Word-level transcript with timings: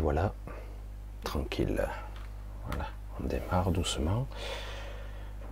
Voilà, 0.00 0.32
tranquille. 1.22 1.86
Voilà, 2.66 2.86
on 3.20 3.26
démarre 3.26 3.70
doucement. 3.70 4.26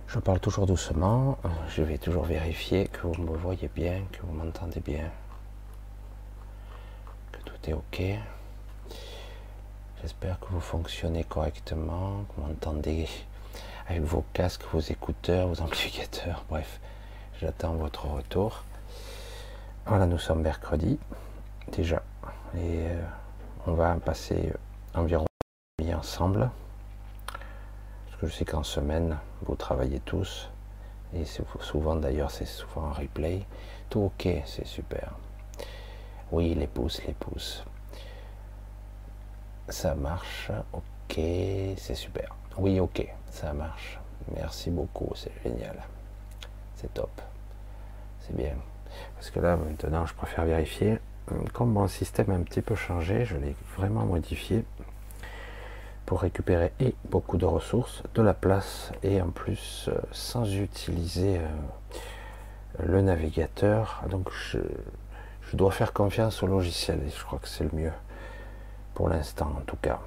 Je 0.07 0.19
parle 0.19 0.39
toujours 0.39 0.65
doucement. 0.65 1.37
Je 1.69 1.83
vais 1.83 1.97
toujours 1.97 2.23
vérifier 2.23 2.87
que 2.87 3.07
vous 3.07 3.21
me 3.21 3.37
voyez 3.37 3.69
bien, 3.73 4.01
que 4.11 4.21
vous 4.23 4.33
m'entendez 4.33 4.79
bien. 4.79 5.11
Que 7.31 7.39
tout 7.41 7.69
est 7.69 7.73
OK. 7.73 8.01
J'espère 10.01 10.39
que 10.39 10.47
vous 10.49 10.59
fonctionnez 10.59 11.23
correctement, 11.23 12.23
que 12.23 12.41
vous 12.41 12.47
m'entendez 12.47 13.07
avec 13.87 14.01
vos 14.01 14.25
casques, 14.33 14.63
vos 14.73 14.79
écouteurs, 14.79 15.47
vos 15.47 15.61
amplificateurs. 15.61 16.43
Bref, 16.49 16.79
j'attends 17.39 17.75
votre 17.75 18.07
retour. 18.07 18.63
Voilà, 19.85 20.07
nous 20.07 20.19
sommes 20.19 20.41
mercredi 20.41 20.97
déjà. 21.71 22.01
Et 22.55 22.87
euh, 22.87 23.01
on 23.67 23.73
va 23.73 23.95
passer 23.95 24.53
environ 24.93 25.25
une 25.79 25.93
ensemble. 25.93 26.49
Parce 27.25 28.17
que 28.19 28.27
je 28.27 28.33
sais 28.33 28.45
qu'en 28.45 28.63
semaine, 28.63 29.17
vous 29.43 29.55
travaillez 29.55 29.99
tous. 29.99 30.49
Et 31.13 31.25
souvent 31.59 31.95
d'ailleurs, 31.95 32.31
c'est 32.31 32.45
souvent 32.45 32.87
un 32.87 32.93
replay. 32.93 33.45
Tout 33.89 34.11
ok, 34.15 34.27
c'est 34.45 34.65
super. 34.65 35.13
Oui, 36.31 36.55
les 36.55 36.67
pouces, 36.67 37.03
les 37.05 37.13
pouces. 37.13 37.63
Ça 39.67 39.95
marche, 39.95 40.51
ok, 40.73 41.15
c'est 41.77 41.95
super. 41.95 42.35
Oui, 42.57 42.79
ok, 42.79 43.05
ça 43.29 43.53
marche. 43.53 43.99
Merci 44.33 44.69
beaucoup, 44.69 45.11
c'est 45.15 45.31
génial. 45.43 45.75
C'est 46.75 46.93
top. 46.93 47.21
C'est 48.21 48.35
bien. 48.35 48.55
Parce 49.15 49.29
que 49.29 49.39
là, 49.39 49.55
maintenant, 49.55 50.05
je 50.05 50.13
préfère 50.13 50.45
vérifier 50.45 50.99
comme 51.53 51.71
mon 51.71 51.87
système 51.87 52.31
a 52.31 52.33
un 52.33 52.41
petit 52.41 52.61
peu 52.61 52.75
changé, 52.75 53.25
je 53.25 53.37
l'ai 53.37 53.55
vraiment 53.77 54.05
modifié 54.05 54.63
pour 56.05 56.21
récupérer 56.21 56.73
et 56.79 56.93
beaucoup 57.09 57.37
de 57.37 57.45
ressources, 57.45 58.03
de 58.15 58.21
la 58.21 58.33
place 58.33 58.91
et 59.01 59.21
en 59.21 59.29
plus 59.29 59.87
euh, 59.87 59.97
sans 60.11 60.45
utiliser 60.55 61.37
euh, 61.37 61.47
le 62.85 63.01
navigateur. 63.01 64.03
Donc 64.09 64.29
je, 64.31 64.59
dois 65.53 65.71
faire 65.71 65.93
confiance 65.93 66.43
au 66.43 66.47
logiciel 66.47 66.99
et 67.05 67.09
je 67.09 67.23
crois 67.23 67.39
que 67.39 67.47
c'est 67.47 67.63
le 67.63 67.71
mieux 67.73 67.91
pour 68.93 69.09
l'instant 69.09 69.53
en 69.57 69.61
tout 69.61 69.77
cas. 69.77 69.99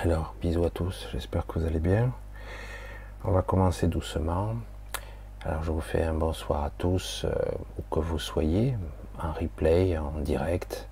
Alors 0.00 0.34
bisous 0.40 0.64
à 0.64 0.70
tous, 0.70 1.08
j'espère 1.12 1.46
que 1.46 1.58
vous 1.58 1.66
allez 1.66 1.80
bien. 1.80 2.12
On 3.24 3.32
va 3.32 3.42
commencer 3.42 3.86
doucement. 3.88 4.54
Alors 5.44 5.62
je 5.62 5.70
vous 5.70 5.80
fais 5.80 6.02
un 6.02 6.14
bonsoir 6.14 6.64
à 6.64 6.70
tous, 6.70 7.24
euh, 7.24 7.32
où 7.78 7.82
que 7.94 8.00
vous 8.00 8.18
soyez, 8.18 8.74
en 9.22 9.32
replay, 9.32 9.96
en 9.98 10.12
direct, 10.20 10.88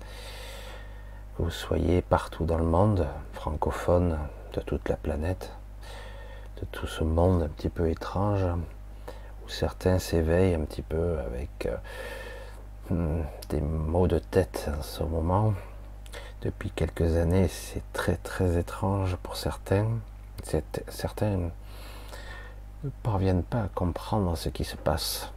que 1.37 1.43
vous 1.43 1.51
soyez 1.51 2.01
partout 2.01 2.45
dans 2.45 2.57
le 2.57 2.63
monde, 2.63 3.07
francophone 3.33 4.17
de 4.53 4.61
toute 4.61 4.87
la 4.89 4.95
planète, 4.95 5.51
de 6.61 6.65
tout 6.71 6.87
ce 6.87 7.03
monde 7.03 7.43
un 7.43 7.49
petit 7.49 7.69
peu 7.69 7.89
étrange, 7.89 8.45
où 9.45 9.49
certains 9.49 9.99
s'éveillent 9.99 10.55
un 10.55 10.65
petit 10.65 10.81
peu 10.81 11.17
avec 11.19 11.67
euh, 11.67 11.77
hmm, 12.89 13.23
des 13.49 13.61
maux 13.61 14.07
de 14.07 14.19
tête 14.19 14.69
en 14.77 14.81
ce 14.81 15.03
moment. 15.03 15.53
Depuis 16.41 16.69
quelques 16.71 17.17
années, 17.17 17.47
c'est 17.47 17.83
très 17.91 18.17
très 18.17 18.57
étrange 18.57 19.15
pour 19.17 19.35
certains. 19.35 19.87
Certains 20.89 21.49
ne 22.83 22.89
parviennent 23.01 23.43
pas 23.43 23.63
à 23.63 23.67
comprendre 23.67 24.35
ce 24.37 24.49
qui 24.49 24.63
se 24.63 24.75
passe. 24.75 25.31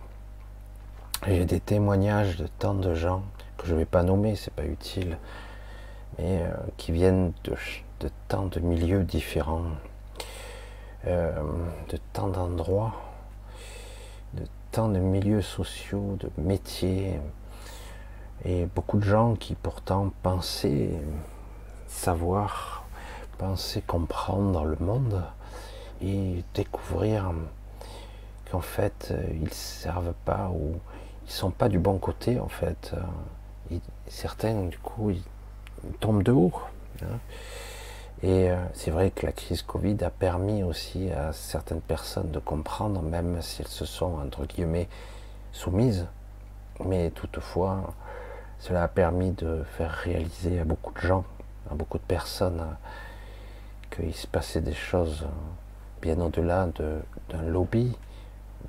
J'ai 1.26 1.44
des 1.44 1.58
témoignages 1.58 2.36
de 2.36 2.46
tant 2.46 2.74
de 2.74 2.94
gens 2.94 3.22
que 3.56 3.66
je 3.66 3.74
ne 3.74 3.78
vais 3.78 3.84
pas 3.84 4.04
nommer, 4.04 4.36
c'est 4.36 4.52
pas 4.52 4.64
utile, 4.64 5.18
mais 6.16 6.42
euh, 6.42 6.52
qui 6.76 6.92
viennent 6.92 7.32
de, 7.42 8.08
tant 8.28 8.46
de 8.46 8.60
milieux 8.60 9.02
différents, 9.02 9.64
euh, 11.08 11.42
de 11.88 11.98
tant 12.12 12.28
d'endroits, 12.28 12.94
de 14.34 14.44
tant 14.70 14.88
de 14.88 15.00
milieux 15.00 15.42
sociaux, 15.42 16.16
de 16.20 16.30
métiers, 16.40 17.18
et 18.44 18.66
beaucoup 18.66 18.98
de 18.98 19.04
gens 19.04 19.34
qui 19.34 19.56
pourtant 19.56 20.12
pensaient 20.22 20.92
savoir, 21.88 22.86
pensaient 23.38 23.82
comprendre 23.82 24.64
le 24.64 24.76
monde 24.78 25.24
et 26.00 26.44
découvrir 26.54 27.32
qu'en 28.52 28.60
fait 28.60 29.08
euh, 29.10 29.24
ils 29.32 29.44
ne 29.44 29.50
servent 29.50 30.14
pas 30.24 30.48
ou 30.50 30.76
ils 31.28 31.32
sont 31.32 31.50
pas 31.50 31.68
du 31.68 31.78
bon 31.78 31.98
côté 31.98 32.40
en 32.40 32.48
fait. 32.48 32.94
Euh, 32.94 33.76
certains 34.08 34.64
du 34.64 34.78
coup 34.78 35.10
ils, 35.10 35.22
tombent 36.00 36.22
de 36.22 36.32
haut. 36.32 36.52
Hein. 37.02 37.18
Et 38.22 38.50
euh, 38.50 38.56
c'est 38.74 38.90
vrai 38.90 39.12
que 39.12 39.24
la 39.24 39.32
crise 39.32 39.62
Covid 39.62 40.02
a 40.02 40.10
permis 40.10 40.64
aussi 40.64 41.10
à 41.12 41.32
certaines 41.32 41.80
personnes 41.80 42.32
de 42.32 42.40
comprendre, 42.40 43.00
même 43.00 43.40
si 43.42 43.62
elles 43.62 43.68
se 43.68 43.84
sont 43.84 44.18
entre 44.18 44.44
guillemets 44.44 44.88
soumises, 45.52 46.06
mais 46.84 47.10
toutefois 47.10 47.94
cela 48.58 48.82
a 48.82 48.88
permis 48.88 49.30
de 49.32 49.62
faire 49.76 49.92
réaliser 49.92 50.58
à 50.58 50.64
beaucoup 50.64 50.92
de 50.92 50.98
gens, 50.98 51.24
à 51.70 51.74
beaucoup 51.74 51.98
de 51.98 52.02
personnes, 52.02 52.64
qu'il 53.90 54.14
se 54.14 54.26
passait 54.26 54.60
des 54.60 54.74
choses 54.74 55.26
bien 56.02 56.18
au-delà 56.20 56.68
d'un 57.28 57.42
lobby, 57.42 57.96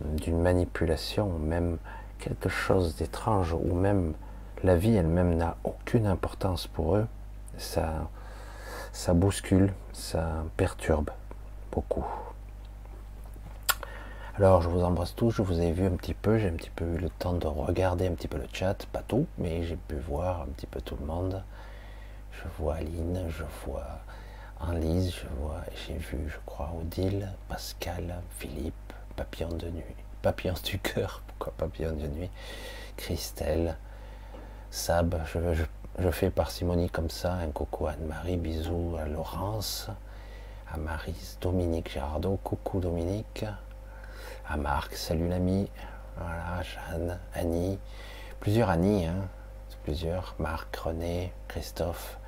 d'une 0.02 0.40
manipulation, 0.40 1.30
même 1.40 1.78
quelque 2.20 2.50
chose 2.50 2.96
d'étrange, 2.96 3.54
ou 3.54 3.74
même 3.74 4.14
la 4.64 4.76
vie 4.76 4.96
elle-même 4.96 5.36
n'a 5.36 5.56
aucune 5.64 6.06
importance 6.06 6.68
pour 6.68 6.96
eux, 6.96 7.08
ça, 7.58 8.10
ça 8.92 9.14
bouscule, 9.14 9.74
ça 9.94 10.44
perturbe 10.58 11.10
beaucoup. 11.72 12.06
Alors 14.38 14.62
je 14.62 14.70
vous 14.70 14.84
embrasse 14.84 15.16
tous, 15.16 15.32
je 15.32 15.42
vous 15.42 15.60
ai 15.60 15.72
vu 15.72 15.86
un 15.86 15.98
petit 15.98 16.14
peu, 16.14 16.38
j'ai 16.38 16.48
un 16.48 16.54
petit 16.54 16.70
peu 16.70 16.86
eu 16.86 16.98
le 16.98 17.10
temps 17.10 17.34
de 17.34 17.48
regarder 17.48 18.08
un 18.08 18.14
petit 18.14 18.30
peu 18.30 18.38
le 18.38 18.48
chat, 18.54 18.86
pas 18.92 19.02
tout, 19.02 19.26
mais 19.38 19.64
j'ai 19.64 19.76
pu 19.76 19.96
voir 19.96 20.44
un 20.44 20.48
petit 20.48 20.68
peu 20.68 20.80
tout 20.80 20.96
le 21.00 21.06
monde. 21.06 21.44
Je 22.32 22.48
vois 22.58 22.76
Aline, 22.76 23.26
je 23.28 23.44
vois 23.66 24.00
Anlise, 24.62 25.14
je 25.14 25.28
vois, 25.42 25.62
j'ai 25.86 25.98
vu, 25.98 26.30
je 26.30 26.38
crois, 26.46 26.72
Odile, 26.80 27.30
Pascal, 27.50 28.22
Philippe, 28.38 28.94
Papillon 29.16 29.50
de 29.50 29.70
nuit, 29.70 29.84
Papillon 30.22 30.54
du 30.64 30.80
cœur, 30.80 31.22
pourquoi 31.40 31.54
Papillon 31.58 31.94
de 31.94 32.08
nuit, 32.08 32.30
Christelle, 32.98 33.78
Sab, 34.72 35.22
je, 35.34 35.64
je, 35.98 36.10
fais 36.10 36.30
parcimonie 36.30 36.90
comme 36.90 37.10
ça, 37.10 37.34
un 37.36 37.52
coucou 37.52 37.88
Anne-Marie, 37.88 38.36
bisous 38.36 38.98
à 39.00 39.08
Laurence, 39.08 39.88
à 40.72 40.78
Marise, 40.78 41.38
Dominique 41.40 41.92
Girardot, 41.92 42.38
coucou 42.44 42.82
Dominique, 42.82 43.46
à 44.50 44.58
Marc, 44.58 44.96
salut 44.96 45.30
l'ami, 45.30 45.70
voilà, 46.18 46.62
Jeanne, 46.62 47.18
Annie, 47.34 47.80
plusieurs 48.42 48.70
Annie, 48.70 49.06
hein, 49.06 49.26
plusieurs, 49.84 50.36
Marc, 50.40 50.76
René, 50.76 51.32
Christophe, 51.48 52.20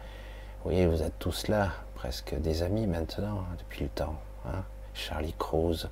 oui, 0.64 0.86
vous 0.86 1.04
êtes 1.04 1.20
tous 1.20 1.50
là, 1.50 1.74
presque 1.96 2.34
des 2.40 2.64
amis 2.64 2.88
maintenant, 2.88 3.40
hein, 3.40 3.56
depuis 3.60 3.84
le 3.84 3.90
temps. 3.90 4.16
Hein. 4.46 4.64
Charlie 4.94 5.36
Cruz, 5.38 5.90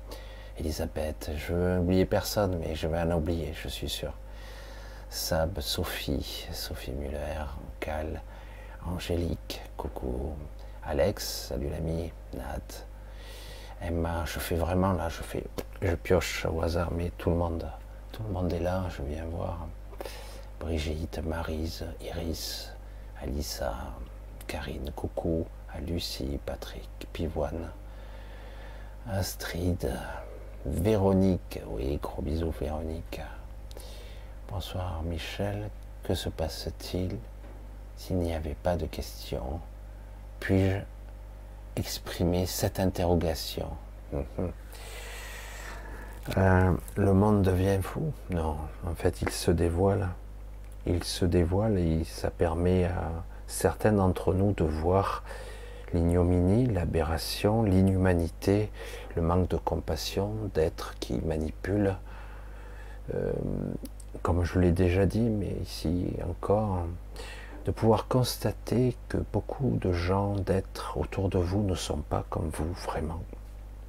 Elisabeth, 0.60 1.30
je 1.38 1.54
veux 1.54 1.78
oublier 1.78 2.04
personne, 2.04 2.58
mais 2.58 2.74
je 2.74 2.86
vais 2.86 3.00
en 3.00 3.12
oublier, 3.12 3.54
je 3.54 3.68
suis 3.68 3.88
sûr. 3.88 4.12
Sab, 5.08 5.58
Sophie, 5.60 6.46
Sophie 6.52 6.92
Muller, 6.92 7.46
Cal, 7.80 8.20
Angélique, 8.86 9.62
coucou, 9.78 10.34
Alex, 10.84 11.46
salut 11.48 11.70
l'ami, 11.70 12.12
Nat, 12.34 12.84
Emma, 13.80 14.26
je 14.26 14.38
fais 14.38 14.56
vraiment 14.56 14.92
là, 14.92 15.08
je 15.08 15.22
fais, 15.22 15.44
je 15.80 15.94
pioche 15.94 16.44
au 16.44 16.60
hasard, 16.60 16.92
mais 16.92 17.10
tout 17.16 17.30
le 17.30 17.36
monde, 17.36 17.64
est 18.52 18.60
là, 18.60 18.84
je 18.94 19.02
viens 19.02 19.24
voir. 19.24 19.66
Brigitte, 20.60 21.20
Marise, 21.24 21.86
Iris, 22.02 22.70
Alissa, 23.22 23.72
Karine, 24.46 24.90
coucou, 24.94 25.46
à 25.74 25.80
Lucie, 25.80 26.38
Patrick, 26.44 27.08
Pivoine, 27.14 27.70
Astrid, 29.10 29.90
Véronique, 30.66 31.60
oui, 31.68 31.98
gros 32.02 32.22
bisous 32.22 32.52
Véronique. 32.60 33.20
Bonsoir 34.50 35.02
Michel, 35.04 35.70
que 36.02 36.14
se 36.14 36.28
passe-t-il 36.28 37.16
s'il 37.96 38.16
n'y 38.16 38.34
avait 38.34 38.56
pas 38.62 38.76
de 38.76 38.86
questions? 38.86 39.60
Puis-je 40.38 40.76
exprimer 41.76 42.44
cette 42.46 42.78
interrogation? 42.78 43.68
Mhm. 44.12 44.52
euh, 46.36 46.72
Le 46.96 47.12
monde 47.14 47.42
devient 47.42 47.78
fou 47.82 48.12
Non, 48.30 48.56
en 48.86 48.94
fait 48.94 49.22
il 49.22 49.30
se 49.30 49.50
dévoile. 49.50 50.08
Il 50.86 51.04
se 51.04 51.24
dévoile 51.24 51.78
et 51.78 52.04
ça 52.04 52.30
permet 52.30 52.84
à 52.84 53.10
certains 53.46 53.92
d'entre 53.92 54.34
nous 54.34 54.52
de 54.52 54.64
voir 54.64 55.24
l'ignominie, 55.94 56.66
l'aberration, 56.66 57.62
l'inhumanité, 57.62 58.70
le 59.16 59.22
manque 59.22 59.48
de 59.48 59.56
compassion 59.56 60.32
d'êtres 60.54 60.94
qui 61.00 61.14
manipulent. 61.14 61.96
Euh, 63.14 63.32
comme 64.22 64.44
je 64.44 64.58
l'ai 64.58 64.72
déjà 64.72 65.06
dit, 65.06 65.20
mais 65.20 65.56
ici 65.62 66.08
encore, 66.28 66.84
de 67.64 67.70
pouvoir 67.70 68.08
constater 68.08 68.96
que 69.08 69.18
beaucoup 69.32 69.78
de 69.80 69.92
gens, 69.92 70.34
d'êtres 70.34 70.96
autour 70.96 71.28
de 71.28 71.38
vous 71.38 71.62
ne 71.62 71.74
sont 71.74 71.98
pas 71.98 72.24
comme 72.30 72.50
vous 72.50 72.72
vraiment. 72.86 73.22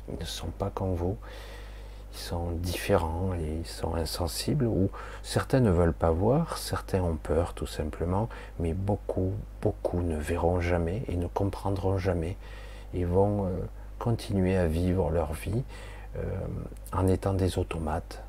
Ils 0.09 0.19
ne 0.19 0.25
sont 0.25 0.51
pas 0.57 0.69
comme 0.73 0.95
vous. 0.95 1.17
Ils 2.13 2.19
sont 2.19 2.51
différents 2.51 3.33
et 3.33 3.59
ils 3.61 3.67
sont 3.67 3.95
insensibles 3.95 4.65
ou 4.65 4.89
certains 5.23 5.61
ne 5.61 5.71
veulent 5.71 5.93
pas 5.93 6.11
voir, 6.11 6.57
certains 6.57 7.01
ont 7.01 7.15
peur 7.15 7.53
tout 7.53 7.67
simplement, 7.67 8.27
mais 8.59 8.73
beaucoup, 8.73 9.33
beaucoup 9.61 10.01
ne 10.01 10.17
verront 10.17 10.59
jamais 10.59 11.03
et 11.07 11.15
ne 11.15 11.27
comprendront 11.27 11.97
jamais 11.97 12.37
et 12.93 13.05
vont 13.05 13.45
euh, 13.45 13.49
continuer 13.99 14.57
à 14.57 14.67
vivre 14.67 15.09
leur 15.09 15.33
vie 15.33 15.63
euh, 16.17 16.21
en 16.91 17.07
étant 17.07 17.33
des 17.33 17.57
automates, 17.57 18.21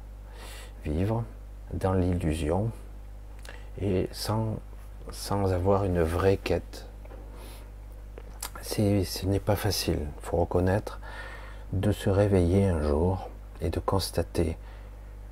vivre 0.84 1.25
dans 1.73 1.94
l'illusion 1.94 2.70
et 3.81 4.08
sans 4.12 4.56
sans 5.11 5.52
avoir 5.52 5.84
une 5.84 6.02
vraie 6.02 6.37
quête. 6.37 6.87
Ce 8.62 9.26
n'est 9.26 9.40
pas 9.40 9.56
facile, 9.56 9.99
il 10.00 10.23
faut 10.23 10.37
reconnaître, 10.37 11.00
de 11.73 11.90
se 11.90 12.08
réveiller 12.08 12.67
un 12.67 12.81
jour 12.82 13.29
et 13.62 13.70
de 13.70 13.81
constater 13.81 14.59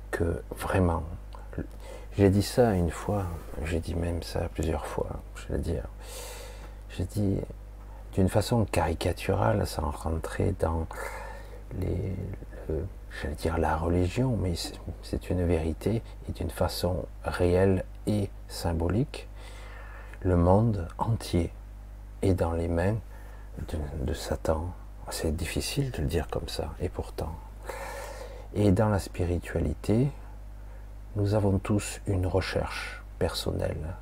que 0.09 0.41
vraiment, 0.51 1.03
j'ai 2.17 2.29
dit 2.29 2.43
ça 2.43 2.73
une 2.73 2.89
fois, 2.89 3.25
j'ai 3.63 3.79
dit 3.79 3.93
même 3.95 4.23
ça 4.23 4.49
plusieurs 4.53 4.85
fois, 4.85 5.21
je 5.35 5.53
veux 5.53 5.59
dire, 5.59 5.83
j'ai 6.89 7.05
dit 7.05 7.37
d'une 8.13 8.29
façon 8.29 8.65
caricaturale, 8.65 9.65
sans 9.67 9.91
rentrer 9.91 10.53
dans 10.59 10.87
les, 11.79 12.15
dire 13.37 13.57
la 13.57 13.77
religion, 13.77 14.37
mais 14.41 14.53
c'est 15.03 15.29
une 15.29 15.45
vérité 15.45 16.01
et 16.27 16.31
d'une 16.31 16.49
façon 16.49 17.05
réelle 17.23 17.83
et 18.07 18.29
symbolique 18.47 19.27
le 20.23 20.37
monde 20.37 20.87
entier 20.97 21.51
est 22.21 22.33
dans 22.33 22.53
les 22.53 22.67
mains 22.67 22.95
de, 24.03 24.13
Satan. 24.13 24.71
C'est 25.09 25.35
difficile 25.35 25.91
de 25.91 26.01
le 26.01 26.07
dire 26.07 26.27
comme 26.29 26.47
ça, 26.47 26.73
et 26.79 26.89
pourtant. 26.89 27.35
Et 28.53 28.71
dans 28.71 28.89
la 28.89 28.99
spiritualité, 28.99 30.11
nous 31.15 31.35
avons 31.35 31.57
tous 31.57 32.01
une 32.05 32.27
recherche 32.27 33.01
personnelle 33.17 33.95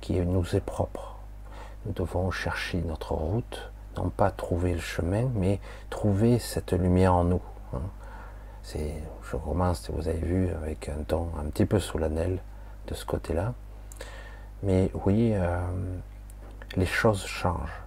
qui 0.00 0.18
nous 0.20 0.56
est 0.56 0.64
propre. 0.64 1.16
Nous 1.84 1.92
devons 1.92 2.30
chercher 2.30 2.80
notre 2.80 3.12
route, 3.12 3.70
non 3.98 4.08
pas 4.08 4.30
trouver 4.30 4.72
le 4.72 4.80
chemin, 4.80 5.28
mais 5.34 5.60
trouver 5.90 6.38
cette 6.38 6.72
lumière 6.72 7.14
en 7.14 7.24
nous. 7.24 7.42
Hein. 7.74 7.82
C'est, 8.62 8.94
je 9.30 9.36
commence, 9.36 9.90
vous 9.90 10.08
avez 10.08 10.18
vu, 10.18 10.48
avec 10.48 10.88
un 10.88 11.02
ton 11.02 11.28
un 11.38 11.44
petit 11.50 11.66
peu 11.66 11.78
solennel 11.78 12.38
de 12.86 12.94
ce 12.94 13.04
côté-là. 13.04 13.52
Mais 14.62 14.90
oui, 15.04 15.32
euh, 15.34 15.60
les 16.76 16.86
choses 16.86 17.26
changent. 17.26 17.82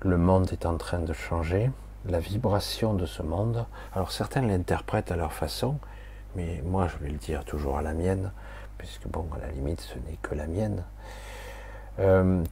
Le 0.00 0.16
monde 0.16 0.48
est 0.52 0.64
en 0.64 0.76
train 0.76 1.00
de 1.00 1.12
changer, 1.12 1.72
la 2.06 2.20
vibration 2.20 2.94
de 2.94 3.06
ce 3.06 3.22
monde. 3.22 3.66
Alors 3.94 4.12
certains 4.12 4.42
l'interprètent 4.42 5.10
à 5.10 5.16
leur 5.16 5.32
façon, 5.32 5.78
mais 6.36 6.62
moi 6.64 6.88
je 6.88 6.96
vais 6.98 7.10
le 7.10 7.18
dire 7.18 7.44
toujours 7.44 7.78
à 7.78 7.82
la 7.82 7.94
mienne, 7.94 8.32
puisque 8.76 9.06
bon, 9.08 9.26
à 9.34 9.38
la 9.38 9.52
limite, 9.52 9.80
ce 9.80 9.98
n'est 9.98 10.18
que 10.22 10.34
la 10.34 10.46
mienne. 10.46 10.84
Euh, 11.98 12.42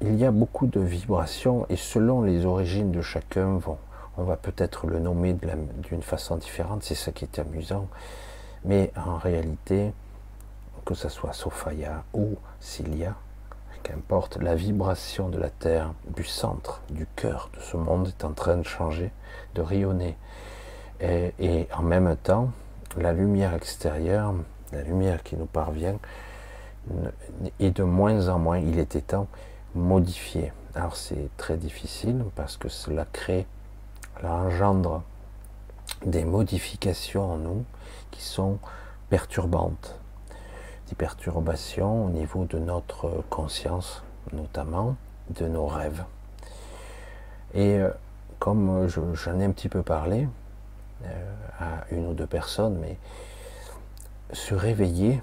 il 0.00 0.16
y 0.16 0.24
a 0.24 0.30
beaucoup 0.30 0.66
de 0.66 0.80
vibrations 0.80 1.66
et 1.68 1.76
selon 1.76 2.22
les 2.22 2.44
origines 2.46 2.92
de 2.92 3.00
chacun, 3.00 3.58
on 4.16 4.22
va 4.22 4.36
peut-être 4.36 4.86
le 4.86 4.98
nommer 4.98 5.34
d'une 5.88 6.02
façon 6.02 6.36
différente, 6.36 6.82
c'est 6.82 6.94
ça 6.94 7.12
qui 7.12 7.24
est 7.24 7.38
amusant. 7.38 7.88
Mais 8.64 8.92
en 8.96 9.16
réalité, 9.16 9.92
que 10.84 10.94
ce 10.94 11.08
soit 11.08 11.32
Sophia 11.32 12.04
ou 12.12 12.36
Cilia, 12.60 13.14
qu'importe, 13.84 14.38
la 14.42 14.56
vibration 14.56 15.28
de 15.28 15.38
la 15.38 15.50
Terre, 15.50 15.94
du 16.16 16.24
centre, 16.24 16.80
du 16.90 17.06
cœur 17.14 17.50
de 17.54 17.60
ce 17.60 17.76
monde 17.76 18.08
est 18.08 18.24
en 18.24 18.32
train 18.32 18.56
de 18.56 18.64
changer, 18.64 19.12
de 19.54 19.62
rayonner. 19.62 20.16
Et, 21.00 21.68
en 21.76 21.82
même 21.82 22.16
temps, 22.16 22.50
la 22.96 23.12
lumière 23.12 23.54
extérieure, 23.54 24.34
la 24.72 24.82
lumière 24.82 25.22
qui 25.22 25.36
nous 25.36 25.46
parvient, 25.46 25.98
est 27.60 27.70
de 27.70 27.82
moins 27.82 28.28
en 28.28 28.38
moins, 28.38 28.58
il 28.58 28.78
était 28.78 29.02
temps, 29.02 29.28
modifiée. 29.74 30.52
Alors 30.74 30.96
c'est 30.96 31.28
très 31.36 31.56
difficile 31.56 32.24
parce 32.34 32.56
que 32.56 32.68
cela 32.68 33.06
crée, 33.12 33.46
cela 34.16 34.32
engendre 34.34 35.02
des 36.06 36.24
modifications 36.24 37.32
en 37.32 37.36
nous 37.36 37.64
qui 38.10 38.22
sont 38.22 38.58
perturbantes, 39.08 39.98
des 40.88 40.94
perturbations 40.94 42.06
au 42.06 42.10
niveau 42.10 42.44
de 42.44 42.58
notre 42.58 43.24
conscience, 43.30 44.02
notamment 44.32 44.96
de 45.30 45.46
nos 45.46 45.66
rêves. 45.66 46.04
Et 47.54 47.78
euh, 47.78 47.90
comme 48.38 48.88
j'en 48.88 49.40
ai 49.40 49.44
un 49.44 49.52
petit 49.52 49.68
peu 49.68 49.82
parlé 49.82 50.28
euh, 51.04 51.34
à 51.58 51.84
une 51.90 52.06
ou 52.06 52.14
deux 52.14 52.26
personnes, 52.26 52.78
mais 52.80 52.98
se 54.32 54.54
réveiller 54.54 55.22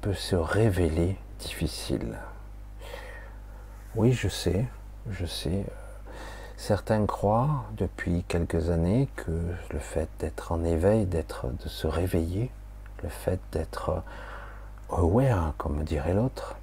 peut 0.00 0.14
se 0.14 0.36
révéler 0.36 1.16
difficile. 1.38 2.18
Oui, 3.94 4.12
je 4.12 4.28
sais, 4.28 4.66
je 5.10 5.26
sais. 5.26 5.64
Certains 6.56 7.06
croient 7.06 7.64
depuis 7.76 8.24
quelques 8.26 8.70
années 8.70 9.08
que 9.16 9.32
le 9.70 9.78
fait 9.78 10.08
d'être 10.18 10.52
en 10.52 10.64
éveil, 10.64 11.06
d'être, 11.06 11.46
de 11.62 11.68
se 11.68 11.86
réveiller, 11.86 12.50
le 13.02 13.08
fait 13.08 13.40
d'être 13.52 14.02
aware, 14.92 15.54
comme 15.58 15.84
dirait 15.84 16.14
l'autre, 16.14 16.56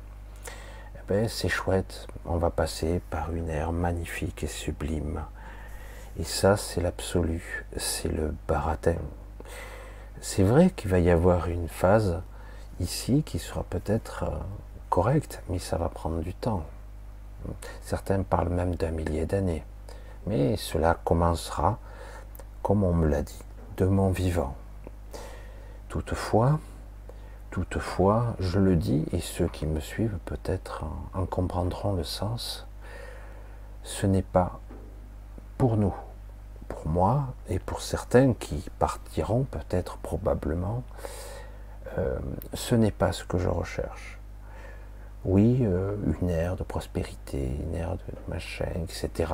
eh 0.96 1.00
ben, 1.08 1.28
c'est 1.28 1.50
chouette. 1.50 2.08
On 2.26 2.38
va 2.38 2.50
passer 2.50 3.02
par 3.10 3.34
une 3.34 3.50
ère 3.50 3.72
magnifique 3.72 4.44
et 4.44 4.48
sublime. 4.48 5.24
Et 6.20 6.24
ça, 6.24 6.58
c'est 6.58 6.82
l'absolu, 6.82 7.66
c'est 7.78 8.12
le 8.12 8.34
baratin. 8.48 8.98
C'est 10.22 10.44
vrai 10.44 10.70
qu'il 10.70 10.90
va 10.90 11.00
y 11.00 11.10
avoir 11.10 11.48
une 11.48 11.70
phase 11.70 12.22
ici 12.80 13.24
qui 13.24 13.40
sera 13.40 13.64
peut-être 13.64 14.24
euh, 14.24 14.38
correcte, 14.90 15.42
mais 15.50 15.60
ça 15.60 15.78
va 15.78 15.90
prendre 15.90 16.20
du 16.20 16.34
temps. 16.34 16.66
Certains 17.82 18.22
parlent 18.24 18.50
même 18.50 18.76
d'un 18.76 18.92
millier 18.92 19.26
d'années. 19.26 19.64
Mais 20.28 20.58
cela 20.58 20.98
commencera, 21.06 21.80
comme 22.62 22.84
on 22.84 22.94
me 22.94 23.08
l'a 23.08 23.22
dit, 23.22 23.42
de 23.78 23.86
mon 23.86 24.10
vivant. 24.10 24.56
Toutefois, 25.88 26.60
Toutefois, 27.52 28.36
je 28.40 28.60
le 28.60 28.76
dis, 28.76 29.06
et 29.12 29.20
ceux 29.20 29.48
qui 29.48 29.66
me 29.66 29.80
suivent 29.80 30.20
peut-être 30.26 30.84
en, 31.14 31.26
comprendront 31.26 31.94
le 31.94 32.04
sens, 32.04 32.68
ce 33.84 34.06
n'est 34.06 34.22
pas 34.22 34.60
pour 35.58 35.76
nous, 35.76 35.96
pour 36.68 36.88
moi 36.88 37.34
et 37.50 37.58
pour 37.58 37.82
certains 37.82 38.34
qui 38.34 38.70
partiront 38.78 39.44
peut-être 39.44 39.98
probablement, 39.98 40.84
euh, 41.98 42.20
ce 42.54 42.76
n'est 42.76 42.92
pas 42.92 43.12
ce 43.12 43.24
que 43.24 43.40
je 43.40 43.50
recherche. 43.50 44.20
Oui, 45.26 45.60
euh, 45.62 45.96
une 46.22 46.30
ère 46.30 46.56
de 46.56 46.64
prospérité, 46.64 47.58
une 47.64 47.76
ère 47.76 47.96
de 47.96 48.14
machin, 48.30 48.70
etc. 48.84 49.34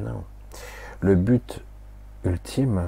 Non. 0.00 0.24
Le 1.00 1.14
but 1.14 1.62
ultime, 2.24 2.82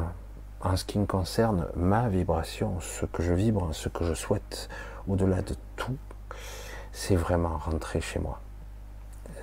en 0.61 0.77
ce 0.77 0.85
qui 0.85 0.99
me 0.99 1.07
concerne, 1.07 1.69
ma 1.77 2.09
vibration, 2.09 2.81
ce 2.81 3.07
que 3.07 3.23
je 3.23 3.33
vibre, 3.33 3.69
ce 3.73 3.89
que 3.89 4.05
je 4.05 4.15
souhaite, 4.15 4.69
au-delà 5.07 5.43
de 5.43 5.55
tout, 5.77 5.97
c'est 6.93 7.17
vraiment 7.17 7.59
rentrer 7.59 8.01
chez 8.01 8.19
moi. 8.19 8.41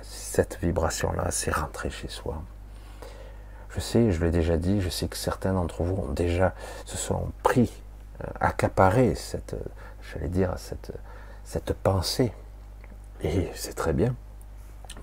Cette 0.02 0.58
vibration-là, 0.60 1.30
c'est 1.30 1.50
rentrer 1.50 1.90
chez 1.90 2.08
soi. 2.08 2.42
Je 3.70 3.80
sais, 3.80 4.12
je 4.12 4.24
l'ai 4.24 4.30
déjà 4.30 4.56
dit, 4.56 4.80
je 4.80 4.88
sais 4.88 5.08
que 5.08 5.16
certains 5.16 5.52
d'entre 5.52 5.82
vous 5.82 6.02
ont 6.02 6.12
déjà 6.12 6.54
se 6.84 6.96
sont 6.96 7.32
pris, 7.42 7.72
euh, 8.22 8.28
accaparé 8.40 9.14
cette, 9.14 9.56
j'allais 10.02 10.28
dire, 10.28 10.54
cette, 10.58 10.92
cette 11.44 11.72
pensée. 11.72 12.32
Et 13.22 13.50
c'est 13.54 13.74
très 13.74 13.92
bien, 13.92 14.14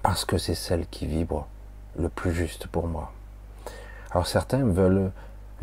parce 0.03 0.25
que 0.25 0.37
c'est 0.37 0.55
celle 0.55 0.87
qui 0.87 1.07
vibre 1.07 1.47
le 1.97 2.09
plus 2.09 2.33
juste 2.33 2.67
pour 2.67 2.87
moi. 2.87 3.11
Alors 4.11 4.27
certains 4.27 4.63
veulent 4.63 5.11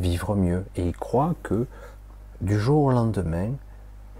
vivre 0.00 0.34
mieux. 0.34 0.64
Et 0.76 0.86
il 0.86 0.96
croit 0.96 1.34
que 1.42 1.66
du 2.40 2.58
jour 2.58 2.84
au 2.84 2.90
lendemain, 2.90 3.50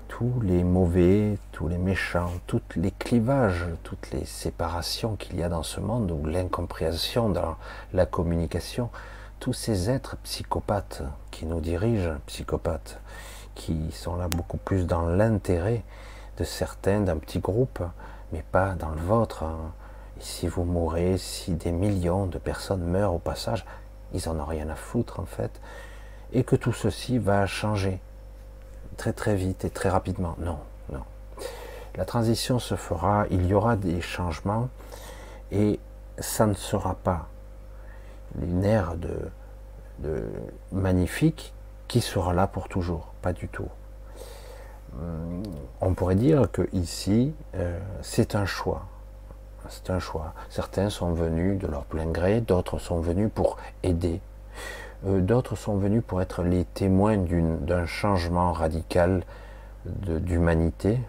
tous 0.08 0.40
les 0.42 0.64
mauvais, 0.64 1.38
tous 1.52 1.68
les 1.68 1.78
méchants, 1.78 2.32
tous 2.46 2.60
les 2.76 2.90
clivages, 2.90 3.66
toutes 3.82 4.10
les 4.10 4.24
séparations 4.24 5.16
qu'il 5.16 5.38
y 5.38 5.42
a 5.42 5.48
dans 5.48 5.62
ce 5.62 5.80
monde, 5.80 6.10
ou 6.10 6.26
l'incompréhension 6.26 7.30
dans 7.30 7.56
la 7.92 8.06
communication, 8.06 8.90
tous 9.38 9.52
ces 9.52 9.88
êtres 9.88 10.16
psychopathes 10.24 11.02
qui 11.30 11.46
nous 11.46 11.60
dirigent, 11.60 12.16
psychopathes, 12.26 13.00
qui 13.54 13.90
sont 13.92 14.16
là 14.16 14.28
beaucoup 14.28 14.58
plus 14.58 14.86
dans 14.86 15.06
l'intérêt 15.06 15.82
de 16.36 16.44
certains, 16.44 17.00
d'un 17.00 17.16
petit 17.16 17.38
groupe, 17.38 17.82
mais 18.32 18.44
pas 18.52 18.74
dans 18.74 18.90
le 18.90 19.00
vôtre. 19.00 19.44
Hein. 19.44 19.72
Si 20.18 20.48
vous 20.48 20.64
mourrez, 20.64 21.16
si 21.16 21.52
des 21.52 21.72
millions 21.72 22.26
de 22.26 22.38
personnes 22.38 22.84
meurent 22.84 23.14
au 23.14 23.18
passage, 23.18 23.64
ils 24.14 24.28
en 24.28 24.38
ont 24.38 24.44
rien 24.44 24.68
à 24.68 24.74
foutre 24.74 25.20
en 25.20 25.26
fait, 25.26 25.60
et 26.32 26.44
que 26.44 26.56
tout 26.56 26.72
ceci 26.72 27.18
va 27.18 27.46
changer 27.46 28.00
très 28.96 29.12
très 29.12 29.36
vite 29.36 29.64
et 29.64 29.70
très 29.70 29.88
rapidement. 29.88 30.36
Non, 30.38 30.58
non. 30.92 31.02
La 31.96 32.04
transition 32.04 32.58
se 32.58 32.76
fera, 32.76 33.26
il 33.30 33.46
y 33.46 33.54
aura 33.54 33.76
des 33.76 34.00
changements 34.00 34.68
et 35.50 35.80
ça 36.18 36.46
ne 36.46 36.54
sera 36.54 36.94
pas 36.94 37.28
de, 38.34 39.30
de 39.98 40.24
magnifique 40.72 41.52
qui 41.88 42.00
sera 42.00 42.32
là 42.32 42.46
pour 42.46 42.68
toujours, 42.68 43.12
pas 43.22 43.32
du 43.32 43.48
tout. 43.48 43.68
Hum, 44.94 45.42
on 45.80 45.94
pourrait 45.94 46.14
dire 46.14 46.50
que 46.50 46.68
ici, 46.72 47.32
euh, 47.54 47.78
c'est 48.02 48.34
un 48.34 48.46
choix. 48.46 48.86
C'est 49.68 49.90
un 49.90 49.98
choix. 49.98 50.34
Certains 50.48 50.90
sont 50.90 51.12
venus 51.12 51.58
de 51.58 51.66
leur 51.66 51.84
plein 51.84 52.06
gré, 52.06 52.40
d'autres 52.40 52.78
sont 52.78 53.00
venus 53.00 53.30
pour 53.34 53.56
aider. 53.82 54.20
Euh, 55.06 55.20
d'autres 55.20 55.56
sont 55.56 55.76
venus 55.76 56.02
pour 56.06 56.20
être 56.20 56.42
les 56.42 56.64
témoins 56.64 57.16
d'un 57.16 57.86
changement 57.86 58.52
radical 58.52 59.24
d'humanité, 59.86 61.00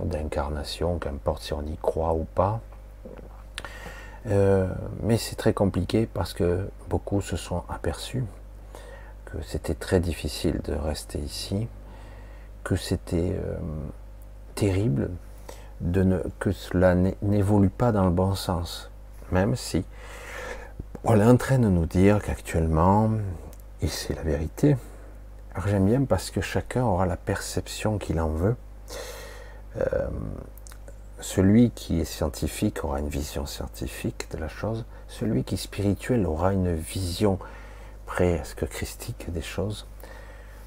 d'incarnation, 0.00 0.98
qu'importe 0.98 1.42
si 1.42 1.52
on 1.52 1.62
y 1.62 1.76
croit 1.76 2.14
ou 2.14 2.24
pas. 2.24 2.60
Euh, 4.28 4.68
mais 5.02 5.18
c'est 5.18 5.36
très 5.36 5.52
compliqué 5.52 6.06
parce 6.06 6.32
que 6.32 6.68
beaucoup 6.88 7.20
se 7.20 7.36
sont 7.36 7.62
aperçus 7.68 8.24
que 9.26 9.42
c'était 9.42 9.74
très 9.74 10.00
difficile 10.00 10.60
de 10.64 10.72
rester 10.72 11.18
ici, 11.18 11.68
que 12.64 12.76
c'était 12.76 13.36
euh, 13.36 13.56
terrible 14.54 15.10
de 15.80 16.02
ne, 16.02 16.18
que 16.38 16.52
cela 16.52 16.94
n'évolue 17.22 17.68
pas 17.68 17.92
dans 17.92 18.04
le 18.04 18.10
bon 18.10 18.34
sens, 18.34 18.90
même 19.30 19.56
si 19.56 19.84
on 21.04 21.20
est 21.20 21.24
en 21.24 21.36
train 21.36 21.58
de 21.58 21.68
nous 21.68 21.86
dire 21.86 22.20
qu'actuellement, 22.22 23.10
et 23.82 23.88
c'est 23.88 24.14
la 24.14 24.22
vérité, 24.22 24.76
alors 25.54 25.68
j'aime 25.68 25.86
bien 25.86 26.04
parce 26.04 26.30
que 26.30 26.40
chacun 26.40 26.84
aura 26.84 27.06
la 27.06 27.16
perception 27.16 27.98
qu'il 27.98 28.20
en 28.20 28.28
veut. 28.28 28.56
Euh, 29.80 30.08
celui 31.20 31.70
qui 31.70 32.00
est 32.00 32.04
scientifique 32.04 32.84
aura 32.84 33.00
une 33.00 33.08
vision 33.08 33.46
scientifique 33.46 34.28
de 34.32 34.38
la 34.38 34.48
chose, 34.48 34.84
celui 35.08 35.44
qui 35.44 35.54
est 35.54 35.58
spirituel 35.58 36.26
aura 36.26 36.52
une 36.52 36.74
vision 36.74 37.38
presque 38.06 38.66
christique 38.66 39.32
des 39.32 39.42
choses, 39.42 39.86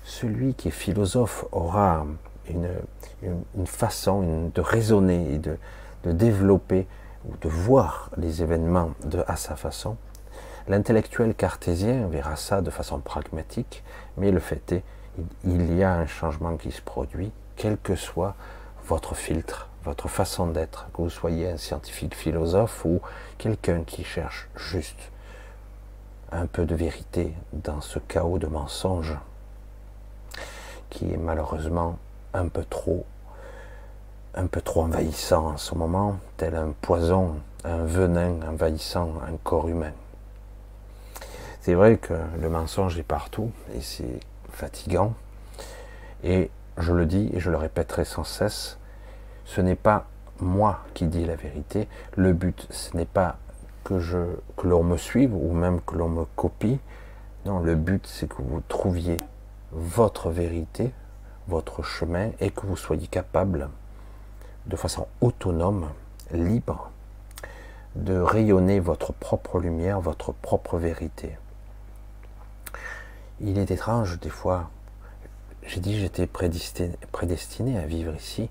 celui 0.04 0.54
qui 0.56 0.70
est 0.70 0.72
philosophe 0.72 1.46
aura 1.52 2.06
une, 2.50 3.66
façon 3.66 4.52
de 4.54 4.62
raisonner 4.62 5.34
et 5.34 5.38
de, 5.38 5.58
de, 6.04 6.12
développer 6.12 6.88
ou 7.28 7.36
de 7.38 7.50
voir 7.50 8.10
les 8.18 8.42
événements 8.42 8.92
à 9.28 9.36
sa 9.36 9.56
façon. 9.56 9.98
L'intellectuel 10.68 11.34
cartésien 11.36 12.08
verra 12.08 12.36
ça 12.36 12.62
de 12.62 12.70
façon 12.70 13.00
pragmatique, 13.00 13.84
mais 14.18 14.32
le 14.32 14.40
fait 14.40 14.72
est, 14.72 14.84
il 15.44 15.76
y 15.76 15.84
a 15.84 15.94
un 15.94 16.06
changement 16.06 16.56
qui 16.58 16.72
se 16.72 16.82
produit, 16.82 17.32
quel 17.56 17.78
que 17.78 17.96
soit 17.96 18.36
votre 18.86 19.16
filtre, 19.16 19.68
votre 19.84 20.08
façon 20.08 20.48
d'être, 20.48 20.88
que 20.94 21.02
vous 21.02 21.10
soyez 21.10 21.50
un 21.50 21.58
scientifique 21.58 22.16
philosophe 22.16 22.86
ou 22.86 23.02
quelqu'un 23.38 23.84
qui 23.84 24.04
cherche 24.04 24.48
juste 24.56 25.12
un 26.32 26.46
peu 26.46 26.66
de 26.66 26.76
vérité 26.76 27.34
dans 27.54 27.82
ce 27.82 28.00
chaos 28.00 28.38
de 28.38 28.48
mensonges 28.48 29.18
qui 30.90 31.12
est 31.12 31.18
malheureusement 31.18 31.98
un 32.34 32.48
peu 32.48 32.64
trop 32.64 33.06
un 34.36 34.48
peu 34.48 34.62
trop 34.62 34.84
envahissant 34.84 35.48
en 35.48 35.58
ce 35.58 35.76
moment, 35.76 36.18
tel 36.38 36.56
un 36.56 36.74
poison, 36.82 37.36
un 37.64 37.84
venin 37.84 38.36
envahissant 38.48 39.14
un 39.28 39.36
corps 39.44 39.68
humain. 39.68 39.92
C'est 41.62 41.74
vrai 41.74 41.98
que 41.98 42.14
le 42.40 42.50
mensonge 42.50 42.98
est 42.98 43.04
partout 43.04 43.52
et 43.76 43.82
c'est 43.82 44.20
fatigant. 44.52 45.14
Et 46.24 46.50
je 46.78 46.94
le 46.94 47.06
dis 47.06 47.30
et 47.34 47.40
je 47.40 47.50
le 47.50 47.58
répéterai 47.58 48.06
sans 48.06 48.24
cesse, 48.24 48.78
ce 49.46 49.62
n'est 49.62 49.76
pas 49.76 50.06
moi 50.40 50.80
qui 50.94 51.06
dis 51.06 51.26
la 51.26 51.36
vérité. 51.36 51.88
Le 52.16 52.34
but, 52.34 52.68
ce 52.70 52.96
n'est 52.96 53.06
pas 53.06 53.38
que, 53.84 54.00
que 54.56 54.68
l'on 54.68 54.84
me 54.84 54.98
suive 54.98 55.36
ou 55.36 55.52
même 55.54 55.82
que 55.82 55.96
l'on 55.96 56.10
me 56.10 56.26
copie. 56.36 56.80
Non, 57.46 57.60
le 57.60 57.76
but, 57.76 58.06
c'est 58.08 58.30
que 58.30 58.42
vous 58.42 58.62
trouviez 58.68 59.18
votre 59.72 60.30
vérité, 60.30 60.92
votre 61.50 61.84
chemin 61.84 62.30
et 62.40 62.52
que 62.52 62.66
vous 62.66 62.78
soyez 62.78 63.08
capable, 63.08 63.70
de 64.68 64.76
façon 64.76 65.08
autonome, 65.20 65.90
libre, 66.32 66.92
de 67.96 68.18
rayonner 68.20 68.80
votre 68.80 69.12
propre 69.12 69.60
lumière, 69.60 70.00
votre 70.00 70.32
propre 70.32 70.78
vérité. 70.78 71.38
Il 73.42 73.58
est 73.58 73.72
étrange 73.72 74.20
des 74.20 74.30
fois, 74.30 74.70
j'ai 75.64 75.80
dit 75.80 76.00
j'étais 76.00 76.28
prédestiné, 76.28 77.78
à 77.78 77.86
vivre 77.86 78.16
ici 78.16 78.50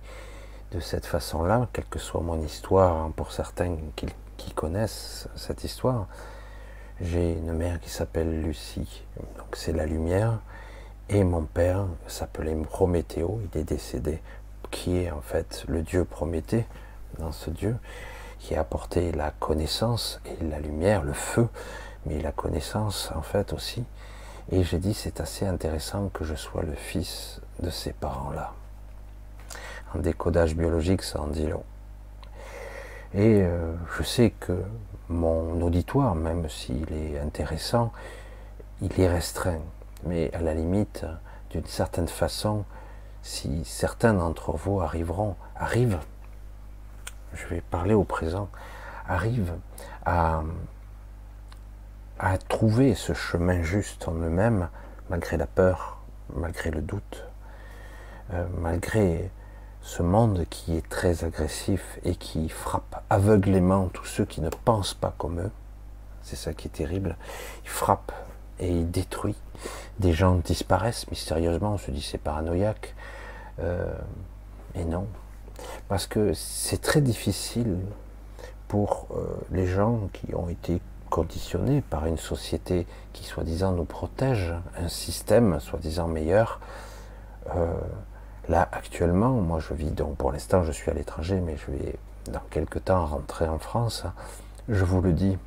de 0.72 0.80
cette 0.80 1.06
façon-là, 1.06 1.68
quelle 1.72 1.86
que 1.86 1.98
soit 1.98 2.20
mon 2.20 2.42
histoire, 2.42 2.96
hein, 2.96 3.12
pour 3.16 3.32
certains 3.32 3.76
qui, 3.96 4.06
qui 4.36 4.52
connaissent 4.52 5.28
cette 5.36 5.64
histoire. 5.64 6.08
J'ai 7.00 7.32
une 7.32 7.52
mère 7.52 7.80
qui 7.80 7.90
s'appelle 7.90 8.42
Lucie, 8.42 9.04
donc 9.38 9.54
c'est 9.54 9.72
la 9.72 9.86
lumière, 9.86 10.40
et 11.08 11.24
mon 11.24 11.42
père 11.42 11.86
s'appelait 12.06 12.54
Prométhéo, 12.54 13.40
il 13.52 13.60
est 13.60 13.64
décédé, 13.64 14.20
qui 14.70 14.98
est 14.98 15.10
en 15.10 15.20
fait 15.20 15.64
le 15.68 15.82
dieu 15.82 16.04
Prométhée, 16.04 16.66
dans 17.18 17.32
ce 17.32 17.50
dieu, 17.50 17.76
qui 18.38 18.54
a 18.54 18.60
apporté 18.60 19.12
la 19.12 19.30
connaissance 19.30 20.20
et 20.26 20.44
la 20.44 20.60
lumière, 20.60 21.02
le 21.02 21.12
feu, 21.14 21.48
mais 22.06 22.20
la 22.20 22.32
connaissance 22.32 23.10
en 23.14 23.22
fait 23.22 23.52
aussi. 23.52 23.84
Et 24.50 24.62
j'ai 24.64 24.78
dit, 24.78 24.94
c'est 24.94 25.20
assez 25.20 25.46
intéressant 25.46 26.08
que 26.08 26.24
je 26.24 26.34
sois 26.34 26.62
le 26.62 26.74
fils 26.74 27.40
de 27.60 27.70
ces 27.70 27.92
parents-là. 27.92 28.52
En 29.94 29.98
décodage 29.98 30.54
biologique, 30.54 31.02
ça 31.02 31.20
en 31.20 31.26
dit 31.26 31.46
long. 31.46 31.64
Et 33.14 33.40
euh, 33.42 33.72
je 33.96 34.02
sais 34.02 34.32
que 34.38 34.62
mon 35.08 35.60
auditoire, 35.62 36.14
même 36.14 36.48
s'il 36.48 36.92
est 36.92 37.18
intéressant, 37.18 37.92
il 38.82 39.00
est 39.00 39.08
restreint. 39.08 39.60
Mais 40.04 40.32
à 40.34 40.40
la 40.40 40.54
limite, 40.54 41.04
d'une 41.50 41.66
certaine 41.66 42.08
façon, 42.08 42.64
si 43.22 43.64
certains 43.64 44.14
d'entre 44.14 44.52
vous 44.52 44.80
arriveront, 44.80 45.36
arrivent, 45.56 45.98
je 47.34 47.46
vais 47.48 47.60
parler 47.60 47.94
au 47.94 48.04
présent, 48.04 48.48
arrivent 49.06 49.54
à 50.04 50.42
trouver 52.48 52.94
ce 52.94 53.12
chemin 53.12 53.62
juste 53.62 54.08
en 54.08 54.14
eux-mêmes, 54.14 54.68
malgré 55.10 55.36
la 55.36 55.46
peur, 55.46 55.98
malgré 56.34 56.70
le 56.70 56.80
doute, 56.80 57.24
euh, 58.32 58.46
malgré 58.58 59.30
ce 59.80 60.02
monde 60.02 60.44
qui 60.50 60.76
est 60.76 60.88
très 60.88 61.24
agressif 61.24 61.98
et 62.04 62.14
qui 62.14 62.48
frappe 62.48 63.02
aveuglément 63.08 63.88
tous 63.88 64.04
ceux 64.04 64.24
qui 64.24 64.40
ne 64.40 64.50
pensent 64.50 64.94
pas 64.94 65.14
comme 65.16 65.40
eux. 65.40 65.50
C'est 66.22 66.36
ça 66.36 66.52
qui 66.52 66.68
est 66.68 66.72
terrible. 66.72 67.16
Il 67.64 67.70
frappe 67.70 68.12
et 68.60 68.70
il 68.70 68.90
détruit. 68.90 69.36
Des 69.98 70.12
gens 70.12 70.36
disparaissent 70.36 71.10
mystérieusement. 71.10 71.74
On 71.74 71.78
se 71.78 71.90
dit 71.90 72.02
c'est 72.02 72.18
paranoïaque. 72.18 72.94
Euh, 73.60 73.92
et 74.74 74.84
non. 74.84 75.06
Parce 75.88 76.06
que 76.06 76.32
c'est 76.34 76.80
très 76.80 77.00
difficile 77.00 77.78
pour 78.68 79.06
euh, 79.10 79.24
les 79.50 79.66
gens 79.66 80.08
qui 80.12 80.34
ont 80.34 80.48
été 80.48 80.80
conditionné 81.10 81.80
par 81.80 82.06
une 82.06 82.18
société 82.18 82.86
qui 83.12 83.24
soi-disant 83.24 83.72
nous 83.72 83.84
protège, 83.84 84.52
un 84.78 84.88
système 84.88 85.58
soi-disant 85.58 86.06
meilleur. 86.06 86.60
Euh, 87.56 87.72
là 88.48 88.68
actuellement, 88.72 89.30
moi 89.30 89.58
je 89.58 89.74
vis 89.74 89.90
donc 89.90 90.16
pour 90.16 90.32
l'instant 90.32 90.62
je 90.64 90.72
suis 90.72 90.90
à 90.90 90.94
l'étranger, 90.94 91.40
mais 91.40 91.56
je 91.56 91.72
vais 91.72 91.98
dans 92.30 92.42
quelques 92.50 92.84
temps 92.84 93.06
rentrer 93.06 93.48
en 93.48 93.58
France. 93.58 94.04
Je 94.68 94.84
vous 94.84 95.00
le 95.00 95.12
dis, 95.12 95.38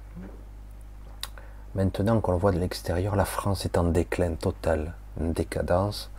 maintenant 1.75 2.19
qu'on 2.19 2.31
le 2.33 2.37
voit 2.37 2.51
de 2.51 2.59
l'extérieur, 2.59 3.15
la 3.15 3.25
France 3.25 3.65
est 3.65 3.77
en 3.77 3.85
déclin 3.85 4.35
total, 4.35 4.93
une 5.19 5.33
décadence, 5.33 6.11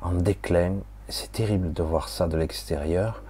en 0.00 0.12
déclin. 0.12 0.76
C'est 1.08 1.32
terrible 1.32 1.72
de 1.72 1.82
voir 1.82 2.08
ça 2.08 2.28
de 2.28 2.36
l'extérieur. 2.36 3.22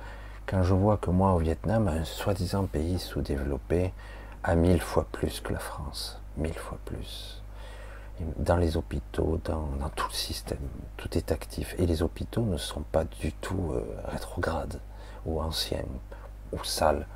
Quand 0.47 0.63
je 0.63 0.75
vois 0.75 0.97
que 0.97 1.11
moi 1.11 1.33
au 1.33 1.39
Vietnam, 1.39 1.89
un 1.89 2.05
soi-disant 2.05 2.67
pays 2.67 2.99
sous-développé, 2.99 3.93
à 4.43 4.55
mille 4.55 4.81
fois 4.81 5.07
plus 5.13 5.41
que 5.41 5.53
la 5.53 5.59
France, 5.59 6.21
mille 6.37 6.59
fois 6.59 6.79
plus. 6.85 7.43
Dans 8.37 8.57
les 8.57 8.77
hôpitaux, 8.77 9.41
dans, 9.45 9.89
tout 9.97 10.09
le 10.09 10.15
système, 10.15 10.59
tout 10.97 11.17
est 11.17 11.33
actif. 11.33 11.75
Et 11.79 11.87
les 11.87 12.03
hôpitaux 12.03 12.43
ne 12.43 12.57
sont 12.57 12.83
pas 12.83 13.05
du 13.05 13.33
tout 13.33 13.73
euh, 13.73 13.83
rétrogrades 14.05 14.81
ou 15.25 15.41
anciens 15.41 15.85
ou 16.53 16.63
sales. 16.63 17.07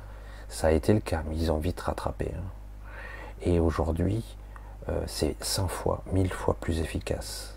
Ça 0.49 0.67
a 0.67 0.71
été 0.71 0.93
le 0.93 0.99
cas, 0.99 1.23
mais 1.27 1.37
ils 1.37 1.51
ont 1.51 1.59
vite 1.59 1.79
rattrapé. 1.79 2.31
Hein. 2.35 2.43
Et 3.41 3.59
aujourd'hui, 3.59 4.23
euh, 4.89 5.01
c'est 5.07 5.35
100 5.43 5.67
fois, 5.67 6.03
1000 6.11 6.31
fois 6.31 6.55
plus 6.59 6.79
efficace. 6.79 7.55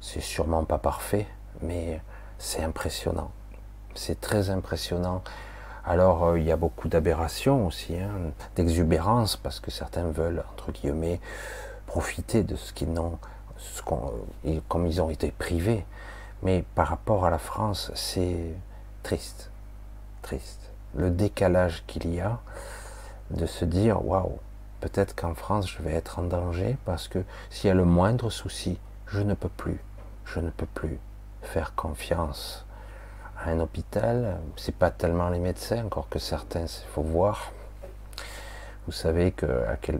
C'est 0.00 0.20
sûrement 0.20 0.64
pas 0.64 0.78
parfait, 0.78 1.26
mais 1.62 2.00
c'est 2.38 2.62
impressionnant. 2.62 3.30
C'est 3.94 4.20
très 4.20 4.50
impressionnant 4.50 5.22
alors 5.84 6.24
euh, 6.24 6.38
il 6.38 6.46
y 6.46 6.52
a 6.52 6.56
beaucoup 6.56 6.88
d'aberrations 6.88 7.66
aussi, 7.66 7.96
hein, 7.96 8.10
d'exubérance, 8.54 9.36
parce 9.36 9.58
que 9.58 9.70
certains 9.70 10.04
veulent, 10.04 10.44
entre 10.52 10.70
guillemets, 10.70 11.20
profiter 11.86 12.44
de 12.44 12.54
ce 12.54 12.72
qu'ils 12.72 12.92
n'ont, 12.92 13.18
comme 14.68 14.86
ils 14.86 15.02
ont 15.02 15.10
été 15.10 15.32
privés. 15.32 15.84
Mais 16.42 16.64
par 16.74 16.88
rapport 16.88 17.24
à 17.24 17.30
la 17.30 17.38
France, 17.38 17.90
c'est 17.94 18.54
triste. 19.02 19.50
triste. 20.22 20.72
Le 20.94 21.10
décalage 21.10 21.84
qu'il 21.86 22.12
y 22.14 22.20
a 22.20 22.38
de 23.30 23.46
se 23.46 23.64
dire 23.64 24.04
waouh, 24.04 24.38
peut-être 24.82 25.14
qu'en 25.14 25.34
France 25.34 25.70
je 25.70 25.80
vais 25.80 25.92
être 25.92 26.18
en 26.18 26.24
danger 26.24 26.76
parce 26.84 27.08
que 27.08 27.20
s'il 27.50 27.68
y 27.68 27.70
a 27.70 27.74
le 27.74 27.84
moindre 27.84 28.28
souci, 28.30 28.78
je 29.06 29.20
ne 29.20 29.34
peux 29.34 29.48
plus, 29.48 29.80
je 30.26 30.40
ne 30.40 30.50
peux 30.50 30.66
plus 30.66 30.98
faire 31.42 31.74
confiance 31.74 32.66
à 33.38 33.50
un 33.50 33.60
hôpital. 33.60 34.38
C'est 34.56 34.74
pas 34.74 34.90
tellement 34.90 35.28
les 35.28 35.38
médecins, 35.38 35.84
encore 35.84 36.08
que 36.08 36.18
certains, 36.18 36.66
il 36.66 36.88
faut 36.92 37.02
voir. 37.02 37.52
Vous 38.86 38.92
savez 38.92 39.30
que 39.30 39.46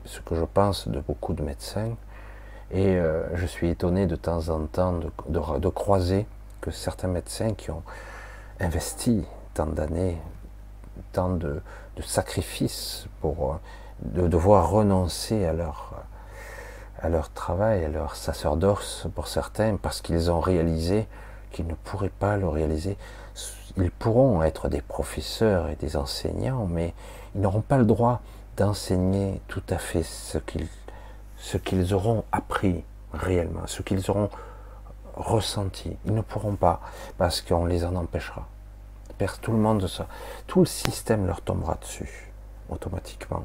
ce 0.05 0.21
que 0.21 0.35
je 0.35 0.45
pense 0.45 0.88
de 0.88 0.99
beaucoup 1.01 1.35
de 1.35 1.42
médecins, 1.42 1.95
et 2.73 2.97
euh, 2.97 3.25
je 3.37 3.47
suis 3.47 3.68
étonné 3.68 4.07
de 4.07 4.16
temps 4.16 4.49
en 4.49 4.66
temps 4.66 4.99
de, 5.29 5.68
croiser 5.68 6.27
que 6.61 6.71
certains 6.71 7.09
médecins 7.09 7.55
qui 7.55 7.71
ont 7.71 7.83
investi 8.59 9.25
tant 9.55 9.66
d'années, 9.66 10.18
tant 11.12 11.29
de, 11.29 11.61
sacrifices 12.01 13.07
pour 13.21 13.53
euh, 13.53 13.57
de 14.05 14.27
devoir 14.27 14.71
renoncer 14.71 15.45
à 15.45 15.53
leur, 15.53 15.95
à 17.01 17.09
leur 17.09 17.31
travail, 17.31 17.85
à 17.85 17.88
leur 17.88 18.17
sacerdoce 18.17 19.07
pour 19.15 19.29
certains, 19.29 19.77
parce 19.77 20.01
qu'ils 20.01 20.31
ont 20.31 20.41
réalisé 20.41 21.07
qu'ils 21.51 21.67
ne 21.67 21.75
pourraient 21.75 22.09
pas 22.09 22.37
le 22.37 22.49
réaliser. 22.49 22.97
Ils 23.77 23.91
pourront 23.91 24.43
être 24.43 24.69
des 24.69 24.83
professeurs 24.83 25.69
et 25.69 25.77
des 25.77 25.97
enseignants, 25.97 26.67
mais 26.67 26.95
ils 27.35 27.41
n'auront 27.41 27.61
pas 27.61 27.79
le 27.79 27.85
droit 27.85 28.21
d'enseigner 28.57 29.41
tout 29.49 29.62
à 29.71 29.79
fait 29.79 30.03
ce 30.03 30.38
qu'ils 30.38 30.69
ce 31.43 31.57
qu'ils 31.57 31.93
auront 31.93 32.25
appris 32.31 32.85
réellement, 33.12 33.67
ce 33.67 33.83
qu'ils 33.83 34.11
auront 34.11 34.31
ressenti. 35.17 35.97
Ils 36.07 36.15
ne 36.15 36.21
pourront 36.21 36.55
pas 36.55 36.81
parce 37.19 37.41
qu'on 37.41 37.67
les 37.67 37.85
en 37.85 37.97
empêchera. 37.97 38.47
Tout 39.41 39.53
le 39.53 39.59
monde, 39.59 39.88
tout 40.49 40.61
le 40.61 40.67
système 40.67 41.27
leur 41.27 41.43
tombera 41.43 41.77
dessus 41.81 42.33
automatiquement. 42.69 43.45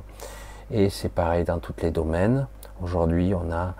Et 0.69 0.89
c'est 0.89 1.09
pareil 1.09 1.45
dans 1.45 1.59
tous 1.59 1.75
les 1.81 1.91
domaines. 1.91 2.45
Aujourd'hui, 2.81 3.33
on 3.33 3.51
a 3.53 3.73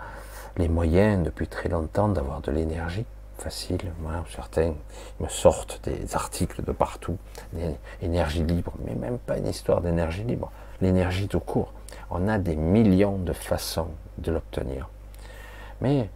les 0.56 0.68
moyens 0.68 1.22
depuis 1.22 1.46
très 1.46 1.68
longtemps 1.68 2.08
d'avoir 2.08 2.40
de 2.40 2.50
l'énergie 2.50 3.04
facile. 3.36 3.92
Certains 4.34 4.74
me 5.20 5.28
sortent 5.28 5.80
des 5.84 6.16
articles 6.16 6.64
de 6.64 6.72
partout, 6.72 7.18
l'énergie 8.00 8.42
libre, 8.42 8.72
mais 8.84 8.94
même 8.94 9.18
pas 9.18 9.36
une 9.36 9.46
histoire 9.46 9.80
d'énergie 9.82 10.24
libre, 10.24 10.50
l'énergie 10.80 11.28
tout 11.28 11.40
court. 11.40 11.72
On 12.10 12.26
a 12.26 12.38
des 12.38 12.56
millions 12.56 13.18
de 13.18 13.34
façons 13.34 13.88
de 14.16 14.32
l'obtenir. 14.32 14.88
Mais 15.82 16.08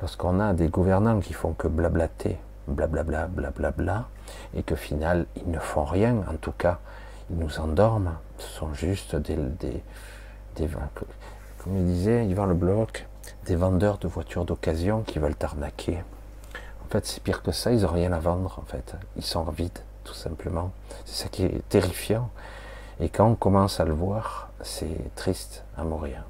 lorsqu'on 0.00 0.40
a 0.40 0.52
des 0.52 0.68
gouvernants 0.68 1.20
qui 1.20 1.32
font 1.34 1.52
que 1.52 1.68
blablater, 1.68 2.36
blablabla, 2.66 3.28
blablabla, 3.28 4.08
et 4.54 4.64
que 4.64 4.74
final 4.74 5.26
ils 5.36 5.50
ne 5.50 5.60
font 5.60 5.84
rien, 5.84 6.16
en 6.28 6.36
tout 6.36 6.52
cas 6.52 6.80
ils 7.30 7.38
nous 7.38 7.60
endorment, 7.60 8.18
ce 8.38 8.48
sont 8.48 8.74
juste 8.74 9.16
des, 9.16 9.38
des 10.56 10.68
comme 11.58 11.76
il 11.76 11.84
disait 11.84 12.26
Yvan 12.26 12.46
Le 12.46 12.54
Bloc, 12.54 13.06
des 13.44 13.56
vendeurs 13.56 13.98
de 13.98 14.08
voitures 14.08 14.44
d'occasion 14.44 15.02
qui 15.02 15.18
veulent 15.18 15.36
arnaquer. 15.40 16.02
En 16.84 16.88
fait, 16.88 17.04
c'est 17.06 17.22
pire 17.22 17.42
que 17.42 17.52
ça, 17.52 17.72
ils 17.72 17.82
n'ont 17.82 17.88
rien 17.88 18.12
à 18.12 18.18
vendre, 18.18 18.58
en 18.58 18.66
fait. 18.66 18.94
Ils 19.16 19.24
sont 19.24 19.44
vides, 19.44 19.80
tout 20.04 20.14
simplement. 20.14 20.70
C'est 21.04 21.24
ça 21.24 21.28
qui 21.28 21.44
est 21.44 21.68
terrifiant. 21.68 22.30
Et 23.00 23.08
quand 23.08 23.26
on 23.26 23.34
commence 23.34 23.80
à 23.80 23.84
le 23.84 23.92
voir, 23.92 24.50
c'est 24.62 25.14
triste 25.14 25.64
à 25.76 25.84
mourir. 25.84 26.24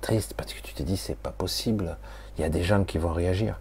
Triste 0.00 0.34
parce 0.34 0.52
que 0.52 0.60
tu 0.60 0.74
te 0.74 0.82
dis, 0.82 0.96
c'est 0.96 1.16
pas 1.16 1.30
possible. 1.30 1.96
Il 2.36 2.42
y 2.42 2.44
a 2.44 2.50
des 2.50 2.62
gens 2.62 2.84
qui 2.84 2.98
vont 2.98 3.12
réagir. 3.12 3.58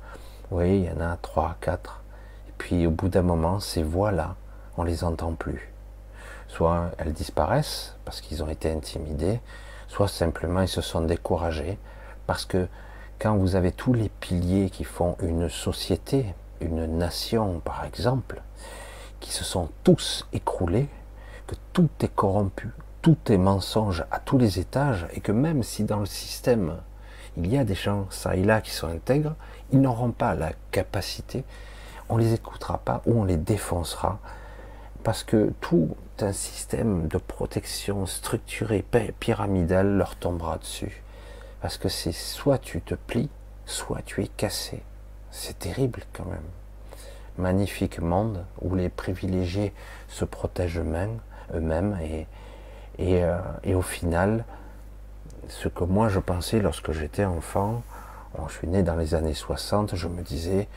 Oui, 0.51 0.79
il 0.79 0.85
y 0.85 0.91
en 0.91 0.99
a 0.99 1.15
trois, 1.17 1.55
quatre. 1.61 2.01
Et 2.49 2.53
puis 2.57 2.85
au 2.85 2.91
bout 2.91 3.07
d'un 3.07 3.21
moment, 3.21 3.59
ces 3.59 3.83
voix-là, 3.83 4.35
on 4.77 4.83
les 4.83 5.03
entend 5.03 5.33
plus. 5.33 5.72
Soit 6.53 6.91
elles 6.99 7.13
disparaissent 7.13 7.95
parce 8.05 8.21
qu'ils 8.21 8.43
ont 8.43 8.47
été 8.47 8.71
intimidés, 8.71 9.39
soit 9.87 10.07
simplement 10.07 10.61
ils 10.61 10.67
se 10.67 10.81
sont 10.81 11.01
découragés 11.01 11.79
parce 12.27 12.45
que 12.45 12.67
quand 13.17 13.35
vous 13.35 13.55
avez 13.55 13.71
tous 13.71 13.93
les 13.93 14.09
piliers 14.09 14.69
qui 14.69 14.83
font 14.83 15.15
une 15.23 15.49
société, 15.49 16.27
une 16.61 16.85
nation 16.85 17.59
par 17.59 17.83
exemple, 17.85 18.43
qui 19.19 19.31
se 19.31 19.43
sont 19.43 19.69
tous 19.83 20.27
écroulés, 20.31 20.89
que 21.47 21.55
tout 21.73 21.89
est 22.01 22.13
corrompu, 22.13 22.69
tout 23.01 23.17
est 23.29 23.37
mensonge 23.37 24.05
à 24.11 24.19
tous 24.19 24.37
les 24.37 24.59
étages, 24.59 25.07
et 25.13 25.21
que 25.21 25.31
même 25.31 25.63
si 25.63 25.85
dans 25.85 26.01
le 26.01 26.05
système 26.05 26.77
il 27.35 27.51
y 27.51 27.57
a 27.57 27.63
des 27.63 27.73
gens, 27.73 28.05
ça 28.11 28.35
et 28.35 28.43
là, 28.43 28.61
qui 28.61 28.69
sont 28.69 28.89
intègres, 28.89 29.33
ils 29.71 29.81
n'auront 29.81 30.11
pas 30.11 30.35
la 30.35 30.51
capacité, 30.69 31.45
on 32.09 32.17
les 32.17 32.33
écoutera 32.33 32.77
pas 32.77 33.01
ou 33.07 33.21
on 33.21 33.23
les 33.23 33.37
défoncera, 33.37 34.19
parce 35.03 35.23
que 35.23 35.51
tout 35.59 35.95
un 36.19 36.31
système 36.31 37.07
de 37.07 37.17
protection 37.17 38.05
structuré, 38.05 38.85
pyramidal 39.19 39.97
leur 39.97 40.15
tombera 40.15 40.57
dessus. 40.57 41.03
Parce 41.61 41.77
que 41.77 41.89
c'est 41.89 42.11
soit 42.11 42.57
tu 42.57 42.81
te 42.81 42.95
plies, 42.95 43.29
soit 43.65 44.01
tu 44.05 44.21
es 44.23 44.27
cassé. 44.27 44.83
C'est 45.31 45.59
terrible 45.59 46.03
quand 46.13 46.25
même. 46.25 46.45
Magnifique 47.37 47.99
monde 47.99 48.45
où 48.61 48.75
les 48.75 48.89
privilégiés 48.89 49.73
se 50.07 50.23
protègent 50.23 50.79
eux-mêmes 50.79 51.97
et, 52.01 52.27
euh, 53.23 53.39
et, 53.63 53.73
au 53.73 53.81
final, 53.81 54.45
ce 55.47 55.67
que 55.67 55.83
moi 55.83 56.09
je 56.09 56.19
pensais 56.19 56.59
lorsque 56.59 56.91
j'étais 56.91 57.25
enfant, 57.25 57.81
je 58.47 58.53
suis 58.53 58.67
né 58.67 58.83
dans 58.83 58.95
les 58.95 59.15
années 59.15 59.33
60, 59.33 59.95
je 59.95 60.07
me 60.07 60.21
disais, 60.21 60.67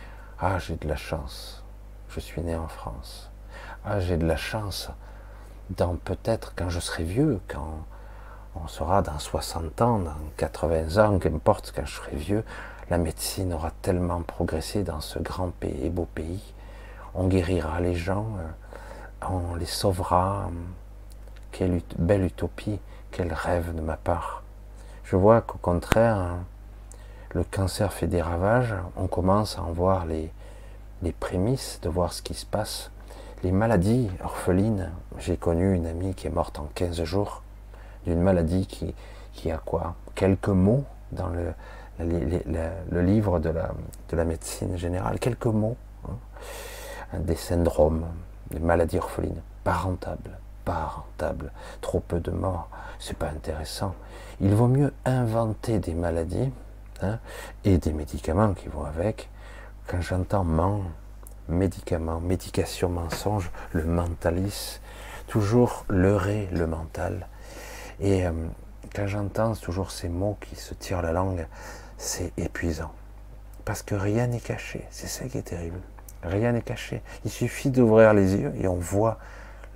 ah 0.40 0.58
j'ai 0.58 0.76
de 0.76 0.88
la 0.88 0.96
chance, 0.96 1.62
je 2.08 2.20
suis 2.20 2.40
né 2.40 2.56
en 2.56 2.68
France. 2.68 3.30
Ah 3.88 4.00
j'ai 4.00 4.16
de 4.16 4.26
la 4.26 4.36
chance, 4.36 4.90
dans 5.70 5.94
peut-être 5.94 6.54
quand 6.56 6.68
je 6.70 6.80
serai 6.80 7.04
vieux, 7.04 7.38
quand 7.46 7.84
on 8.56 8.66
sera 8.66 9.00
dans 9.00 9.20
60 9.20 9.80
ans, 9.80 10.00
dans 10.00 10.16
80 10.38 10.96
ans, 10.96 11.20
qu'importe 11.20 11.72
quand 11.72 11.86
je 11.86 11.94
serai 11.94 12.16
vieux, 12.16 12.44
la 12.90 12.98
médecine 12.98 13.52
aura 13.52 13.70
tellement 13.82 14.22
progressé 14.22 14.82
dans 14.82 15.00
ce 15.00 15.20
grand 15.20 15.52
et 15.62 15.88
beau 15.88 16.08
pays. 16.16 16.42
On 17.14 17.28
guérira 17.28 17.80
les 17.80 17.94
gens, 17.94 18.26
euh, 18.40 19.26
on 19.30 19.54
les 19.54 19.66
sauvera. 19.66 20.50
Quelle 21.52 21.80
belle 21.96 22.24
utopie, 22.24 22.80
quel 23.12 23.32
rêve 23.32 23.72
de 23.72 23.80
ma 23.80 23.96
part. 23.96 24.42
Je 25.04 25.14
vois 25.14 25.42
qu'au 25.42 25.58
contraire, 25.58 26.38
le 27.30 27.44
cancer 27.44 27.92
fait 27.92 28.08
des 28.08 28.20
ravages, 28.20 28.74
on 28.96 29.06
commence 29.06 29.58
à 29.58 29.62
en 29.62 29.70
voir 29.70 30.06
les 30.06 30.32
prémices, 31.20 31.78
de 31.82 31.88
voir 31.88 32.12
ce 32.12 32.20
qui 32.20 32.34
se 32.34 32.44
passe. 32.46 32.90
Les 33.42 33.52
maladies 33.52 34.10
orphelines, 34.24 34.90
j'ai 35.18 35.36
connu 35.36 35.74
une 35.74 35.86
amie 35.86 36.14
qui 36.14 36.26
est 36.26 36.30
morte 36.30 36.58
en 36.58 36.68
15 36.74 37.02
jours, 37.04 37.42
d'une 38.06 38.20
maladie 38.20 38.66
qui, 38.66 39.50
a 39.50 39.58
quoi? 39.58 39.94
Quelques 40.14 40.48
mots 40.48 40.84
dans 41.12 41.28
le, 41.28 41.52
livre 43.02 43.38
de 43.38 43.50
la, 43.50 43.72
de 44.08 44.16
la, 44.16 44.24
médecine 44.24 44.76
générale, 44.78 45.18
quelques 45.18 45.46
mots. 45.46 45.76
Hein. 46.08 47.18
Des 47.18 47.36
syndromes, 47.36 48.06
des 48.50 48.58
maladies 48.58 48.98
orphelines, 48.98 49.42
pas 49.64 49.74
rentables, 49.74 50.38
pas 50.64 51.04
trop 51.82 52.00
peu 52.00 52.20
de 52.20 52.30
morts, 52.30 52.68
c'est 52.98 53.16
pas 53.16 53.28
intéressant. 53.28 53.94
Il 54.40 54.54
vaut 54.54 54.66
mieux 54.66 54.92
inventer 55.04 55.78
des 55.78 55.94
maladies 55.94 56.50
hein, 57.02 57.18
et 57.64 57.78
des 57.78 57.92
médicaments 57.92 58.54
qui 58.54 58.68
vont 58.68 58.84
avec. 58.84 59.28
Quand 59.86 60.00
j'entends 60.00 60.42
man, 60.42 60.82
médicaments, 61.48 62.20
médication, 62.20 62.88
mensonge, 62.88 63.50
le 63.72 63.84
mentalisme, 63.84 64.80
toujours 65.26 65.84
leurrer 65.88 66.48
le 66.52 66.66
mental, 66.66 67.26
et 68.00 68.26
euh, 68.26 68.32
quand 68.94 69.06
j'entends 69.06 69.54
toujours 69.54 69.90
ces 69.90 70.08
mots 70.08 70.36
qui 70.40 70.56
se 70.56 70.74
tirent 70.74 71.02
la 71.02 71.12
langue, 71.12 71.46
c'est 71.98 72.32
épuisant. 72.38 72.92
Parce 73.64 73.82
que 73.82 73.94
rien 73.94 74.26
n'est 74.26 74.40
caché. 74.40 74.84
C'est 74.90 75.08
ça 75.08 75.26
qui 75.26 75.38
est 75.38 75.42
terrible. 75.42 75.80
Rien 76.22 76.52
n'est 76.52 76.62
caché. 76.62 77.02
Il 77.24 77.30
suffit 77.30 77.70
d'ouvrir 77.70 78.14
les 78.14 78.36
yeux 78.36 78.52
et 78.56 78.68
on 78.68 78.76
voit 78.76 79.18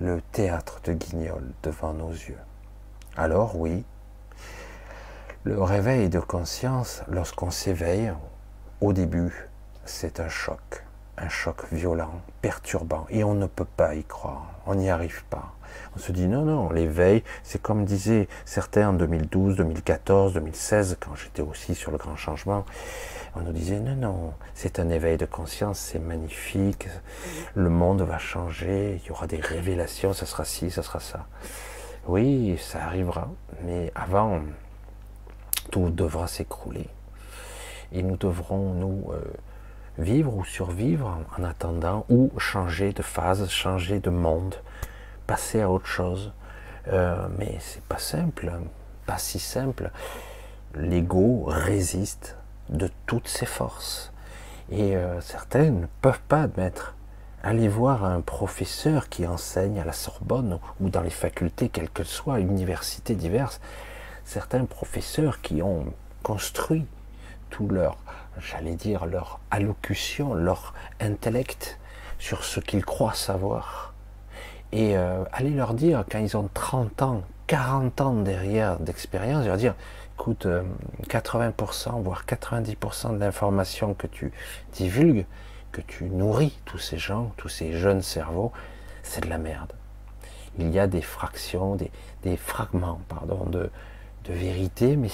le 0.01 0.21
théâtre 0.33 0.81
de 0.85 0.93
Guignol 0.93 1.43
devant 1.63 1.93
nos 1.93 2.11
yeux. 2.11 2.39
Alors 3.17 3.57
oui, 3.57 3.85
le 5.45 5.63
réveil 5.63 6.09
de 6.09 6.21
conscience, 6.21 7.03
lorsqu'on 7.09 7.51
s'éveille, 7.51 8.13
au 8.81 8.93
début, 8.93 9.49
c'est 9.85 10.21
un 10.21 10.29
choc, 10.29 10.85
un 11.19 11.29
choc 11.29 11.67
violent, 11.73 12.21
perturbant, 12.41 13.07
et 13.11 13.25
on 13.25 13.35
ne 13.35 13.47
peut 13.47 13.65
pas 13.65 13.95
y 13.95 14.05
croire, 14.05 14.51
on 14.67 14.75
n'y 14.75 14.91
arrive 14.91 15.25
pas. 15.25 15.55
On 15.95 15.99
se 15.99 16.13
dit 16.13 16.27
non, 16.27 16.43
non, 16.43 16.71
l'éveil, 16.71 17.23
c'est 17.43 17.61
comme 17.61 17.85
disaient 17.85 18.29
certains 18.45 18.89
en 18.89 18.93
2012, 18.93 19.57
2014, 19.57 20.35
2016, 20.35 20.97
quand 21.01 21.15
j'étais 21.15 21.43
aussi 21.43 21.75
sur 21.75 21.91
le 21.91 21.99
grand 21.99 22.17
changement, 22.17 22.65
on 23.37 23.41
nous 23.41 23.53
disait 23.53 23.81
non, 23.81 23.95
non, 23.95 24.35
c'est 24.55 24.79
un 24.79 24.89
éveil 24.89 25.17
de 25.17 25.27
conscience, 25.27 25.79
c'est 25.79 25.99
magnifique, 25.99 26.89
le 27.55 27.69
monde 27.69 28.03
va 28.03 28.19
changer, 28.19 29.01
il 29.03 29.09
y 29.09 29.11
aura 29.11 29.27
des 29.27 29.41
révélations, 29.41 30.13
ça 30.13 30.27
sera 30.27 30.45
ci, 30.45 30.71
ça 30.71 30.83
sera 30.83 31.01
ça. 31.01 31.27
Oui, 32.07 32.59
ça 32.59 32.85
arrivera, 32.85 33.29
mais 33.63 33.93
avant, 33.95 34.41
tout 35.71 35.91
devra 35.91 36.27
s'écrouler. 36.27 36.89
Et 37.93 38.03
nous 38.03 38.17
devrons, 38.17 38.73
nous, 38.75 39.13
euh, 39.13 39.21
vivre 40.01 40.35
ou 40.35 40.45
survivre 40.45 41.19
en 41.39 41.45
attendant, 41.45 42.07
ou 42.09 42.31
changer 42.39 42.93
de 42.93 43.03
phase, 43.03 43.49
changer 43.49 44.01
de 44.01 44.11
monde, 44.11 44.57
passer 45.27 45.61
à 45.61 45.71
autre 45.71 45.87
chose. 45.87 46.33
Euh, 46.89 47.29
mais 47.39 47.57
c'est 47.61 47.85
pas 47.85 47.99
simple, 47.99 48.51
pas 49.07 49.19
si 49.19 49.39
simple. 49.39 49.91
L'ego 50.75 51.45
résiste 51.47 52.37
de 52.69 52.89
toutes 53.07 53.29
ses 53.29 53.47
forces. 53.47 54.13
Et 54.71 54.97
euh, 54.97 55.21
certains 55.21 55.71
ne 55.71 55.87
peuvent 56.01 56.23
pas 56.29 56.43
admettre. 56.43 56.95
Allez 57.43 57.69
voir 57.69 58.05
un 58.05 58.21
professeur 58.21 59.09
qui 59.09 59.27
enseigne 59.27 59.81
à 59.81 59.85
la 59.85 59.93
Sorbonne 59.93 60.59
ou 60.81 60.91
dans 60.91 61.01
les 61.01 61.11
facultés, 61.11 61.69
quelles 61.69 61.91
que 61.91 62.05
soient, 62.05 62.39
universités 62.39 63.15
diverses. 63.15 63.61
Certains 64.25 64.65
professeurs 64.67 65.41
qui 65.41 65.63
ont 65.63 65.87
construit 66.23 66.87
tout 67.49 67.67
leur, 67.67 67.97
j'allais 68.39 68.75
dire, 68.75 69.07
leur 69.07 69.41
allocution, 69.51 70.35
leur 70.35 70.75
intellect 71.01 71.79
sur 72.19 72.45
ce 72.45 72.61
qu'ils 72.61 72.85
croient 72.85 73.15
savoir. 73.15 73.95
Et 74.73 74.97
euh, 74.97 75.25
allez 75.33 75.51
leur 75.51 75.75
dire, 75.75 76.05
quand 76.11 76.19
ils 76.19 76.37
ont 76.37 76.49
30 76.53 77.03
ans, 77.03 77.23
40 77.49 78.01
ans 78.01 78.15
derrière 78.15 78.79
d'expérience, 78.79 79.45
leur 79.45 79.57
dire, 79.57 79.75
écoute, 80.15 80.47
80%, 81.09 81.89
euh, 81.89 82.03
voire 82.03 82.25
90% 82.25 83.15
de 83.15 83.19
l'information 83.19 83.95
que 83.95 84.07
tu 84.07 84.33
divulgues, 84.73 85.27
que 85.73 85.81
tu 85.81 86.05
nourris 86.05 86.59
tous 86.65 86.79
ces 86.79 86.99
gens, 86.99 87.33
tous 87.37 87.49
ces 87.49 87.73
jeunes 87.73 88.03
cerveaux, 88.03 88.53
c'est 89.03 89.25
de 89.25 89.31
la 89.31 89.39
merde. 89.39 89.73
Il 90.59 90.71
y 90.71 90.79
a 90.79 90.87
des 90.87 91.03
fractions, 91.03 91.77
des, 91.77 92.37
fragments, 92.37 93.01
pardon, 93.09 93.47
de, 93.47 93.71
de 94.25 94.33
vérité, 94.33 94.97
mais 94.97 95.09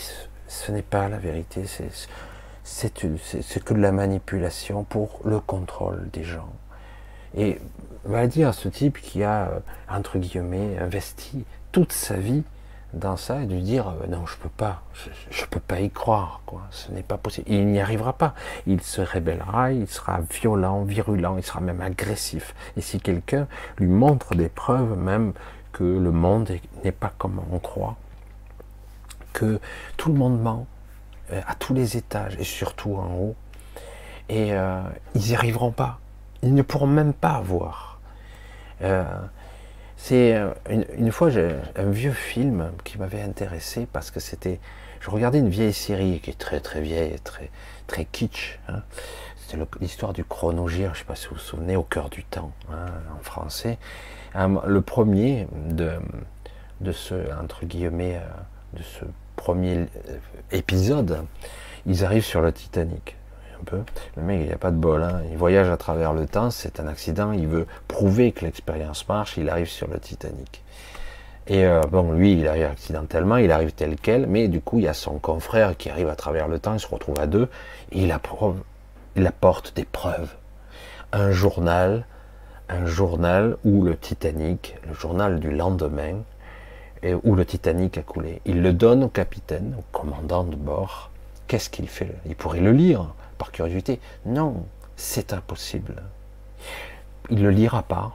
ce 0.49 0.73
n'est 0.73 0.83
pas 0.83 1.09
la 1.09 1.19
vérité, 1.19 1.67
c'est 1.67 1.91
que 3.65 3.75
de 3.75 3.81
la 3.81 3.93
manipulation 3.93 4.85
pour 4.85 5.21
le 5.25 5.41
contrôle 5.41 6.09
des 6.13 6.25
gens. 6.25 6.53
Et 7.37 7.59
on 8.07 8.13
va 8.13 8.27
dire 8.27 8.55
ce 8.55 8.69
type 8.69 9.01
qui 9.01 9.23
a, 9.23 9.49
euh, 9.49 9.59
entre 9.89 10.19
guillemets, 10.19 10.79
investi 10.79 11.45
toute 11.73 11.93
sa 11.93 12.15
vie 12.15 12.43
dans 12.93 13.17
ça 13.17 13.43
et 13.43 13.47
de 13.47 13.57
dire 13.57 13.89
euh, 13.89 14.07
non, 14.09 14.27
je 14.27 14.37
peux 14.37 14.49
pas, 14.49 14.83
je, 14.95 15.43
ne 15.43 15.47
peux 15.49 15.61
pas 15.61 15.81
y 15.81 15.91
croire, 15.91 16.41
quoi. 16.47 16.63
Ce 16.71 16.91
n'est 16.91 17.03
pas 17.03 17.19
possible. 17.19 17.47
Il 17.49 17.67
n'y 17.67 17.81
arrivera 17.81 18.15
pas. 18.15 18.35
Il 18.67 18.81
se 18.83 19.01
rébellera, 19.01 19.73
il 19.73 19.87
sera 19.87 20.21
violent, 20.21 20.83
virulent, 20.83 21.37
il 21.37 21.45
sera 21.45 21.61
même 21.61 21.81
agressif. 21.81 22.55
Et 22.77 22.81
si 22.81 23.01
quelqu'un 23.01 23.47
lui 23.79 23.89
montre 23.89 24.35
des 24.35 24.49
preuves, 24.49 24.97
même 24.99 25.33
que 25.73 25.85
le 25.85 26.11
monde 26.11 26.51
n'est 26.85 26.93
pas 26.93 27.13
comme 27.19 27.41
on 27.53 27.59
croit, 27.59 27.97
que 29.33 29.61
tout 29.97 30.11
le 30.11 30.19
monde 30.19 30.41
ment 30.41 30.67
à 31.31 31.55
tous 31.55 31.75
les 31.75 31.97
étages 31.97 32.37
et 32.39 32.45
surtout 32.45 32.95
en 32.97 33.15
haut. 33.15 33.37
Et 34.29 34.53
euh, 34.53 34.81
ils 35.15 35.23
n'y 35.23 35.35
arriveront 35.35 35.73
pas. 35.73 36.01
Ils 36.43 36.55
ne 36.55 36.63
pourront 36.63 36.87
même 36.87 37.13
pas 37.13 37.41
voir. 37.41 38.01
Euh, 38.83 39.05
c'est 39.97 40.39
une, 40.69 41.11
fois 41.11 41.31
j'ai 41.31 41.55
un 41.75 41.91
vieux 41.91 42.13
film 42.13 42.71
qui 42.85 42.99
m'avait 42.99 43.23
intéressé 43.23 43.87
parce 43.93 44.11
que 44.11 44.21
c'était. 44.21 44.61
Je 45.01 45.11
regardais 45.11 45.39
une 45.39 45.49
vieille 45.49 45.73
série 45.73 46.21
qui 46.21 46.31
est 46.31 46.39
très 46.39 46.61
très 46.61 46.81
vieille, 46.81 47.19
très 47.21 47.51
très 47.87 48.05
kitsch. 48.05 48.59
Hein. 48.69 48.83
C'était 49.37 49.63
l'histoire 49.81 50.13
du 50.13 50.25
chronogire, 50.25 50.89
je 50.95 50.99
ne 50.99 51.03
sais 51.03 51.05
pas 51.05 51.15
si 51.15 51.29
vous 51.29 51.35
vous 51.35 51.41
souvenez, 51.41 51.77
au 51.77 51.85
cœur 51.85 52.11
du 52.11 52.25
temps, 52.25 52.51
hein, 52.71 52.87
en 53.17 53.23
français. 53.23 53.79
Le 54.35 54.81
premier 54.81 55.47
de, 55.69 55.93
de 56.81 56.93
ce 56.93 57.15
entre 57.41 57.65
guillemets 57.65 58.21
de 58.75 58.83
ce 58.83 59.05
premier 59.47 59.77
euh, 59.77 60.19
épisode, 60.51 61.19
ils 61.87 62.05
arrivent 62.05 62.25
sur 62.25 62.41
le 62.41 62.51
Titanic. 62.51 63.15
Un 63.61 63.65
peu. 63.65 63.79
Le 64.17 64.23
mec, 64.25 64.41
il 64.41 64.49
n'y 64.49 64.53
a 64.53 64.59
pas 64.59 64.73
de 64.73 64.77
bol. 64.77 65.05
Hein. 65.05 65.23
Il 65.31 65.39
voyage 65.39 65.71
à 65.71 65.77
travers 65.77 66.13
le 66.15 66.27
temps, 66.27 66.51
c'est 66.51 66.81
un 66.81 66.89
accident. 66.89 67.31
Il 67.31 67.47
veut 67.47 67.69
prouver 67.87 68.33
que 68.33 68.45
l'expérience 68.45 69.09
marche. 69.09 69.37
Il 69.37 69.49
arrive 69.49 69.69
sur 69.69 69.87
le 69.87 70.01
Titanic. 70.01 70.65
Et 71.47 71.65
euh, 71.65 71.81
bon, 71.83 72.11
lui, 72.11 72.33
il 72.33 72.49
arrive 72.49 72.65
accidentellement, 72.65 73.37
il 73.37 73.53
arrive 73.53 73.71
tel 73.71 73.95
quel, 74.03 74.27
mais 74.27 74.49
du 74.49 74.61
coup, 74.61 74.81
il 74.81 74.85
y 74.87 74.89
a 74.89 74.95
son 74.95 75.21
confrère 75.21 75.77
qui 75.77 75.91
arrive 75.91 76.09
à 76.09 76.17
travers 76.17 76.49
le 76.49 76.59
temps, 76.59 76.75
il 76.75 76.81
se 76.81 76.89
retrouve 76.89 77.21
à 77.21 77.29
deux, 77.29 77.49
il, 77.93 78.13
il 79.15 79.27
apporte 79.29 79.77
des 79.77 79.85
preuves. 79.85 80.35
Un 81.13 81.31
journal, 81.31 82.05
un 82.69 82.85
journal 82.85 83.59
où 83.65 83.85
le 83.85 83.97
Titanic, 83.97 84.75
le 84.89 84.93
journal 84.93 85.39
du 85.39 85.53
lendemain, 85.53 86.25
où 87.15 87.35
le 87.35 87.45
Titanic 87.45 87.99
a 87.99 88.03
coulé. 88.03 88.41
Il 88.45 88.63
le 88.63 88.73
donne 88.73 89.05
au 89.05 89.09
capitaine, 89.09 89.75
au 89.79 89.85
commandant 89.97 90.45
de 90.45 90.57
bord. 90.57 91.11
Qu'est-ce 91.47 91.71
qu'il 91.71 91.89
fait? 91.89 92.15
Il 92.27 92.35
pourrait 92.35 92.61
le 92.61 92.73
lire 92.73 93.15
par 93.39 93.53
curiosité. 93.53 94.01
Non, 94.25 94.67
c'est 94.97 95.33
impossible. 95.33 96.03
Il 97.31 97.39
ne 97.39 97.43
le 97.43 97.51
lira 97.51 97.83
pas 97.83 98.13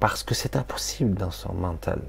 parce 0.00 0.22
que 0.22 0.34
c'est 0.34 0.56
impossible 0.56 1.14
dans 1.14 1.30
son 1.30 1.52
mental. 1.52 2.00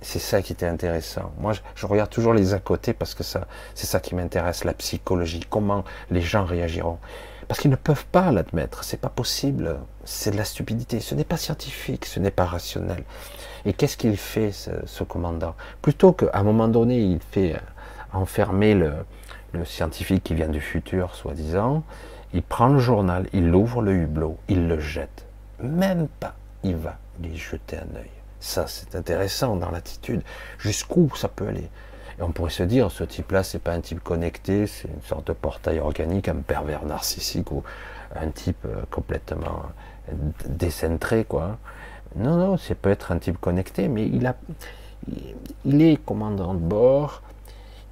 C'est 0.00 0.18
ça 0.18 0.42
qui 0.42 0.52
était 0.52 0.66
intéressant. 0.66 1.32
Moi, 1.38 1.52
je, 1.76 1.86
regarde 1.86 2.10
toujours 2.10 2.34
les 2.34 2.54
à 2.54 2.58
côté 2.58 2.92
parce 2.92 3.14
que 3.14 3.22
c'est 3.22 3.46
ça 3.74 4.00
qui 4.00 4.16
m'intéresse, 4.16 4.64
la 4.64 4.74
psychologie, 4.74 5.40
comment 5.48 5.84
les 6.10 6.20
gens 6.20 6.44
réagiront. 6.44 6.98
Parce 7.46 7.60
qu'ils 7.60 7.70
ne 7.70 7.76
peuvent 7.76 8.06
pas 8.06 8.32
l'admettre, 8.32 8.82
c'est 8.82 9.00
pas 9.00 9.08
possible, 9.08 9.78
c'est 10.04 10.32
de 10.32 10.36
la 10.36 10.44
stupidité, 10.44 11.00
ce 11.00 11.14
n'est 11.14 11.24
pas 11.24 11.36
scientifique, 11.36 12.06
ce 12.06 12.18
n'est 12.18 12.30
pas 12.30 12.46
rationnel. 12.46 13.04
Et 13.64 13.72
qu'est-ce 13.72 13.96
qu'il 13.96 14.16
fait, 14.16 14.52
ce, 14.52 15.04
commandant? 15.04 15.54
Plutôt 15.80 16.12
qu'à 16.12 16.30
un 16.34 16.42
moment 16.42 16.68
donné, 16.68 17.00
il 17.00 17.20
fait 17.20 17.54
euh, 17.54 17.58
enfermer 18.12 18.74
le, 18.74 18.92
scientifique 19.64 20.24
qui 20.24 20.34
vient 20.34 20.48
du 20.48 20.60
futur, 20.60 21.14
soi-disant, 21.14 21.82
il 22.32 22.42
prend 22.42 22.68
le 22.68 22.78
journal, 22.78 23.26
il 23.34 23.54
ouvre 23.54 23.82
le 23.82 23.92
hublot, 23.92 24.38
il 24.48 24.66
le 24.66 24.80
jette. 24.80 25.26
Même 25.62 26.08
pas, 26.20 26.34
il 26.62 26.76
va 26.76 26.96
lui 27.22 27.36
jeter 27.36 27.76
un 27.76 27.96
œil. 27.96 28.10
Ça, 28.40 28.66
c'est 28.66 28.96
intéressant 28.96 29.56
dans 29.56 29.70
l'attitude. 29.70 30.22
Jusqu'où 30.58 31.10
ça 31.14 31.28
peut 31.28 31.46
aller? 31.46 31.68
Et 32.18 32.22
on 32.22 32.32
pourrait 32.32 32.50
se 32.50 32.62
dire, 32.62 32.90
ce 32.90 33.04
type-là, 33.04 33.42
c'est 33.42 33.58
pas 33.58 33.72
un 33.72 33.80
type 33.80 34.02
connecté, 34.02 34.66
c'est 34.66 34.88
une 34.88 35.02
sorte 35.02 35.26
de 35.26 35.32
portail 35.32 35.78
organique, 35.78 36.28
un 36.28 36.36
pervers 36.36 36.84
narcissique 36.84 37.52
ou 37.52 37.62
un 38.16 38.30
type 38.30 38.64
euh, 38.64 38.82
complètement 38.90 39.62
décentré, 40.46 41.24
quoi. 41.24 41.58
Non, 42.16 42.36
non, 42.36 42.56
c'est 42.56 42.74
peut 42.74 42.90
être 42.90 43.12
un 43.12 43.18
type 43.18 43.38
connecté, 43.38 43.88
mais 43.88 44.06
il 44.06 44.26
a, 44.26 44.36
il 45.64 45.82
est 45.82 45.96
commandant 46.04 46.54
de 46.54 46.60
bord. 46.60 47.22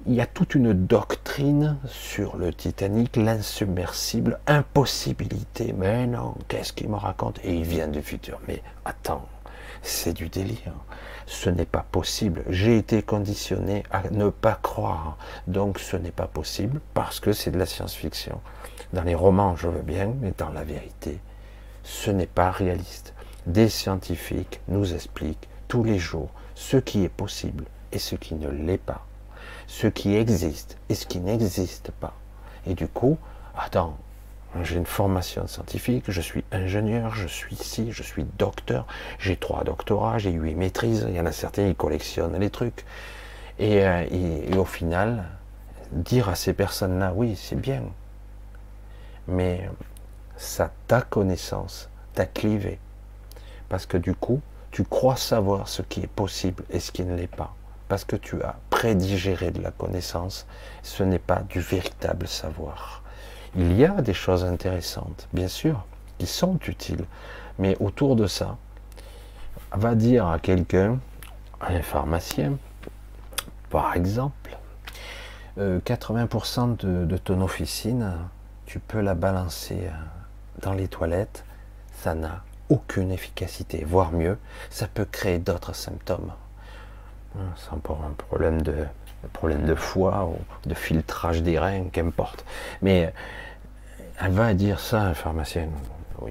Il 0.07 0.15
y 0.15 0.21
a 0.21 0.25
toute 0.25 0.55
une 0.55 0.73
doctrine 0.73 1.77
sur 1.85 2.35
le 2.35 2.51
Titanic, 2.51 3.15
l'insubmersible, 3.17 4.39
impossibilité. 4.47 5.73
Mais 5.77 6.07
non, 6.07 6.35
qu'est-ce 6.47 6.73
qu'il 6.73 6.89
me 6.89 6.95
raconte? 6.95 7.39
Et 7.43 7.53
il 7.53 7.63
vient 7.63 7.87
du 7.87 8.01
futur. 8.01 8.39
Mais 8.47 8.63
attends, 8.83 9.27
c'est 9.83 10.13
du 10.13 10.27
délire. 10.27 10.73
Ce 11.27 11.49
n'est 11.49 11.65
pas 11.65 11.85
possible. 11.91 12.43
J'ai 12.49 12.77
été 12.77 13.03
conditionné 13.03 13.83
à 13.91 14.09
ne 14.09 14.29
pas 14.29 14.57
croire. 14.61 15.17
Donc 15.45 15.77
ce 15.77 15.97
n'est 15.97 16.11
pas 16.11 16.27
possible 16.27 16.81
parce 16.95 17.19
que 17.19 17.31
c'est 17.31 17.51
de 17.51 17.59
la 17.59 17.67
science-fiction. 17.67 18.41
Dans 18.93 19.03
les 19.03 19.15
romans, 19.15 19.55
je 19.55 19.67
veux 19.67 19.83
bien, 19.83 20.13
mais 20.19 20.33
dans 20.37 20.49
la 20.49 20.63
vérité, 20.63 21.19
ce 21.83 22.11
n'est 22.11 22.25
pas 22.25 22.51
réaliste. 22.51 23.10
Des 23.47 23.69
scientifiques 23.69 24.61
nous 24.67 24.93
expliquent 24.93 25.49
tous 25.67 25.83
les 25.83 25.97
jours 25.97 26.29
ce 26.53 26.77
qui 26.77 27.03
est 27.03 27.09
possible 27.09 27.65
et 27.91 27.99
ce 27.99 28.15
qui 28.15 28.35
ne 28.35 28.49
l'est 28.49 28.77
pas. 28.77 29.05
Ce 29.67 29.87
qui 29.87 30.15
existe 30.15 30.77
et 30.89 30.95
ce 30.95 31.05
qui 31.05 31.19
n'existe 31.19 31.91
pas. 31.91 32.13
Et 32.67 32.73
du 32.73 32.87
coup, 32.87 33.17
attends, 33.57 33.97
j'ai 34.61 34.75
une 34.75 34.85
formation 34.85 35.47
scientifique, 35.47 36.05
je 36.09 36.21
suis 36.21 36.43
ingénieur, 36.51 37.15
je 37.15 37.27
suis 37.27 37.55
ici, 37.55 37.91
je 37.91 38.03
suis 38.03 38.25
docteur, 38.37 38.85
j'ai 39.17 39.37
trois 39.37 39.63
doctorats, 39.63 40.17
j'ai 40.17 40.31
huit 40.31 40.55
maîtrises, 40.55 41.05
il 41.09 41.15
y 41.15 41.19
en 41.19 41.25
a 41.25 41.31
certains 41.31 41.69
qui 41.69 41.75
collectionnent 41.75 42.37
les 42.37 42.49
trucs. 42.49 42.85
Et, 43.59 43.85
euh, 43.85 44.05
et 44.11 44.57
au 44.57 44.65
final, 44.65 45.23
dire 45.91 46.29
à 46.29 46.35
ces 46.35 46.53
personnes-là, 46.53 47.13
oui, 47.15 47.35
c'est 47.35 47.59
bien, 47.59 47.83
mais 49.27 49.69
ça, 50.35 50.71
ta 50.87 51.01
connaissance 51.01 51.89
t'a 52.13 52.25
clivé. 52.25 52.79
Parce 53.71 53.85
que 53.85 53.95
du 53.95 54.13
coup, 54.13 54.41
tu 54.71 54.83
crois 54.83 55.15
savoir 55.15 55.69
ce 55.69 55.81
qui 55.81 56.01
est 56.01 56.07
possible 56.07 56.65
et 56.71 56.81
ce 56.81 56.91
qui 56.91 57.05
ne 57.05 57.15
l'est 57.15 57.33
pas. 57.33 57.55
Parce 57.87 58.03
que 58.03 58.17
tu 58.17 58.43
as 58.43 58.57
prédigéré 58.69 59.51
de 59.51 59.61
la 59.61 59.71
connaissance, 59.71 60.45
ce 60.83 61.03
n'est 61.03 61.19
pas 61.19 61.39
du 61.43 61.61
véritable 61.61 62.27
savoir. 62.27 63.01
Il 63.55 63.71
y 63.77 63.85
a 63.85 64.01
des 64.01 64.13
choses 64.13 64.43
intéressantes, 64.43 65.29
bien 65.31 65.47
sûr, 65.47 65.85
qui 66.17 66.27
sont 66.27 66.59
utiles, 66.67 67.05
mais 67.59 67.77
autour 67.79 68.17
de 68.17 68.27
ça, 68.27 68.57
va 69.71 69.95
dire 69.95 70.27
à 70.27 70.37
quelqu'un, 70.37 70.99
un 71.61 71.81
pharmacien, 71.81 72.57
par 73.69 73.95
exemple, 73.95 74.57
80% 75.57 76.83
euh, 76.83 77.05
de, 77.05 77.15
ton 77.15 77.39
officine, 77.39 78.17
tu 78.65 78.79
peux 78.79 78.99
la 78.99 79.15
balancer 79.15 79.79
euh, 79.85 79.91
dans 80.61 80.73
les 80.73 80.89
toilettes, 80.89 81.45
ça 81.93 82.15
n'a 82.15 82.43
aucune 82.71 83.11
efficacité, 83.11 83.83
voire 83.85 84.11
mieux, 84.11 84.37
ça 84.69 84.87
peut 84.87 85.05
créer 85.05 85.39
d'autres 85.39 85.75
symptômes. 85.75 86.31
C'est 87.57 87.73
un 87.73 87.79
problème 88.17 88.61
de, 88.61 88.85
problème 89.33 89.65
de 89.65 89.75
foie 89.75 90.25
ou 90.25 90.37
de 90.69 90.73
filtrage 90.73 91.43
des 91.43 91.59
reins, 91.59 91.85
qu'importe. 91.91 92.45
Mais 92.81 93.13
Elle 94.23 94.33
va 94.33 94.53
dire 94.53 94.79
ça, 94.79 95.01
un 95.01 95.13
pharmacien. 95.13 95.67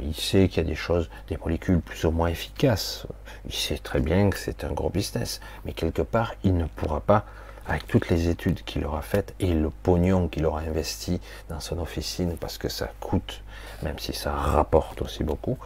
Il 0.01 0.15
sait 0.15 0.47
qu'il 0.49 0.63
y 0.63 0.67
a 0.67 0.69
des 0.69 0.77
choses, 0.77 1.11
des 1.29 1.37
molécules 1.37 1.81
plus 1.81 2.05
ou 2.05 2.13
moins 2.13 2.29
efficaces. 2.29 3.07
Il 3.47 3.53
sait 3.53 3.79
très 3.79 3.99
bien 3.99 4.31
que 4.31 4.39
c'est 4.39 4.63
un 4.63 4.73
gros 4.73 4.91
business. 4.91 5.41
Mais 5.65 5.73
quelque 5.73 6.03
part, 6.03 6.35
il 6.45 6.57
ne 6.57 6.67
pourra 6.67 7.01
pas, 7.01 7.25
avec 7.67 7.89
toutes 7.89 8.09
les 8.09 8.29
études 8.29 8.63
qu'il 8.63 8.85
aura 8.87 9.03
faites 9.03 9.35
et 9.41 9.53
le 9.53 9.71
pognon 9.71 10.29
qu'il 10.29 10.47
aura 10.47 10.61
investi 10.61 11.21
dans 11.49 11.61
son 11.61 11.79
officine, 11.81 12.37
parce 12.39 12.59
que 12.59 12.69
ça 12.69 12.89
coûte, 13.01 13.43
même 13.83 13.99
si 13.99 14.13
ça 14.13 14.33
rapporte 14.33 15.03
aussi 15.03 15.25
beaucoup, 15.25 15.59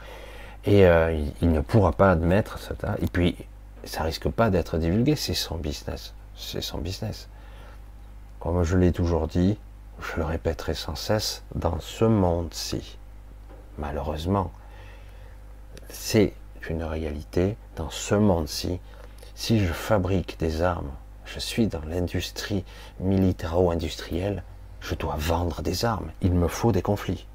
et 0.67 0.87
euh, 0.87 1.17
il, 1.43 1.53
ne 1.53 1.61
pourra 1.61 1.93
pas 1.93 2.11
admettre 2.11 2.59
ça. 2.59 2.75
Et 3.01 3.07
puis, 3.07 3.37
ça 3.85 4.03
risque 4.03 4.29
pas 4.29 4.51
d'être 4.51 4.79
divulgué, 4.79 5.17
c'est 5.17 5.35
son 5.35 5.57
business. 5.57 6.15
C'est 6.37 6.63
son 6.63 6.79
business. 6.79 7.29
Comme 8.41 8.63
je 8.65 8.77
l'ai 8.77 8.93
toujours 8.93 9.29
dit, 9.29 9.59
je 10.01 10.17
le 10.17 10.25
répéterai 10.25 10.75
sans 10.75 10.97
cesse, 10.97 11.43
dans 11.55 11.81
ce 11.81 12.05
monde-ci, 12.05 12.99
malheureusement, 13.79 14.51
c'est 15.89 16.35
une 16.69 16.83
réalité, 16.83 17.57
dans 17.77 17.91
ce 17.91 18.15
monde-ci, 18.15 18.81
si 19.35 19.61
je 19.61 19.73
fabrique 19.73 20.39
des 20.39 20.63
armes, 20.63 20.91
je 21.25 21.39
suis 21.39 21.67
dans 21.67 21.83
l'industrie 21.87 22.65
militaro-industrielle, 23.01 24.43
je 24.81 24.95
dois 24.95 25.17
vendre 25.19 25.63
des 25.63 25.85
armes, 25.85 26.11
il 26.21 26.33
me 26.33 26.49
faut 26.49 26.73
des 26.73 26.83
conflits. 26.83 27.27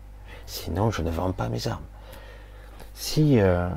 Sinon, 0.45 0.91
je 0.91 1.01
ne 1.01 1.11
vends 1.11 1.31
pas 1.31 1.49
mes 1.49 1.67
armes. 1.67 1.85
Si 2.99 3.39
euh, 3.39 3.69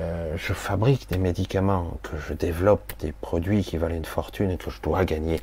euh, 0.00 0.36
je 0.36 0.52
fabrique 0.52 1.08
des 1.10 1.18
médicaments, 1.18 1.98
que 2.04 2.16
je 2.16 2.34
développe 2.34 2.92
des 3.00 3.10
produits 3.10 3.64
qui 3.64 3.78
valent 3.78 3.96
une 3.96 4.04
fortune 4.04 4.52
et 4.52 4.56
que 4.56 4.70
je 4.70 4.80
dois 4.80 5.04
gagner, 5.04 5.40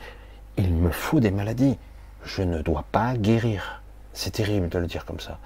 il 0.56 0.74
me 0.74 0.92
faut 0.92 1.20
des 1.20 1.30
maladies. 1.30 1.78
Je 2.24 2.42
ne 2.42 2.62
dois 2.62 2.86
pas 2.94 3.16
guérir. 3.18 3.82
C'est 4.14 4.32
terrible 4.32 4.70
de 4.70 4.80
le 4.80 4.88
dire 4.88 5.04
comme 5.04 5.20
ça. 5.20 5.40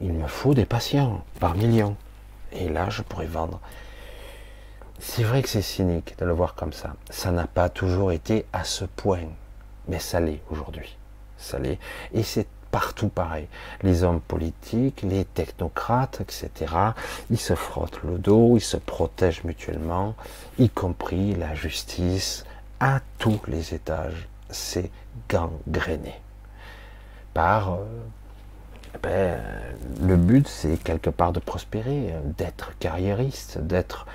Il 0.00 0.12
me 0.12 0.26
faut 0.26 0.52
des 0.52 0.66
patients 0.66 1.22
par 1.38 1.54
millions. 1.54 1.96
Et 2.50 2.68
là, 2.68 2.90
je 2.90 3.02
pourrais 3.02 3.26
vendre. 3.26 3.60
C'est 4.98 5.22
vrai 5.22 5.42
que 5.42 5.48
c'est 5.48 5.62
cynique 5.62 6.16
de 6.18 6.24
le 6.24 6.32
voir 6.32 6.56
comme 6.56 6.72
ça. 6.72 6.96
Ça 7.08 7.30
n'a 7.30 7.46
pas 7.46 7.68
toujours 7.68 8.10
été 8.10 8.46
à 8.52 8.64
ce 8.64 8.84
point. 8.84 9.28
Mais 9.86 10.00
ça 10.00 10.18
l'est 10.18 10.42
aujourd'hui. 10.50 10.98
Ça 11.36 11.60
l'est. 11.60 11.78
Et 12.12 12.24
c'est 12.24 12.48
partout 12.70 13.08
pareil. 13.08 13.46
Les 13.82 14.04
hommes 14.04 14.20
politiques, 14.20 15.02
les 15.02 15.24
technocrates, 15.24 16.20
etc., 16.20 16.72
ils 17.30 17.40
se 17.40 17.54
frottent 17.54 18.02
le 18.04 18.18
dos, 18.18 18.56
ils 18.56 18.62
se 18.62 18.76
protègent 18.76 19.44
mutuellement, 19.44 20.14
y 20.58 20.68
compris 20.68 21.34
la 21.34 21.54
justice, 21.54 22.44
à 22.80 23.00
tous 23.18 23.40
les 23.46 23.74
étages. 23.74 24.28
C'est 24.48 24.90
gangréné. 25.28 26.14
Par. 27.34 27.74
Euh, 27.74 27.84
ben, 29.02 29.40
le 30.02 30.16
but, 30.16 30.48
c'est 30.48 30.76
quelque 30.76 31.10
part 31.10 31.32
de 31.32 31.38
prospérer, 31.38 32.12
d'être 32.36 32.76
carriériste, 32.78 33.58
d'être 33.58 34.06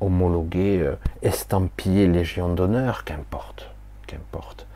homologué, 0.00 0.80
euh, 0.80 0.96
estampillé 1.20 2.06
Légion 2.06 2.54
d'honneur, 2.54 3.04
qu'importe. 3.04 3.68
Qu'importe 4.06 4.66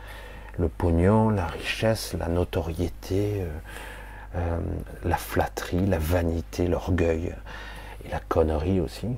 le 0.58 0.68
pognon, 0.68 1.30
la 1.30 1.46
richesse, 1.46 2.14
la 2.18 2.28
notoriété, 2.28 3.42
euh, 3.42 3.48
euh, 4.36 4.58
la 5.04 5.16
flatterie, 5.16 5.86
la 5.86 5.98
vanité, 5.98 6.68
l'orgueil 6.68 7.34
et 8.04 8.08
la 8.10 8.20
connerie 8.20 8.80
aussi. 8.80 9.08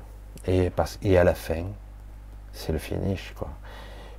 Et, 0.47 0.71
à 1.19 1.25
la 1.25 1.35
fin, 1.35 1.65
c'est 2.53 2.73
le 2.73 2.79
finish. 2.79 3.35
Quoi. 3.37 3.49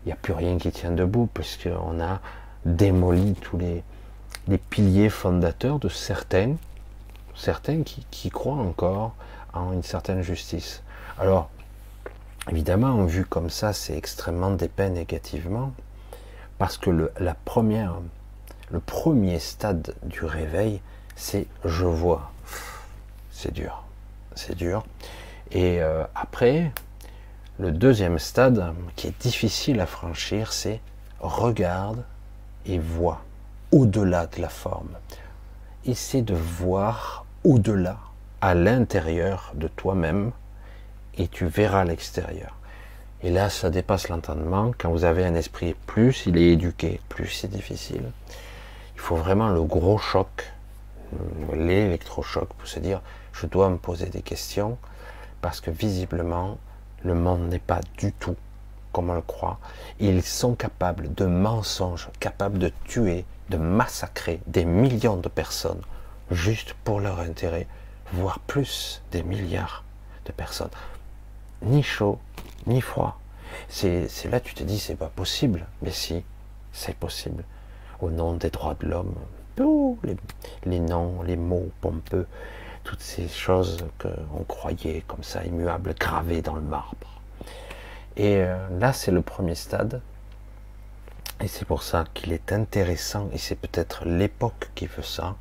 Il 0.04 0.08
n'y 0.08 0.14
a 0.14 0.16
plus 0.16 0.34
rien 0.34 0.58
qui 0.58 0.72
tient 0.72 0.92
debout 0.92 1.28
puisqu'on 1.34 2.00
a 2.02 2.20
démoli 2.66 3.34
tous 3.34 3.58
les, 3.58 3.84
les, 4.48 4.58
piliers 4.58 5.10
fondateurs 5.10 5.80
de 5.80 5.90
certains, 5.90 6.56
certains 7.36 7.84
qui, 7.84 8.06
qui 8.12 8.30
croient 8.30 8.56
encore 8.56 9.16
en 9.54 9.74
une 9.74 9.84
certaine 9.84 10.22
justice. 10.22 10.84
Alors, 11.18 11.50
évidemment, 12.52 13.04
vu 13.06 13.26
comme 13.26 13.50
ça, 13.50 13.74
c'est 13.74 13.98
extrêmement 13.98 14.52
dépeint 14.52 14.90
négativement. 14.90 15.72
Parce 16.60 16.78
que 16.78 16.90
le, 16.90 17.10
premier 18.86 19.40
stade 19.40 19.96
du 20.04 20.26
réveil, 20.26 20.82
c'est 21.16 21.48
je 21.66 21.86
vois. 21.86 22.32
C'est 23.32 23.54
dur. 23.54 23.84
C'est 24.36 24.56
dur. 24.56 24.86
Et 25.52 25.82
euh, 25.82 26.04
après, 26.14 26.72
le 27.60 27.72
deuxième 27.72 28.20
stade, 28.20 28.74
qui 28.98 29.08
est 29.08 29.22
difficile 29.22 29.80
à 29.80 29.86
franchir, 29.86 30.52
c'est 30.52 30.82
regarde 31.20 32.04
et 32.66 32.78
vois 32.78 33.22
au-delà 33.72 34.28
de 34.28 34.42
la 34.42 34.50
forme. 34.50 34.92
Essaie 35.86 36.22
de 36.22 36.36
voir 36.36 37.26
au-delà, 37.46 37.98
à 38.42 38.54
l'intérieur 38.54 39.54
de 39.56 39.70
toi-même, 39.70 40.32
et 41.18 41.30
tu 41.30 41.46
verras 41.46 41.86
l'extérieur. 41.86 42.59
Et 43.22 43.32
là, 43.32 43.50
ça 43.50 43.70
dépasse 43.70 44.08
l'entendement. 44.08 44.72
Quand 44.78 44.92
vous 44.92 45.04
avez 45.04 45.26
un 45.26 45.36
esprit, 45.36 45.76
plus 45.86 46.26
il 46.26 46.38
est 46.38 46.54
éduqué, 46.54 47.02
plus 47.10 47.28
c'est 47.28 47.50
difficile. 47.50 48.12
Il 48.96 49.00
faut 49.02 49.18
vraiment 49.18 49.50
le 49.50 49.62
gros 49.62 49.98
choc, 49.98 50.52
l'électrochoc, 51.54 52.48
pour 52.54 52.68
se 52.68 52.80
dire, 52.80 53.02
je 53.34 53.46
dois 53.46 53.70
me 53.70 53.78
poser 53.78 54.06
des 54.08 54.22
questions, 54.22 54.78
parce 55.42 55.60
que 55.60 55.72
visiblement, 55.72 56.58
le 57.04 57.14
monde 57.14 57.50
n'est 57.50 57.60
pas 57.60 57.82
du 57.98 58.14
tout 58.14 58.36
comme 58.92 59.10
on 59.10 59.16
le 59.16 59.22
croit. 59.22 59.60
Ils 60.00 60.24
sont 60.24 60.56
capables 60.56 61.14
de 61.14 61.26
mensonges, 61.26 62.10
capables 62.20 62.58
de 62.58 62.72
tuer, 62.86 63.26
de 63.50 63.58
massacrer 63.58 64.40
des 64.48 64.66
millions 64.66 65.18
de 65.18 65.30
personnes, 65.30 65.82
juste 66.32 66.74
pour 66.84 67.00
leur 67.00 67.20
intérêt, 67.20 67.68
voire 68.14 68.40
plus 68.40 69.02
des 69.12 69.24
milliards 69.24 69.84
de 70.26 70.32
personnes. 70.32 70.70
Ni 71.62 71.84
chaud, 71.84 72.20
ni 72.68 72.82
froid. 72.82 73.20
C'est 73.68 74.08
là 74.30 74.40
tu 74.40 74.54
te 74.54 74.64
dis 74.64 74.80
c'est 74.80 74.96
pas 74.96 75.12
possible. 75.14 75.66
Mais 75.82 75.92
si, 75.92 76.24
c'est 76.72 76.96
possible. 76.96 77.44
Au 78.02 78.10
nom 78.10 78.34
des 78.34 78.50
droits 78.50 78.76
de 78.80 78.88
l'homme, 78.88 79.16
les, 80.04 80.16
les, 80.66 80.80
noms, 80.80 81.22
les 81.24 81.36
mots 81.36 81.70
pompeux, 81.82 82.28
toutes 82.84 83.02
ces 83.02 83.28
choses 83.28 83.86
qu'on 84.00 84.44
croyait 84.46 85.04
comme 85.08 85.24
ça 85.24 85.44
immuables, 85.44 85.94
gravées 86.00 86.42
dans 86.42 86.56
le 86.56 86.62
marbre. 86.62 87.22
Et 88.16 88.38
euh, 88.38 88.56
là, 88.80 88.94
c'est 88.94 89.12
le 89.12 89.22
premier 89.22 89.56
stade. 89.56 90.02
Et 91.42 91.48
c'est 91.48 91.66
pour 91.66 91.84
ça 91.84 92.06
qu'il 92.14 92.34
est 92.34 92.52
intéressant, 92.52 93.30
et 93.32 93.38
c'est 93.38 93.56
peut-être 93.56 94.06
l'époque 94.06 94.70
qui 94.76 94.88
veut 94.88 95.04
ça, 95.04 95.36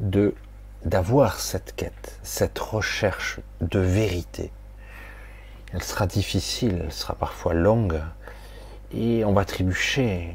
de 0.00 0.34
d'avoir 0.84 1.40
cette 1.40 1.74
quête, 1.74 2.18
cette 2.22 2.58
recherche 2.58 3.40
de 3.62 3.78
vérité, 3.78 4.52
elle 5.74 5.82
sera 5.82 6.06
difficile, 6.06 6.82
elle 6.84 6.92
sera 6.92 7.14
parfois 7.14 7.52
longue, 7.52 8.00
et 8.92 9.24
on 9.24 9.32
va 9.32 9.44
trébucher, 9.44 10.30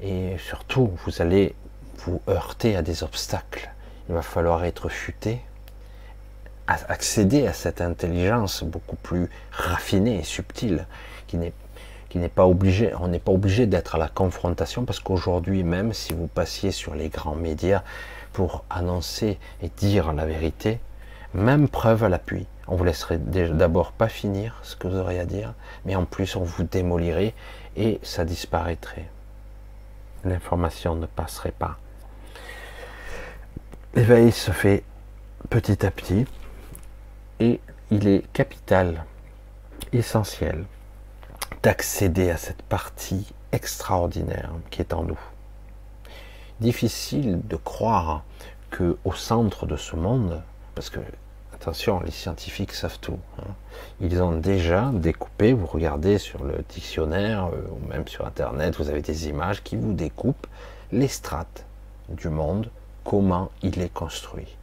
et 0.00 0.36
surtout, 0.38 0.90
vous 1.04 1.22
allez 1.22 1.54
vous 1.98 2.20
heurter 2.28 2.74
à 2.74 2.82
des 2.82 3.04
obstacles. 3.04 3.70
Il 4.08 4.14
va 4.16 4.22
falloir 4.22 4.64
être 4.64 4.88
futé, 4.88 5.40
accéder 6.66 7.46
à 7.46 7.52
cette 7.52 7.80
intelligence 7.80 8.64
beaucoup 8.64 8.96
plus 8.96 9.30
raffinée 9.52 10.18
et 10.18 10.24
subtile, 10.24 10.86
qui 11.28 11.36
n'est 11.36 12.28
pas 12.28 12.46
obligé, 12.46 12.92
on 12.98 13.06
n'est 13.06 13.20
pas 13.20 13.32
obligé 13.32 13.66
d'être 13.66 13.94
à 13.94 13.98
la 13.98 14.08
confrontation 14.08 14.84
parce 14.84 14.98
qu'aujourd'hui 14.98 15.62
même, 15.62 15.92
si 15.92 16.12
vous 16.12 16.26
passiez 16.26 16.72
sur 16.72 16.96
les 16.96 17.08
grands 17.08 17.36
médias 17.36 17.84
pour 18.32 18.64
annoncer 18.68 19.38
et 19.62 19.68
dire 19.68 20.12
la 20.12 20.26
vérité, 20.26 20.80
même 21.34 21.68
preuve 21.68 22.04
à 22.04 22.08
l'appui, 22.08 22.46
on 22.68 22.76
vous 22.76 22.84
laisserait 22.84 23.18
d'abord 23.18 23.92
pas 23.92 24.08
finir 24.08 24.58
ce 24.62 24.76
que 24.76 24.86
vous 24.86 24.96
aurez 24.96 25.18
à 25.18 25.24
dire, 25.24 25.54
mais 25.84 25.96
en 25.96 26.04
plus 26.04 26.36
on 26.36 26.42
vous 26.42 26.64
démolirait 26.64 27.34
et 27.76 27.98
ça 28.02 28.24
disparaîtrait. 28.24 29.08
L'information 30.24 30.94
ne 30.94 31.06
passerait 31.06 31.52
pas. 31.52 31.78
L'éveil 33.94 34.32
se 34.32 34.50
fait 34.50 34.84
petit 35.50 35.84
à 35.84 35.90
petit 35.90 36.26
et 37.40 37.60
il 37.90 38.08
est 38.08 38.24
capital, 38.32 39.04
essentiel 39.92 40.64
d'accéder 41.62 42.30
à 42.30 42.36
cette 42.36 42.62
partie 42.62 43.32
extraordinaire 43.52 44.50
qui 44.70 44.80
est 44.80 44.94
en 44.94 45.02
nous. 45.02 45.20
Difficile 46.60 47.40
de 47.46 47.56
croire 47.56 48.22
que 48.70 48.96
au 49.04 49.12
centre 49.12 49.66
de 49.66 49.76
ce 49.76 49.96
monde, 49.96 50.42
parce 50.82 50.90
que 50.90 51.00
Attention, 51.54 52.00
les 52.00 52.10
scientifiques 52.10 52.72
savent 52.72 52.98
tout. 52.98 53.20
Hein. 53.38 53.52
Ils 54.00 54.20
ont 54.20 54.32
déjà 54.32 54.90
découpé, 54.92 55.52
vous 55.52 55.66
regardez 55.66 56.18
sur 56.18 56.42
le 56.42 56.64
dictionnaire 56.68 57.50
euh, 57.52 57.68
ou 57.70 57.88
même 57.88 58.08
sur 58.08 58.26
Internet, 58.26 58.74
vous 58.78 58.88
avez 58.88 59.00
des 59.00 59.28
images 59.28 59.62
qui 59.62 59.76
vous 59.76 59.92
découpent 59.92 60.48
les 60.90 61.06
strates 61.06 61.64
du 62.08 62.30
monde, 62.30 62.68
comment 63.04 63.52
il 63.62 63.80
est 63.80 63.92
construit. 63.92 64.56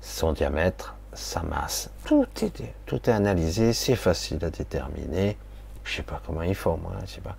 Son 0.00 0.32
diamètre, 0.32 0.94
sa 1.12 1.42
masse, 1.42 1.90
tout 2.04 2.28
est, 2.44 3.08
analysé, 3.08 3.72
c'est 3.72 3.96
facile 3.96 4.44
à 4.44 4.50
déterminer. 4.50 5.36
Je 5.82 5.96
sais 5.96 6.02
pas 6.04 6.22
comment 6.24 6.42
ils 6.42 6.54
font, 6.54 6.76
moi, 6.76 6.92
je 7.04 7.14
sais 7.14 7.20
pas. 7.20 7.34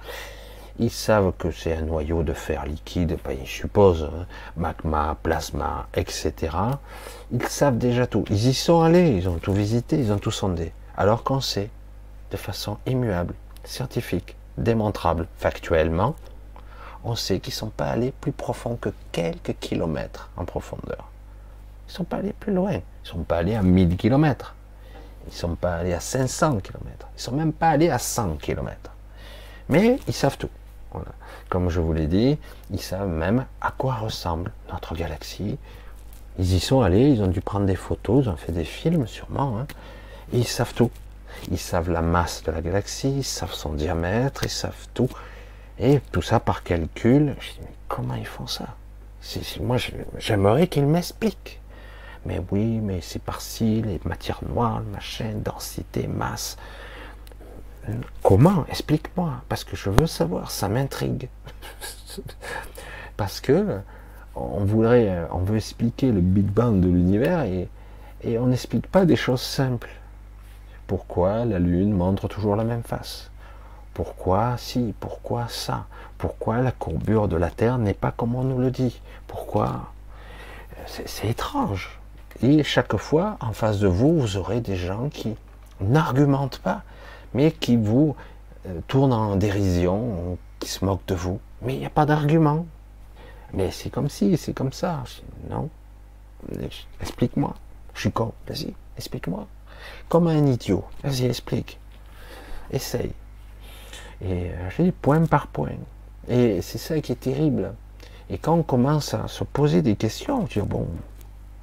Ils 0.81 0.91
savent 0.91 1.33
que 1.37 1.51
c'est 1.51 1.73
un 1.73 1.81
noyau 1.81 2.23
de 2.23 2.31
fer 2.31 2.65
liquide, 2.65 3.17
ben, 3.25 3.37
ils 3.37 3.45
supposent, 3.47 4.09
hein, 4.15 4.25
magma, 4.55 5.17
plasma, 5.21 5.87
etc. 5.93 6.55
Ils 7.33 7.45
savent 7.47 7.77
déjà 7.77 8.07
tout. 8.07 8.23
Ils 8.29 8.47
y 8.47 8.53
sont 8.53 8.81
allés, 8.81 9.09
ils 9.09 9.27
ont 9.27 9.39
tout 9.39 9.51
visité, 9.51 9.99
ils 9.99 10.13
ont 10.13 10.19
tout 10.19 10.31
sondé. 10.31 10.71
Alors 10.95 11.23
qu'on 11.23 11.41
sait, 11.41 11.69
de 12.31 12.37
façon 12.37 12.77
immuable, 12.85 13.33
scientifique, 13.65 14.37
démontrable, 14.57 15.27
factuellement, 15.37 16.15
on 17.03 17.15
sait 17.15 17.41
qu'ils 17.41 17.53
ne 17.53 17.57
sont 17.57 17.71
pas 17.71 17.87
allés 17.87 18.13
plus 18.21 18.31
profond 18.31 18.77
que 18.77 18.89
quelques 19.11 19.57
kilomètres 19.59 20.29
en 20.37 20.45
profondeur. 20.45 21.09
Ils 21.87 21.91
ne 21.91 21.95
sont 21.95 22.03
pas 22.05 22.17
allés 22.17 22.33
plus 22.33 22.53
loin. 22.53 22.71
Ils 22.71 23.03
ne 23.03 23.07
sont 23.09 23.23
pas 23.23 23.37
allés 23.39 23.55
à 23.55 23.63
1000 23.63 23.97
kilomètres. 23.97 24.55
Ils 25.27 25.33
ne 25.33 25.37
sont 25.37 25.55
pas 25.55 25.75
allés 25.75 25.93
à 25.93 25.99
500 25.99 26.59
kilomètres. 26.59 27.07
Ils 27.11 27.17
ne 27.17 27.21
sont 27.21 27.35
même 27.35 27.51
pas 27.51 27.69
allés 27.69 27.89
à 27.89 27.99
100 27.99 28.35
kilomètres. 28.37 28.91
Mais 29.67 29.99
ils 30.07 30.13
savent 30.13 30.37
tout. 30.37 30.49
Comme 31.49 31.69
je 31.69 31.79
vous 31.79 31.93
l'ai 31.93 32.07
dit, 32.07 32.37
ils 32.71 32.81
savent 32.81 33.07
même 33.09 33.45
à 33.61 33.71
quoi 33.71 33.95
ressemble 33.95 34.51
notre 34.71 34.95
galaxie. 34.95 35.57
Ils 36.37 36.53
y 36.53 36.59
sont 36.59 36.81
allés, 36.81 37.09
ils 37.09 37.21
ont 37.21 37.27
dû 37.27 37.41
prendre 37.41 37.65
des 37.65 37.75
photos, 37.75 38.25
ils 38.25 38.29
ont 38.29 38.37
fait 38.37 38.51
des 38.51 38.63
films 38.63 39.07
sûrement. 39.07 39.59
Hein. 39.59 39.67
ils 40.31 40.47
savent 40.47 40.73
tout. 40.73 40.91
Ils 41.51 41.59
savent 41.59 41.89
la 41.89 42.01
masse 42.01 42.43
de 42.43 42.51
la 42.51 42.61
galaxie, 42.61 43.17
ils 43.17 43.23
savent 43.23 43.53
son 43.53 43.73
diamètre, 43.73 44.43
ils 44.43 44.49
savent 44.49 44.87
tout. 44.93 45.09
Et 45.79 46.01
tout 46.11 46.21
ça 46.21 46.39
par 46.39 46.63
calcul. 46.63 47.35
Je 47.39 47.51
dis, 47.51 47.59
mais 47.61 47.73
comment 47.87 48.15
ils 48.15 48.27
font 48.27 48.47
ça? 48.47 48.75
Moi, 49.61 49.77
j'aimerais 50.17 50.67
qu'ils 50.67 50.85
m'expliquent. 50.85 51.59
Mais 52.25 52.41
oui, 52.51 52.79
mais 52.79 52.99
c'est 53.01 53.21
par-ci, 53.21 53.81
les 53.81 53.99
matières 54.03 54.41
noires, 54.47 54.81
machin, 54.91 55.31
densité, 55.35 56.07
masse. 56.07 56.57
Comment 58.23 58.65
Explique-moi, 58.67 59.41
parce 59.49 59.63
que 59.63 59.75
je 59.75 59.89
veux 59.89 60.07
savoir, 60.07 60.51
ça 60.51 60.69
m'intrigue. 60.69 61.29
parce 63.17 63.39
que 63.39 63.79
on 64.35 64.63
veut 64.63 65.57
expliquer 65.57 66.11
le 66.11 66.21
Big 66.21 66.45
Bang 66.45 66.79
de 66.79 66.87
l'univers 66.87 67.43
et, 67.43 67.67
et 68.23 68.39
on 68.39 68.47
n'explique 68.47 68.87
pas 68.87 69.05
des 69.05 69.15
choses 69.15 69.41
simples. 69.41 69.89
Pourquoi 70.87 71.45
la 71.45 71.59
Lune 71.59 71.91
montre 71.91 72.27
toujours 72.27 72.55
la 72.55 72.63
même 72.63 72.83
face? 72.83 73.29
Pourquoi 73.93 74.55
si 74.57 74.93
Pourquoi 74.99 75.47
ça? 75.49 75.85
Pourquoi 76.17 76.61
la 76.61 76.71
courbure 76.71 77.27
de 77.27 77.35
la 77.35 77.49
Terre 77.49 77.77
n'est 77.77 77.93
pas 77.93 78.11
comme 78.11 78.35
on 78.35 78.43
nous 78.43 78.59
le 78.59 78.71
dit? 78.71 79.01
Pourquoi? 79.27 79.91
C'est 80.85 81.29
étrange. 81.29 81.99
Et 82.41 82.63
chaque 82.63 82.95
fois, 82.97 83.37
en 83.41 83.51
face 83.51 83.79
de 83.79 83.87
vous, 83.87 84.19
vous 84.19 84.37
aurez 84.37 84.61
des 84.61 84.77
gens 84.77 85.09
qui 85.09 85.35
n'argumentent 85.81 86.59
pas, 86.59 86.83
mais 87.33 87.51
qui 87.51 87.75
vous 87.75 88.15
euh, 88.67 88.79
tournent 88.87 89.13
en 89.13 89.35
dérision, 89.35 90.37
qui 90.59 90.69
se 90.69 90.83
moquent 90.83 91.07
de 91.07 91.15
vous. 91.15 91.39
Mais 91.61 91.73
il 91.75 91.79
n'y 91.79 91.85
a 91.85 91.91
pas 91.91 92.05
d'argument. 92.05 92.65
Mais 93.53 93.71
c'est 93.71 93.89
comme 93.89 94.09
si, 94.09 94.37
c'est 94.37 94.53
comme 94.53 94.73
ça. 94.73 95.03
Non. 95.49 95.69
Explique-moi. 97.01 97.55
Je 97.93 98.01
suis 98.01 98.11
con. 98.11 98.33
Vas-y, 98.47 98.73
explique-moi 98.97 99.47
comme 100.07 100.27
un 100.27 100.45
idiot. 100.47 100.83
Vas-y, 101.03 101.25
explique. 101.25 101.79
Essaye. 102.71 103.13
Et 104.21 104.51
euh, 104.51 104.69
je 104.69 104.83
dis 104.83 104.91
point 104.91 105.25
par 105.25 105.47
point. 105.47 105.77
Et 106.27 106.61
c'est 106.61 106.77
ça 106.77 106.99
qui 106.99 107.11
est 107.11 107.19
terrible. 107.19 107.73
Et 108.29 108.37
quand 108.37 108.53
on 108.53 108.63
commence 108.63 109.13
à 109.13 109.27
se 109.27 109.43
poser 109.43 109.81
des 109.81 109.95
questions, 109.95 110.43
dire 110.43 110.65
bon, 110.65 110.87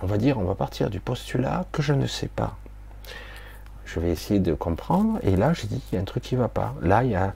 on 0.02 0.06
va 0.06 0.18
dire, 0.18 0.38
on 0.38 0.44
va 0.44 0.54
partir 0.54 0.90
du 0.90 1.00
postulat 1.00 1.66
que 1.70 1.82
je 1.82 1.92
ne 1.92 2.06
sais 2.06 2.28
pas. 2.28 2.56
Je 3.86 4.00
vais 4.00 4.10
essayer 4.10 4.40
de 4.40 4.52
comprendre. 4.52 5.18
Et 5.22 5.36
là, 5.36 5.52
je 5.52 5.66
dis, 5.66 5.80
il 5.90 5.94
y 5.94 5.98
a 5.98 6.00
un 6.02 6.04
truc 6.04 6.24
qui 6.24 6.34
ne 6.34 6.40
va 6.40 6.48
pas. 6.48 6.74
Là, 6.82 7.04
il 7.04 7.10
y 7.10 7.16
a, 7.16 7.32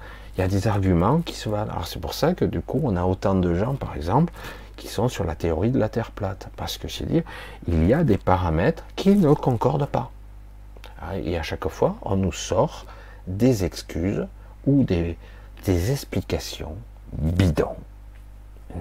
des 0.48 0.68
arguments 0.68 1.20
qui 1.20 1.34
se 1.34 1.48
valent. 1.48 1.70
Alors 1.70 1.86
c'est 1.86 2.00
pour 2.00 2.14
ça 2.14 2.34
que 2.34 2.44
du 2.44 2.60
coup, 2.60 2.80
on 2.82 2.96
a 2.96 3.04
autant 3.04 3.34
de 3.34 3.54
gens, 3.54 3.74
par 3.74 3.94
exemple, 3.94 4.32
qui 4.76 4.88
sont 4.88 5.08
sur 5.08 5.24
la 5.24 5.34
théorie 5.34 5.70
de 5.70 5.78
la 5.78 5.88
Terre 5.88 6.10
plate. 6.10 6.48
Parce 6.56 6.78
que 6.78 6.88
c'est 6.88 7.04
dire, 7.04 7.22
il 7.68 7.86
y 7.86 7.92
a 7.92 8.04
des 8.04 8.16
paramètres 8.18 8.84
qui 8.96 9.14
ne 9.14 9.32
concordent 9.34 9.86
pas. 9.86 10.10
Ah, 11.00 11.18
et 11.18 11.38
à 11.38 11.42
chaque 11.42 11.68
fois, 11.68 11.96
on 12.02 12.16
nous 12.16 12.32
sort 12.32 12.86
des 13.26 13.64
excuses 13.64 14.26
ou 14.66 14.84
des, 14.84 15.16
explications 15.66 16.74
bidons. 17.12 17.76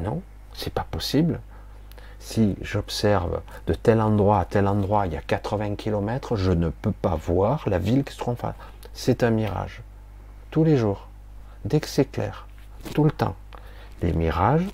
Non, 0.04 0.22
c'est 0.54 0.74
pas 0.74 0.86
possible. 0.90 1.40
Si 2.20 2.56
j'observe 2.62 3.42
de 3.68 3.74
tel 3.74 4.02
endroit 4.02 4.40
à 4.40 4.46
tel 4.46 4.68
endroit, 4.68 5.08
il 5.08 5.14
y 5.14 5.18
a 5.18 5.22
80 5.22 5.76
km, 5.76 6.36
je 6.36 6.52
ne 6.52 6.70
peux 6.70 6.92
pas 6.92 7.16
voir 7.16 7.64
la 7.68 7.80
ville 7.80 8.04
qui 8.04 8.14
se 8.14 8.20
trouve 8.20 8.44
en 8.44 8.54
C'est 8.94 9.24
un 9.24 9.32
mirage. 9.32 9.82
Tous 10.52 10.64
les 10.64 10.78
jours. 10.78 11.08
Dès 11.66 11.80
que 11.80 11.88
c'est 11.88 12.12
clair. 12.12 12.48
Tout 12.94 13.04
le 13.04 13.12
temps. 13.12 13.36
Les 14.02 14.14
mirages 14.14 14.68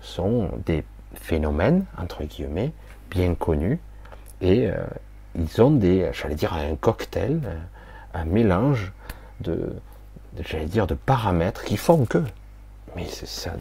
sont 0.00 0.50
des 0.64 0.84
phénomènes, 1.14 1.84
entre 1.98 2.24
guillemets, 2.24 2.72
bien 3.10 3.34
connus 3.34 3.80
et 4.40 4.68
euh, 4.68 4.74
ils 5.34 5.62
ont 5.62 5.70
des, 5.70 6.10
j'allais 6.12 6.34
dire, 6.34 6.54
un 6.54 6.76
cocktail, 6.76 7.40
un 8.14 8.24
mélange 8.24 8.92
de, 9.40 9.74
j'allais 10.40 10.66
dire, 10.66 10.86
de 10.86 10.94
paramètres 10.94 11.64
qui 11.64 11.76
font 11.76 12.04
que, 12.04 12.22
mais 12.96 13.06
c'est 13.08 13.28
ça, 13.28 13.52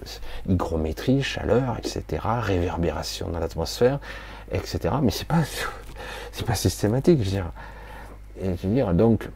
hygrométrie, 0.47 1.21
chaleur, 1.21 1.77
etc., 1.77 2.23
réverbération 2.39 3.29
dans 3.29 3.39
l'atmosphère, 3.39 3.99
etc. 4.51 4.95
Mais 5.03 5.11
c'est 5.11 5.27
pas, 5.27 5.43
c'est 6.31 6.45
pas 6.45 6.55
systématique, 6.55 7.21
je 7.21 7.41
veux 8.41 8.73
dire. 8.73 8.93
Donc, 8.93 9.27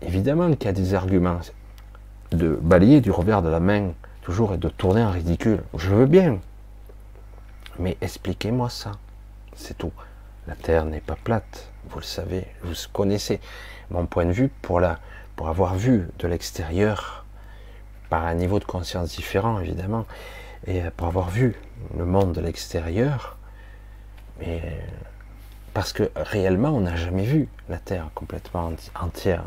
évidemment 0.00 0.52
qu'il 0.54 0.66
y 0.66 0.68
a 0.68 0.72
des 0.72 0.94
arguments 0.94 1.40
de 2.30 2.58
balayer 2.62 3.00
du 3.00 3.10
revers 3.10 3.42
de 3.42 3.48
la 3.48 3.60
main 3.60 3.92
toujours 4.22 4.54
et 4.54 4.56
de 4.56 4.68
tourner 4.68 5.02
en 5.02 5.10
ridicule. 5.10 5.62
Je 5.76 5.90
veux 5.90 6.06
bien, 6.06 6.38
mais 7.78 7.96
expliquez-moi 8.00 8.70
ça, 8.70 8.92
c'est 9.56 9.76
tout. 9.76 9.92
La 10.46 10.54
Terre 10.54 10.84
n'est 10.84 11.00
pas 11.00 11.16
plate, 11.16 11.68
vous 11.90 11.98
le 11.98 12.04
savez, 12.04 12.46
vous 12.62 12.74
connaissez 12.92 13.40
mon 13.90 14.06
point 14.06 14.26
de 14.26 14.32
vue 14.32 14.50
pour, 14.62 14.78
la, 14.78 15.00
pour 15.36 15.48
avoir 15.48 15.74
vu 15.74 16.08
de 16.20 16.28
l'extérieur, 16.28 17.23
par 18.14 18.26
un 18.26 18.34
niveau 18.34 18.60
de 18.60 18.64
conscience 18.64 19.08
différent 19.16 19.58
évidemment, 19.58 20.06
et 20.68 20.82
pour 20.96 21.08
avoir 21.08 21.30
vu 21.30 21.56
le 21.98 22.04
monde 22.04 22.32
de 22.32 22.40
l'extérieur, 22.40 23.36
mais 24.38 24.62
parce 25.72 25.92
que 25.92 26.08
réellement 26.14 26.68
on 26.68 26.82
n'a 26.82 26.94
jamais 26.94 27.24
vu 27.24 27.48
la 27.68 27.78
Terre 27.78 28.10
complètement 28.14 28.70
entière. 28.94 29.42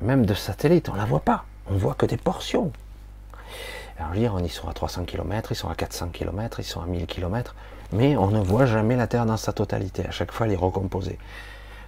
Même 0.00 0.26
de 0.26 0.34
satellite, 0.34 0.90
on 0.90 0.94
la 0.94 1.06
voit 1.06 1.24
pas, 1.24 1.44
on 1.68 1.74
voit 1.76 1.94
que 1.94 2.06
des 2.06 2.16
portions. 2.16 2.70
Alors 3.98 4.12
dire, 4.12 4.32
on 4.32 4.44
y 4.44 4.48
sont 4.48 4.68
à 4.68 4.72
300 4.72 5.02
km, 5.04 5.50
ils 5.50 5.56
sont 5.56 5.68
à 5.68 5.74
400 5.74 6.10
km, 6.10 6.60
ils 6.60 6.64
sont 6.64 6.82
à 6.82 6.86
1000 6.86 7.06
km, 7.06 7.56
mais 7.90 8.16
on 8.16 8.28
ne 8.28 8.38
voit 8.38 8.66
jamais 8.66 8.94
la 8.94 9.08
Terre 9.08 9.26
dans 9.26 9.36
sa 9.36 9.52
totalité. 9.52 10.06
À 10.06 10.12
chaque 10.12 10.30
fois, 10.30 10.46
elle 10.46 10.52
est 10.52 10.56
recomposée. 10.56 11.18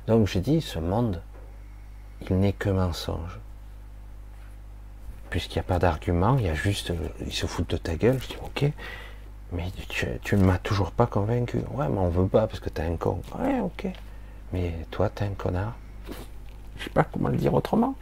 Donc 0.09 0.27
j'ai 0.27 0.41
dit, 0.41 0.61
ce 0.61 0.81
monde, 0.81 1.23
il 2.29 2.37
n'est 2.41 2.53
que 2.53 2.69
mensonge. 2.69 3.39
Puisqu'il 5.31 5.59
n'y 5.59 5.61
a 5.61 5.65
pas 5.65 5.79
d'argument, 5.79 6.37
il 6.39 6.47
y 6.47 6.49
a 6.49 6.55
juste, 6.55 6.93
ils 7.27 7.33
se 7.33 7.47
foutent 7.47 7.71
de 7.71 7.77
ta 7.77 7.97
gueule. 7.97 8.19
Je 8.23 8.29
dis, 8.29 8.37
ok, 8.43 8.73
mais 9.53 9.71
tu, 10.23 10.37
ne 10.37 10.45
m'as 10.45 10.59
toujours 10.59 10.91
pas 10.91 11.07
convaincu. 11.07 11.59
Ouais, 11.73 11.89
mais 11.89 11.99
on 11.99 12.09
veut 12.09 12.29
pas 12.29 12.47
parce 12.47 12.61
que 12.61 12.71
tu 12.71 12.81
es 12.81 12.85
un 12.85 12.97
con. 12.97 13.21
Ouais, 13.39 13.61
ok. 13.61 13.87
Mais 14.53 14.75
toi, 14.91 15.11
tu 15.15 15.23
es 15.23 15.27
un 15.27 15.35
connard. 15.35 15.75
Je 16.79 16.85
sais 16.85 16.91
pas 16.91 17.05
comment 17.05 17.29
le 17.29 17.37
dire 17.37 17.55
autrement. 17.55 17.95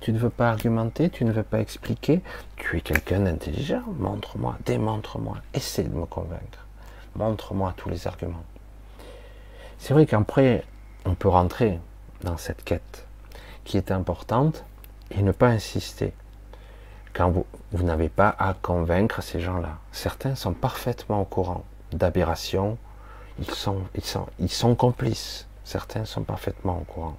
Tu 0.00 0.12
ne 0.12 0.18
veux 0.18 0.30
pas 0.30 0.50
argumenter, 0.50 1.10
tu 1.10 1.24
ne 1.24 1.32
veux 1.32 1.42
pas 1.42 1.60
expliquer. 1.60 2.22
Tu 2.56 2.78
es 2.78 2.80
quelqu'un 2.80 3.20
d'intelligent. 3.20 3.82
Montre-moi, 3.98 4.56
démontre-moi. 4.64 5.36
Essaie 5.54 5.84
de 5.84 5.94
me 5.94 6.06
convaincre 6.06 6.66
montre-moi 7.14 7.74
tous 7.76 7.88
les 7.88 8.06
arguments. 8.06 8.44
C'est 9.78 9.94
vrai 9.94 10.06
qu'après, 10.06 10.64
on 11.04 11.14
peut 11.14 11.28
rentrer 11.28 11.78
dans 12.22 12.36
cette 12.36 12.64
quête 12.64 13.06
qui 13.64 13.76
est 13.76 13.90
importante 13.90 14.64
et 15.10 15.22
ne 15.22 15.32
pas 15.32 15.48
insister 15.48 16.12
quand 17.12 17.30
vous, 17.30 17.46
vous 17.72 17.84
n'avez 17.84 18.08
pas 18.08 18.34
à 18.38 18.54
convaincre 18.54 19.22
ces 19.22 19.40
gens-là. 19.40 19.78
Certains 19.92 20.34
sont 20.34 20.52
parfaitement 20.52 21.22
au 21.22 21.24
courant 21.24 21.64
d'aberrations, 21.92 22.78
ils 23.38 23.50
sont, 23.50 23.82
ils, 23.94 24.04
sont, 24.04 24.26
ils 24.38 24.50
sont 24.50 24.74
complices. 24.74 25.46
Certains 25.64 26.04
sont 26.04 26.22
parfaitement 26.22 26.78
au 26.78 26.92
courant. 26.92 27.16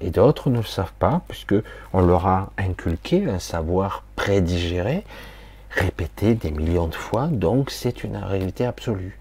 Et 0.00 0.10
d'autres 0.10 0.50
ne 0.50 0.58
le 0.58 0.64
savent 0.64 0.94
pas, 0.98 1.20
puisque 1.28 1.54
on 1.92 2.00
leur 2.00 2.26
a 2.26 2.50
inculqué 2.56 3.28
un 3.28 3.38
savoir 3.38 4.04
prédigéré 4.16 5.04
répété 5.70 6.34
des 6.34 6.50
millions 6.50 6.88
de 6.88 6.94
fois, 6.94 7.28
donc 7.28 7.70
c'est 7.70 8.02
une 8.02 8.16
réalité 8.16 8.66
absolue. 8.66 9.18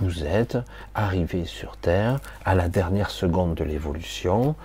Vous 0.00 0.24
êtes 0.24 0.58
arrivé 0.94 1.44
sur 1.44 1.76
Terre 1.76 2.18
à 2.44 2.54
la 2.54 2.68
dernière 2.68 3.10
seconde 3.10 3.54
de 3.54 3.64
l'évolution, 3.64 4.56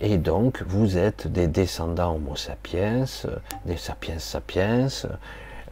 et 0.00 0.16
donc 0.16 0.62
vous 0.62 0.96
êtes 0.96 1.26
des 1.26 1.46
descendants 1.46 2.14
Homo 2.14 2.36
sapiens, 2.36 3.04
des 3.66 3.76
sapiens 3.76 4.18
sapiens. 4.18 4.88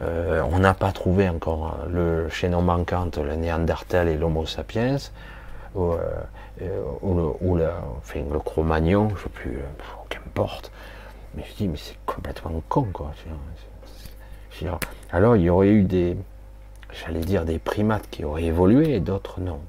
Euh, 0.01 0.41
on 0.51 0.59
n'a 0.59 0.73
pas 0.73 0.91
trouvé 0.91 1.27
encore 1.27 1.77
le 1.89 2.29
chaînon 2.29 2.61
manquant, 2.61 3.09
le 3.17 3.35
néandertal 3.35 4.07
et 4.07 4.17
l'Homo 4.17 4.45
sapiens, 4.45 4.97
ou, 5.75 5.93
euh, 5.93 5.99
le 6.61 8.39
Cro-Magnon, 8.39 9.09
je 9.09 9.13
ne 9.13 9.19
sais 9.19 9.29
plus, 9.29 9.59
qu'importe. 10.09 10.71
Mais 11.35 11.43
je 11.49 11.55
dis, 11.55 11.67
mais 11.67 11.77
c'est 11.77 11.97
complètement 12.05 12.61
con, 12.69 12.87
quoi. 12.93 13.11
Alors 15.11 15.35
il 15.35 15.43
y 15.43 15.49
aurait 15.49 15.69
eu 15.69 15.83
des, 15.83 16.17
j'allais 16.91 17.21
dire 17.21 17.45
des 17.45 17.59
primates 17.59 18.09
qui 18.09 18.25
auraient 18.25 18.43
évolué 18.43 18.95
et 18.95 18.99
d'autres 18.99 19.39
non. 19.39 19.59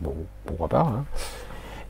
Bon, 0.00 0.14
pourquoi 0.44 0.68
pas. 0.68 0.80
Hein. 0.80 1.04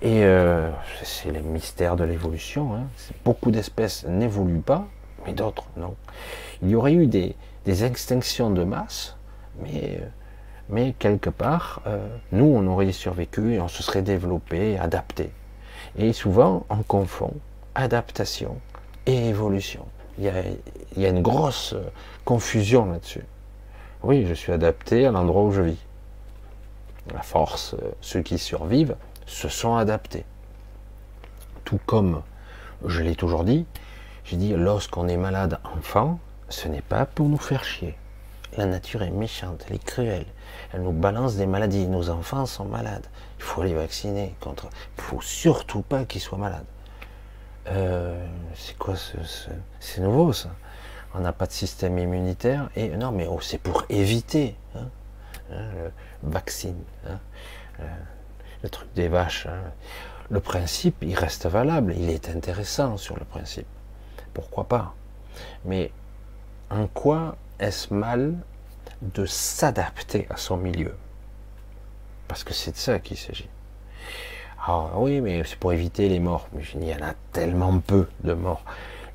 Et 0.02 0.24
euh, 0.24 0.70
c'est 1.02 1.30
les 1.30 1.40
mystères 1.40 1.96
de 1.96 2.04
l'évolution. 2.04 2.74
Hein. 2.74 2.84
Beaucoup 3.24 3.50
d'espèces 3.50 4.04
n'évoluent 4.06 4.60
pas, 4.60 4.86
mais 5.24 5.32
d'autres 5.32 5.64
non. 5.76 5.94
Il 6.62 6.68
y 6.68 6.74
aurait 6.74 6.92
eu 6.92 7.06
des, 7.06 7.34
extinctions 7.66 8.50
de 8.50 8.62
masse, 8.62 9.16
mais, 9.60 10.00
euh, 10.70 10.92
quelque 10.98 11.30
part, 11.30 11.82
euh, 11.86 12.06
nous, 12.30 12.44
on 12.44 12.66
aurait 12.66 12.92
survécu 12.92 13.54
et 13.54 13.60
on 13.60 13.68
se 13.68 13.82
serait 13.82 14.02
développé, 14.02 14.78
adapté. 14.78 15.30
Et 15.98 16.12
souvent, 16.12 16.66
on 16.68 16.82
confond 16.82 17.32
adaptation 17.74 18.56
et 19.06 19.28
évolution. 19.28 19.86
Il 20.18 20.24
y 20.96 21.06
a 21.06 21.08
une 21.08 21.22
grosse 21.22 21.74
confusion 22.24 22.86
là-dessus. 22.86 23.24
Oui, 24.02 24.26
je 24.26 24.34
suis 24.34 24.52
adapté 24.52 25.06
à 25.06 25.10
l'endroit 25.10 25.42
où 25.42 25.52
je 25.52 25.62
vis. 25.62 25.78
La 27.12 27.22
force, 27.22 27.76
ceux 28.00 28.22
qui 28.22 28.38
survivent, 28.38 28.96
se 29.26 29.48
sont 29.48 29.76
adaptés. 29.76 30.24
Tout 31.64 31.80
comme 31.84 32.22
je 32.84 33.02
l'ai 33.02 33.16
toujours 33.16 33.44
dit, 33.44 33.66
j'ai 34.24 34.36
dit 34.36 34.54
lorsqu'on 34.54 35.08
est 35.08 35.16
malade 35.16 35.58
enfant, 35.76 36.18
ce 36.48 36.68
n'est 36.68 36.82
pas 36.82 37.06
pour 37.06 37.28
nous 37.28 37.38
faire 37.38 37.64
chier. 37.64 37.96
La 38.56 38.64
nature 38.64 39.02
est 39.02 39.10
méchante, 39.10 39.64
elle 39.68 39.76
est 39.76 39.84
cruelle. 39.84 40.26
Elle 40.72 40.82
nous 40.82 40.92
balance 40.92 41.36
des 41.36 41.46
maladies. 41.46 41.86
Nos 41.86 42.08
enfants 42.08 42.46
sont 42.46 42.64
malades. 42.64 43.06
Il 43.38 43.44
faut 43.44 43.62
les 43.62 43.74
vacciner 43.74 44.34
contre. 44.40 44.68
Il 44.96 45.02
faut 45.02 45.20
surtout 45.20 45.82
pas 45.82 46.04
qu'ils 46.04 46.22
soient 46.22 46.38
malades. 46.38 46.64
Euh, 47.68 48.26
c'est 48.54 48.78
quoi 48.78 48.96
ce, 48.96 49.16
C'est 49.80 50.00
nouveau 50.00 50.32
ça? 50.32 50.50
On 51.14 51.20
n'a 51.20 51.32
pas 51.32 51.46
de 51.46 51.52
système 51.52 51.98
immunitaire 51.98 52.68
et 52.76 52.88
non 52.90 53.10
mais 53.10 53.26
oh, 53.26 53.40
c'est 53.40 53.58
pour 53.58 53.84
éviter. 53.88 54.56
Hein, 54.74 54.88
hein, 55.52 55.64
le 55.74 56.30
vaccine. 56.30 56.82
Hein, 57.08 57.18
euh, 57.80 57.84
le 58.66 58.70
truc 58.70 58.92
des 58.94 59.06
vaches. 59.06 59.46
Hein. 59.46 59.72
Le 60.28 60.40
principe, 60.40 60.96
il 61.02 61.14
reste 61.14 61.46
valable, 61.46 61.94
il 61.96 62.10
est 62.10 62.28
intéressant 62.28 62.96
sur 62.96 63.16
le 63.16 63.24
principe. 63.24 63.68
Pourquoi 64.34 64.64
pas? 64.64 64.94
Mais 65.64 65.92
en 66.70 66.88
quoi 66.88 67.36
est-ce 67.60 67.94
mal 67.94 68.34
de 69.02 69.24
s'adapter 69.24 70.26
à 70.30 70.36
son 70.36 70.56
milieu? 70.56 70.96
Parce 72.26 72.42
que 72.42 72.52
c'est 72.52 72.72
de 72.72 72.76
ça 72.76 72.98
qu'il 72.98 73.16
s'agit. 73.16 73.48
Ah 74.66 74.90
oui, 74.96 75.20
mais 75.20 75.44
c'est 75.44 75.60
pour 75.60 75.72
éviter 75.72 76.08
les 76.08 76.18
morts. 76.18 76.48
Mais 76.52 76.64
il 76.74 76.88
y 76.88 76.92
en 76.92 77.06
a 77.06 77.14
tellement 77.32 77.78
peu 77.78 78.08
de 78.24 78.32
morts. 78.32 78.64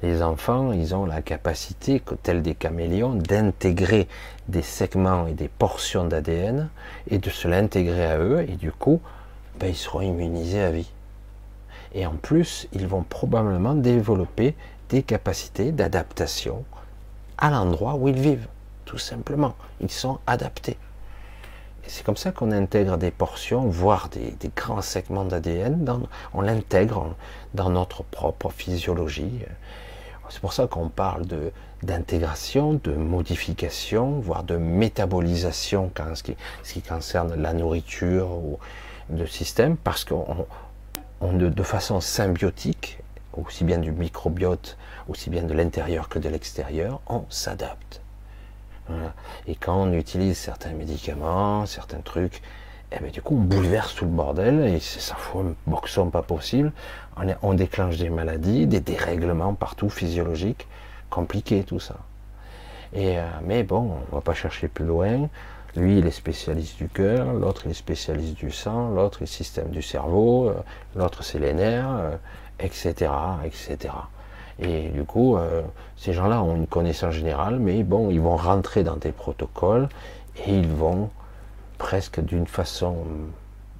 Les 0.01 0.23
enfants, 0.23 0.71
ils 0.71 0.95
ont 0.95 1.05
la 1.05 1.21
capacité, 1.21 2.01
tels 2.23 2.41
des 2.41 2.55
caméléons, 2.55 3.15
d'intégrer 3.15 4.07
des 4.47 4.61
segments 4.61 5.27
et 5.27 5.33
des 5.33 5.49
portions 5.49 6.05
d'ADN 6.05 6.69
et 7.09 7.17
de 7.17 7.29
se 7.29 7.49
l'intégrer 7.49 8.05
à 8.05 8.17
eux. 8.17 8.45
Et 8.47 8.55
du 8.55 8.71
coup, 8.71 9.01
ben, 9.61 9.69
ils 9.69 9.75
seront 9.75 10.01
immunisés 10.01 10.61
à 10.61 10.71
vie. 10.71 10.91
Et 11.93 12.07
en 12.07 12.15
plus, 12.15 12.67
ils 12.73 12.87
vont 12.87 13.03
probablement 13.03 13.75
développer 13.75 14.55
des 14.89 15.03
capacités 15.03 15.71
d'adaptation 15.71 16.65
à 17.37 17.51
l'endroit 17.51 17.93
où 17.93 18.07
ils 18.07 18.19
vivent, 18.19 18.47
tout 18.85 18.97
simplement. 18.97 19.53
Ils 19.79 19.91
sont 19.91 20.19
adaptés. 20.25 20.77
C'est 21.85 22.03
comme 22.03 22.17
ça 22.17 22.31
qu'on 22.31 22.51
intègre 22.51 22.97
des 22.97 23.11
portions, 23.11 23.67
voire 23.67 24.09
des, 24.09 24.35
grands 24.55 24.81
segments 24.81 25.25
d'ADN, 25.25 26.07
on 26.33 26.41
l'intègre 26.41 27.15
dans 27.53 27.69
notre 27.69 28.03
propre 28.03 28.49
physiologie. 28.49 29.41
C'est 30.29 30.39
pour 30.39 30.53
ça 30.53 30.65
qu'on 30.65 30.89
parle 30.89 31.25
d'intégration, 31.83 32.79
de 32.83 32.93
modification, 32.93 34.19
voire 34.19 34.43
de 34.43 34.55
métabolisation 34.55 35.91
quand 35.93 36.15
ce 36.15 36.23
qui, 36.23 36.35
ce 36.63 36.73
qui 36.73 36.81
concerne 36.81 37.35
la 37.35 37.53
nourriture 37.53 38.31
ou, 38.31 38.57
de 39.15 39.25
système 39.25 39.77
parce 39.77 40.05
qu'on 40.05 40.45
de, 41.21 41.63
façon 41.63 42.01
symbiotique, 42.01 42.99
aussi 43.33 43.63
bien 43.63 43.77
du 43.77 43.91
microbiote, 43.91 44.77
aussi 45.07 45.29
bien 45.29 45.43
de 45.43 45.53
l'intérieur 45.53 46.09
que 46.09 46.19
de 46.19 46.29
l'extérieur, 46.29 47.01
on 47.07 47.23
s'adapte. 47.29 48.01
Et 49.47 49.55
quand 49.55 49.75
on 49.75 49.93
utilise 49.93 50.37
certains 50.37 50.73
médicaments, 50.73 51.65
certains 51.65 52.01
trucs, 52.01 52.41
eh 52.91 52.99
bien, 52.99 53.09
du 53.09 53.21
coup, 53.21 53.35
on 53.35 53.41
bouleverse 53.41 53.95
tout 53.95 54.05
le 54.05 54.11
bordel 54.11 54.65
et 54.65 54.79
ça 54.79 55.15
fout 55.15 55.45
un 55.45 55.71
boxon 55.71 56.09
pas 56.09 56.23
possible. 56.23 56.73
On, 57.41 57.53
déclenche 57.53 57.97
des 57.97 58.09
maladies, 58.09 58.67
des 58.67 58.81
dérèglements 58.81 59.53
partout 59.53 59.89
physiologiques, 59.89 60.67
compliqué 61.09 61.63
tout 61.63 61.79
ça. 61.79 61.95
Et, 62.93 63.17
euh, 63.17 63.23
mais 63.43 63.63
bon, 63.63 63.97
on 64.11 64.15
va 64.15 64.21
pas 64.21 64.33
chercher 64.33 64.67
plus 64.67 64.85
loin. 64.85 65.29
Lui, 65.75 65.99
il 65.99 66.07
est 66.07 66.11
spécialiste 66.11 66.77
du 66.77 66.89
cœur, 66.89 67.33
l'autre, 67.33 67.61
il 67.65 67.71
est 67.71 67.75
spécialiste 67.75 68.35
du 68.35 68.51
sang, 68.51 68.89
l'autre, 68.89 69.19
il 69.21 69.23
est 69.23 69.27
système 69.27 69.69
du 69.69 69.81
cerveau, 69.81 70.49
euh, 70.49 70.55
l'autre, 70.95 71.23
c'est 71.23 71.39
les 71.39 71.53
nerfs, 71.53 72.19
etc., 72.59 72.93
euh, 73.01 73.45
etc. 73.45 73.93
Et 74.59 74.89
du 74.89 75.03
coup, 75.03 75.37
euh, 75.37 75.61
ces 75.95 76.11
gens-là 76.11 76.43
ont 76.43 76.55
une 76.55 76.67
connaissance 76.67 77.13
générale, 77.13 77.57
mais 77.59 77.83
bon, 77.83 78.09
ils 78.09 78.19
vont 78.19 78.35
rentrer 78.35 78.83
dans 78.83 78.97
des 78.97 79.13
protocoles 79.13 79.87
et 80.45 80.53
ils 80.53 80.67
vont 80.67 81.09
presque 81.77 82.19
d'une 82.19 82.47
façon 82.47 82.97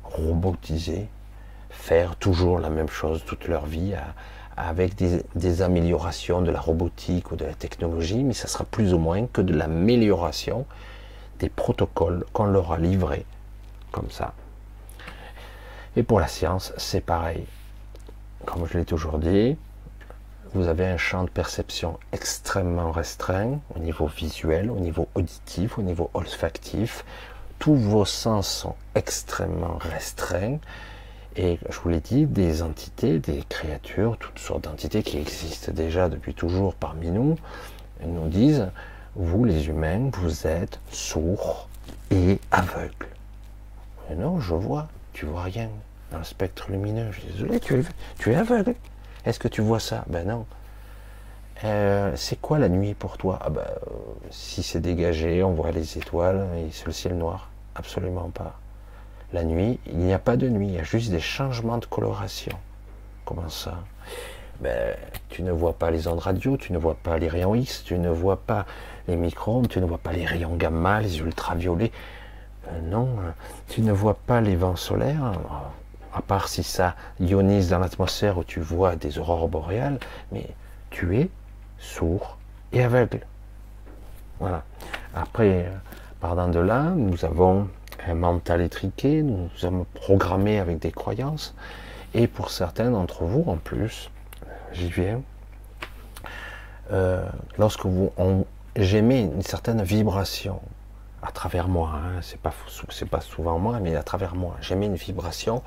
robotisée 0.04 1.08
faire 1.70 2.16
toujours 2.16 2.60
la 2.60 2.70
même 2.70 2.90
chose 2.90 3.24
toute 3.26 3.48
leur 3.48 3.66
vie 3.66 3.94
avec 4.58 4.96
des, 4.96 5.24
des, 5.36 5.62
améliorations 5.62 6.42
de 6.42 6.52
la 6.52 6.60
robotique 6.60 7.32
ou 7.32 7.36
de 7.36 7.46
la 7.46 7.54
technologie, 7.54 8.24
mais 8.24 8.34
ça 8.34 8.48
sera 8.48 8.64
plus 8.64 8.94
ou 8.94 8.98
moins 8.98 9.26
que 9.28 9.42
de 9.42 9.54
l'amélioration 9.54 10.66
protocoles 11.50 12.26
qu'on 12.34 12.46
leur 12.46 12.72
a 12.72 12.78
livrés, 12.78 13.26
comme 13.92 14.10
ça. 14.10 14.34
Et 15.96 16.04
pour 16.04 16.20
la 16.20 16.28
science, 16.28 16.74
c'est 16.78 17.02
pareil. 17.02 17.46
Comme 18.46 18.66
je 18.66 18.78
l'ai 18.78 18.86
toujours 18.86 19.20
dit, 19.20 19.58
vous 20.54 20.68
avez 20.68 20.86
un 20.86 20.98
champ 20.98 21.24
de 21.24 21.30
perception 21.30 21.98
extrêmement 22.12 22.92
restreint 22.92 23.60
au 23.76 23.80
niveau 23.80 24.08
visuel, 24.08 24.70
au 24.70 24.80
niveau 24.80 25.08
auditif, 25.16 25.78
au 25.78 25.82
niveau 25.82 26.10
olfactif. 26.14 27.06
Tous 27.60 27.76
vos 27.76 28.06
sens 28.06 28.50
sont 28.50 28.76
extrêmement 28.96 29.78
restreints. 29.80 30.58
Et 31.38 31.60
je 31.70 31.80
vous 31.80 31.90
l'ai 31.90 32.02
dit, 32.02 32.26
des 32.26 32.62
entités, 32.64 33.20
des 33.20 33.44
créatures, 33.48 34.18
toutes 34.18 34.40
sortes 34.40 34.66
d'entités 34.66 35.04
qui 35.04 35.18
existent 35.18 35.72
déjà 35.72 36.10
depuis 36.10 36.34
toujours 36.34 36.76
parmi 36.76 37.12
nous, 37.12 37.38
nous 38.06 38.28
disent 38.28 38.70
vous 39.16 39.44
les 39.46 39.68
humains, 39.68 40.10
vous 40.14 40.48
êtes 40.48 40.80
sourds 40.92 41.68
et 42.12 42.40
aveugles. 42.52 43.08
Non, 44.16 44.40
je 44.40 44.54
vois, 44.54 44.88
tu 45.14 45.26
vois 45.26 45.44
rien 45.44 45.70
dans 46.12 46.18
le 46.18 46.24
spectre 46.24 46.70
lumineux. 46.70 47.12
Je 47.12 47.22
suis 47.22 47.32
désolé, 47.32 47.60
tu 47.60 47.80
es, 47.80 47.84
tu 48.20 48.32
es 48.32 48.36
aveugle. 48.36 48.76
Est-ce 49.26 49.40
que 49.40 49.48
tu 49.48 49.62
vois 49.62 49.80
ça? 49.80 50.04
Ben 50.08 50.28
non. 50.28 50.46
Euh, 51.64 52.14
c'est 52.16 52.42
quoi 52.42 52.58
la 52.60 52.70
nuit 52.70 52.94
pour 52.94 53.18
toi? 53.18 53.40
Ah 53.42 53.50
ben, 53.50 53.68
Si 54.32 54.64
c'est 54.64 54.80
dégagé, 54.80 55.44
on 55.44 55.54
voit 55.54 55.72
les 55.72 55.98
étoiles 55.98 56.48
et 56.58 56.70
c'est 56.72 56.88
le 56.88 56.92
ciel 56.92 57.18
noir. 57.18 57.50
Absolument 57.76 58.30
pas. 58.30 58.60
La 59.32 59.44
nuit, 59.44 59.80
il 59.86 59.98
n'y 60.00 60.14
a 60.14 60.20
pas 60.20 60.36
de 60.36 60.50
nuit, 60.50 60.68
il 60.68 60.74
y 60.74 60.80
a 60.80 60.84
juste 60.84 61.12
des 61.12 61.20
changements 61.22 61.78
de 61.78 61.86
coloration. 61.86 62.58
Comment 63.24 63.48
ça? 63.50 63.76
Ben, 64.60 64.96
Tu 65.30 65.44
ne 65.44 65.52
vois 65.52 65.74
pas 65.74 65.92
les 65.92 66.08
ondes 66.08 66.20
radio, 66.20 66.58
tu 66.58 66.74
ne 66.74 66.78
vois 66.78 66.96
pas 66.96 67.18
les 67.18 67.30
rayons 67.30 67.56
X, 67.56 67.84
tu 67.86 67.98
ne 67.98 68.10
vois 68.10 68.38
pas 68.38 68.66
les 69.08 69.16
micro-ondes, 69.16 69.68
tu 69.68 69.80
ne 69.80 69.86
vois 69.86 69.98
pas 69.98 70.14
les 70.14 70.26
rayons 70.26 70.56
gamma, 70.56 71.02
les 71.02 71.20
ultraviolets. 71.20 71.92
Euh, 72.68 72.82
non, 72.82 73.10
tu 73.68 73.82
ne 73.82 73.92
vois 73.92 74.14
pas 74.14 74.42
les 74.42 74.56
vents 74.56 74.76
solaires, 74.76 75.34
à 76.14 76.22
part 76.22 76.48
si 76.48 76.64
ça 76.64 76.96
ionise 77.20 77.70
dans 77.70 77.80
l'atmosphère 77.80 78.38
où 78.38 78.44
tu 78.44 78.60
vois 78.60 78.96
des 78.96 79.18
aurores 79.18 79.48
boréales, 79.48 80.00
mais 80.32 80.48
tu 80.90 81.18
es 81.18 81.30
sourd 81.80 82.38
et 82.74 82.84
aveugle. 82.84 83.22
Voilà. 84.40 84.64
Après, 85.16 85.72
partant 86.20 86.48
de 86.48 86.60
là, 86.60 86.84
nous 86.96 87.26
avons 87.26 87.68
un 88.08 88.14
mental 88.16 88.62
étriqué, 88.62 89.22
nous 89.22 89.50
sommes 89.56 89.86
programmés 89.94 90.60
avec 90.60 90.80
des 90.80 90.92
croyances, 90.92 91.56
et 92.14 92.28
pour 92.28 92.50
certains 92.50 92.92
d'entre 92.92 93.24
vous, 93.24 93.44
en 93.48 93.58
plus, 93.58 94.10
j'y 94.74 94.90
viens, 94.90 95.22
euh, 96.92 97.26
lorsque 97.58 97.86
vous, 97.86 98.12
j'émets 98.76 99.22
une 99.22 99.42
certaine 99.42 99.84
vibration 99.84 100.62
à 101.22 101.32
travers 101.32 101.68
moi. 101.68 101.94
Hein. 101.96 102.20
C'est 102.22 102.40
pas 103.10 103.22
souvent 103.22 103.60
moi, 103.60 103.80
mais 103.80 103.96
à 103.96 104.04
travers 104.04 104.36
moi. 104.36 104.56
J'émets 104.62 104.88
une 104.88 104.96
vibration 104.96 105.62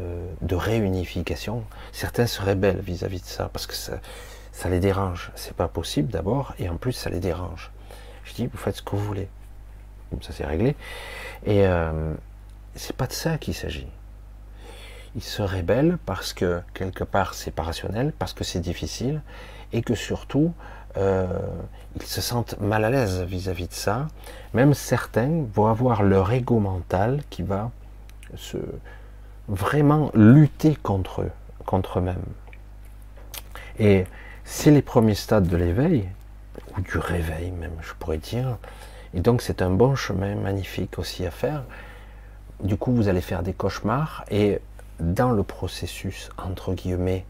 euh, 0.00 0.26
de 0.42 0.54
réunification. 0.54 1.64
Certains 1.92 2.26
se 2.26 2.42
rebellent 2.42 2.80
vis-à-vis 2.80 3.20
de 3.20 3.26
ça 3.26 3.48
parce 3.52 3.66
que 3.66 3.74
ça, 3.74 4.68
les 4.68 4.80
dérange. 4.80 5.30
C'est 5.34 5.54
pas 5.54 5.68
possible 5.68 6.10
d'abord, 6.10 6.54
et 6.58 6.68
en 6.68 6.76
plus 6.76 6.92
ça 6.92 7.10
les 7.10 7.20
dérange. 7.20 7.70
Je 8.24 8.34
dis, 8.34 8.46
vous 8.46 8.58
faites 8.58 8.76
ce 8.76 8.82
que 8.82 8.96
vous 8.96 9.04
voulez. 9.04 9.28
Comme 10.10 10.22
ça, 10.22 10.32
c'est 10.32 10.46
réglé. 10.46 10.76
Et 11.44 11.66
euh, 11.66 12.14
c'est 12.74 12.96
pas 12.96 13.06
de 13.06 13.12
ça 13.12 13.38
qu'il 13.38 13.54
s'agit. 13.54 13.88
Ils 15.14 15.22
se 15.22 15.42
rébellent 15.42 15.96
parce 16.04 16.34
que 16.34 16.60
quelque 16.74 17.04
part 17.04 17.32
c'est 17.32 17.50
pas 17.50 17.62
rationnel, 17.62 18.12
parce 18.18 18.34
que 18.34 18.44
c'est 18.44 18.60
difficile, 18.60 19.22
et 19.72 19.80
que 19.82 19.94
surtout 19.94 20.52
euh, 20.96 21.26
ils 21.96 22.06
se 22.06 22.20
sentent 22.20 22.58
mal 22.60 22.84
à 22.84 22.90
l'aise 22.90 23.22
vis-à-vis 23.22 23.68
de 23.68 23.74
ça. 23.74 24.08
Même 24.54 24.74
certains 24.74 25.44
vont 25.52 25.66
avoir 25.66 26.02
leur 26.02 26.32
ego 26.32 26.58
mental 26.58 27.20
qui 27.30 27.42
va 27.42 27.70
se 28.36 28.58
vraiment 29.48 30.10
lutter 30.14 30.76
contre 30.76 31.22
eux, 31.22 31.30
contre 31.64 31.98
eux-mêmes. 31.98 32.16
Et 33.78 34.04
c'est 34.44 34.70
les 34.70 34.82
premiers 34.82 35.14
stades 35.14 35.48
de 35.48 35.56
l'éveil, 35.56 36.08
ou 36.76 36.80
du 36.80 36.98
réveil 36.98 37.50
même, 37.52 37.76
je 37.82 37.92
pourrais 37.94 38.18
dire. 38.18 38.56
Et 39.14 39.20
donc 39.20 39.42
c'est 39.42 39.62
un 39.62 39.70
bon 39.70 39.94
chemin 39.94 40.34
magnifique 40.34 40.98
aussi 40.98 41.26
à 41.26 41.30
faire. 41.30 41.64
Du 42.62 42.76
coup, 42.76 42.92
vous 42.92 43.08
allez 43.08 43.20
faire 43.20 43.42
des 43.42 43.52
cauchemars 43.52 44.24
et 44.30 44.60
dans 44.98 45.30
le 45.30 45.42
processus, 45.42 46.30
entre 46.38 46.72
guillemets, 46.72 47.26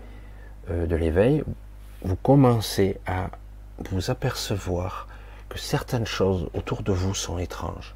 euh, 0.70 0.86
de 0.86 0.94
l'éveil, 0.94 1.42
vous 2.02 2.16
commencez 2.16 2.98
à 3.06 3.30
vous 3.91 4.11
apercevoir 4.11 5.09
que 5.49 5.59
certaines 5.59 6.07
choses 6.07 6.49
autour 6.55 6.83
de 6.83 6.93
vous 6.93 7.14
sont 7.14 7.39
étranges. 7.39 7.95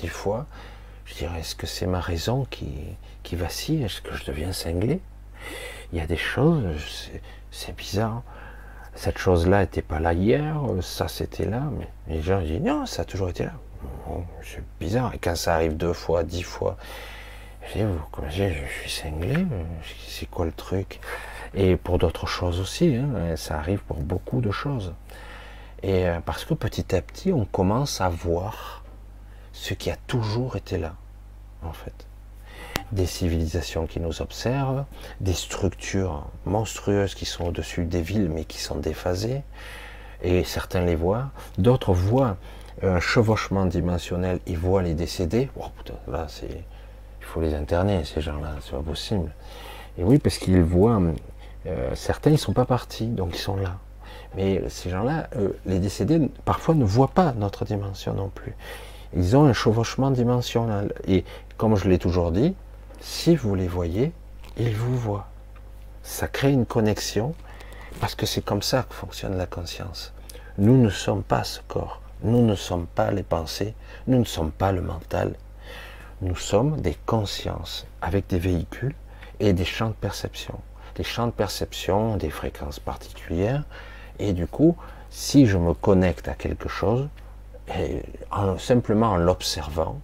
Des 0.00 0.08
fois, 0.08 0.46
je 1.04 1.14
dirais, 1.14 1.40
est-ce 1.40 1.54
que 1.54 1.66
c'est 1.66 1.86
ma 1.86 2.00
raison 2.00 2.46
qui, 2.50 2.96
vacille? 3.32 3.82
Est-ce 3.82 4.00
que 4.00 4.14
je 4.14 4.24
deviens 4.24 4.52
cinglé? 4.52 5.00
Il 5.92 5.98
y 5.98 6.00
a 6.00 6.06
des 6.06 6.16
choses, 6.16 7.10
c'est 7.50 7.76
bizarre. 7.76 8.22
Cette 8.94 9.18
chose-là 9.18 9.60
n'était 9.60 9.82
pas 9.82 10.00
là 10.00 10.14
hier, 10.14 10.56
ça 10.80 11.06
c'était 11.06 11.44
là, 11.44 11.62
mais 11.78 11.88
les 12.08 12.22
gens 12.22 12.40
disent 12.40 12.62
non, 12.62 12.86
ça 12.86 13.02
a 13.02 13.04
toujours 13.04 13.28
été 13.28 13.44
là. 13.44 13.52
c'est 14.42 14.64
bizarre. 14.80 15.14
Et 15.14 15.18
quand 15.18 15.36
ça 15.36 15.54
arrive 15.54 15.76
deux 15.76 15.92
fois, 15.92 16.24
dix 16.24 16.42
fois, 16.42 16.76
je 17.74 17.82
dis, 18.30 18.54
je 18.54 18.80
suis 18.80 18.90
cinglé, 18.90 19.46
c'est 20.08 20.26
quoi 20.30 20.46
le 20.46 20.52
truc? 20.52 21.00
Et 21.56 21.76
pour 21.76 21.98
d'autres 21.98 22.26
choses 22.26 22.60
aussi, 22.60 22.94
hein, 22.96 23.34
ça 23.36 23.58
arrive 23.58 23.80
pour 23.80 23.96
beaucoup 23.96 24.42
de 24.42 24.50
choses. 24.50 24.92
Et 25.82 26.06
euh, 26.06 26.20
parce 26.24 26.44
que 26.44 26.52
petit 26.52 26.94
à 26.94 27.00
petit, 27.00 27.32
on 27.32 27.46
commence 27.46 28.00
à 28.02 28.10
voir 28.10 28.84
ce 29.52 29.72
qui 29.72 29.90
a 29.90 29.96
toujours 30.06 30.56
été 30.56 30.76
là, 30.76 30.94
en 31.62 31.72
fait. 31.72 32.06
Des 32.92 33.06
civilisations 33.06 33.86
qui 33.86 34.00
nous 34.00 34.20
observent, 34.20 34.84
des 35.20 35.32
structures 35.32 36.26
monstrueuses 36.44 37.14
qui 37.14 37.24
sont 37.24 37.46
au-dessus 37.46 37.86
des 37.86 38.02
villes 38.02 38.28
mais 38.28 38.44
qui 38.44 38.58
sont 38.58 38.76
déphasées, 38.76 39.42
et 40.22 40.44
certains 40.44 40.84
les 40.84 40.94
voient, 40.94 41.30
d'autres 41.56 41.94
voient 41.94 42.36
un 42.82 43.00
chevauchement 43.00 43.64
dimensionnel, 43.64 44.40
ils 44.46 44.58
voient 44.58 44.82
les 44.82 44.94
décédés. 44.94 45.48
Oh 45.58 45.66
putain, 45.76 45.98
là, 46.06 46.26
il 46.42 47.24
faut 47.24 47.40
les 47.40 47.54
interner, 47.54 48.04
ces 48.04 48.20
gens-là, 48.20 48.56
c'est 48.60 48.72
pas 48.72 48.82
possible. 48.82 49.32
Et 49.98 50.04
oui, 50.04 50.18
parce 50.18 50.36
qu'ils 50.36 50.62
voient 50.62 51.00
euh, 51.66 51.94
certains, 51.94 52.30
ils 52.30 52.38
sont 52.38 52.52
pas 52.52 52.64
partis, 52.64 53.06
donc 53.06 53.30
ils 53.34 53.40
sont 53.40 53.56
là. 53.56 53.78
Mais 54.34 54.62
ces 54.68 54.90
gens-là, 54.90 55.28
les 55.64 55.78
décédés, 55.78 56.20
parfois 56.44 56.74
ne 56.74 56.84
voient 56.84 57.08
pas 57.08 57.32
notre 57.32 57.64
dimension 57.64 58.12
non 58.12 58.28
plus. 58.28 58.54
Ils 59.14 59.36
ont 59.36 59.46
un 59.46 59.52
chevauchement 59.52 60.10
dimensionnel. 60.10 60.92
Et 61.06 61.24
comme 61.56 61.76
je 61.76 61.88
l'ai 61.88 61.98
toujours 61.98 62.32
dit, 62.32 62.54
si 63.00 63.34
vous 63.34 63.54
les 63.54 63.68
voyez, 63.68 64.12
ils 64.58 64.74
vous 64.74 64.96
voient. 64.96 65.28
Ça 66.02 66.28
crée 66.28 66.52
une 66.52 66.66
connexion, 66.66 67.34
parce 68.00 68.14
que 68.14 68.26
c'est 68.26 68.44
comme 68.44 68.62
ça 68.62 68.84
que 68.88 68.94
fonctionne 68.94 69.36
la 69.36 69.46
conscience. 69.46 70.12
Nous 70.58 70.76
ne 70.76 70.90
sommes 70.90 71.22
pas 71.22 71.44
ce 71.44 71.60
corps. 71.66 72.00
Nous 72.22 72.44
ne 72.44 72.54
sommes 72.54 72.86
pas 72.86 73.10
les 73.10 73.22
pensées. 73.22 73.74
Nous 74.06 74.18
ne 74.18 74.24
sommes 74.24 74.50
pas 74.50 74.72
le 74.72 74.82
mental. 74.82 75.34
Nous 76.22 76.36
sommes 76.36 76.80
des 76.80 76.96
consciences 77.06 77.86
avec 78.00 78.26
des 78.26 78.38
véhicules 78.38 78.94
et 79.40 79.52
des 79.52 79.64
champs 79.64 79.88
de 79.88 79.94
perception 79.94 80.58
des 80.96 81.04
champs 81.04 81.26
de 81.26 81.32
perception, 81.32 82.16
des 82.16 82.30
fréquences 82.30 82.80
particulières. 82.80 83.64
Et 84.18 84.32
du 84.32 84.46
coup, 84.46 84.76
si 85.10 85.46
je 85.46 85.58
me 85.58 85.74
connecte 85.74 86.28
à 86.28 86.34
quelque 86.34 86.68
chose, 86.68 87.08
et 87.78 88.02
simplement 88.58 89.12
en 89.12 89.16
l'observant, 89.16 90.00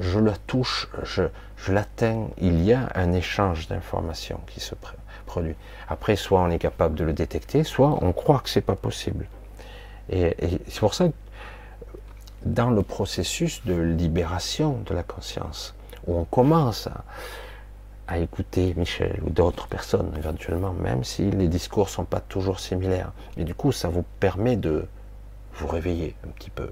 je 0.00 0.18
la 0.18 0.36
touche, 0.46 0.88
je, 1.02 1.24
je 1.56 1.72
l'atteins, 1.72 2.28
il 2.38 2.62
y 2.62 2.72
a 2.72 2.88
un 2.94 3.12
échange 3.12 3.68
d'informations 3.68 4.40
qui 4.46 4.60
se 4.60 4.74
produit. 5.26 5.54
Après, 5.88 6.16
soit 6.16 6.40
on 6.40 6.50
est 6.50 6.58
capable 6.58 6.94
de 6.94 7.04
le 7.04 7.12
détecter, 7.12 7.64
soit 7.64 7.98
on 8.02 8.12
croit 8.12 8.40
que 8.40 8.48
c'est 8.48 8.60
pas 8.60 8.76
possible. 8.76 9.26
Et, 10.08 10.34
et 10.44 10.60
c'est 10.68 10.80
pour 10.80 10.94
ça 10.94 11.08
que 11.08 11.14
dans 12.44 12.70
le 12.70 12.82
processus 12.82 13.64
de 13.64 13.74
libération 13.74 14.78
de 14.86 14.94
la 14.94 15.02
conscience, 15.02 15.74
où 16.06 16.18
on 16.18 16.24
commence 16.24 16.86
à, 16.88 17.04
à 18.12 18.18
écouter 18.18 18.74
Michel 18.76 19.20
ou 19.26 19.30
d'autres 19.30 19.66
personnes 19.68 20.12
éventuellement, 20.18 20.72
même 20.72 21.02
si 21.02 21.30
les 21.30 21.48
discours 21.48 21.88
sont 21.88 22.04
pas 22.04 22.20
toujours 22.20 22.60
similaires. 22.60 23.12
Et 23.38 23.44
du 23.44 23.54
coup, 23.54 23.72
ça 23.72 23.88
vous 23.88 24.04
permet 24.20 24.56
de 24.56 24.86
vous 25.54 25.66
réveiller 25.66 26.14
un 26.26 26.30
petit 26.30 26.50
peu. 26.50 26.70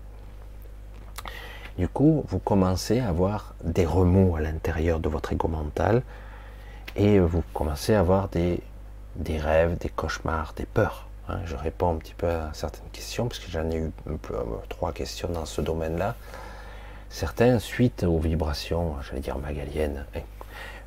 Du 1.79 1.89
coup, 1.89 2.25
vous 2.29 2.39
commencez 2.39 3.01
à 3.01 3.09
avoir 3.09 3.55
des 3.65 3.87
remous 3.87 4.37
à 4.37 4.41
l'intérieur 4.41 5.01
de 5.01 5.09
votre 5.09 5.33
ego 5.33 5.49
mental 5.49 6.03
et 6.95 7.19
vous 7.19 7.43
commencez 7.55 7.95
à 7.95 8.01
avoir 8.01 8.29
des, 8.29 8.61
des 9.17 9.39
rêves, 9.39 9.79
des 9.79 9.89
cauchemars, 9.89 10.53
des 10.55 10.67
peurs. 10.67 11.07
Hein. 11.29 11.39
Je 11.47 11.57
réponds 11.57 11.95
un 11.95 11.97
petit 11.97 12.15
peu 12.15 12.29
à 12.29 12.51
certaines 12.53 12.91
questions 12.93 13.29
parce 13.29 13.39
que 13.39 13.51
j'en 13.51 13.71
ai 13.71 13.77
eu 13.77 13.93
euh, 14.09 14.43
trois 14.69 14.93
questions 14.93 15.29
dans 15.31 15.47
ce 15.47 15.63
domaine-là. 15.63 16.17
Certains, 17.09 17.59
suite 17.59 18.05
aux 18.05 18.19
vibrations, 18.19 18.97
j'allais 19.03 19.21
dire 19.21 19.39
magaliennes, 19.39 20.05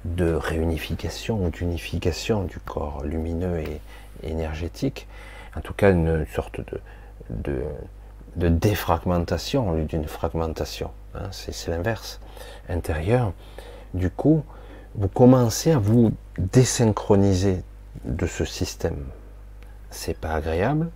de 0.05 0.33
réunification 0.33 1.45
ou 1.45 1.49
d'unification 1.49 2.43
du 2.43 2.59
corps 2.59 3.03
lumineux 3.03 3.59
et 3.59 3.81
énergétique, 4.23 5.07
en 5.55 5.61
tout 5.61 5.73
cas 5.73 5.91
une 5.91 6.25
sorte 6.33 6.61
de, 7.29 7.63
de, 8.35 8.49
défragmentation 8.49 9.69
au 9.69 9.75
lieu 9.75 9.85
d'une 9.85 10.07
fragmentation. 10.07 10.91
Hein, 11.15 11.27
c'est 11.31 11.67
l'inverse 11.67 12.19
intérieur. 12.69 13.33
Du 13.93 14.09
coup, 14.09 14.43
vous 14.95 15.07
commencez 15.07 15.71
à 15.71 15.77
vous 15.77 16.11
désynchroniser 16.37 17.63
de 18.05 18.25
ce 18.25 18.45
système. 18.45 19.05
C'est 19.89 20.17
pas 20.17 20.33
agréable. 20.33 20.89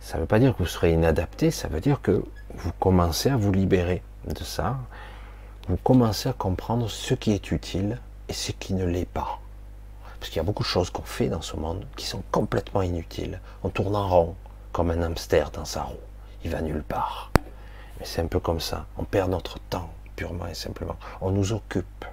Ça 0.00 0.16
ne 0.16 0.22
veut 0.22 0.26
pas 0.26 0.38
dire 0.38 0.52
que 0.56 0.58
vous 0.58 0.68
serez 0.68 0.92
inadapté, 0.92 1.50
ça 1.50 1.68
veut 1.68 1.80
dire 1.80 2.00
que 2.00 2.24
vous 2.54 2.72
commencez 2.80 3.30
à 3.30 3.36
vous 3.36 3.52
libérer 3.52 4.02
de 4.26 4.42
ça. 4.42 4.78
Vous 5.68 5.76
commencez 5.76 6.28
à 6.28 6.32
comprendre 6.32 6.88
ce 6.90 7.14
qui 7.14 7.32
est 7.32 7.52
utile 7.52 7.98
et 8.32 8.34
ce 8.34 8.50
qui 8.50 8.72
ne 8.72 8.86
l'est 8.86 9.04
pas. 9.04 9.40
Parce 10.18 10.30
qu'il 10.30 10.38
y 10.38 10.40
a 10.40 10.42
beaucoup 10.42 10.62
de 10.62 10.68
choses 10.68 10.88
qu'on 10.88 11.02
fait 11.02 11.28
dans 11.28 11.42
ce 11.42 11.54
monde 11.54 11.84
qui 11.96 12.06
sont 12.06 12.22
complètement 12.30 12.80
inutiles. 12.80 13.40
On 13.62 13.68
tourne 13.68 13.94
en 13.94 14.08
rond, 14.08 14.36
comme 14.72 14.90
un 14.90 15.02
hamster 15.02 15.50
dans 15.50 15.66
sa 15.66 15.82
roue. 15.82 16.00
Il 16.42 16.50
va 16.50 16.62
nulle 16.62 16.82
part. 16.82 17.30
Mais 18.00 18.06
c'est 18.06 18.22
un 18.22 18.26
peu 18.28 18.40
comme 18.40 18.58
ça. 18.58 18.86
On 18.96 19.04
perd 19.04 19.30
notre 19.30 19.58
temps, 19.58 19.90
purement 20.16 20.46
et 20.46 20.54
simplement. 20.54 20.96
On 21.20 21.30
nous 21.30 21.52
occupe. 21.52 22.06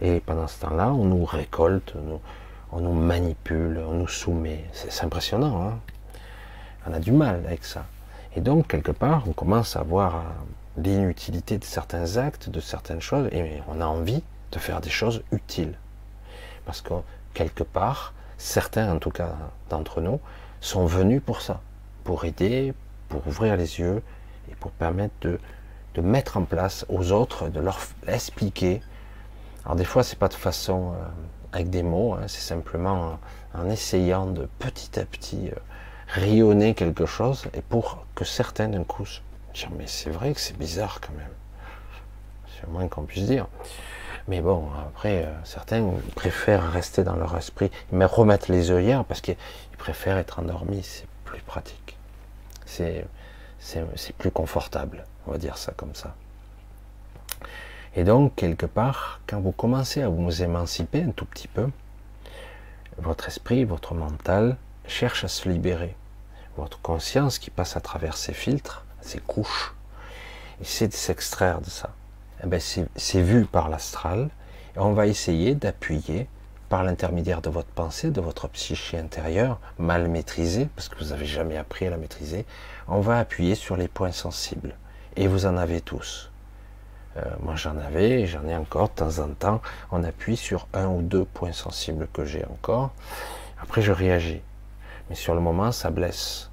Et 0.00 0.18
pendant 0.18 0.48
ce 0.48 0.58
temps-là, 0.62 0.88
on 0.88 1.04
nous 1.04 1.24
récolte, 1.24 1.94
on 2.72 2.80
nous, 2.80 2.92
manipule, 2.92 3.84
on 3.86 3.94
nous 3.94 4.08
soumet. 4.08 4.64
C'est 4.72 5.04
impressionnant. 5.04 5.68
Hein 5.68 5.78
on 6.88 6.92
a 6.92 6.98
du 6.98 7.12
mal 7.12 7.44
avec 7.46 7.64
ça. 7.64 7.84
Et 8.34 8.40
donc, 8.40 8.66
quelque 8.66 8.90
part, 8.90 9.22
on 9.28 9.32
commence 9.32 9.76
à 9.76 9.84
voir 9.84 10.24
l'inutilité 10.76 11.56
de 11.56 11.64
certains 11.64 12.16
actes, 12.16 12.50
de 12.50 12.58
certaines 12.58 13.00
choses, 13.00 13.28
et 13.30 13.62
on 13.68 13.80
a 13.80 13.86
envie 13.86 14.24
de 14.54 14.58
faire 14.58 14.80
des 14.80 14.90
choses 14.90 15.22
utiles. 15.32 15.74
Parce 16.64 16.80
que 16.80 16.94
quelque 17.34 17.64
part, 17.64 18.14
certains 18.38 18.90
en 18.90 18.98
tout 18.98 19.10
cas 19.10 19.34
d'entre 19.68 20.00
nous, 20.00 20.20
sont 20.60 20.86
venus 20.86 21.20
pour 21.24 21.42
ça, 21.42 21.60
pour 22.04 22.24
aider, 22.24 22.72
pour 23.08 23.26
ouvrir 23.26 23.56
les 23.56 23.78
yeux 23.80 24.02
et 24.50 24.54
pour 24.54 24.70
permettre 24.70 25.14
de, 25.20 25.38
de 25.94 26.00
mettre 26.00 26.36
en 26.38 26.44
place 26.44 26.86
aux 26.88 27.12
autres, 27.12 27.48
de 27.48 27.60
leur 27.60 27.78
expliquer. 28.06 28.80
Alors 29.64 29.76
des 29.76 29.84
fois, 29.84 30.02
c'est 30.02 30.18
pas 30.18 30.28
de 30.28 30.34
façon 30.34 30.92
euh, 30.92 31.04
avec 31.52 31.68
des 31.70 31.82
mots, 31.82 32.14
hein, 32.14 32.26
c'est 32.28 32.40
simplement 32.40 33.18
en, 33.54 33.70
essayant 33.70 34.26
de 34.26 34.48
petit 34.58 34.98
à 34.98 35.04
petit 35.04 35.50
euh, 35.50 35.54
rayonner 36.08 36.74
quelque 36.74 37.06
chose 37.06 37.46
et 37.54 37.62
pour 37.62 38.06
que 38.14 38.24
certains 38.24 38.68
d'un 38.68 38.84
coup 38.84 39.06
dire 39.54 39.70
mais 39.76 39.86
c'est 39.86 40.10
vrai 40.10 40.34
que 40.34 40.40
c'est 40.40 40.58
bizarre 40.58 41.00
quand 41.00 41.14
même. 41.16 41.32
C'est 42.48 42.66
le 42.66 42.72
moins 42.72 42.88
qu'on 42.88 43.04
puisse 43.04 43.26
dire. 43.26 43.46
Mais 44.26 44.40
bon, 44.40 44.68
après, 44.88 45.24
euh, 45.24 45.32
certains 45.44 45.86
préfèrent 46.14 46.70
rester 46.72 47.04
dans 47.04 47.16
leur 47.16 47.36
esprit, 47.36 47.70
mais 47.92 48.06
remettre 48.06 48.50
les 48.50 48.70
œillères 48.70 49.04
parce 49.04 49.20
qu'ils 49.20 49.36
préfèrent 49.76 50.16
être 50.16 50.38
endormis, 50.38 50.82
c'est 50.82 51.06
plus 51.24 51.42
pratique. 51.42 51.96
C'est 52.66 53.06
plus 54.18 54.30
confortable, 54.30 55.04
on 55.26 55.32
va 55.32 55.38
dire 55.38 55.58
ça 55.58 55.72
comme 55.76 55.94
ça. 55.94 56.14
Et 57.96 58.04
donc, 58.04 58.34
quelque 58.34 58.66
part, 58.66 59.20
quand 59.26 59.40
vous 59.40 59.52
commencez 59.52 60.02
à 60.02 60.08
vous 60.08 60.42
émanciper 60.42 61.02
un 61.02 61.10
tout 61.10 61.26
petit 61.26 61.48
peu, 61.48 61.68
votre 62.98 63.28
esprit, 63.28 63.64
votre 63.64 63.94
mental 63.94 64.56
cherche 64.86 65.24
à 65.24 65.28
se 65.28 65.48
libérer. 65.48 65.94
Votre 66.56 66.80
conscience 66.80 67.38
qui 67.38 67.50
passe 67.50 67.76
à 67.76 67.80
travers 67.80 68.16
ces 68.16 68.32
filtres, 68.32 68.84
ces 69.00 69.18
couches, 69.18 69.74
essaie 70.60 70.88
de 70.88 70.92
s'extraire 70.92 71.60
de 71.60 71.70
ça. 71.70 71.90
Eh 72.42 72.46
ben, 72.46 72.60
c'est 72.60 73.22
vu 73.22 73.44
par 73.44 73.68
l'astral, 73.68 74.28
on 74.76 74.92
va 74.92 75.06
essayer 75.06 75.54
d'appuyer 75.54 76.28
par 76.68 76.82
l'intermédiaire 76.82 77.40
de 77.40 77.50
votre 77.50 77.68
pensée, 77.68 78.10
de 78.10 78.20
votre 78.20 78.48
psyché 78.48 78.98
intérieure, 78.98 79.60
mal 79.78 80.08
maîtrisée, 80.08 80.68
parce 80.74 80.88
que 80.88 80.98
vous 80.98 81.10
n'avez 81.10 81.26
jamais 81.26 81.56
appris 81.56 81.86
à 81.86 81.90
la 81.90 81.96
maîtriser, 81.96 82.44
on 82.88 83.00
va 83.00 83.18
appuyer 83.18 83.54
sur 83.54 83.76
les 83.76 83.88
points 83.88 84.12
sensibles. 84.12 84.74
Et 85.16 85.28
vous 85.28 85.46
en 85.46 85.56
avez 85.56 85.80
tous. 85.80 86.30
Euh, 87.16 87.22
moi 87.40 87.54
j'en 87.54 87.76
avais 87.78 88.26
j'en 88.26 88.44
ai 88.48 88.56
encore 88.56 88.88
de 88.88 88.94
temps 88.94 89.18
en 89.20 89.28
temps. 89.28 89.62
On 89.92 90.02
appuie 90.02 90.36
sur 90.36 90.66
un 90.74 90.88
ou 90.88 91.02
deux 91.02 91.24
points 91.24 91.52
sensibles 91.52 92.08
que 92.12 92.24
j'ai 92.24 92.44
encore. 92.46 92.90
Après 93.62 93.82
je 93.82 93.92
réagis. 93.92 94.40
Mais 95.08 95.14
sur 95.14 95.34
le 95.34 95.40
moment 95.40 95.70
ça 95.70 95.90
blesse. 95.90 96.50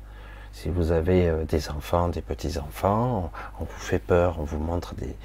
Si 0.61 0.69
vous 0.69 0.91
avez 0.91 1.27
euh, 1.27 1.43
des 1.43 1.71
enfants, 1.71 2.07
des 2.09 2.21
petits-enfants, 2.21 3.31
on 3.59 3.63
vous 3.63 3.79
fait 3.79 3.97
peur, 3.97 4.35
on 4.39 4.43
vous 4.43 4.59
montre 4.59 4.93
des, 4.93 5.15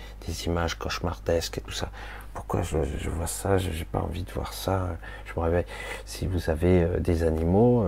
images 0.47 0.79
cauchemardesques 0.79 1.59
et 1.59 1.61
tout 1.61 1.73
ça. 1.73 1.91
Pourquoi 2.33 2.63
je, 2.63 2.79
vois 3.11 3.27
ça? 3.27 3.59
Je 3.59 3.69
n'ai 3.69 3.85
pas 3.85 3.99
envie 3.99 4.23
de 4.23 4.31
voir 4.31 4.55
ça. 4.55 4.97
Je 5.27 5.39
me 5.39 5.45
réveille. 5.45 5.67
Si 6.07 6.27
vous 6.27 6.49
avez 6.49 6.85
euh, 6.85 7.01
des 7.01 7.23
animaux, 7.23 7.87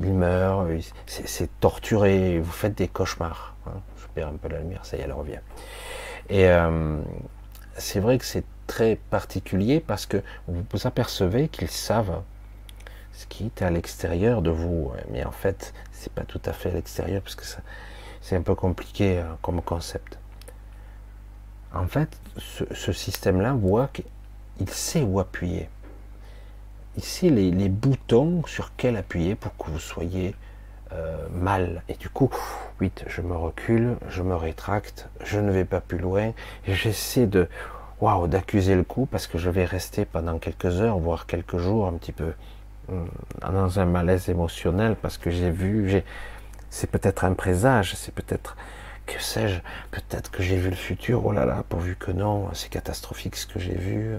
ils 0.00 0.12
meurent, 0.12 0.66
c'est 1.06 1.48
torturé, 1.58 2.38
vous 2.38 2.52
faites 2.52 2.76
des 2.76 2.88
cauchemars. 2.88 3.54
Hein. 3.66 3.80
Je 3.96 4.06
perds 4.14 4.28
un 4.28 4.36
peu 4.36 4.48
la 4.48 4.58
lumière, 4.58 4.84
ça 4.84 4.98
y 4.98 5.00
est, 5.00 5.04
elle 5.04 5.14
revient. 5.14 5.40
Et 6.28 6.50
euh, 6.50 7.00
c'est 7.78 8.00
vrai 8.00 8.18
que 8.18 8.26
c'est 8.26 8.44
très 8.66 8.96
particulier 8.96 9.80
parce 9.80 10.04
que 10.04 10.18
vous 10.48 10.62
vous 10.70 10.86
apercevez 10.86 11.48
qu'ils 11.48 11.70
savent 11.70 12.20
qui 13.28 13.46
est 13.46 13.62
à 13.62 13.70
l'extérieur 13.70 14.42
de 14.42 14.50
vous. 14.50 14.92
Mais 15.10 15.24
en 15.24 15.32
fait, 15.32 15.74
c'est 15.92 16.12
pas 16.12 16.24
tout 16.24 16.40
à 16.44 16.52
fait 16.52 16.70
à 16.70 16.74
l'extérieur 16.74 17.22
parce 17.22 17.34
que 17.34 17.44
c'est 18.20 18.36
un 18.36 18.42
peu 18.42 18.54
compliqué 18.54 19.18
euh, 19.18 19.24
comme 19.42 19.62
concept. 19.62 20.18
En 21.72 21.86
fait, 21.86 22.18
ce, 22.38 22.92
système-là 22.92 23.52
voit 23.52 23.88
qu'il 23.88 24.70
sait 24.70 25.02
où 25.02 25.20
appuyer. 25.20 25.68
Il 26.96 27.04
sait 27.04 27.30
les, 27.30 27.68
boutons 27.68 28.42
sur 28.46 28.72
quels 28.76 28.96
appuyer 28.96 29.36
pour 29.36 29.56
que 29.56 29.70
vous 29.70 29.78
soyez 29.78 30.34
euh, 30.92 31.28
mal. 31.30 31.84
Et 31.88 31.94
du 31.94 32.08
coup, 32.08 32.30
vite, 32.80 33.04
je 33.06 33.22
me 33.22 33.36
recule, 33.36 33.96
je 34.08 34.22
me 34.22 34.34
rétracte, 34.34 35.08
je 35.22 35.38
ne 35.38 35.52
vais 35.52 35.64
pas 35.64 35.80
plus 35.80 35.98
loin. 35.98 36.32
J'essaie 36.66 37.26
de, 37.26 37.48
waouh, 38.00 38.26
d'accuser 38.26 38.74
le 38.74 38.82
coup 38.82 39.06
parce 39.06 39.28
que 39.28 39.38
je 39.38 39.50
vais 39.50 39.64
rester 39.64 40.04
pendant 40.04 40.38
quelques 40.38 40.80
heures, 40.80 40.98
voire 40.98 41.26
quelques 41.26 41.58
jours, 41.58 41.86
un 41.86 41.92
petit 41.92 42.12
peu 42.12 42.32
dans 43.40 43.80
un 43.80 43.84
malaise 43.84 44.28
émotionnel 44.28 44.96
parce 45.00 45.18
que 45.18 45.30
j'ai 45.30 45.50
vu, 45.50 46.02
c'est 46.70 46.90
peut-être 46.90 47.24
un 47.24 47.34
présage, 47.34 47.94
c'est 47.94 48.14
peut-être, 48.14 48.56
que 49.06 49.20
sais-je, 49.20 49.60
peut-être 49.90 50.30
que 50.30 50.42
j'ai 50.42 50.56
vu 50.56 50.70
le 50.70 50.76
futur. 50.76 51.26
Oh 51.26 51.32
là 51.32 51.44
là, 51.44 51.64
pourvu 51.68 51.96
que 51.96 52.10
non, 52.10 52.48
c'est 52.52 52.68
catastrophique 52.68 53.36
ce 53.36 53.46
que 53.46 53.58
j'ai 53.58 53.76
vu, 53.76 54.14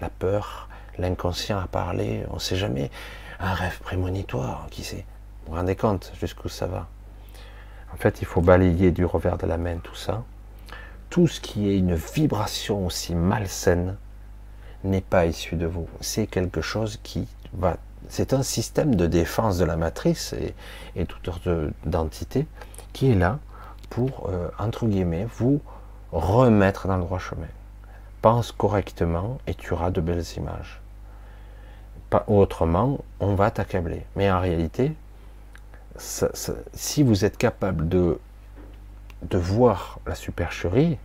la 0.00 0.08
peur, 0.08 0.68
l'inconscient 0.98 1.58
a 1.58 1.66
parlé, 1.66 2.24
on 2.30 2.34
ne 2.34 2.40
sait 2.40 2.56
jamais. 2.56 2.90
Un 3.40 3.54
rêve 3.54 3.80
prémonitoire, 3.80 4.66
qui 4.70 4.84
sait 4.84 5.04
vous 5.50 5.52
vous 5.52 5.58
rendez 5.58 5.74
compte 5.74 6.12
jusqu'où 6.20 6.48
ça 6.48 6.66
va 6.66 6.86
En 7.92 7.96
fait, 7.96 8.20
il 8.20 8.26
faut 8.26 8.40
balayer 8.40 8.92
du 8.92 9.04
revers 9.04 9.38
de 9.38 9.46
la 9.46 9.56
main 9.56 9.78
tout 9.78 9.94
ça. 9.94 10.22
Tout 11.08 11.26
ce 11.26 11.40
qui 11.40 11.68
est 11.68 11.76
une 11.76 11.94
vibration 11.96 12.86
aussi 12.86 13.14
malsaine 13.14 13.96
n'est 14.84 15.00
pas 15.00 15.26
issu 15.26 15.56
de 15.56 15.66
vous. 15.66 15.88
C'est 16.00 16.26
quelque 16.26 16.60
chose 16.60 17.00
qui 17.02 17.26
va. 17.52 17.78
C'est 18.08 18.32
un 18.32 18.42
système 18.42 18.94
de 18.94 19.06
défense 19.06 19.58
de 19.58 19.64
la 19.64 19.76
matrice 19.76 20.32
et, 20.32 20.54
et 20.96 21.06
toute 21.06 21.48
d'entité 21.84 22.46
qui 22.92 23.10
est 23.10 23.14
là 23.14 23.38
pour, 23.88 24.28
euh, 24.28 24.48
entre 24.58 24.86
guillemets, 24.86 25.26
vous 25.36 25.60
remettre 26.12 26.88
dans 26.88 26.96
le 26.96 27.02
droit 27.02 27.18
chemin. 27.18 27.46
Pense 28.22 28.52
correctement 28.52 29.38
et 29.46 29.54
tu 29.54 29.72
auras 29.72 29.90
de 29.90 30.00
belles 30.00 30.24
images. 30.36 30.80
Pas 32.10 32.24
autrement, 32.26 32.98
on 33.20 33.34
va 33.34 33.50
t'accabler. 33.50 34.04
Mais 34.16 34.30
en 34.30 34.40
réalité, 34.40 34.92
si 35.96 37.02
vous 37.02 37.24
êtes 37.24 37.36
capable 37.36 37.88
de, 37.88 38.18
de 39.22 39.38
voir 39.38 40.00
la 40.06 40.14
supercherie, 40.14 40.98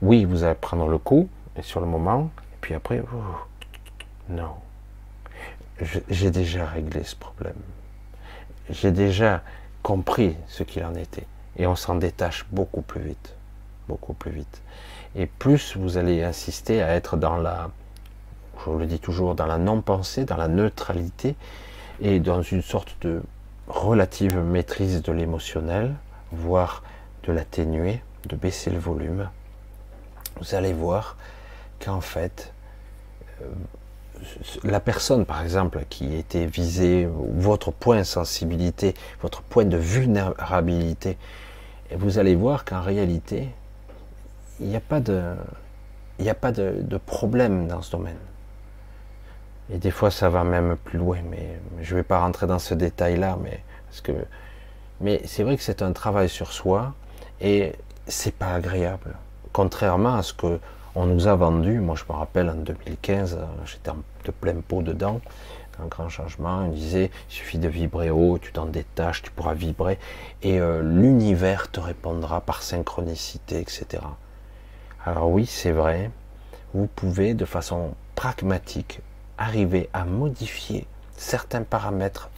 oui, 0.00 0.24
vous 0.24 0.42
allez 0.44 0.54
prendre 0.54 0.88
le 0.88 0.98
coup, 0.98 1.28
et 1.56 1.62
sur 1.62 1.80
le 1.80 1.86
moment, 1.86 2.30
et 2.54 2.56
puis 2.60 2.74
après, 2.74 3.02
non. 4.28 4.54
J'ai 5.80 6.30
déjà 6.30 6.66
réglé 6.66 7.02
ce 7.04 7.16
problème. 7.16 7.56
J'ai 8.70 8.92
déjà 8.92 9.42
compris 9.82 10.36
ce 10.46 10.62
qu'il 10.62 10.84
en 10.84 10.94
était. 10.94 11.26
Et 11.56 11.66
on 11.66 11.76
s'en 11.76 11.96
détache 11.96 12.46
beaucoup 12.52 12.82
plus 12.82 13.02
vite. 13.02 13.34
Beaucoup 13.88 14.14
plus 14.14 14.30
vite. 14.30 14.62
Et 15.16 15.26
plus 15.26 15.76
vous 15.76 15.98
allez 15.98 16.22
insister 16.22 16.82
à 16.82 16.94
être 16.94 17.16
dans 17.16 17.36
la, 17.36 17.70
je 18.64 18.70
le 18.70 18.86
dis 18.86 19.00
toujours, 19.00 19.34
dans 19.34 19.46
la 19.46 19.58
non-pensée, 19.58 20.24
dans 20.24 20.36
la 20.36 20.48
neutralité, 20.48 21.34
et 22.00 22.20
dans 22.20 22.42
une 22.42 22.62
sorte 22.62 22.96
de 23.02 23.22
relative 23.68 24.36
maîtrise 24.38 25.02
de 25.02 25.12
l'émotionnel, 25.12 25.94
voire 26.32 26.82
de 27.24 27.32
l'atténuer, 27.32 28.02
de 28.28 28.36
baisser 28.36 28.70
le 28.70 28.78
volume, 28.78 29.28
vous 30.40 30.54
allez 30.54 30.72
voir 30.72 31.16
qu'en 31.84 32.00
fait, 32.00 32.52
euh, 33.42 33.46
la 34.64 34.80
personne, 34.80 35.24
par 35.24 35.42
exemple, 35.42 35.84
qui 35.88 36.16
était 36.16 36.46
visée, 36.46 37.08
votre 37.10 37.70
point 37.70 37.98
de 37.98 38.04
sensibilité, 38.04 38.94
votre 39.20 39.42
point 39.42 39.64
de 39.64 39.76
vulnérabilité, 39.76 41.18
vous 41.94 42.18
allez 42.18 42.34
voir 42.34 42.64
qu'en 42.64 42.80
réalité, 42.80 43.48
il 44.60 44.68
n'y 44.68 44.76
a 44.76 44.80
pas 44.80 45.00
de, 45.00 45.22
a 46.26 46.34
pas 46.34 46.52
de 46.52 46.96
problème 46.98 47.68
dans 47.68 47.82
ce 47.82 47.92
domaine. 47.92 48.16
Et 49.72 49.78
des 49.78 49.90
fois, 49.90 50.10
ça 50.10 50.28
va 50.28 50.44
même 50.44 50.76
plus 50.76 50.98
loin, 50.98 51.18
mais 51.30 51.58
je 51.80 51.94
ne 51.94 52.00
vais 52.00 52.02
pas 52.02 52.20
rentrer 52.20 52.46
dans 52.46 52.58
ce 52.58 52.74
détail-là, 52.74 53.38
mais 53.42 53.62
parce 53.88 54.02
que, 54.02 54.12
mais 55.00 55.22
c'est 55.24 55.42
vrai 55.42 55.56
que 55.56 55.62
c'est 55.62 55.82
un 55.82 55.92
travail 55.92 56.28
sur 56.28 56.52
soi 56.52 56.94
et 57.40 57.72
c'est 58.06 58.34
pas 58.34 58.52
agréable. 58.52 59.14
Contrairement 59.52 60.16
à 60.16 60.22
ce 60.22 60.34
que 60.34 60.60
on 60.94 61.06
nous 61.06 61.26
a 61.26 61.34
vendu, 61.34 61.80
moi 61.80 61.96
je 61.96 62.04
me 62.12 62.16
rappelle 62.16 62.50
en 62.50 62.54
2015, 62.54 63.38
j'étais 63.64 63.90
de 64.24 64.30
plein 64.30 64.56
pot 64.66 64.82
dedans, 64.82 65.20
un 65.80 65.86
grand 65.86 66.08
changement, 66.08 66.64
on 66.66 66.68
disait 66.68 67.10
il 67.30 67.32
suffit 67.32 67.58
de 67.58 67.68
vibrer 67.68 68.10
haut, 68.10 68.38
tu 68.38 68.52
t'en 68.52 68.66
détaches, 68.66 69.22
tu 69.22 69.30
pourras 69.30 69.54
vibrer 69.54 69.98
et 70.42 70.60
euh, 70.60 70.82
l'univers 70.82 71.70
te 71.70 71.80
répondra 71.80 72.40
par 72.40 72.62
synchronicité, 72.62 73.58
etc. 73.60 74.02
Alors 75.04 75.30
oui, 75.30 75.46
c'est 75.46 75.72
vrai, 75.72 76.10
vous 76.74 76.86
pouvez 76.86 77.34
de 77.34 77.44
façon 77.44 77.94
pragmatique 78.14 79.00
arriver 79.38 79.88
à 79.92 80.04
modifier 80.04 80.86
certains 81.16 81.62
paramètres, 81.62 82.30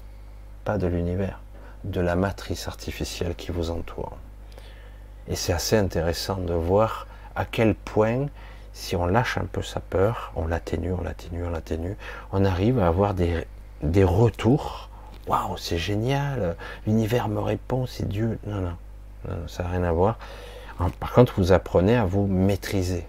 pas 0.65 0.79
de 0.79 0.87
l'univers, 0.87 1.41
de 1.85 2.01
la 2.01 2.17
matrice 2.17 2.69
artificielle 2.69 3.35
qui 3.35 3.53
vous 3.53 3.71
entoure. 3.71 4.17
Et 5.29 5.37
c'est 5.37 5.53
assez 5.53 5.77
intéressant 5.77 6.37
de 6.37 6.55
voir 6.55 7.07
à 7.35 7.45
quel 7.45 7.75
point, 7.75 8.27
si 8.75 8.97
on 8.97 9.07
lâche 9.07 9.39
un 9.39 9.47
peu 9.47 9.63
sa 9.63 9.81
peur, 9.81 10.33
on 10.37 10.47
l'atténue, 10.47 10.93
on 10.93 11.01
l'atténue, 11.01 11.45
on 11.45 11.51
l'atténue, 11.51 11.97
on 12.33 12.45
arrive 12.45 12.79
à 12.79 12.89
avoir 12.89 13.15
des, 13.15 13.47
des 13.83 14.05
retours. 14.05 14.91
Waouh, 15.27 15.57
c'est 15.57 15.79
génial, 15.79 16.57
l'univers 16.87 17.29
me 17.29 17.41
répond, 17.41 17.87
c'est 17.87 18.07
Dieu. 18.07 18.39
Non, 18.47 18.61
non, 18.61 19.37
ça 19.47 19.63
n'a 19.63 19.71
rien 19.71 19.85
à 19.85 19.93
voir. 19.93 20.19
Par 21.01 21.15
contre, 21.15 21.33
vous 21.39 21.53
apprenez 21.53 21.97
à 21.97 22.05
vous 22.05 22.27
maîtriser 22.27 23.07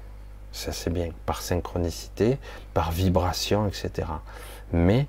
ça 0.55 0.71
c'est 0.71 0.89
bien, 0.89 1.09
par 1.25 1.41
synchronicité, 1.41 2.37
par 2.73 2.91
vibration, 2.91 3.67
etc. 3.67 4.07
Mais 4.71 5.05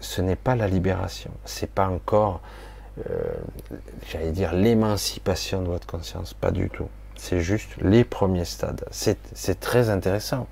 ce 0.00 0.22
n'est 0.22 0.36
pas 0.36 0.56
la 0.56 0.66
libération, 0.66 1.30
c'est 1.44 1.70
pas 1.70 1.88
encore, 1.88 2.40
euh, 3.10 3.34
j'allais 4.08 4.32
dire, 4.32 4.54
l'émancipation 4.54 5.62
de 5.62 5.68
votre 5.68 5.86
conscience, 5.86 6.32
pas 6.32 6.50
du 6.50 6.70
tout. 6.70 6.88
C'est 7.18 7.40
juste 7.40 7.70
les 7.80 8.04
premiers 8.04 8.44
stades. 8.44 8.84
C'est 8.90 9.60
très 9.60 9.90
intéressant, 9.90 10.46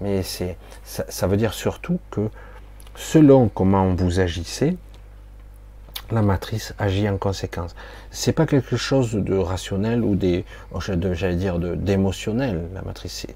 mais 0.00 0.22
ça, 0.22 1.04
ça, 1.08 1.26
veut 1.26 1.36
dire 1.36 1.54
surtout 1.54 1.98
que 2.10 2.28
selon 2.96 3.48
comment 3.48 3.94
vous 3.94 4.20
agissez, 4.20 4.76
la 6.10 6.22
matrice 6.22 6.74
agit 6.78 7.08
en 7.08 7.16
conséquence. 7.16 7.74
C'est 8.10 8.32
pas 8.32 8.46
quelque 8.46 8.76
chose 8.76 9.12
de 9.12 9.36
rationnel 9.36 10.02
ou 10.02 10.16
des, 10.16 10.44
j'allais 10.80 11.36
dire, 11.36 11.58
d'émotionnel. 11.58 12.68
La 12.74 12.82
matrice, 12.82 13.26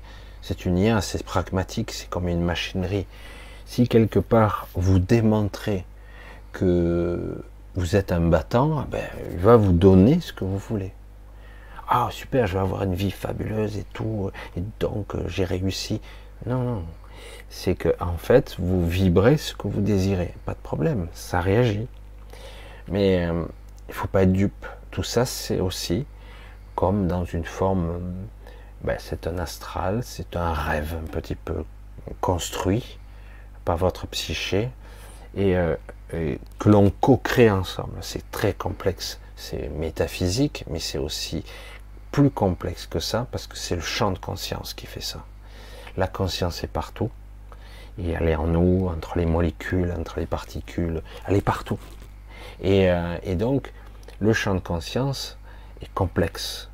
c'est 0.43 0.67
une 0.67 0.77
IA, 0.77 1.01
c'est 1.01 1.23
pragmatique, 1.23 1.93
c'est 1.93 2.11
comme 2.11 2.29
une 2.29 2.43
machinerie. 2.43 3.07
Si 3.67 3.89
quelque 3.89 4.19
part 4.19 4.67
vous 4.75 4.99
démontrez 4.99 5.85
que 6.53 7.43
vous 7.77 7.97
êtes 7.97 8.13
un 8.13 8.21
battant, 8.21 8.85
eh 8.87 8.91
ben, 8.91 9.05
il 9.33 9.39
va 9.39 9.57
vous 9.57 9.73
donner 9.73 10.21
ce 10.21 10.33
que 10.33 10.45
vous 10.45 10.59
voulez. 10.59 10.93
Ah 11.89 12.09
super, 12.11 12.47
je 12.47 12.55
vais 12.55 12.61
avoir 12.61 12.83
une 12.83 12.95
vie 12.95 13.11
fabuleuse 13.11 13.77
et 13.77 13.85
tout, 13.93 14.31
et 14.57 14.63
donc 14.81 15.15
euh, 15.15 15.25
j'ai 15.29 15.45
réussi. 15.45 16.01
Non, 16.47 16.63
non. 16.63 16.85
C'est 17.49 17.75
que 17.75 17.95
en 18.01 18.17
fait, 18.17 18.57
vous 18.59 18.87
vibrez 18.87 19.37
ce 19.37 19.55
que 19.55 19.69
vous 19.69 19.81
désirez. 19.81 20.35
Pas 20.45 20.55
de 20.55 20.59
problème, 20.59 21.09
ça 21.13 21.41
réagit. 21.41 21.87
Mais 22.89 23.27
euh, 23.27 23.45
il 23.89 23.91
ne 23.91 23.95
faut 23.95 24.09
pas 24.09 24.23
être 24.23 24.33
dupe. 24.33 24.67
Tout 24.91 25.03
ça, 25.03 25.25
c'est 25.27 25.61
aussi 25.61 26.07
comme 26.75 27.07
dans 27.07 27.25
une 27.25 27.45
forme 27.45 28.01
ben, 28.85 28.97
c'est 28.99 29.27
un 29.27 29.39
astral, 29.39 30.01
c'est 30.03 30.37
un 30.37 30.53
rêve 30.53 30.95
un 31.03 31.07
petit 31.07 31.37
peu 31.37 31.65
construit 32.21 32.99
par 33.65 33.79
votre 33.79 34.07
psyché, 34.09 34.69
et, 35.37 35.57
euh, 35.57 35.75
que 36.11 36.69
l'on 36.69 36.91
co-crée 36.91 37.51
ensemble. 37.51 37.97
C'est 38.03 38.31
très 38.31 38.53
complexe, 38.53 39.21
c'est 39.37 39.71
métaphysique, 39.71 40.65
mais 40.69 40.81
c'est 40.81 40.99
aussi 40.99 41.45
plus 42.15 42.31
complexe 42.31 42.87
que 42.87 43.01
ça, 43.01 43.27
parce 43.33 43.49
que 43.49 43.57
c'est 43.59 43.75
le 43.75 43.83
champ 43.83 44.13
de 44.13 44.21
conscience 44.21 44.73
qui 44.73 44.87
fait 44.87 45.01
ça. 45.01 45.25
La 45.97 46.07
conscience 46.07 46.63
est 46.63 46.69
partout, 46.69 47.11
et 47.99 48.11
elle 48.11 48.29
est 48.29 48.37
en 48.37 48.47
nous, 48.47 48.87
entre 48.87 49.19
les 49.19 49.27
molécules, 49.27 49.93
entre 49.99 50.21
les 50.21 50.27
particules, 50.27 51.03
elle 51.27 51.35
est 51.35 51.45
partout. 51.45 51.81
Et, 52.63 52.89
euh, 52.89 53.35
donc, 53.35 53.73
le 54.21 54.33
champ 54.33 54.55
de 54.55 54.61
conscience 54.61 55.39
est 55.83 55.93
complexe. 55.93 56.69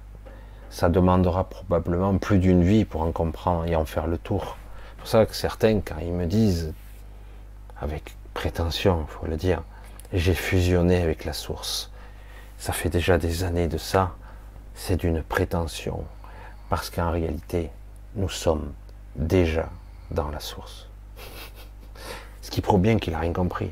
Ça 0.68 0.90
demandera 0.90 1.44
probablement 1.44 2.18
plus 2.18 2.38
d'une 2.38 2.62
vie 2.62 2.84
pour 2.84 3.00
en 3.00 3.10
comprendre 3.10 3.64
et 3.64 3.76
en 3.76 3.86
faire 3.86 4.08
le 4.08 4.18
tour. 4.18 4.58
C'est 4.90 4.98
pour 4.98 5.08
ça 5.08 5.24
que 5.24 5.34
certains, 5.34 5.80
quand 5.80 6.00
ils 6.02 6.12
me 6.12 6.26
disent, 6.26 6.74
avec 7.80 8.14
prétention, 8.34 9.06
il 9.08 9.10
faut 9.10 9.26
le 9.26 9.38
dire, 9.38 9.62
j'ai 10.12 10.34
fusionné 10.34 11.02
avec 11.02 11.24
la 11.24 11.32
source. 11.32 11.90
Ça 12.58 12.74
fait 12.74 12.90
déjà 12.90 13.16
des 13.16 13.42
années 13.42 13.68
de 13.68 13.78
ça. 13.78 14.16
C'est 14.82 14.96
d'une 14.96 15.22
prétention. 15.22 16.04
Parce 16.70 16.88
qu'en 16.88 17.10
réalité, 17.10 17.68
nous 18.14 18.30
sommes 18.30 18.72
déjà 19.14 19.68
dans 20.10 20.30
la 20.30 20.40
source. 20.40 20.88
Ce 22.40 22.50
qui 22.50 22.62
prouve 22.62 22.80
bien 22.80 22.98
qu'il 22.98 23.12
n'a 23.12 23.18
rien 23.18 23.34
compris. 23.34 23.70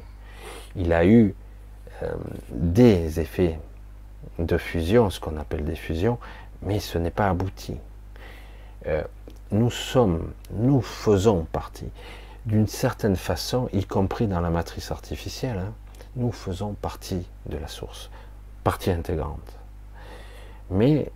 Il 0.76 0.92
a 0.92 1.06
eu 1.06 1.34
euh, 2.02 2.12
des 2.50 3.20
effets 3.20 3.58
de 4.38 4.58
fusion, 4.58 5.08
ce 5.08 5.18
qu'on 5.18 5.38
appelle 5.38 5.64
des 5.64 5.76
fusions, 5.76 6.18
mais 6.60 6.78
ce 6.78 6.98
n'est 6.98 7.10
pas 7.10 7.30
abouti. 7.30 7.78
Euh, 8.86 9.02
nous 9.50 9.70
sommes, 9.70 10.30
nous 10.50 10.82
faisons 10.82 11.46
partie, 11.50 11.88
d'une 12.44 12.66
certaine 12.68 13.16
façon, 13.16 13.70
y 13.72 13.86
compris 13.86 14.26
dans 14.26 14.42
la 14.42 14.50
matrice 14.50 14.90
artificielle, 14.90 15.58
hein, 15.58 15.72
nous 16.16 16.32
faisons 16.32 16.74
partie 16.74 17.26
de 17.46 17.56
la 17.56 17.66
source, 17.66 18.10
partie 18.62 18.90
intégrante. 18.90 19.57
Mais 20.70 21.10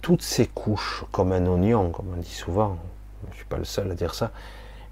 toutes 0.00 0.22
ces 0.22 0.46
couches, 0.46 1.04
comme 1.12 1.32
un 1.32 1.46
oignon, 1.46 1.90
comme 1.90 2.12
on 2.14 2.20
dit 2.20 2.28
souvent, 2.28 2.78
je 3.24 3.30
ne 3.30 3.34
suis 3.34 3.44
pas 3.44 3.58
le 3.58 3.64
seul 3.64 3.90
à 3.90 3.94
dire 3.94 4.14
ça, 4.14 4.30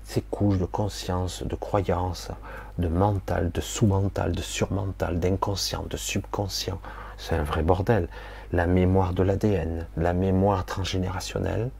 ces 0.05 0.23
couches 0.23 0.59
de 0.59 0.65
conscience, 0.65 1.43
de 1.43 1.55
croyance, 1.55 2.31
de 2.79 2.89
mental, 2.89 3.51
de 3.51 3.61
sous-mental, 3.61 4.33
de 4.33 4.43
surmental, 4.43 5.21
d'inconscient, 5.21 5.85
de 5.89 5.97
subconscient, 5.97 6.81
c'est 7.17 7.37
un 7.37 7.45
vrai 7.45 7.63
bordel. 7.63 8.09
La 8.53 8.67
mémoire 8.67 9.15
de 9.15 9.23
l'ADN, 9.23 9.87
la 9.97 10.13
mémoire 10.13 10.67
transgénérationnelle 10.67 11.71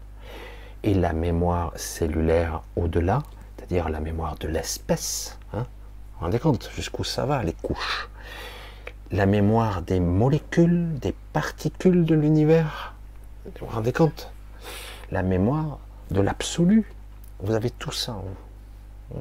et 0.83 0.95
la 0.95 1.13
mémoire 1.13 1.73
cellulaire 1.77 2.63
au-delà, 2.77 3.23
c'est-à-dire 3.57 3.89
la 3.89 4.01
mémoire 4.01 4.37
de 4.39 4.49
l'espèce. 4.49 5.39
Hein 5.53 5.59
vous 5.59 6.19
vous 6.19 6.25
rendez 6.25 6.39
compte 6.39 6.71
jusqu'où 6.75 7.05
ça 7.05 7.27
va, 7.27 7.43
les 7.43 7.53
couches? 7.53 8.09
La 9.13 9.27
mémoire 9.27 9.83
des 9.83 10.01
molécules, 10.01 10.99
des 10.99 11.15
particules 11.35 12.07
de 12.07 12.15
l'univers. 12.15 12.95
Vous 13.45 13.67
vous 13.67 13.75
rendez 13.75 13.93
compte? 13.93 14.33
La 15.11 15.23
mémoire 15.23 15.81
de 16.11 16.23
l'absolu. 16.23 16.91
Vous 17.41 17.53
avez 17.53 17.69
tout 17.69 17.93
ça 17.93 18.13
en 18.13 18.25
vous. 19.11 19.21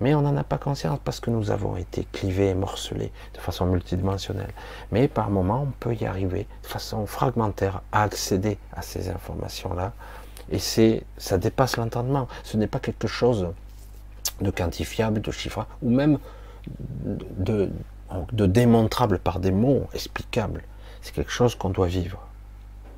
Mais 0.00 0.14
on 0.14 0.22
n'en 0.22 0.38
a 0.38 0.44
pas 0.44 0.56
conscience 0.56 0.98
parce 1.04 1.20
que 1.20 1.28
nous 1.28 1.50
avons 1.50 1.76
été 1.76 2.06
clivés, 2.12 2.54
morcelés 2.54 3.12
de 3.34 3.40
façon 3.40 3.66
multidimensionnelle. 3.66 4.52
Mais 4.90 5.06
par 5.06 5.28
moment, 5.28 5.66
on 5.68 5.72
peut 5.78 5.94
y 5.94 6.06
arriver 6.06 6.46
de 6.62 6.66
façon 6.66 7.04
fragmentaire 7.04 7.82
à 7.92 8.04
accéder 8.04 8.56
à 8.72 8.80
ces 8.80 9.10
informations-là. 9.10 9.92
Et 10.50 10.58
c'est, 10.58 11.04
ça 11.18 11.36
dépasse 11.36 11.76
l'entendement. 11.76 12.26
Ce 12.42 12.56
n'est 12.56 12.66
pas 12.66 12.78
quelque 12.78 13.06
chose 13.06 13.48
de 14.40 14.50
quantifiable, 14.50 15.20
de 15.20 15.30
chiffrable, 15.30 15.68
ou 15.82 15.90
même 15.90 16.18
de, 17.04 17.70
de 18.32 18.46
démontrable 18.46 19.18
par 19.18 19.40
des 19.40 19.52
mots 19.52 19.88
explicables. 19.94 20.62
C'est 21.02 21.14
quelque 21.14 21.32
chose 21.32 21.54
qu'on 21.54 21.70
doit 21.70 21.86
vivre, 21.86 22.20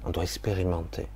on 0.05 0.11
doit 0.11 0.25
expérimenter. 0.25 1.07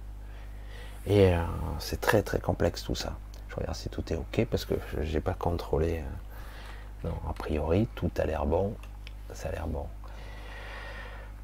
Et 1.06 1.34
euh, 1.34 1.40
c'est 1.78 2.00
très 2.00 2.22
très 2.22 2.40
complexe 2.40 2.82
tout 2.82 2.94
ça 2.94 3.16
regarde 3.56 3.76
si 3.76 3.88
tout 3.88 4.12
est 4.12 4.16
ok 4.16 4.46
parce 4.50 4.64
que 4.64 4.74
je 5.00 5.12
n'ai 5.12 5.20
pas 5.20 5.34
contrôlé. 5.34 5.98
Euh, 5.98 7.08
non, 7.08 7.14
a 7.28 7.32
priori, 7.32 7.88
tout 7.94 8.10
a 8.18 8.24
l'air 8.24 8.46
bon. 8.46 8.74
Ça 9.32 9.48
a 9.48 9.52
l'air 9.52 9.66
bon. 9.66 9.86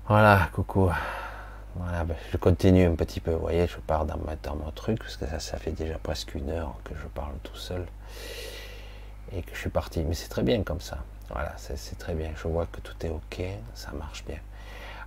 Voilà, 0.08 0.48
coucou. 0.52 0.90
Voilà, 1.74 2.04
ben, 2.04 2.16
je 2.30 2.36
continue 2.36 2.84
un 2.86 2.94
petit 2.94 3.20
peu. 3.20 3.32
Vous 3.32 3.40
voyez, 3.40 3.66
je 3.66 3.78
pars 3.78 4.04
dans, 4.04 4.18
dans 4.42 4.56
mon 4.56 4.70
truc 4.72 4.98
parce 4.98 5.16
que 5.16 5.26
ça, 5.26 5.38
ça 5.38 5.56
fait 5.56 5.72
déjà 5.72 5.98
presque 5.98 6.34
une 6.34 6.50
heure 6.50 6.74
que 6.84 6.94
je 6.94 7.06
parle 7.08 7.34
tout 7.42 7.56
seul 7.56 7.86
et 9.34 9.42
que 9.42 9.54
je 9.54 9.60
suis 9.60 9.70
parti. 9.70 10.02
Mais 10.04 10.14
c'est 10.14 10.28
très 10.28 10.42
bien 10.42 10.62
comme 10.62 10.80
ça. 10.80 10.98
Voilà, 11.30 11.54
c'est 11.56 11.98
très 11.98 12.14
bien. 12.14 12.30
Je 12.36 12.48
vois 12.48 12.66
que 12.66 12.80
tout 12.80 12.94
est 13.06 13.10
ok, 13.10 13.42
ça 13.74 13.92
marche 13.92 14.24
bien. 14.24 14.38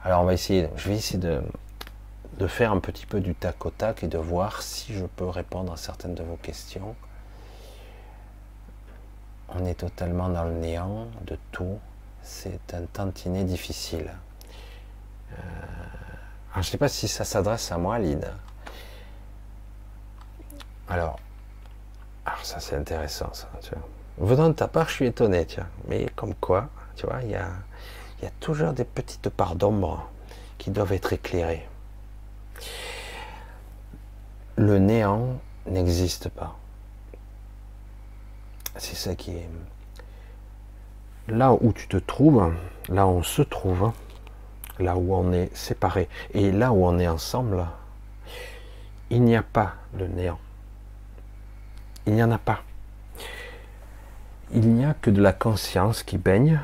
Alors 0.04 0.22
on 0.22 0.26
va 0.26 0.34
essayer. 0.34 0.70
Je 0.76 0.90
vais 0.90 0.96
essayer 0.96 1.20
de 1.20 1.42
de 2.38 2.48
faire 2.48 2.72
un 2.72 2.80
petit 2.80 3.06
peu 3.06 3.22
du 3.22 3.34
tac 3.34 3.66
au 3.66 3.70
tac 3.70 4.04
et 4.04 4.08
de 4.08 4.18
voir 4.18 4.62
si 4.62 4.94
je 4.94 5.06
peux 5.06 5.28
répondre 5.28 5.72
à 5.72 5.78
certaines 5.78 6.16
de 6.16 6.24
vos 6.24 6.36
questions. 6.36 6.96
On 9.50 9.66
est 9.66 9.76
totalement 9.76 10.30
dans 10.30 10.44
le 10.44 10.54
néant 10.54 11.08
de 11.26 11.38
tout. 11.52 11.80
C'est 12.24 12.74
un 12.74 12.86
tantinet 12.92 13.44
difficile. 13.44 14.12
Euh, 15.32 15.36
je 16.56 16.60
ne 16.60 16.64
sais 16.64 16.78
pas 16.78 16.90
si 16.90 17.08
ça 17.08 17.24
s'adresse 17.24 17.72
à 17.72 17.78
moi, 17.78 18.00
Lyd. 18.00 18.30
Alors, 20.90 21.20
alors 22.26 22.46
ça 22.46 22.60
c'est 22.60 22.76
intéressant 22.76 23.34
ça. 23.34 23.50
Venant 24.18 24.48
de 24.50 24.54
ta 24.54 24.68
part, 24.68 24.88
je 24.90 24.94
suis 24.94 25.06
étonné, 25.06 25.46
tiens. 25.46 25.68
Mais 25.88 26.08
comme 26.16 26.36
quoi, 26.36 26.70
tu 26.96 27.06
vois, 27.06 27.22
il 27.24 27.32
y 27.32 27.36
a, 27.36 27.50
y 28.24 28.26
a 28.26 28.32
toujours 28.40 28.74
des 28.74 28.86
petites 28.86 29.30
parts 29.30 29.56
d'ombre 29.56 30.10
qui 30.58 30.72
doivent 30.72 30.94
être 30.94 31.14
éclairées. 31.14 31.68
Le 34.56 34.80
néant 34.80 35.40
n'existe 35.66 36.30
pas. 36.30 36.56
C'est 38.78 38.96
ça 38.96 39.16
qui 39.16 39.32
est. 39.32 39.50
Là 41.28 41.54
où 41.54 41.74
tu 41.74 41.88
te 41.88 41.98
trouves, 41.98 42.54
là 42.88 43.08
où 43.08 43.10
on 43.10 43.24
se 43.24 43.42
trouve, 43.42 43.92
là 44.80 44.96
où 44.96 45.14
on 45.14 45.32
est 45.34 45.54
séparé, 45.56 46.08
et 46.34 46.52
là 46.52 46.72
où 46.72 46.86
on 46.86 47.00
est 47.00 47.08
ensemble, 47.08 47.66
il 49.10 49.24
n'y 49.24 49.36
a 49.36 49.44
pas 49.44 49.76
de 49.94 50.06
néant. 50.06 50.40
Il 52.06 52.14
n'y 52.14 52.24
en 52.24 52.32
a 52.32 52.38
pas. 52.38 52.65
Il 54.54 54.70
n'y 54.70 54.86
a 54.86 54.94
que 54.94 55.10
de 55.10 55.22
la 55.22 55.34
conscience 55.34 56.04
qui 56.04 56.18
baigne 56.18 56.60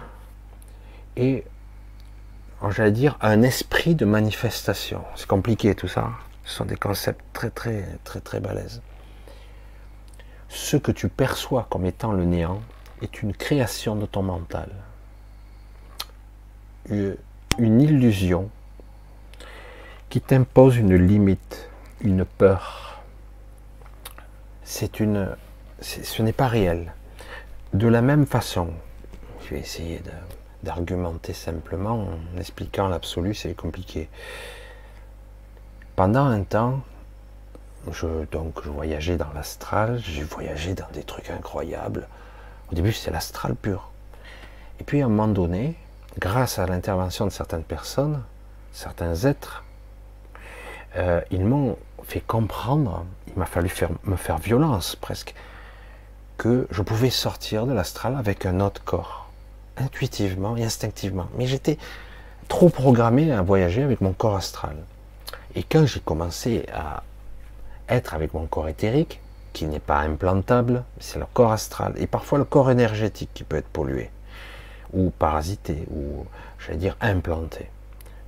et 1.18 1.44
j'allais 2.70 2.92
dire, 2.92 3.18
un 3.22 3.42
esprit 3.42 3.96
de 3.96 4.06
manifestation. 4.06 5.04
C'est 5.16 5.28
compliqué 5.28 5.74
tout 5.74 5.88
ça. 5.88 6.12
Ce 6.46 6.56
sont 6.58 6.66
des 6.66 6.76
concepts 6.76 7.24
très 7.34 7.50
très 7.50 7.86
très 8.04 8.20
très 8.20 8.40
balèzes. 8.40 8.82
Ce 10.50 10.78
que 10.78 10.92
tu 10.92 11.10
perçois 11.10 11.66
comme 11.70 11.86
étant 11.86 12.12
le 12.12 12.26
néant 12.26 12.62
est 13.02 13.22
une 13.22 13.34
création 13.34 13.96
de 13.96 14.06
ton 14.06 14.22
mental. 14.22 14.70
Une 16.90 17.82
illusion 17.82 18.50
qui 20.10 20.22
t'impose 20.22 20.78
une 20.78 20.96
limite, 20.96 21.70
une 22.02 22.26
peur. 22.26 23.02
C'est 24.64 25.00
une, 25.00 25.36
ce 25.82 26.22
n'est 26.22 26.34
pas 26.34 26.48
réel. 26.48 26.94
De 27.74 27.88
la 27.88 28.02
même 28.02 28.26
façon, 28.26 28.74
je 29.46 29.56
vais 29.56 29.62
essayer 29.62 30.02
d'argumenter 30.62 31.32
simplement 31.32 32.06
en 32.36 32.38
expliquant 32.38 32.90
l'absolu, 32.90 33.34
c'est 33.34 33.54
compliqué. 33.54 34.10
Pendant 35.96 36.26
un 36.26 36.44
temps, 36.44 36.82
je, 37.90 38.26
donc, 38.30 38.62
je 38.62 38.70
voyageais 38.70 39.16
dans 39.16 39.32
l'astral, 39.34 40.02
j'ai 40.04 40.24
voyagé 40.24 40.74
dans 40.74 40.90
des 40.92 41.04
trucs 41.04 41.30
incroyables. 41.30 42.10
Au 42.72 42.76
début, 42.76 42.92
c'est 42.92 43.10
l'astral 43.10 43.56
pur. 43.56 43.90
Et 44.82 44.84
puis, 44.84 45.02
à 45.02 45.06
un 45.06 45.08
moment 45.08 45.30
donné, 45.30 45.78
grâce 46.20 46.60
à 46.60 46.66
l'intervention 46.66 47.26
de 47.26 47.32
certaines 47.32 47.64
personnes, 47.64 48.22
certains 48.74 49.16
êtres, 49.16 49.64
euh, 50.98 51.22
ils 51.32 51.46
m'ont 51.46 51.78
fait 52.04 52.20
comprendre, 52.20 53.06
il 53.28 53.40
m'a 53.40 53.46
fallu 53.46 53.72
me 54.04 54.18
faire 54.18 54.40
violence 54.40 54.98
presque, 54.98 55.34
que 56.42 56.66
je 56.72 56.82
pouvais 56.82 57.12
sortir 57.12 57.68
de 57.68 57.72
l'astral 57.72 58.16
avec 58.16 58.48
un 58.48 58.62
autre 58.62 58.84
corps 58.84 59.30
intuitivement 59.78 60.58
et 60.58 60.64
instinctivement. 60.64 61.28
Mais 61.38 61.46
j'étais 61.46 61.78
trop 62.48 62.70
programmé 62.70 63.32
à 63.32 63.44
voyager 63.44 63.84
avec 63.84 64.02
mon 64.02 64.12
corps 64.12 64.38
astral. 64.38 64.76
Et 65.54 65.62
quand 65.62 65.86
j'ai 65.86 66.00
commencé 66.00 66.66
à 66.74 67.04
être 67.90 68.16
avec 68.16 68.34
mon 68.34 68.48
corps 68.48 68.68
éthérique, 68.70 69.22
qui 69.54 69.66
n'est 69.66 69.80
pas 69.80 70.00
implantable, 70.00 70.84
c'est 71.00 71.20
le 71.20 71.28
corps 71.32 71.52
astral, 71.52 71.94
et 71.98 72.08
parfois 72.08 72.40
le 72.40 72.46
corps 72.46 72.72
énergétique 72.72 73.30
qui 73.36 73.44
peut 73.44 73.58
être 73.58 73.70
pollué, 73.70 74.10
ou 74.94 75.12
parasité, 75.12 75.86
ou 75.92 76.26
j'allais 76.58 76.80
dire 76.80 76.98
implanté. 77.02 77.70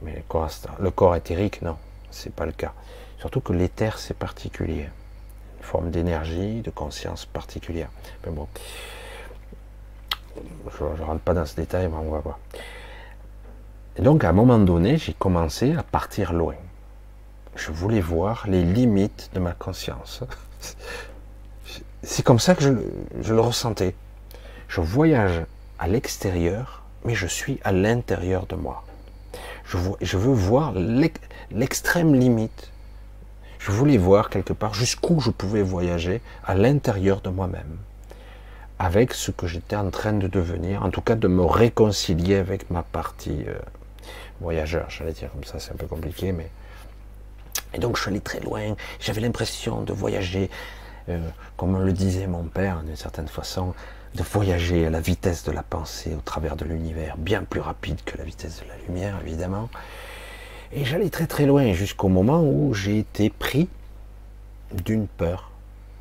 Mais 0.04 0.14
le 0.14 0.22
corps, 0.28 0.44
astral, 0.44 0.76
le 0.80 0.92
corps 0.92 1.16
éthérique, 1.16 1.64
non, 1.64 1.78
c'est 2.12 2.32
pas 2.32 2.46
le 2.46 2.52
cas. 2.52 2.74
Surtout 3.18 3.42
que 3.42 3.54
l'éther, 3.54 3.98
c'est 3.98 4.14
particulier. 4.14 4.88
Forme 5.64 5.90
d'énergie, 5.90 6.62
de 6.62 6.70
conscience 6.70 7.26
particulière. 7.26 7.90
Mais 8.26 8.32
bon. 8.32 8.48
je 10.78 10.84
ne 10.84 11.06
rentre 11.06 11.22
pas 11.22 11.34
dans 11.34 11.46
ce 11.46 11.56
détail, 11.56 11.88
mais 11.88 11.98
on 11.98 12.12
va 12.12 12.20
voir. 12.20 12.38
Et 13.96 14.02
donc, 14.02 14.24
à 14.24 14.30
un 14.30 14.34
moment 14.34 14.60
donné, 14.60 14.98
j'ai 14.98 15.14
commencé 15.14 15.74
à 15.74 15.84
partir 15.84 16.34
loin. 16.34 16.56
Je 17.56 17.72
voulais 17.72 18.02
voir 18.02 18.46
les 18.48 18.64
limites 18.64 19.30
de 19.34 19.40
ma 19.40 19.54
conscience. 19.54 20.24
C'est 22.04 22.24
comme 22.24 22.40
ça 22.40 22.56
que 22.56 22.64
je, 23.22 23.34
le 23.34 23.40
ressentais. 23.40 23.96
Je 24.68 24.82
voyage 24.82 25.46
à 25.80 25.88
l'extérieur, 25.88 26.84
mais 27.06 27.16
je 27.16 27.28
suis 27.28 27.60
à 27.64 27.72
l'intérieur 27.72 28.46
de 28.48 28.56
moi. 28.56 28.84
Je 29.66 30.18
veux 30.18 30.34
voir 30.34 30.74
l'extrême 31.52 32.14
limite. 32.14 32.73
Je 33.66 33.72
voulais 33.72 33.98
voir 33.98 34.30
quelque 34.30 34.52
part 34.52 34.74
jusqu'où 34.74 35.22
je 35.22 35.30
pouvais 35.32 35.62
voyager 35.62 36.20
à 36.44 36.54
l'intérieur 36.54 37.22
de 37.22 37.30
moi-même 37.30 37.78
avec 38.78 39.14
ce 39.14 39.32
que 39.32 39.48
j'étais 39.48 39.78
en 39.78 39.90
train 39.90 40.12
de 40.12 40.28
devenir, 40.28 40.84
en 40.84 40.90
tout 40.90 41.00
cas 41.00 41.16
de 41.16 41.30
me 41.30 41.46
réconcilier 41.46 42.36
avec 42.36 42.70
ma 42.70 42.84
partie 42.84 43.46
euh, 43.48 43.58
voyageur, 44.42 44.90
j'allais 44.90 45.14
dire 45.14 45.32
comme 45.32 45.46
ça, 45.46 45.60
c'est 45.60 45.72
un 45.72 45.78
peu 45.78 45.86
compliqué, 45.86 46.34
mais... 46.34 46.52
Et 47.74 47.80
donc 47.80 47.96
je 47.96 48.02
suis 48.02 48.12
allé 48.12 48.20
très 48.20 48.42
loin, 48.42 48.76
j'avais 49.00 49.22
l'impression 49.22 49.82
de 49.84 49.94
voyager, 49.94 50.50
euh, 51.08 51.26
comme 51.56 51.82
le 51.82 51.94
disait 51.94 52.28
mon 52.28 52.44
père 52.44 52.84
d'une 52.84 52.98
certaine 52.98 53.30
façon, 53.30 53.74
de 54.14 54.24
voyager 54.24 54.88
à 54.88 54.90
la 54.90 55.00
vitesse 55.00 55.46
de 55.46 55.54
la 55.54 55.64
pensée 55.64 56.14
au 56.14 56.22
travers 56.22 56.58
de 56.58 56.66
l'univers, 56.66 57.16
bien 57.16 57.44
plus 57.44 57.62
rapide 57.62 58.04
que 58.04 58.18
la 58.18 58.26
vitesse 58.26 58.62
de 58.62 58.68
la 58.68 58.76
lumière, 58.86 59.18
évidemment. 59.26 59.70
Et 60.76 60.86
j'allais 60.86 61.12
très 61.12 61.28
très 61.28 61.46
loin 61.46 61.72
jusqu'au 61.74 62.08
moment 62.08 62.42
où 62.42 62.74
j'ai 62.74 62.98
été 62.98 63.30
pris 63.30 63.70
d'une 64.74 65.08
peur, 65.08 65.52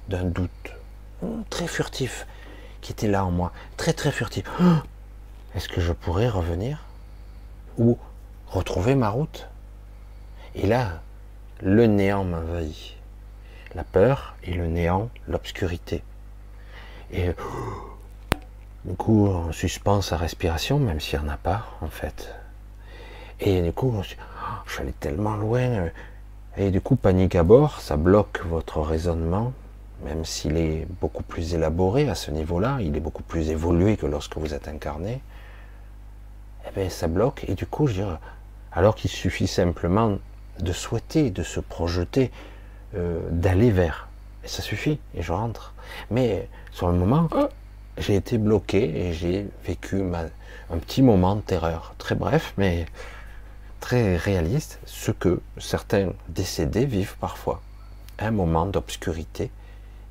d'un 0.09 0.25
doute, 0.25 0.73
très 1.51 1.68
furtif, 1.68 2.27
qui 2.81 2.93
était 2.93 3.07
là 3.07 3.27
en 3.27 3.31
moi, 3.31 3.53
très 3.77 3.93
très 3.93 4.11
furtif. 4.11 4.45
Est-ce 5.55 5.68
que 5.68 5.83
je 5.83 5.93
pourrais 5.93 6.31
revenir 6.31 6.87
Ou 7.77 7.99
retrouver 8.47 8.95
ma 8.95 9.11
route? 9.11 9.47
Et 10.55 10.66
là, 10.66 11.03
le 11.61 11.87
néant 11.87 12.25
m'envahit. 12.25 12.95
La 13.75 13.85
peur 13.85 14.37
et 14.43 14.55
le 14.55 14.68
néant, 14.68 15.11
l'obscurité. 15.29 16.03
Et 17.12 17.27
du 18.87 18.95
coup, 18.97 19.27
on 19.27 19.53
suspend 19.53 20.01
sa 20.01 20.16
respiration, 20.16 20.79
même 20.79 20.99
s'il 20.99 21.20
n'y 21.20 21.27
en 21.27 21.29
a 21.29 21.37
pas, 21.37 21.66
en 21.83 21.89
fait. 21.89 22.35
Et 23.39 23.61
du 23.61 23.73
coup, 23.73 23.93
je 24.66 24.72
suis 24.72 24.82
allé 24.82 24.92
tellement 24.92 25.36
loin. 25.36 25.88
Et 26.57 26.70
du 26.70 26.80
coup, 26.80 26.96
panique 26.96 27.34
à 27.34 27.42
bord, 27.42 27.80
ça 27.80 27.96
bloque 27.96 28.42
votre 28.44 28.80
raisonnement, 28.80 29.53
même 30.05 30.24
s'il 30.24 30.57
est 30.57 30.86
beaucoup 31.00 31.22
plus 31.22 31.55
élaboré 31.55 32.09
à 32.09 32.14
ce 32.14 32.30
niveau-là, 32.30 32.78
il 32.80 32.96
est 32.96 33.00
beaucoup 33.00 33.22
plus 33.22 33.50
évolué 33.50 33.96
que 33.96 34.07
lorsque 34.07 34.36
vous 34.36 34.53
êtes 34.53 34.68
incarné, 34.68 35.22
eh 36.66 36.78
bien, 36.78 36.90
ça 36.90 37.09
bloque. 37.09 37.44
Et 37.48 37.55
du 37.55 37.66
coup, 37.66 37.86
je 37.86 37.94
dirais, 37.94 38.18
alors 38.72 38.94
qu'il 38.94 39.11
suffit 39.11 39.46
simplement 39.46 40.18
de 40.61 40.72
souhaiter, 40.72 41.30
de 41.30 41.42
se 41.42 41.61
projeter, 41.61 42.30
euh, 42.94 43.20
d'aller 43.30 43.70
vers. 43.70 44.09
Et 44.44 44.48
ça 44.48 44.62
suffit, 44.62 44.98
et 45.14 45.22
je 45.22 45.32
rentre. 45.32 45.72
Mais 46.11 46.48
sur 46.72 46.88
le 46.88 46.94
moment, 46.94 47.28
j'ai 47.96 48.16
été 48.16 48.38
bloqué 48.38 48.82
et 48.82 49.12
j'ai 49.12 49.46
vécu 49.64 50.03
un 50.70 50.78
petit 50.78 51.03
moment 51.03 51.36
de 51.36 51.40
terreur. 51.40 51.94
Très 51.98 52.14
bref, 52.14 52.55
mais 52.57 52.86
très 53.83 54.16
réaliste, 54.16 54.78
ce 54.87 55.11
que 55.11 55.41
certains 55.59 56.12
décédés 56.28 56.87
vivent 56.87 57.16
parfois. 57.20 57.61
Un 58.20 58.30
moment 58.30 58.64
d'obscurité 58.64 59.51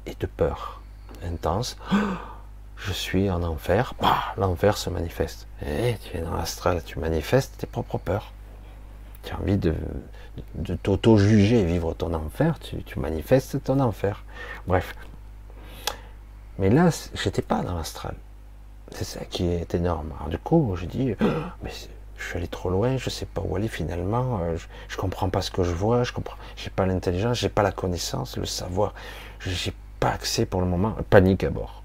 et 0.05 0.13
de 0.19 0.27
peur 0.27 0.81
intense. 1.25 1.77
Je 2.77 2.91
suis 2.91 3.29
en 3.29 3.43
enfer, 3.43 3.93
bah, 4.01 4.33
l'enfer 4.37 4.75
se 4.75 4.89
manifeste. 4.89 5.47
Eh, 5.65 5.95
tu 6.03 6.17
es 6.17 6.21
dans 6.21 6.35
l'astral, 6.35 6.83
tu 6.83 6.99
manifestes 6.99 7.57
tes 7.59 7.67
propres 7.67 7.99
peurs. 7.99 8.33
Tu 9.23 9.33
as 9.33 9.39
envie 9.39 9.57
de, 9.57 9.75
de, 10.55 10.75
t'auto-juger, 10.75 11.63
vivre 11.63 11.93
ton 11.93 12.13
enfer, 12.13 12.57
tu, 12.59 12.99
manifestes 12.99 13.63
ton 13.63 13.79
enfer. 13.79 14.23
Bref. 14.67 14.95
Mais 16.57 16.71
là, 16.71 16.89
j'étais 17.13 17.43
pas 17.43 17.61
dans 17.61 17.77
l'astral. 17.77 18.15
C'est 18.91 19.05
ça 19.05 19.23
qui 19.25 19.45
est 19.45 19.75
énorme. 19.75 20.11
Alors 20.17 20.29
du 20.29 20.39
coup, 20.39 20.75
je 20.75 20.85
dis, 20.85 21.13
je 22.21 22.27
suis 22.27 22.37
allé 22.37 22.47
trop 22.47 22.69
loin, 22.69 22.97
je 22.97 23.09
sais 23.09 23.25
pas 23.25 23.41
où 23.43 23.55
aller 23.55 23.67
finalement, 23.67 24.39
euh, 24.41 24.55
je, 24.55 24.67
je 24.89 24.97
comprends 24.97 25.29
pas 25.29 25.41
ce 25.41 25.51
que 25.51 25.63
je 25.63 25.71
vois, 25.71 26.03
je 26.03 26.13
comprends, 26.13 26.37
j'ai 26.55 26.69
pas 26.69 26.85
l'intelligence, 26.85 27.39
j'ai 27.39 27.49
pas 27.49 27.63
la 27.63 27.71
connaissance, 27.71 28.37
le 28.37 28.45
savoir, 28.45 28.93
j'ai 29.39 29.73
pas 29.99 30.11
accès 30.11 30.45
pour 30.45 30.61
le 30.61 30.67
moment, 30.67 30.95
panique 31.09 31.43
à 31.43 31.49
bord. 31.49 31.81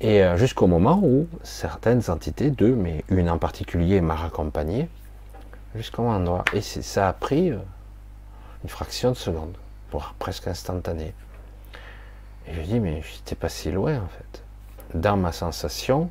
Et 0.00 0.22
euh, 0.22 0.36
jusqu'au 0.36 0.66
moment 0.66 1.00
où 1.02 1.28
certaines 1.42 2.10
entités, 2.10 2.50
deux, 2.50 2.74
mais 2.74 3.04
une 3.08 3.28
en 3.28 3.38
particulier 3.38 4.00
m'a 4.00 4.14
raccompagné 4.14 4.88
jusqu'au 5.74 6.04
endroit. 6.04 6.44
Et 6.54 6.62
ça 6.62 7.08
a 7.08 7.12
pris 7.12 7.50
euh, 7.50 7.58
une 8.62 8.70
fraction 8.70 9.10
de 9.10 9.16
seconde, 9.16 9.56
voire 9.90 10.14
presque 10.18 10.48
instantané. 10.48 11.12
Et 12.46 12.54
je 12.54 12.60
dis, 12.62 12.80
mais 12.80 13.02
j'étais 13.02 13.34
pas 13.34 13.50
si 13.50 13.70
loin 13.70 13.96
en 13.96 14.08
fait. 14.08 14.42
Dans 14.94 15.16
ma 15.16 15.32
sensation, 15.32 16.10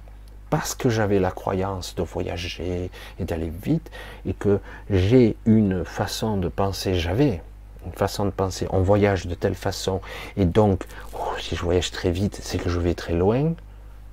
parce 0.50 0.76
que 0.76 0.90
j'avais 0.90 1.20
la 1.20 1.32
croyance 1.32 1.96
de 1.96 2.02
voyager 2.02 2.90
et 3.20 3.26
d'aller 3.26 3.52
vite, 3.64 3.90
et 4.26 4.34
que 4.34 4.60
j'ai 4.90 5.36
une 5.46 5.86
façon 5.86 6.38
de 6.38 6.48
penser, 6.48 6.96
j'avais, 6.96 7.42
une 7.86 7.94
façon 7.94 8.26
de 8.26 8.32
penser, 8.32 8.68
on 8.72 8.82
voyage 8.82 9.28
de 9.28 9.36
telle 9.36 9.56
façon, 9.56 10.02
et 10.38 10.46
donc, 10.46 10.86
oh, 11.14 11.34
si 11.40 11.56
je 11.56 11.62
voyage 11.62 11.92
très 11.92 12.12
vite, 12.12 12.40
c'est 12.42 12.58
que 12.58 12.70
je 12.70 12.80
vais 12.80 12.94
très 12.94 13.14
loin, 13.14 13.54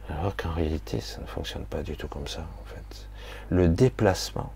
alors 0.08 0.36
qu'en 0.36 0.52
réalité, 0.52 1.00
ça 1.00 1.20
ne 1.20 1.26
fonctionne 1.26 1.64
pas 1.64 1.82
du 1.82 1.96
tout 1.96 2.08
comme 2.08 2.28
ça, 2.28 2.40
en 2.40 2.64
fait. 2.66 3.08
Le 3.48 3.68
déplacement 3.68 4.52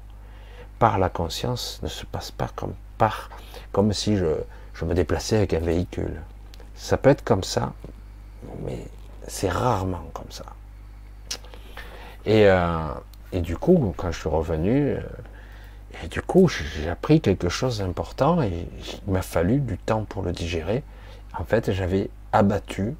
par 0.78 0.98
la 0.98 1.08
conscience 1.08 1.80
ne 1.82 1.88
se 1.88 2.06
passe 2.06 2.30
pas 2.30 2.50
comme 2.54 2.74
par, 2.98 3.30
comme 3.72 3.92
si 3.92 4.16
je, 4.16 4.26
je 4.74 4.84
me 4.84 4.94
déplaçais 4.94 5.36
avec 5.36 5.54
un 5.54 5.60
véhicule. 5.60 6.20
Ça 6.74 6.96
peut 6.96 7.10
être 7.10 7.24
comme 7.24 7.44
ça, 7.44 7.72
mais 8.64 8.86
c'est 9.26 9.48
rarement 9.48 10.04
comme 10.12 10.30
ça. 10.30 10.44
Et, 12.26 12.46
euh, 12.46 12.92
et 13.32 13.40
du 13.40 13.56
coup, 13.56 13.94
quand 13.96 14.10
je 14.10 14.18
suis 14.18 14.28
revenu, 14.28 14.92
euh, 14.92 15.00
et 16.04 16.08
du 16.08 16.22
coup, 16.22 16.48
j'ai 16.48 16.88
appris 16.88 17.20
quelque 17.20 17.48
chose 17.48 17.78
d'important 17.78 18.42
et 18.42 18.66
il 19.06 19.12
m'a 19.12 19.22
fallu 19.22 19.60
du 19.60 19.78
temps 19.78 20.04
pour 20.04 20.22
le 20.22 20.32
digérer. 20.32 20.82
En 21.38 21.44
fait, 21.44 21.72
j'avais 21.72 22.10
abattu 22.32 22.94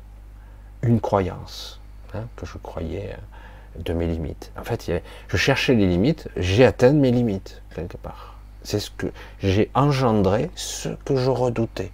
une 0.83 1.01
croyance 1.01 1.81
hein, 2.15 2.25
que 2.37 2.47
je 2.47 2.59
croyais 2.59 3.13
euh, 3.13 3.83
de 3.83 3.93
mes 3.93 4.07
limites. 4.07 4.53
En 4.59 4.65
fait, 4.65 4.91
je 5.29 5.37
cherchais 5.37 5.75
les 5.75 5.87
limites, 5.87 6.29
j'ai 6.37 6.65
atteint 6.65 6.93
mes 6.93 7.11
limites 7.11 7.63
quelque 7.75 7.97
part. 7.97 8.39
C'est 8.63 8.81
ce 8.81 8.91
que 8.91 9.07
j'ai 9.39 9.71
engendré, 9.75 10.51
ce 10.55 10.91
que 11.05 11.17
je 11.17 11.31
redoutais. 11.31 11.93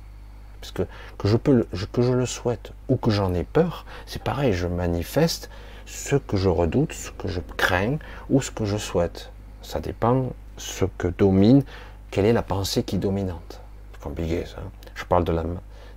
Parce 0.61 0.72
que 0.72 0.83
que 1.18 1.29
je, 1.29 1.37
peux, 1.37 1.66
que 1.93 2.03
je 2.03 2.12
le 2.12 2.27
souhaite 2.27 2.72
ou 2.89 2.97
que 2.97 3.11
j'en 3.11 3.35
ai 3.35 3.45
peur, 3.45 3.85
c'est 4.07 4.22
pareil, 4.22 4.53
je 4.53 4.66
manifeste 4.66 5.49
ce 5.87 6.16
que 6.16 6.37
je 6.37 6.49
redoute, 6.49 6.93
ce 6.93 7.11
que 7.12 7.28
je 7.28 7.41
crains 7.57 7.97
ou 8.28 8.43
ce 8.43 8.51
que 8.51 8.64
je 8.64 8.76
souhaite. 8.76 9.30
Ça 9.62 9.80
dépend 9.80 10.30
ce 10.57 10.84
que 10.84 11.09
domine, 11.09 11.62
quelle 12.11 12.26
est 12.26 12.32
la 12.32 12.43
pensée 12.43 12.82
qui 12.82 12.97
est 12.97 12.99
dominante. 12.99 13.61
C'est 13.93 14.03
compliqué 14.03 14.45
ça. 14.45 14.59
Je 14.95 15.05
parle 15.05 15.24
de 15.24 15.32
la, 15.32 15.45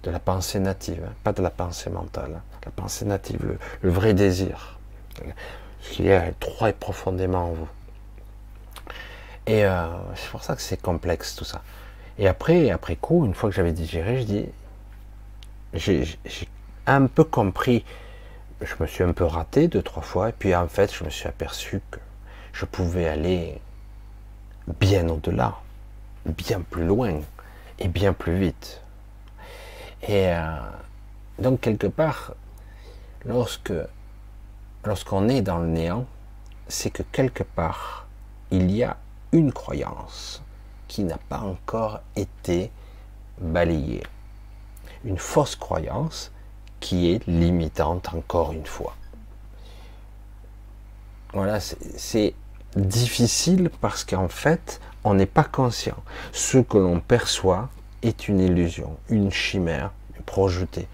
de 0.03 0.11
la 0.11 0.19
pensée 0.19 0.59
native, 0.59 1.03
hein, 1.05 1.13
pas 1.23 1.33
de 1.33 1.41
la 1.41 1.49
pensée 1.49 1.89
mentale. 1.89 2.35
Hein. 2.37 2.41
La 2.65 2.71
pensée 2.71 3.05
native, 3.05 3.57
le, 3.81 3.89
vrai 3.89 4.13
désir, 4.13 4.79
ce 5.81 5.91
qui 5.91 6.07
est 6.07 6.33
très 6.39 6.73
profondément 6.73 7.45
en 7.45 7.51
vous. 7.51 7.67
Et 9.47 9.65
euh, 9.65 9.87
c'est 10.15 10.29
pour 10.29 10.43
ça 10.43 10.55
que 10.55 10.61
c'est 10.61 10.81
complexe 10.81 11.35
tout 11.35 11.45
ça. 11.45 11.61
Et 12.19 12.27
après, 12.27 12.69
après 12.69 12.95
coup, 12.97 13.25
une 13.25 13.33
fois 13.33 13.49
que 13.49 13.55
j'avais 13.55 13.71
digéré, 13.71 14.19
je 14.19 14.23
dis, 14.25 14.45
j'ai 15.73 16.17
un 16.85 17.07
peu 17.07 17.23
compris, 17.23 17.85
je 18.61 18.75
me 18.79 18.87
suis 18.87 19.03
un 19.03 19.13
peu 19.13 19.23
raté 19.23 19.67
deux, 19.67 19.81
trois 19.81 20.03
fois, 20.03 20.29
et 20.29 20.33
puis 20.33 20.55
en 20.55 20.67
fait, 20.67 20.93
je 20.93 21.03
me 21.03 21.09
suis 21.09 21.27
aperçu 21.27 21.81
que 21.91 21.99
je 22.53 22.65
pouvais 22.65 23.07
aller 23.07 23.61
bien 24.79 25.07
au-delà, 25.09 25.55
bien 26.25 26.61
plus 26.61 26.85
loin 26.85 27.21
et 27.79 27.87
bien 27.87 28.13
plus 28.13 28.37
vite. 28.37 28.81
Et 30.03 30.29
euh, 30.29 30.57
donc 31.39 31.61
quelque 31.61 31.87
part, 31.87 32.33
lorsque 33.25 33.73
lorsqu'on 34.85 35.27
est 35.29 35.41
dans 35.41 35.59
le 35.59 35.67
néant, 35.67 36.05
c'est 36.67 36.89
que 36.89 37.03
quelque 37.03 37.43
part, 37.43 38.07
il 38.51 38.71
y 38.71 38.83
a 38.83 38.97
une 39.31 39.51
croyance 39.51 40.41
qui 40.87 41.03
n'a 41.03 41.17
pas 41.29 41.39
encore 41.39 42.01
été 42.15 42.71
balayée. 43.39 44.03
Une 45.03 45.17
fausse 45.17 45.55
croyance 45.55 46.31
qui 46.79 47.11
est 47.11 47.25
limitante 47.27 48.13
encore 48.13 48.51
une 48.51 48.65
fois. 48.65 48.95
Voilà, 51.33 51.59
c'est 51.59 52.33
difficile 52.75 53.69
parce 53.81 54.03
qu'en 54.03 54.29
fait, 54.29 54.79
on 55.03 55.13
n'est 55.13 55.25
pas 55.25 55.43
conscient. 55.43 55.97
Ce 56.31 56.57
que 56.57 56.77
l'on 56.77 56.99
perçoit 56.99 57.69
est 58.01 58.27
une 58.27 58.39
illusion, 58.39 58.97
une 59.09 59.31
chimère, 59.31 59.91
projetée. 60.25 60.87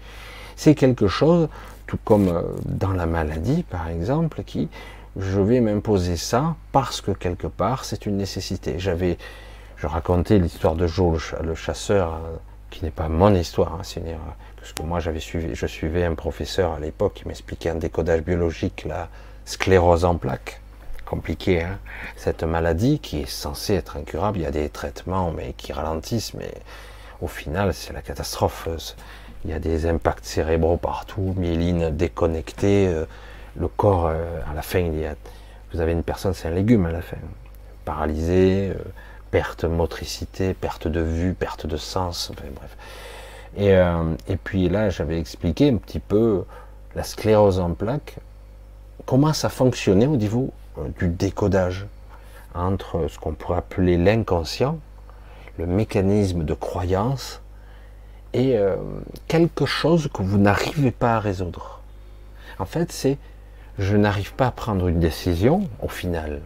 C'est 0.56 0.74
quelque 0.74 1.08
chose 1.08 1.48
tout 1.86 1.98
comme 2.04 2.28
euh, 2.28 2.42
dans 2.64 2.92
la 2.92 3.06
maladie, 3.06 3.62
par 3.62 3.88
exemple, 3.88 4.42
qui 4.44 4.68
je 5.16 5.40
vais 5.40 5.60
m'imposer 5.60 6.16
ça 6.16 6.56
parce 6.72 7.00
que 7.00 7.10
quelque 7.10 7.46
part 7.46 7.84
c'est 7.84 8.06
une 8.06 8.16
nécessité. 8.16 8.78
J'avais, 8.78 9.18
je 9.76 9.86
racontais 9.86 10.38
l'histoire 10.38 10.74
de 10.74 10.86
Joe 10.86 11.34
le 11.42 11.54
chasseur, 11.54 12.14
hein, 12.14 12.22
qui 12.70 12.84
n'est 12.84 12.90
pas 12.90 13.08
mon 13.08 13.34
histoire, 13.34 13.74
hein, 13.74 13.80
c'est 13.82 14.02
parce 14.66 14.74
que 14.74 14.82
moi 14.82 14.98
j'avais 14.98 15.20
suivi, 15.20 15.54
je 15.54 15.66
suivais 15.66 16.04
un 16.04 16.16
professeur 16.16 16.72
à 16.72 16.80
l'époque 16.80 17.14
qui 17.14 17.28
m'expliquait 17.28 17.68
un 17.68 17.76
décodage 17.76 18.22
biologique, 18.22 18.84
la 18.84 19.08
sclérose 19.44 20.04
en 20.04 20.16
plaques, 20.16 20.60
compliqué, 21.04 21.62
hein. 21.62 21.78
cette 22.16 22.42
maladie 22.42 22.98
qui 22.98 23.20
est 23.20 23.30
censée 23.30 23.74
être 23.74 23.96
incurable. 23.96 24.38
Il 24.38 24.42
y 24.42 24.46
a 24.46 24.50
des 24.50 24.68
traitements 24.68 25.30
mais 25.30 25.52
qui 25.52 25.72
ralentissent, 25.72 26.34
mais 26.34 26.52
au 27.20 27.28
final 27.28 27.74
c'est 27.74 27.92
la 27.92 28.02
catastrophe. 28.02 28.68
Il 29.44 29.52
y 29.52 29.54
a 29.54 29.60
des 29.60 29.86
impacts 29.86 30.24
cérébraux 30.24 30.78
partout, 30.78 31.32
myéline 31.36 31.90
déconnectée, 31.90 32.88
euh, 32.88 33.04
le 33.56 33.68
corps, 33.68 34.08
euh, 34.08 34.40
à 34.50 34.54
la 34.54 34.62
fin, 34.62 34.80
il 34.80 34.98
y 34.98 35.06
a, 35.06 35.14
vous 35.72 35.80
avez 35.80 35.92
une 35.92 36.02
personne, 36.02 36.34
c'est 36.34 36.48
un 36.48 36.54
légume 36.54 36.86
à 36.86 36.90
la 36.90 37.02
fin, 37.02 37.18
paralysé, 37.84 38.72
euh, 38.74 38.82
perte 39.30 39.62
motricité, 39.62 40.54
perte 40.54 40.88
de 40.88 41.00
vue, 41.00 41.34
perte 41.34 41.68
de 41.68 41.76
sens, 41.76 42.32
enfin 42.32 42.48
bref. 42.52 42.76
Et, 43.56 43.72
et 44.28 44.36
puis 44.36 44.68
là, 44.68 44.90
j'avais 44.90 45.18
expliqué 45.18 45.70
un 45.70 45.76
petit 45.76 45.98
peu 45.98 46.44
la 46.94 47.02
sclérose 47.02 47.58
en 47.58 47.72
plaques, 47.72 48.16
comment 49.06 49.32
ça 49.32 49.48
fonctionnait 49.48 50.06
au 50.06 50.16
niveau 50.16 50.52
du 50.98 51.08
décodage 51.08 51.86
entre 52.54 53.06
ce 53.08 53.18
qu'on 53.18 53.32
pourrait 53.32 53.58
appeler 53.58 53.96
l'inconscient, 53.96 54.78
le 55.58 55.66
mécanisme 55.66 56.44
de 56.44 56.54
croyance, 56.54 57.40
et 58.32 58.58
euh, 58.58 58.76
quelque 59.28 59.64
chose 59.64 60.08
que 60.12 60.22
vous 60.22 60.38
n'arrivez 60.38 60.90
pas 60.90 61.16
à 61.16 61.20
résoudre? 61.20 61.80
En 62.58 62.66
fait, 62.66 62.92
c'est 62.92 63.18
je 63.78 63.96
n'arrive 63.96 64.32
pas 64.34 64.46
à 64.46 64.50
prendre 64.50 64.88
une 64.88 65.00
décision 65.00 65.68
au 65.82 65.88
final. 65.88 66.40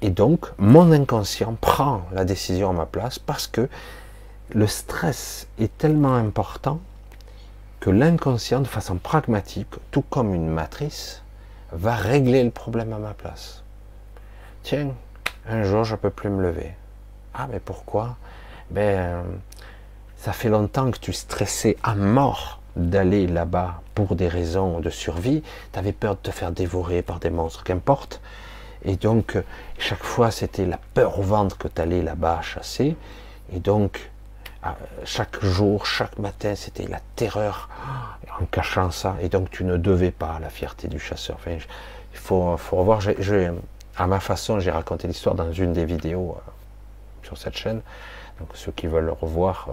Et 0.00 0.10
donc, 0.10 0.46
mon 0.58 0.90
inconscient 0.92 1.56
prend 1.60 2.02
la 2.12 2.24
décision 2.24 2.70
à 2.70 2.72
ma 2.72 2.86
place 2.86 3.18
parce 3.18 3.46
que 3.46 3.68
le 4.54 4.66
stress 4.66 5.46
est 5.58 5.76
tellement 5.78 6.14
important 6.14 6.80
que 7.80 7.90
l'inconscient, 7.90 8.60
de 8.60 8.66
façon 8.66 8.96
pragmatique, 8.96 9.68
tout 9.90 10.02
comme 10.02 10.34
une 10.34 10.48
matrice, 10.48 11.22
va 11.72 11.94
régler 11.94 12.44
le 12.44 12.50
problème 12.50 12.92
à 12.92 12.98
ma 12.98 13.14
place. 13.14 13.62
Tiens, 14.62 14.92
un 15.48 15.64
jour, 15.64 15.84
je 15.84 15.94
ne 15.94 15.98
peux 15.98 16.10
plus 16.10 16.30
me 16.30 16.42
lever. 16.42 16.72
Ah, 17.34 17.48
mais 17.50 17.60
pourquoi? 17.60 18.16
Ben, 18.70 19.24
ça 20.16 20.32
fait 20.32 20.48
longtemps 20.48 20.90
que 20.90 20.98
tu 20.98 21.12
stressais 21.12 21.76
à 21.82 21.94
mort 21.94 22.60
d'aller 22.76 23.26
là-bas 23.26 23.80
pour 23.94 24.14
des 24.14 24.28
raisons 24.28 24.80
de 24.80 24.90
survie, 24.90 25.42
tu 25.72 25.78
avais 25.78 25.92
peur 25.92 26.14
de 26.14 26.20
te 26.20 26.30
faire 26.30 26.52
dévorer 26.52 27.02
par 27.02 27.18
des 27.18 27.30
monstres, 27.30 27.64
qu'importe. 27.64 28.20
Et 28.84 28.96
donc, 28.96 29.36
chaque 29.78 30.02
fois, 30.02 30.30
c'était 30.30 30.66
la 30.66 30.78
peur 30.94 31.18
au 31.18 31.22
ventre 31.22 31.58
que 31.58 31.68
tu 31.68 31.80
allais 31.80 32.02
là-bas 32.02 32.42
chasser. 32.42 32.96
Et 33.52 33.58
donc, 33.58 34.11
chaque 35.04 35.44
jour, 35.44 35.86
chaque 35.86 36.18
matin, 36.18 36.54
c'était 36.54 36.86
la 36.86 37.00
terreur 37.16 37.68
en 38.40 38.44
cachant 38.46 38.90
ça. 38.90 39.16
Et 39.20 39.28
donc, 39.28 39.50
tu 39.50 39.64
ne 39.64 39.76
devais 39.76 40.10
pas 40.10 40.38
la 40.40 40.50
fierté 40.50 40.88
du 40.88 40.98
chasseur. 40.98 41.38
Il 41.46 41.60
faut, 42.12 42.56
revoir. 42.70 43.00
à 43.96 44.06
ma 44.06 44.20
façon, 44.20 44.60
j'ai 44.60 44.70
raconté 44.70 45.08
l'histoire 45.08 45.34
dans 45.34 45.52
une 45.52 45.72
des 45.72 45.84
vidéos 45.84 46.36
euh, 46.36 46.50
sur 47.24 47.36
cette 47.36 47.56
chaîne. 47.56 47.82
Donc, 48.38 48.50
ceux 48.54 48.72
qui 48.72 48.86
veulent 48.86 49.06
le 49.06 49.12
revoir, 49.12 49.68
euh, 49.68 49.72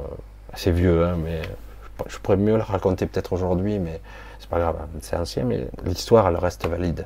c'est 0.56 0.72
vieux, 0.72 1.06
hein, 1.06 1.16
mais 1.24 1.42
je 2.08 2.18
pourrais 2.18 2.38
mieux 2.38 2.56
le 2.56 2.64
raconter 2.64 3.06
peut-être 3.06 3.34
aujourd'hui, 3.34 3.78
mais 3.78 4.02
c'est 4.40 4.50
pas 4.50 4.60
grave, 4.60 4.78
c'est 5.02 5.18
ancien, 5.18 5.44
mais 5.44 5.68
l'histoire, 5.84 6.28
elle 6.28 6.38
reste 6.38 6.66
valide. 6.66 7.06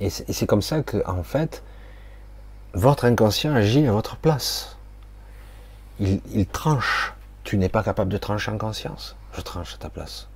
Et 0.00 0.10
c'est 0.10 0.46
comme 0.46 0.62
ça 0.62 0.82
que, 0.82 1.06
en 1.06 1.22
fait, 1.22 1.62
votre 2.72 3.04
inconscient 3.04 3.54
agit 3.54 3.86
à 3.86 3.92
votre 3.92 4.16
place. 4.16 4.73
Il, 6.00 6.46
tranche. 6.46 7.14
Tu 7.44 7.56
n'es 7.56 7.68
pas 7.68 7.82
capable 7.82 8.10
de 8.10 8.18
trancher 8.18 8.50
en 8.50 8.58
conscience. 8.58 9.16
Je 9.34 9.40
tranche 9.40 9.74
à 9.74 9.78
ta 9.78 9.90
place. 9.90 10.28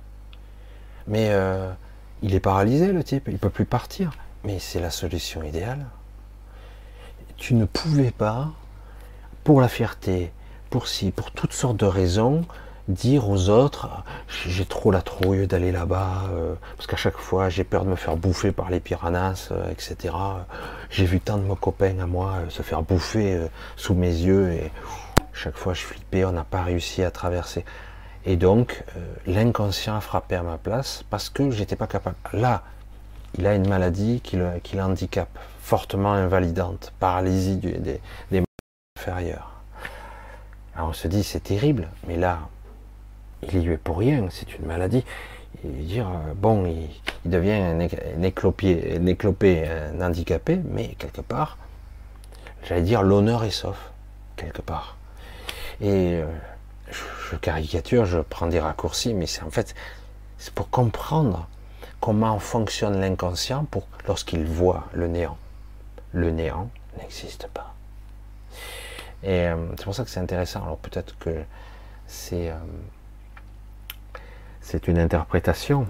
Mais 1.07 1.29
euh, 1.31 1.71
il 2.21 2.35
est 2.35 2.39
paralysé, 2.39 2.91
le 2.91 3.03
type. 3.03 3.27
Il 3.27 3.39
peut 3.39 3.49
plus 3.49 3.65
partir. 3.65 4.11
Mais 4.43 4.59
c'est 4.59 4.79
la 4.79 4.91
solution 4.91 5.43
idéale. 5.43 5.85
Tu 7.37 7.55
ne 7.55 7.65
pouvais 7.65 8.11
pas, 8.11 8.51
pour 9.43 9.61
la 9.61 9.67
fierté, 9.67 10.31
pour 10.69 10.87
si, 10.87 11.11
pour 11.11 11.31
toutes 11.31 11.53
sortes 11.53 11.77
de 11.77 11.85
raisons, 11.85 12.45
dire 12.89 13.29
aux 13.29 13.49
autres 13.49 14.03
j'ai 14.27 14.65
trop 14.65 14.91
la 14.91 15.01
trouille 15.01 15.47
d'aller 15.47 15.71
là-bas 15.71 16.23
euh, 16.31 16.55
parce 16.75 16.87
qu'à 16.87 16.97
chaque 16.97 17.17
fois 17.17 17.47
j'ai 17.47 17.63
peur 17.63 17.85
de 17.85 17.89
me 17.89 17.95
faire 17.95 18.17
bouffer 18.17 18.51
par 18.51 18.69
les 18.71 18.79
piranhas, 18.79 19.49
euh, 19.51 19.71
etc. 19.71 20.13
J'ai 20.89 21.05
vu 21.05 21.19
tant 21.19 21.37
de 21.37 21.43
mes 21.43 21.55
copains 21.55 21.99
à 21.99 22.07
moi 22.07 22.33
euh, 22.39 22.49
se 22.49 22.63
faire 22.63 22.81
bouffer 22.81 23.47
sous 23.75 23.93
mes 23.93 24.11
yeux 24.11 24.51
et 24.51 24.71
chaque 25.33 25.55
fois 25.55 25.73
je 25.73 25.81
flippais, 25.81 26.25
on 26.25 26.31
n'a 26.31 26.43
pas 26.43 26.63
réussi 26.63 27.03
à 27.03 27.11
traverser. 27.11 27.65
Et 28.25 28.35
donc 28.35 28.83
l'inconscient 29.25 29.95
a 29.95 30.01
frappé 30.01 30.35
à 30.35 30.43
ma 30.43 30.57
place 30.57 31.03
parce 31.09 31.29
que 31.29 31.51
j'étais 31.51 31.75
pas 31.75 31.87
capable. 31.87 32.17
Là, 32.33 32.63
il 33.37 33.45
a 33.47 33.55
une 33.55 33.67
maladie 33.67 34.21
qui 34.21 34.37
le, 34.37 34.49
fortement 35.61 36.13
invalidante, 36.13 36.93
paralysie 36.99 37.57
des, 37.57 38.01
des 38.31 38.43
inférieurs. 38.97 39.51
Alors 40.75 40.89
on 40.89 40.93
se 40.93 41.07
dit 41.07 41.23
c'est 41.23 41.43
terrible, 41.43 41.87
mais 42.07 42.17
là, 42.17 42.39
il 43.43 43.59
y 43.59 43.69
est 43.69 43.77
pour 43.77 43.97
rien, 43.97 44.27
c'est 44.29 44.57
une 44.57 44.65
maladie. 44.65 45.03
Et 45.63 45.67
dire, 45.67 46.07
euh, 46.07 46.33
bon, 46.35 46.65
il, 46.65 46.89
devient 47.29 47.51
un 47.51 48.21
éclopé, 48.23 49.67
un 49.67 50.01
handicapé, 50.01 50.59
mais 50.71 50.95
quelque 50.97 51.21
part, 51.21 51.57
j'allais 52.63 52.81
dire 52.81 53.03
l'honneur 53.03 53.43
est 53.43 53.51
sauf, 53.51 53.91
quelque 54.37 54.61
part. 54.61 54.95
Et 55.81 56.15
euh, 56.15 56.25
je, 57.31 57.35
caricature, 57.37 58.05
je 58.05 58.19
prends 58.19 58.47
des 58.47 58.59
raccourcis, 58.59 59.13
mais 59.13 59.27
c'est 59.27 59.43
en 59.43 59.51
fait, 59.51 59.75
c'est 60.37 60.53
pour 60.53 60.69
comprendre 60.69 61.47
comment 62.01 62.39
fonctionne 62.39 62.99
l'inconscient 62.99 63.65
pour 63.65 63.87
lorsqu'il 64.07 64.45
voit 64.45 64.87
le 64.93 65.07
néant. 65.07 65.37
Le 66.11 66.31
néant 66.31 66.69
n'existe 66.97 67.47
pas. 67.47 67.73
Et 69.23 69.47
euh, 69.47 69.55
c'est 69.77 69.83
pour 69.83 69.95
ça 69.95 70.03
que 70.03 70.09
c'est 70.09 70.19
intéressant. 70.19 70.63
Alors 70.63 70.77
peut-être 70.77 71.17
que 71.19 71.43
c'est 72.07 72.49
euh, 72.49 72.55
c'est 74.61 74.87
une 74.87 74.99
interprétation, 74.99 75.87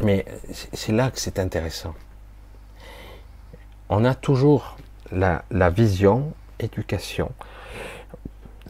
mais 0.00 0.24
c'est 0.52 0.92
là 0.92 1.10
que 1.10 1.18
c'est 1.18 1.38
intéressant. 1.38 1.94
On 3.88 4.04
a 4.04 4.14
toujours 4.14 4.76
la, 5.10 5.44
la 5.50 5.70
vision, 5.70 6.32
éducation 6.60 7.32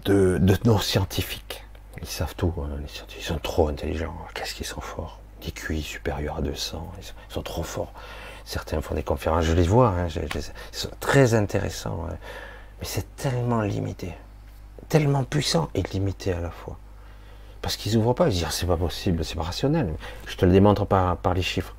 de, 0.04 0.40
nos 0.64 0.78
scientifiques. 0.78 1.64
Ils 2.00 2.08
savent 2.08 2.34
tout, 2.36 2.52
hein, 2.58 2.70
les 2.80 2.88
scientifiques. 2.88 3.24
Ils 3.24 3.26
sont 3.26 3.38
trop 3.38 3.68
intelligents. 3.68 4.14
Qu'est-ce 4.34 4.54
qu'ils 4.54 4.66
sont 4.66 4.80
forts 4.80 5.18
Des 5.44 5.50
QI 5.50 5.82
supérieurs 5.82 6.38
à 6.38 6.42
200. 6.42 6.92
Ils 6.98 7.32
sont, 7.32 7.42
trop 7.42 7.62
forts. 7.62 7.92
Certains 8.44 8.80
font 8.80 8.94
des 8.94 9.02
conférences, 9.02 9.44
je 9.44 9.52
les 9.52 9.64
vois. 9.64 9.88
Hein, 9.90 10.08
ils 10.08 10.42
sont 10.72 10.90
très 11.00 11.34
intéressants. 11.34 12.06
Mais 12.80 12.86
c'est 12.86 13.14
tellement 13.16 13.60
limité, 13.60 14.14
tellement 14.88 15.24
puissant 15.24 15.68
et 15.74 15.82
limité 15.82 16.32
à 16.32 16.40
la 16.40 16.50
fois. 16.50 16.78
Parce 17.62 17.76
qu'ils 17.76 17.94
n'ouvrent 17.94 18.14
pas, 18.14 18.28
ils 18.28 18.32
disent 18.32 18.46
ah, 18.48 18.50
c'est 18.50 18.66
pas 18.66 18.76
possible, 18.76 19.24
c'est 19.24 19.34
pas 19.34 19.42
rationnel. 19.42 19.94
Je 20.26 20.36
te 20.36 20.46
le 20.46 20.52
démontre 20.52 20.86
par, 20.86 21.16
par 21.18 21.34
les 21.34 21.42
chiffres. 21.42 21.74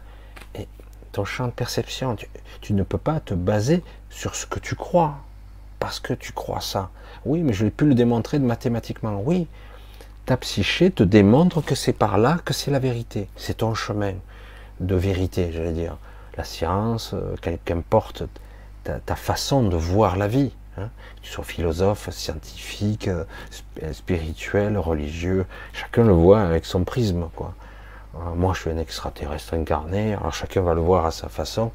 Et 0.56 0.68
ton 1.12 1.26
champ 1.26 1.48
de 1.48 1.52
perception, 1.52 2.16
tu, 2.62 2.74
ne 2.74 2.84
peux 2.84 2.98
pas 2.98 3.20
te 3.20 3.34
baser 3.34 3.84
sur 4.10 4.36
ce 4.36 4.46
que 4.46 4.60
tu 4.60 4.76
crois. 4.76 5.16
Parce 5.80 6.00
que 6.00 6.14
tu 6.14 6.32
crois 6.32 6.62
ça. 6.62 6.92
Oui, 7.26 7.42
mais 7.42 7.54
je 7.54 7.66
l'ai 7.66 7.72
pu 7.72 7.86
le 7.86 7.94
démontrer 7.94 8.40
mathématiquement. 8.40 9.22
Oui, 9.24 9.48
ta 10.26 10.38
psyché 10.38 10.92
te 10.92 11.04
démontre 11.04 11.62
que 11.62 11.76
c'est 11.76 11.94
par 11.94 12.18
là 12.18 12.40
que 12.44 12.54
c'est 12.54 12.72
la 12.72 12.80
vérité. 12.80 13.28
C'est 13.36 13.58
ton 13.58 13.74
chemin 13.74 14.14
de 14.80 14.96
vérité, 14.96 15.52
j'allais 15.52 15.74
dire. 15.74 15.98
La 16.38 16.44
science, 16.44 17.14
euh, 17.14 17.36
qu'importe 17.66 18.24
ta, 18.84 19.00
ta 19.00 19.16
façon 19.16 19.68
de 19.68 19.76
voir 19.76 20.18
la 20.18 20.28
vie. 20.28 20.52
Hein, 20.78 20.90
que 21.18 21.22
tu 21.24 21.32
sois 21.32 21.44
philosophe, 21.44 22.10
scientifique, 22.12 23.08
euh, 23.10 23.26
spirituel, 23.92 24.78
religieux, 24.78 25.46
chacun 25.74 26.04
le 26.04 26.14
voit 26.14 26.42
avec 26.42 26.66
son 26.66 26.86
prisme. 26.86 27.28
Euh, 27.40 28.20
moi, 28.36 28.54
je 28.56 28.62
suis 28.62 28.70
un 28.70 28.78
extraterrestre 28.78 29.54
incarné, 29.54 30.14
alors 30.14 30.34
chacun 30.34 30.62
va 30.62 30.74
le 30.74 30.82
voir 30.82 31.06
à 31.06 31.12
sa 31.12 31.30
façon, 31.30 31.72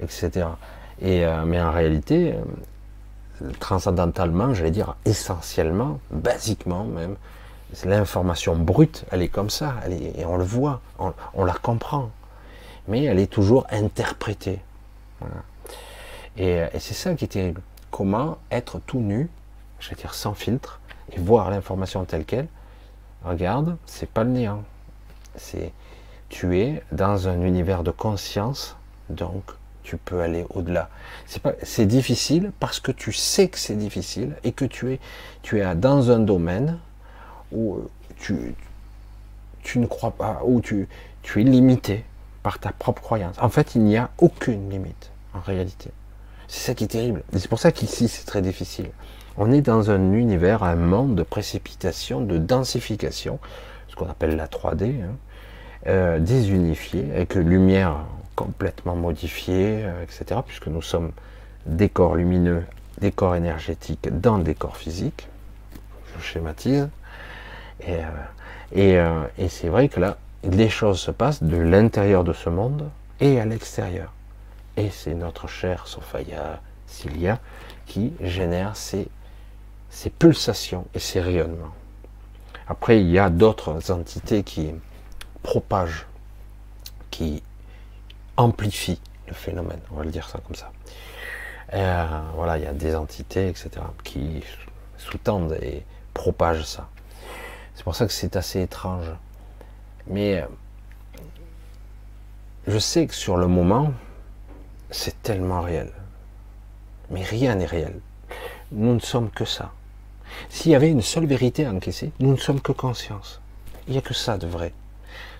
etc. 0.00 0.46
Et, 1.02 1.26
mais 1.44 1.60
en 1.60 1.72
réalité, 1.72 2.34
transcendamentalement, 3.60 4.54
j'allais 4.54 4.70
dire 4.70 4.96
essentiellement, 5.04 6.00
basiquement 6.10 6.84
même, 6.84 7.16
l'information 7.84 8.56
brute, 8.56 9.04
elle 9.10 9.22
est 9.22 9.28
comme 9.28 9.50
ça, 9.50 9.74
elle 9.84 9.92
et 9.92 10.24
on 10.24 10.36
le 10.36 10.44
voit, 10.44 10.80
on, 10.98 11.44
la 11.44 11.54
comprend, 11.54 12.10
mais 12.88 13.04
elle 13.04 13.18
est 13.18 13.30
toujours 13.30 13.66
interprétée. 13.70 14.60
Et, 16.36 16.62
et 16.72 16.78
c'est 16.78 16.94
ça 16.94 17.14
qui 17.14 17.24
est 17.24 17.28
terrible 17.28 17.60
comment 17.90 18.38
être 18.50 18.78
tout 18.86 19.00
nu, 19.00 19.28
je 19.80 19.90
vais 19.90 19.96
dire 19.96 20.14
sans 20.14 20.34
filtre, 20.34 20.80
et 21.12 21.18
voir 21.18 21.50
l'information 21.50 22.04
telle 22.04 22.24
qu'elle. 22.24 22.48
Regarde, 23.24 23.76
c'est 23.86 24.08
pas 24.08 24.24
le 24.24 24.30
néant. 24.30 24.62
C'est 25.36 25.72
tu 26.28 26.58
es 26.58 26.82
dans 26.92 27.28
un 27.28 27.40
univers 27.42 27.82
de 27.84 27.90
conscience, 27.90 28.76
donc 29.10 29.44
tu 29.86 29.96
peux 29.96 30.20
aller 30.20 30.44
au-delà. 30.50 30.90
C'est 31.62 31.86
difficile 31.86 32.50
parce 32.58 32.80
que 32.80 32.90
tu 32.90 33.12
sais 33.12 33.48
que 33.48 33.58
c'est 33.58 33.76
difficile 33.76 34.34
et 34.42 34.50
que 34.50 34.64
tu 34.64 34.92
es, 34.92 35.00
tu 35.42 35.60
es 35.60 35.74
dans 35.76 36.10
un 36.10 36.18
domaine 36.18 36.78
où 37.52 37.78
tu, 38.18 38.54
tu 39.62 39.78
ne 39.78 39.86
crois 39.86 40.10
pas, 40.10 40.40
où 40.44 40.60
tu, 40.60 40.88
tu 41.22 41.40
es 41.40 41.44
limité 41.44 42.04
par 42.42 42.58
ta 42.58 42.72
propre 42.72 43.00
croyance. 43.00 43.36
En 43.40 43.48
fait, 43.48 43.76
il 43.76 43.82
n'y 43.82 43.96
a 43.96 44.10
aucune 44.18 44.68
limite 44.68 45.12
en 45.34 45.40
réalité. 45.40 45.90
C'est 46.48 46.66
ça 46.66 46.74
qui 46.74 46.84
est 46.84 46.88
terrible. 46.88 47.22
C'est 47.36 47.48
pour 47.48 47.60
ça 47.60 47.70
qu'ici 47.70 48.08
c'est 48.08 48.26
très 48.26 48.42
difficile. 48.42 48.90
On 49.36 49.52
est 49.52 49.62
dans 49.62 49.90
un 49.90 50.12
univers, 50.12 50.64
un 50.64 50.76
monde 50.76 51.14
de 51.14 51.22
précipitation, 51.22 52.20
de 52.20 52.38
densification, 52.38 53.38
ce 53.88 53.94
qu'on 53.94 54.08
appelle 54.08 54.34
la 54.34 54.46
3D, 54.46 55.02
hein, 55.02 55.16
euh, 55.86 56.18
désunifié, 56.18 57.04
avec 57.14 57.34
lumière 57.34 58.04
complètement 58.36 58.94
modifiée, 58.94 59.84
euh, 59.84 60.02
etc. 60.04 60.40
Puisque 60.46 60.68
nous 60.68 60.82
sommes 60.82 61.10
des 61.66 61.88
corps 61.88 62.14
lumineux, 62.14 62.64
des 63.00 63.10
corps 63.10 63.34
énergétiques 63.34 64.08
dans 64.20 64.38
des 64.38 64.54
corps 64.54 64.76
physiques. 64.76 65.28
Je 66.16 66.22
schématise. 66.22 66.88
Et, 67.80 67.98
euh, 68.98 69.24
et 69.38 69.48
c'est 69.48 69.68
vrai 69.68 69.88
que 69.88 69.98
là, 69.98 70.16
les 70.44 70.68
choses 70.68 71.00
se 71.00 71.10
passent 71.10 71.42
de 71.42 71.56
l'intérieur 71.56 72.22
de 72.24 72.32
ce 72.32 72.48
monde 72.48 72.88
et 73.20 73.40
à 73.40 73.44
l'extérieur. 73.44 74.12
Et 74.76 74.90
c'est 74.90 75.14
notre 75.14 75.48
chère 75.48 75.86
Sophia 75.86 76.60
Cilia 76.86 77.40
qui 77.86 78.12
génère 78.20 78.76
ces 78.76 79.08
pulsations 80.18 80.86
et 80.94 80.98
ces 80.98 81.20
rayonnements. 81.20 81.74
Après, 82.68 83.00
il 83.00 83.08
y 83.10 83.18
a 83.18 83.30
d'autres 83.30 83.90
entités 83.90 84.42
qui 84.42 84.72
propagent, 85.42 86.06
qui 87.10 87.42
amplifient 88.36 89.00
le 89.26 89.34
phénomène, 89.34 89.80
on 89.90 89.96
va 89.96 90.04
le 90.04 90.10
dire 90.10 90.28
ça 90.28 90.40
comme 90.46 90.56
ça. 90.56 90.70
Euh, 91.74 92.06
voilà, 92.34 92.58
il 92.58 92.64
y 92.64 92.66
a 92.66 92.72
des 92.72 92.94
entités, 92.94 93.48
etc., 93.48 93.70
qui 94.04 94.42
sous-tendent 94.98 95.58
et 95.62 95.82
propagent 96.14 96.64
ça. 96.64 96.88
C'est 97.74 97.84
pour 97.84 97.94
ça 97.94 98.06
que 98.06 98.12
c'est 98.12 98.36
assez 98.36 98.62
étrange. 98.62 99.10
Mais 100.06 100.40
euh, 100.40 100.46
je 102.66 102.78
sais 102.78 103.06
que 103.06 103.14
sur 103.14 103.36
le 103.36 103.48
moment, 103.48 103.92
c'est 104.90 105.22
tellement 105.22 105.60
réel. 105.60 105.92
Mais 107.10 107.22
rien 107.22 107.56
n'est 107.56 107.66
réel. 107.66 108.00
Nous 108.72 108.94
ne 108.94 109.00
sommes 109.00 109.30
que 109.30 109.44
ça. 109.44 109.72
S'il 110.48 110.72
y 110.72 110.74
avait 110.74 110.90
une 110.90 111.02
seule 111.02 111.26
vérité 111.26 111.66
à 111.66 111.70
encaisser, 111.70 112.12
nous 112.20 112.32
ne 112.32 112.36
sommes 112.36 112.60
que 112.60 112.72
conscience. 112.72 113.40
Il 113.86 113.92
n'y 113.92 113.98
a 113.98 114.02
que 114.02 114.14
ça 114.14 114.38
de 114.38 114.46
vrai. 114.46 114.72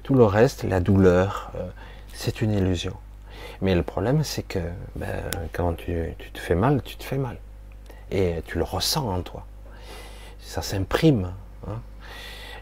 Tout 0.02 0.14
le 0.14 0.24
reste, 0.24 0.62
la 0.64 0.80
douleur, 0.80 1.50
euh, 1.56 1.68
c'est 2.16 2.40
une 2.42 2.52
illusion. 2.52 2.94
Mais 3.60 3.74
le 3.74 3.82
problème, 3.82 4.24
c'est 4.24 4.42
que 4.42 4.58
ben, 4.96 5.22
quand 5.52 5.74
tu, 5.74 6.14
te 6.32 6.38
fais 6.38 6.54
mal, 6.54 6.82
tu 6.82 6.96
te 6.96 7.04
fais 7.04 7.18
mal. 7.18 7.36
Et 8.10 8.42
tu 8.46 8.58
le 8.58 8.64
ressens 8.64 9.08
en 9.08 9.22
toi. 9.22 9.46
Ça 10.40 10.62
s'imprime. 10.62 11.32
Hein. 11.68 11.80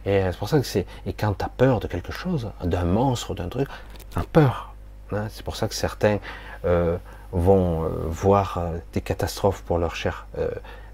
Et 0.07 0.23
c'est 0.31 0.39
pour 0.39 0.49
ça 0.49 0.59
que 0.59 0.67
c'est. 0.67 0.87
Et 1.07 1.13
quand 1.13 1.35
tu 1.35 1.45
as 1.45 1.49
peur 1.49 1.81
de 1.81 1.87
quelque 1.87 2.13
chose, 2.13 2.51
d'un 2.63 2.85
monstre, 2.85 3.35
d'un 3.35 3.49
truc, 3.49 3.69
tu 4.11 4.19
as 4.19 4.25
peur. 4.25 4.75
Hein. 5.13 5.27
C'est 5.31 5.45
pour 5.45 5.57
ça 5.57 5.69
que 5.69 5.75
certains 5.75 6.19
euh, 6.65 6.97
vont 7.33 7.85
euh, 7.85 7.89
voir 8.07 8.59
euh, 8.59 8.79
des 8.93 9.01
catastrophes 9.01 9.63
pour 9.63 9.79
leurs 9.79 9.97
chers 9.97 10.27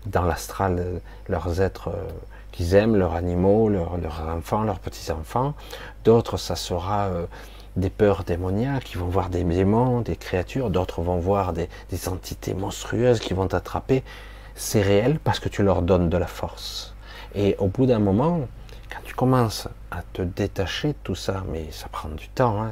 dans 0.07 0.23
l'astral, 0.23 1.01
leurs 1.29 1.61
êtres 1.61 1.91
qu'ils 2.53 2.75
aiment, 2.75 2.97
leurs 2.97 3.15
animaux, 3.15 3.69
leurs, 3.69 3.93
enfants, 4.29 4.63
leurs 4.63 4.79
petits-enfants. 4.79 5.55
D'autres, 6.05 6.39
ça 6.39 6.57
sera 6.57 7.11
des 7.77 7.91
peurs 7.91 8.25
démoniaques, 8.25 8.85
qui 8.85 8.97
vont 8.97 9.09
voir 9.09 9.31
des 9.31 9.45
démons, 9.45 10.01
des 10.01 10.17
créatures. 10.17 10.71
D'autres 10.71 11.03
vont 11.03 11.19
voir 11.19 11.53
des, 11.53 11.69
entités 12.09 12.55
monstrueuses 12.55 13.21
qui 13.21 13.35
vont 13.35 13.47
t'attraper. 13.47 14.03
C'est 14.55 14.83
réel 14.83 15.19
parce 15.19 15.39
que 15.39 15.49
tu 15.49 15.63
leur 15.63 15.83
donnes 15.83 16.09
de 16.09 16.17
la 16.17 16.27
force. 16.27 16.95
Et 17.35 17.57
au 17.59 17.69
bout 17.69 17.87
d'un 17.87 17.99
moment, 17.99 18.41
quand 18.91 19.01
tu 19.05 19.15
commences 19.15 19.69
à 19.91 20.03
te 20.13 20.23
détacher 20.23 20.89
de 20.89 20.99
tout 21.03 21.15
ça, 21.15 21.45
mais 21.51 21.71
ça 21.71 21.89
prend 21.89 22.09
du 22.09 22.29
temps, 22.29 22.63
hein, 22.63 22.71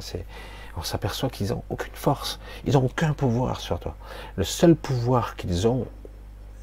on 0.77 0.83
s'aperçoit 0.83 1.29
qu'ils 1.29 1.49
n'ont 1.49 1.63
aucune 1.69 1.93
force, 1.93 2.39
ils 2.65 2.73
n'ont 2.73 2.85
aucun 2.85 3.13
pouvoir 3.13 3.59
sur 3.59 3.79
toi. 3.79 3.95
Le 4.35 4.43
seul 4.43 4.75
pouvoir 4.75 5.35
qu'ils 5.35 5.67
ont 5.67 5.87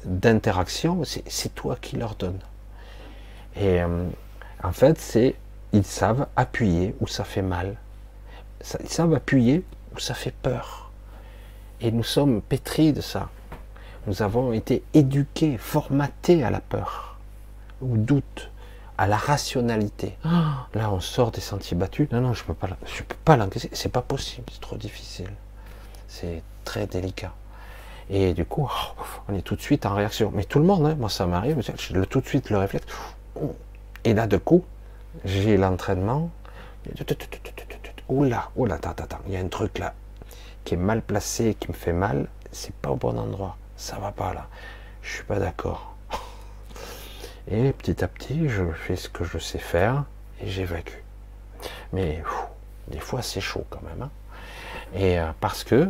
d'interaction, 0.05 1.01
c'est 1.03 1.53
toi 1.55 1.77
qui 1.79 1.97
leur 1.97 2.15
donnes. 2.15 2.39
Et 3.55 3.81
euh, 3.81 4.07
en 4.63 4.71
fait, 4.71 4.99
c'est 4.99 5.35
ils 5.73 5.83
savent 5.83 6.27
appuyer 6.35 6.95
où 6.99 7.07
ça 7.07 7.23
fait 7.23 7.41
mal. 7.41 7.75
Ils 8.61 8.89
savent 8.89 9.13
appuyer 9.13 9.63
où 9.95 9.99
ça 9.99 10.13
fait 10.13 10.33
peur. 10.33 10.91
Et 11.81 11.91
nous 11.91 12.03
sommes 12.03 12.41
pétris 12.41 12.93
de 12.93 13.01
ça. 13.01 13.29
Nous 14.07 14.21
avons 14.21 14.53
été 14.53 14.83
éduqués, 14.93 15.57
formatés 15.57 16.43
à 16.43 16.49
la 16.49 16.61
peur, 16.61 17.17
au 17.81 17.97
doute, 17.97 18.51
à 18.97 19.05
la 19.05 19.17
rationalité. 19.17 20.17
Ah. 20.23 20.67
là, 20.73 20.91
on 20.91 20.99
sort 20.99 21.31
des 21.31 21.41
sentiers 21.41 21.77
battus. 21.77 22.09
Non, 22.11 22.21
non, 22.21 22.33
je 22.33 22.43
peux 22.43 22.53
pas, 22.53 22.69
je 22.85 23.03
peux 23.03 23.17
pas 23.25 23.37
l'encaisser. 23.37 23.69
C'est 23.73 23.91
pas 23.91 24.01
possible. 24.01 24.45
C'est 24.51 24.61
trop 24.61 24.77
difficile. 24.77 25.29
C'est 26.07 26.41
très 26.63 26.87
délicat. 26.87 27.33
Et 28.09 28.33
du 28.33 28.45
coup, 28.45 28.67
oh, 28.69 29.03
on 29.27 29.35
est 29.35 29.41
tout 29.41 29.55
de 29.55 29.61
suite 29.61 29.85
en 29.85 29.93
réaction. 29.93 30.31
Mais 30.33 30.45
tout 30.45 30.59
le 30.59 30.65
monde, 30.65 30.85
hein, 30.85 30.95
moi 30.97 31.09
ça 31.09 31.25
m'arrive, 31.25 31.61
j'ai 31.61 32.05
tout 32.05 32.21
de 32.21 32.27
suite 32.27 32.49
le 32.49 32.57
réflexe. 32.57 32.85
Et 34.03 34.13
là, 34.13 34.25
de 34.25 34.37
coup, 34.37 34.63
j'ai 35.25 35.57
l'entraînement. 35.57 36.29
Oula, 38.09 38.49
oula, 38.55 38.75
attends, 38.75 38.91
attends, 38.91 39.19
il 39.27 39.33
y 39.33 39.37
a 39.37 39.39
un 39.39 39.47
truc 39.47 39.79
là 39.79 39.93
qui 40.67 40.73
est 40.73 40.77
mal 40.77 41.01
placé, 41.01 41.55
qui 41.57 41.69
me 41.69 41.73
fait 41.73 41.93
mal. 41.93 42.27
C'est 42.51 42.73
pas 42.73 42.89
au 42.89 42.97
bon 42.97 43.17
endroit. 43.17 43.55
Ça 43.77 43.99
va 43.99 44.11
pas 44.11 44.33
là. 44.33 44.47
Je 45.01 45.13
suis 45.13 45.23
pas 45.23 45.39
d'accord. 45.39 45.95
Et 47.47 47.71
petit 47.71 48.03
à 48.03 48.09
petit, 48.09 48.49
je 48.49 48.65
fais 48.73 48.97
ce 48.97 49.07
que 49.07 49.23
je 49.23 49.37
sais 49.37 49.59
faire 49.59 50.03
et 50.41 50.47
j'évacue. 50.47 51.01
Mais 51.93 52.21
des 52.89 52.99
fois, 52.99 53.21
c'est 53.21 53.39
chaud 53.39 53.63
quand 53.69 53.81
même. 53.81 54.01
Hein. 54.01 54.09
et 54.93 55.19
euh, 55.19 55.31
parce 55.39 55.63
que 55.63 55.89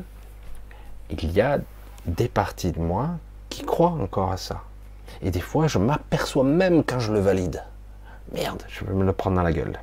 il 1.10 1.31
y 1.31 1.41
a 1.41 1.57
des 2.06 2.27
parties 2.27 2.72
de 2.72 2.80
moi 2.80 3.10
qui 3.49 3.64
croient 3.64 3.98
encore 3.99 4.31
à 4.31 4.38
ça. 4.38 4.61
Et 5.23 5.31
des 5.31 5.41
fois, 5.41 5.68
je 5.68 5.80
m'aperçois 5.80 6.44
même 6.44 6.84
quand 6.84 6.99
je 6.99 7.11
le 7.14 7.19
valide. 7.19 7.64
Merde, 8.31 8.61
je 8.68 8.85
vais 8.85 8.94
me 8.94 9.03
le 9.03 9.14
prendre 9.14 9.38
dans 9.38 9.44
la 9.44 9.53
gueule. 9.53 9.80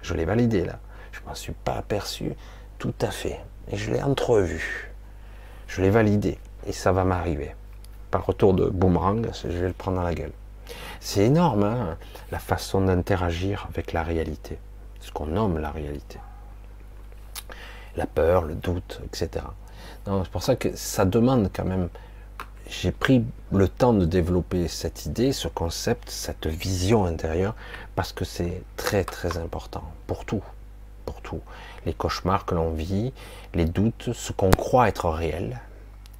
Je 0.00 0.14
l'ai 0.14 0.24
validé 0.24 0.64
là. 0.64 0.78
Je 1.30 1.32
m'en 1.32 1.36
suis 1.36 1.52
pas 1.52 1.74
aperçu 1.74 2.32
tout 2.80 2.94
à 3.00 3.12
fait. 3.12 3.38
Et 3.70 3.76
je 3.76 3.92
l'ai 3.92 4.02
entrevu. 4.02 4.90
Je 5.68 5.80
l'ai 5.80 5.90
validé. 5.90 6.38
Et 6.66 6.72
ça 6.72 6.90
va 6.90 7.04
m'arriver. 7.04 7.54
Par 8.10 8.26
retour 8.26 8.52
de 8.52 8.68
boomerang, 8.68 9.30
je 9.44 9.46
vais 9.46 9.68
le 9.68 9.72
prendre 9.72 9.98
dans 9.98 10.02
la 10.02 10.12
gueule. 10.12 10.32
C'est 10.98 11.26
énorme, 11.26 11.62
hein, 11.62 11.96
la 12.32 12.40
façon 12.40 12.80
d'interagir 12.80 13.68
avec 13.70 13.92
la 13.92 14.02
réalité, 14.02 14.58
ce 14.98 15.12
qu'on 15.12 15.26
nomme 15.26 15.58
la 15.58 15.70
réalité. 15.70 16.18
La 17.94 18.06
peur, 18.06 18.42
le 18.42 18.56
doute, 18.56 19.00
etc. 19.04 19.44
C'est 20.04 20.30
pour 20.32 20.42
ça 20.42 20.56
que 20.56 20.74
ça 20.74 21.04
demande 21.04 21.48
quand 21.54 21.64
même. 21.64 21.90
J'ai 22.68 22.90
pris 22.90 23.24
le 23.52 23.68
temps 23.68 23.92
de 23.92 24.04
développer 24.04 24.66
cette 24.66 25.06
idée, 25.06 25.32
ce 25.32 25.46
concept, 25.46 26.10
cette 26.10 26.48
vision 26.48 27.04
intérieure, 27.04 27.54
parce 27.94 28.12
que 28.12 28.24
c'est 28.24 28.64
très 28.76 29.04
très 29.04 29.38
important 29.38 29.84
pour 30.08 30.24
tout, 30.24 30.42
pour. 31.14 31.40
Les 31.86 31.94
cauchemars 31.94 32.44
que 32.44 32.54
l'on 32.54 32.70
vit, 32.70 33.12
les 33.54 33.64
doutes, 33.64 34.12
ce 34.12 34.32
qu'on 34.32 34.50
croit 34.50 34.88
être 34.88 35.08
réel, 35.08 35.60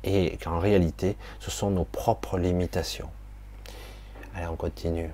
et 0.04 0.38
qu'en 0.42 0.58
réalité, 0.58 1.16
ce 1.38 1.50
sont 1.50 1.70
nos 1.70 1.84
propres 1.84 2.38
limitations. 2.38 3.10
Allez, 4.34 4.46
on 4.46 4.56
continue. 4.56 5.10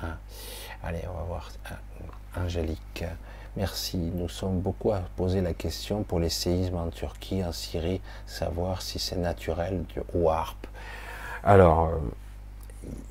Ah. 0.00 0.16
Allez, 0.82 1.02
on 1.08 1.16
va 1.16 1.22
voir. 1.24 1.50
Ah, 1.66 2.40
Angélique, 2.40 3.04
merci. 3.56 3.96
Nous 3.96 4.28
sommes 4.28 4.60
beaucoup 4.60 4.92
à 4.92 5.00
poser 5.16 5.40
la 5.40 5.54
question 5.54 6.02
pour 6.02 6.20
les 6.20 6.28
séismes 6.28 6.76
en 6.76 6.88
Turquie, 6.88 7.44
en 7.44 7.52
Syrie, 7.52 8.00
savoir 8.26 8.82
si 8.82 8.98
c'est 8.98 9.16
naturel 9.16 9.84
ou 10.14 10.30
harpe. 10.30 10.66
Alors, 11.42 11.86
euh, 11.86 11.98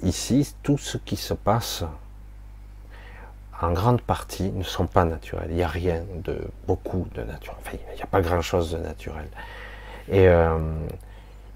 ici, 0.03 0.53
tout 0.63 0.77
ce 0.77 0.97
qui 0.97 1.15
se 1.15 1.33
passe, 1.33 1.83
en 3.61 3.71
grande 3.71 4.01
partie, 4.01 4.51
ne 4.51 4.63
sont 4.63 4.85
pas 4.85 5.03
naturels. 5.03 5.47
Il 5.49 5.55
n'y 5.55 5.63
a 5.63 5.67
rien 5.67 6.03
de 6.23 6.39
beaucoup 6.67 7.07
de 7.15 7.23
naturel. 7.23 7.57
Il 7.73 7.95
n'y 7.95 8.01
a 8.01 8.07
pas 8.07 8.21
grand-chose 8.21 8.71
de 8.71 8.77
naturel. 8.77 9.27
Et 10.09 10.27
euh, 10.27 10.59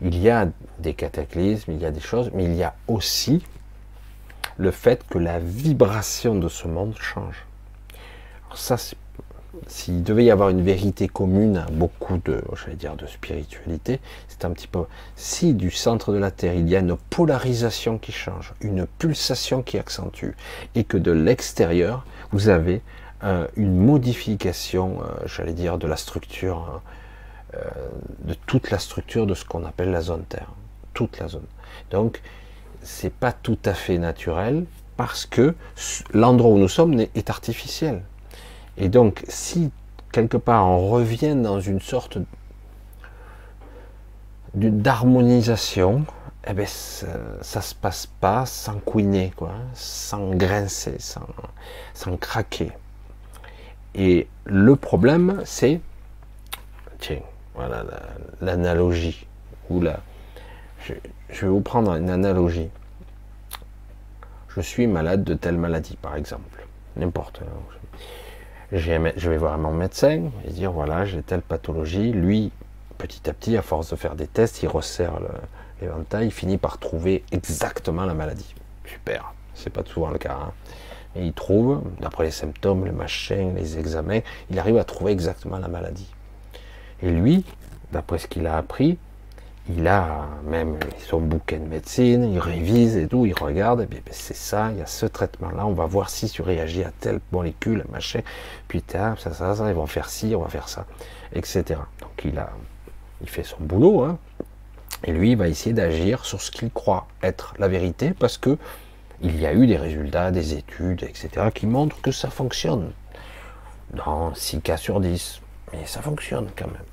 il 0.02 0.18
y 0.18 0.30
a 0.30 0.48
des 0.80 0.94
cataclysmes, 0.94 1.72
il 1.72 1.78
y 1.78 1.86
a 1.86 1.92
des 1.92 2.00
choses, 2.00 2.32
mais 2.34 2.46
il 2.46 2.56
y 2.56 2.64
a 2.64 2.74
aussi 2.88 3.44
le 4.58 4.72
fait 4.72 5.08
que 5.08 5.20
la 5.20 5.40
vibration 5.40 6.36
de 6.36 6.50
ce 6.50 6.68
monde 6.68 6.96
change. 7.00 7.46
Ça, 8.56 8.78
s'il 9.68 10.04
devait 10.04 10.26
y 10.26 10.32
avoir 10.32 10.50
une 10.50 10.62
vérité 10.62 11.08
commune 11.08 11.66
beaucoup 11.72 12.18
de, 12.24 12.42
j'allais 12.56 12.76
dire, 12.76 12.96
de 12.96 13.06
spiritualité, 13.06 14.00
c'est 14.28 14.46
un 14.46 14.52
petit 14.52 14.68
peu, 14.68 14.86
si 15.16 15.54
du 15.54 15.72
centre 15.72 16.14
de 16.14 16.18
la 16.18 16.32
Terre 16.32 16.54
il 16.54 16.70
y 16.70 16.76
a 16.76 16.80
une 16.80 16.96
polarisation 17.10 17.98
qui 17.98 18.12
change, 18.12 18.54
une 18.62 18.86
pulsation 18.86 19.62
qui 19.62 19.78
accentue, 19.78 20.36
et 20.76 20.84
que 20.84 20.98
de 20.98 21.12
l'extérieur 21.12 22.06
vous 22.32 22.50
avez 22.50 22.82
euh, 23.24 23.48
une 23.56 23.76
modification, 23.76 25.02
euh, 25.02 25.28
j'allais 25.28 25.54
dire, 25.54 25.78
de 25.78 25.88
la 25.88 25.98
structure, 25.98 26.82
euh, 27.54 27.60
de 28.24 28.34
toute 28.34 28.72
la 28.72 28.80
structure 28.80 29.28
de 29.28 29.34
ce 29.36 29.46
qu'on 29.46 29.66
appelle 29.66 29.92
la 29.92 30.02
zone 30.02 30.24
Terre, 30.24 30.50
toute 30.94 31.20
la 31.20 31.28
zone. 31.28 31.46
Donc, 31.92 32.22
c'est 32.82 33.14
pas 33.14 33.32
tout 33.32 33.60
à 33.66 33.74
fait 33.74 34.00
naturel 34.00 34.66
parce 34.98 35.26
que 35.26 35.54
l'endroit 36.14 36.52
où 36.52 36.58
nous 36.58 36.70
sommes 36.70 37.00
est 37.00 37.30
artificiel. 37.30 38.02
Et 38.78 38.90
donc, 38.90 39.24
si 39.28 39.72
quelque 40.12 40.38
part 40.38 40.66
on 40.66 40.90
revient 40.90 41.36
dans 41.36 41.60
une 41.60 41.80
sorte 41.80 42.18
d'harmonisation, 44.54 46.06
eh 46.48 46.54
ben, 46.54 46.66
ça, 46.66 47.08
ne 47.56 47.62
se 47.62 47.76
passe 47.76 48.08
pas 48.08 48.46
sans 48.46 48.80
couiner, 48.80 49.32
quoi, 49.36 49.54
sans 49.74 50.32
grincer, 50.32 50.98
sans, 51.00 52.18
craquer. 52.18 52.72
Et 53.94 54.28
le 54.46 54.76
problème, 54.76 55.42
c'est, 55.46 55.82
tiens, 57.00 57.20
voilà 57.54 57.86
l'analogie, 58.42 59.28
je, 59.70 60.94
vais 61.30 61.48
vous 61.48 61.62
prendre 61.62 61.94
une 61.94 62.10
analogie. 62.10 62.70
Je 64.50 64.62
suis 64.62 64.88
malade 64.88 65.24
de 65.24 65.34
telle 65.34 65.58
maladie, 65.58 65.98
par 66.02 66.16
exemple, 66.16 66.66
n'importe. 66.98 67.42
Je 68.74 69.30
vais 69.30 69.38
voir 69.38 69.58
mon 69.58 69.74
médecin 69.74 70.30
et 70.48 70.52
dire 70.52 70.72
voilà, 70.72 71.04
j'ai 71.04 71.22
telle 71.22 71.42
pathologie. 71.42 72.14
Lui, 72.14 72.52
petit 72.98 73.30
à 73.30 73.34
petit, 73.34 73.58
à 73.58 73.62
force 73.62 73.90
de 73.90 73.98
faire 73.98 74.16
des 74.16 74.28
tests, 74.28 74.64
il 74.64 74.70
resserre 74.70 75.20
l'éventail, 75.82 76.28
il 76.28 76.32
finit 76.32 76.58
par 76.58 76.78
trouver 76.78 77.24
exactement 77.32 78.06
la 78.06 78.14
maladie. 78.14 78.56
Super, 78.86 79.34
c'est 79.54 79.72
pas 79.72 79.84
souvent 79.86 80.10
le 80.10 80.18
cas. 80.18 80.38
Hein. 80.42 80.52
Et 81.18 81.26
il 81.26 81.34
trouve, 81.34 81.82
d'après 82.00 82.26
les 82.26 82.32
symptômes, 82.32 82.86
le 82.86 82.94
machin, 82.94 83.52
les 83.56 83.78
examens, 83.78 84.22
il 84.50 84.58
arrive 84.58 84.78
à 84.78 84.86
trouver 84.86 85.12
exactement 85.12 85.58
la 85.58 85.68
maladie. 85.68 86.10
Et 87.04 87.10
lui, 87.10 87.44
d'après 87.92 88.20
ce 88.20 88.28
qu'il 88.28 88.48
a 88.48 88.56
appris, 88.56 88.98
il 89.70 89.88
a 89.88 90.28
même 90.44 90.80
son 91.08 91.20
bouquin 91.20 91.60
de 91.60 91.68
médecine, 91.68 92.32
il 92.34 92.40
révise 92.40 92.98
et 92.98 93.08
tout, 93.08 93.26
il 93.26 93.34
regarde, 93.34 93.82
et 93.82 93.86
bien 93.86 94.00
ben, 94.04 94.12
c'est 94.14 94.36
ça, 94.36 94.72
il 94.72 94.80
y 94.80 94.82
a 94.82 94.88
ce 94.88 95.06
traitement-là, 95.06 95.66
on 95.66 95.74
va 95.74 95.86
voir 95.86 96.10
si 96.10 96.30
tu 96.30 96.42
réagis 96.42 96.84
à 96.84 96.92
telle 97.00 97.20
molécule, 97.32 97.86
machin, 97.92 98.22
puis 98.68 98.84
ça, 98.88 99.16
ça, 99.18 99.56
ça, 99.56 99.70
ils 99.70 99.76
vont 99.76 99.88
faire 99.88 100.10
ci, 100.10 100.34
on 100.36 100.42
va 100.42 100.50
faire 100.50 100.68
ça, 100.68 100.86
etc. 101.34 101.80
Donc 102.00 102.12
il 102.26 102.38
a, 102.40 102.50
il 103.22 103.30
fait 103.30 103.44
son 103.44 103.58
boulot, 103.60 104.04
hein, 104.04 104.18
et 105.04 105.12
lui, 105.12 105.32
il 105.32 105.38
va 105.38 105.48
essayer 105.48 105.74
d'agir 105.74 106.26
sur 106.26 106.42
ce 106.42 106.52
qu'il 106.52 106.72
croit 106.72 107.08
être 107.24 107.54
la 107.58 107.68
vérité, 107.68 108.14
parce 108.14 108.38
que 108.38 108.58
il 109.22 109.40
y 109.40 109.46
a 109.46 109.54
eu 109.54 109.68
des 109.68 109.78
résultats, 109.78 110.32
des 110.32 110.54
études, 110.54 111.04
etc., 111.04 111.50
qui 111.54 111.68
montrent 111.68 112.02
que 112.02 112.12
ça 112.12 112.30
fonctionne. 112.30 112.92
Dans 113.92 114.34
6 114.34 114.62
cas 114.62 114.78
sur 114.78 115.00
10, 115.00 115.42
mais 115.74 115.86
ça 115.86 116.02
fonctionne 116.02 116.50
quand 116.56 116.68
même. 116.68 116.91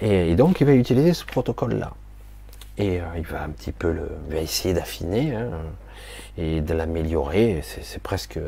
Et, 0.00 0.34
donc, 0.36 0.60
il 0.60 0.66
va 0.66 0.74
utiliser 0.74 1.12
ce 1.14 1.24
protocole-là. 1.24 1.92
Et 2.76 3.00
euh, 3.00 3.04
il 3.16 3.24
va 3.24 3.42
un 3.42 3.50
petit 3.50 3.72
peu 3.72 3.94
va 4.28 4.38
essayer 4.38 4.72
d'affiner 4.72 5.34
hein, 5.34 5.50
et 6.36 6.60
de 6.60 6.74
l'améliorer. 6.74 7.62
C'est 7.64 8.02
presque 8.02 8.38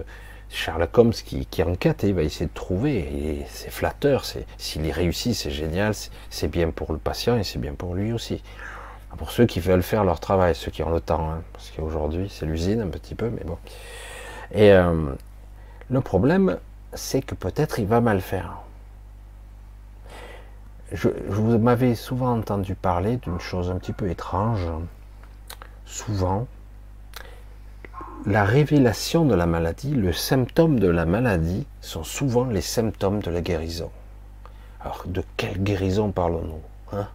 Sherlock 0.48 0.96
Holmes 0.96 1.12
qui, 1.12 1.62
enquête 1.62 2.04
et 2.04 2.08
il 2.08 2.14
va 2.14 2.22
essayer 2.22 2.46
de 2.46 2.54
trouver. 2.54 3.44
C'est 3.48 3.70
flatteur. 3.70 4.24
S'il 4.58 4.86
y 4.86 4.92
réussit, 4.92 5.34
c'est 5.34 5.50
génial. 5.50 5.94
C'est 6.28 6.48
bien 6.48 6.70
pour 6.70 6.92
le 6.92 6.98
patient 6.98 7.36
et 7.36 7.44
c'est 7.44 7.58
bien 7.58 7.74
pour 7.74 7.94
lui 7.94 8.12
aussi. 8.12 8.42
Pour 9.16 9.32
ceux 9.32 9.46
qui 9.46 9.58
veulent 9.58 9.82
faire 9.82 10.04
leur 10.04 10.20
travail, 10.20 10.54
ceux 10.54 10.70
qui 10.70 10.84
ont 10.84 10.90
le 10.90 11.00
temps, 11.00 11.32
hein, 11.32 11.42
parce 11.52 11.70
qu'aujourd'hui 11.70 12.28
c'est 12.30 12.46
l'usine 12.46 12.80
un 12.80 12.86
petit 12.86 13.16
peu, 13.16 13.28
mais 13.28 13.42
bon. 13.44 13.58
Et 14.52 14.72
euh, 14.72 15.12
le 15.88 16.00
problème, 16.00 16.58
c'est 16.94 17.20
que 17.20 17.34
peut-être 17.34 17.80
il 17.80 17.86
va 17.86 18.00
mal 18.00 18.20
faire 18.20 18.62
je, 20.92 21.08
vous 21.28 21.58
m'avez 21.58 21.94
souvent 21.94 22.36
entendu 22.36 22.74
parler 22.74 23.16
d'une 23.18 23.40
chose 23.40 23.70
un 23.70 23.76
petit 23.76 23.92
peu 23.92 24.10
étrange. 24.10 24.66
Souvent, 25.86 26.46
la 28.26 28.44
révélation 28.44 29.24
de 29.24 29.34
la 29.34 29.46
maladie, 29.46 29.94
le 29.94 30.12
symptôme 30.12 30.78
de 30.78 30.88
la 30.88 31.06
maladie 31.06 31.66
sont 31.80 32.04
souvent 32.04 32.44
les 32.44 32.60
symptômes 32.60 33.20
de 33.20 33.30
la 33.30 33.40
guérison. 33.40 33.90
Alors, 34.80 35.04
de 35.06 35.22
quelle 35.36 35.62
guérison 35.62 36.10
parlons-nous 36.10 36.98
hein? 36.98 37.08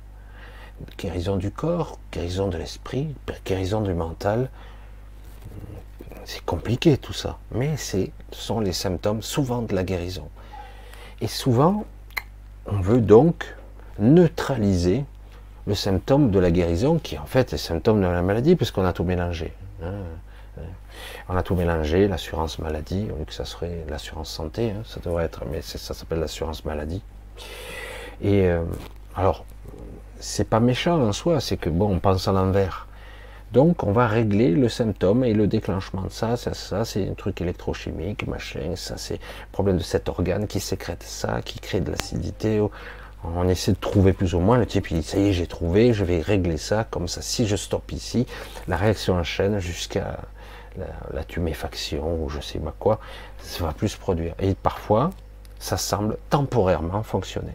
Guérison 0.97 1.37
du 1.37 1.51
corps, 1.51 1.99
guérison 2.11 2.47
de 2.47 2.57
l'esprit, 2.57 3.15
guérison 3.45 3.81
du 3.81 3.93
mental. 3.93 4.49
C'est 6.25 6.43
compliqué 6.43 6.97
tout 6.97 7.13
ça, 7.13 7.37
mais 7.51 7.77
ce 7.77 8.07
sont 8.31 8.59
les 8.59 8.73
symptômes 8.73 9.21
souvent 9.21 9.61
de 9.61 9.73
la 9.75 9.83
guérison. 9.83 10.27
Et 11.21 11.27
souvent, 11.27 11.85
on 12.65 12.81
veut 12.81 12.99
donc 12.99 13.55
neutraliser 13.99 15.05
le 15.67 15.75
symptôme 15.75 16.31
de 16.31 16.39
la 16.39 16.51
guérison, 16.51 16.99
qui 16.99 17.17
en 17.17 17.25
fait 17.25 17.53
est 17.53 17.57
symptôme 17.57 18.01
de 18.01 18.07
la 18.07 18.21
maladie, 18.21 18.55
puisqu'on 18.55 18.85
a 18.85 18.93
tout 18.93 19.03
mélangé. 19.03 19.53
Hein. 19.83 19.93
On 21.27 21.35
a 21.35 21.43
tout 21.43 21.55
mélangé, 21.55 22.07
l'assurance 22.07 22.59
maladie, 22.59 23.07
au 23.11 23.17
lieu 23.17 23.25
que 23.25 23.33
ça 23.33 23.45
serait 23.45 23.85
l'assurance 23.89 24.29
santé, 24.29 24.71
hein, 24.71 24.83
ça 24.85 24.99
devrait 25.03 25.25
être, 25.25 25.43
mais 25.51 25.61
ça 25.61 25.93
s'appelle 25.93 26.19
l'assurance 26.19 26.63
maladie. 26.65 27.01
Et 28.21 28.47
euh, 28.47 28.63
alors, 29.15 29.45
c'est 30.19 30.47
pas 30.47 30.59
méchant 30.59 31.01
en 31.01 31.11
soi, 31.11 31.39
c'est 31.39 31.57
que 31.57 31.69
bon, 31.69 31.95
on 31.95 31.99
pense 31.99 32.27
à 32.27 32.31
l'envers. 32.31 32.87
Donc, 33.51 33.83
on 33.83 33.91
va 33.91 34.07
régler 34.07 34.51
le 34.51 34.69
symptôme 34.69 35.23
et 35.23 35.33
le 35.33 35.47
déclenchement 35.47 36.03
de 36.03 36.09
ça, 36.09 36.35
ça, 36.35 36.53
ça, 36.53 36.83
c'est 36.83 37.09
un 37.09 37.13
truc 37.13 37.41
électrochimique, 37.41 38.27
machin, 38.27 38.75
ça, 38.75 38.97
c'est 38.97 39.19
problème 39.51 39.77
de 39.77 39.83
cet 39.83 40.09
organe 40.09 40.47
qui 40.47 40.59
sécrète 40.59 41.03
ça, 41.03 41.41
qui 41.43 41.59
crée 41.59 41.79
de 41.79 41.91
l'acidité 41.91 42.59
on 43.35 43.47
essaie 43.47 43.71
de 43.71 43.77
trouver 43.77 44.13
plus 44.13 44.33
ou 44.35 44.39
moins, 44.39 44.57
le 44.57 44.65
type 44.65 44.91
il 44.91 44.99
dit 44.99 45.03
ça 45.03 45.17
y 45.17 45.29
est 45.29 45.33
j'ai 45.33 45.47
trouvé, 45.47 45.93
je 45.93 46.03
vais 46.03 46.21
régler 46.21 46.57
ça, 46.57 46.85
comme 46.89 47.07
ça 47.07 47.21
si 47.21 47.47
je 47.47 47.55
stoppe 47.55 47.91
ici, 47.91 48.25
la 48.67 48.77
réaction 48.77 49.15
enchaîne 49.15 49.59
jusqu'à 49.59 50.19
la, 51.13 51.23
tuméfaction 51.23 52.23
ou 52.23 52.29
je 52.29 52.39
sais 52.39 52.59
pas 52.59 52.73
quoi, 52.77 52.99
ça 53.39 53.63
va 53.63 53.73
plus 53.73 53.89
se 53.89 53.97
produire. 53.97 54.35
Et 54.39 54.55
parfois, 54.55 55.11
ça 55.59 55.77
semble 55.77 56.17
temporairement 56.29 57.03
fonctionner. 57.03 57.53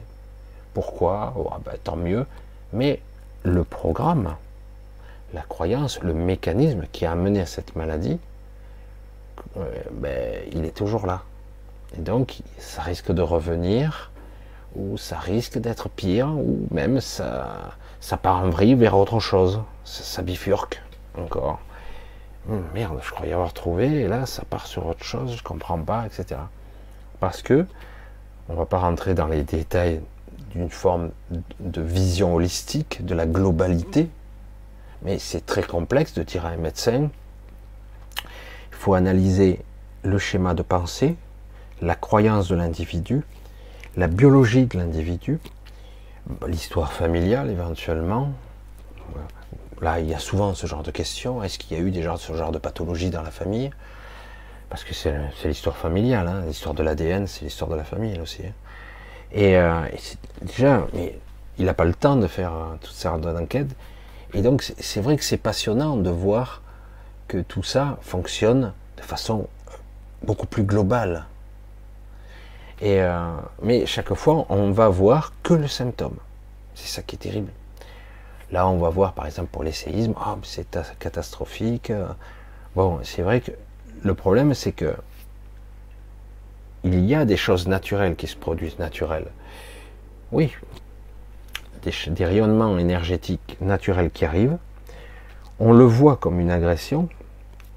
Pourquoi? 0.74 1.34
Oh, 1.36 1.50
ben, 1.64 1.76
Tant 1.82 1.96
mieux, 1.96 2.26
mais 2.72 3.00
le 3.42 3.64
programme, 3.64 4.34
la 5.34 5.42
croyance, 5.42 6.00
le 6.00 6.14
mécanisme 6.14 6.86
qui 6.92 7.06
a 7.06 7.12
amené 7.12 7.40
à 7.40 7.46
cette 7.46 7.76
maladie, 7.76 8.18
euh, 9.56 9.64
ben, 9.92 10.42
il 10.52 10.64
est 10.64 10.74
toujours 10.74 11.06
là. 11.06 11.22
Et 11.96 12.00
donc, 12.00 12.38
ça 12.58 12.82
risque 12.82 13.12
de 13.12 13.22
revenir 13.22 14.09
ou 14.76 14.96
ça 14.96 15.18
risque 15.18 15.58
d'être 15.58 15.88
pire, 15.88 16.28
ou 16.28 16.66
même 16.70 17.00
ça, 17.00 17.76
ça 18.00 18.16
part 18.16 18.38
en 18.38 18.50
vrille 18.50 18.74
vers 18.74 18.96
autre 18.96 19.20
chose, 19.20 19.60
ça, 19.84 20.22
bifurque 20.22 20.82
encore. 21.16 21.60
Hum, 22.48 22.64
merde, 22.74 22.98
je 23.02 23.10
croyais 23.10 23.32
avoir 23.32 23.52
trouvé, 23.52 23.86
et 24.02 24.08
là 24.08 24.26
ça 24.26 24.42
part 24.48 24.66
sur 24.66 24.86
autre 24.86 25.04
chose, 25.04 25.36
je 25.36 25.42
comprends 25.42 25.78
pas, 25.78 26.06
etc. 26.06 26.40
Parce 27.18 27.42
que 27.42 27.66
on 28.48 28.54
va 28.54 28.66
pas 28.66 28.78
rentrer 28.78 29.14
dans 29.14 29.26
les 29.26 29.42
détails 29.42 30.00
d'une 30.52 30.70
forme 30.70 31.10
de 31.60 31.80
vision 31.80 32.34
holistique 32.34 33.04
de 33.04 33.14
la 33.14 33.26
globalité, 33.26 34.08
mais 35.02 35.18
c'est 35.18 35.46
très 35.46 35.62
complexe 35.62 36.14
de 36.14 36.22
dire 36.22 36.46
un 36.46 36.56
médecin, 36.56 37.10
il 38.24 38.76
faut 38.76 38.94
analyser 38.94 39.60
le 40.02 40.18
schéma 40.18 40.54
de 40.54 40.62
pensée, 40.62 41.16
la 41.82 41.94
croyance 41.94 42.48
de 42.48 42.56
l'individu, 42.56 43.22
la 43.96 44.06
biologie 44.06 44.66
de 44.66 44.78
l'individu, 44.78 45.38
l'histoire 46.46 46.92
familiale 46.92 47.50
éventuellement. 47.50 48.32
Là, 49.80 49.98
il 49.98 50.08
y 50.08 50.14
a 50.14 50.18
souvent 50.18 50.54
ce 50.54 50.66
genre 50.66 50.82
de 50.82 50.90
questions. 50.90 51.42
Est-ce 51.42 51.58
qu'il 51.58 51.76
y 51.76 51.80
a 51.80 51.82
eu 51.82 51.90
déjà 51.90 52.16
ce 52.16 52.34
genre 52.34 52.52
de 52.52 52.58
pathologie 52.58 53.10
dans 53.10 53.22
la 53.22 53.30
famille? 53.30 53.70
Parce 54.68 54.84
que 54.84 54.94
c'est 54.94 55.18
l'histoire 55.44 55.76
familiale, 55.76 56.28
hein. 56.28 56.44
l'histoire 56.46 56.74
de 56.74 56.82
l'ADN, 56.82 57.26
c'est 57.26 57.44
l'histoire 57.44 57.70
de 57.70 57.76
la 57.76 57.84
famille 57.84 58.20
aussi. 58.20 58.42
Hein. 58.46 58.52
Et, 59.32 59.56
euh, 59.56 59.82
déjà, 60.42 60.86
mais 60.92 61.18
il 61.58 61.64
n'a 61.64 61.74
pas 61.74 61.84
le 61.84 61.94
temps 61.94 62.16
de 62.16 62.26
faire 62.26 62.52
euh, 62.52 62.76
toutes 62.80 62.92
ces 62.92 63.08
d'enquêtes. 63.08 63.74
Et 64.34 64.42
donc, 64.42 64.62
c'est 64.78 65.00
vrai 65.00 65.16
que 65.16 65.24
c'est 65.24 65.38
passionnant 65.38 65.96
de 65.96 66.10
voir 66.10 66.62
que 67.26 67.38
tout 67.38 67.62
ça 67.62 67.98
fonctionne 68.02 68.72
de 68.96 69.02
façon 69.02 69.48
beaucoup 70.22 70.46
plus 70.46 70.62
globale. 70.62 71.26
Euh, 72.82 73.36
mais 73.62 73.86
chaque 73.86 74.12
fois, 74.14 74.46
on 74.48 74.70
va 74.70 74.88
voir 74.88 75.32
que 75.42 75.54
le 75.54 75.68
symptôme. 75.68 76.16
C'est 76.74 76.88
ça 76.88 77.02
qui 77.02 77.16
est 77.16 77.18
terrible. 77.18 77.50
Là, 78.52 78.68
on 78.68 78.78
va 78.78 78.88
voir, 78.88 79.12
par 79.12 79.26
exemple, 79.26 79.48
pour 79.52 79.62
les 79.62 79.72
séismes, 79.72 80.14
oh, 80.16 80.38
c'est 80.42 80.78
catastrophique. 80.98 81.92
Bon, 82.74 82.98
c'est 83.02 83.22
vrai 83.22 83.40
que 83.40 83.52
le 84.02 84.14
problème, 84.14 84.54
c'est 84.54 84.72
que 84.72 84.94
il 86.82 87.04
y 87.04 87.14
a 87.14 87.24
des 87.24 87.36
choses 87.36 87.68
naturelles 87.68 88.16
qui 88.16 88.26
se 88.26 88.36
produisent 88.36 88.78
naturelles. 88.78 89.26
Oui, 90.32 90.52
des, 91.82 92.24
rayonnements 92.24 92.78
énergétiques 92.78 93.56
naturels 93.60 94.10
qui 94.10 94.24
arrivent. 94.24 94.56
On 95.58 95.72
le 95.72 95.84
voit 95.84 96.16
comme 96.16 96.40
une 96.40 96.50
agression, 96.50 97.08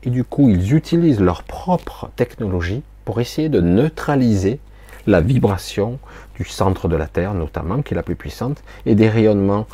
et 0.04 0.10
du 0.10 0.24
coup, 0.24 0.50
ils 0.50 0.74
utilisent 0.74 1.20
leur 1.20 1.44
propre 1.44 2.10
technologie 2.16 2.84
pour 3.06 3.20
essayer 3.20 3.50
de 3.50 3.60
neutraliser 3.60 4.60
la 5.08 5.22
vibration 5.22 6.00
du 6.36 6.46
centre 6.46 6.88
de 6.88 6.96
la 6.96 7.08
Terre, 7.08 7.34
notamment, 7.34 7.82
qui 7.82 7.94
est 7.94 7.96
la 7.96 8.04
plus 8.04 8.16
puissante, 8.16 8.64
et 8.86 8.96
des 8.96 9.10
rayonnements 9.10 9.68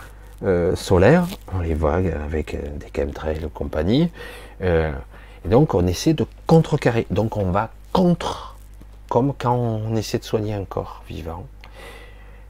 euh, 0.43 0.75
solaires, 0.75 1.27
on 1.53 1.59
les 1.59 1.73
voit 1.73 1.95
avec 1.95 2.53
euh, 2.53 2.59
des 2.77 2.91
chemtrails 2.95 3.43
et 3.43 3.49
compagnie, 3.53 4.09
euh, 4.61 4.91
et 5.45 5.49
donc 5.49 5.73
on 5.73 5.85
essaie 5.85 6.13
de 6.13 6.25
contrecarrer, 6.47 7.05
donc 7.11 7.37
on 7.37 7.51
va 7.51 7.71
contre, 7.91 8.57
comme 9.09 9.33
quand 9.37 9.55
on 9.55 9.95
essaie 9.95 10.17
de 10.17 10.23
soigner 10.23 10.53
un 10.53 10.65
corps 10.65 11.03
vivant. 11.07 11.45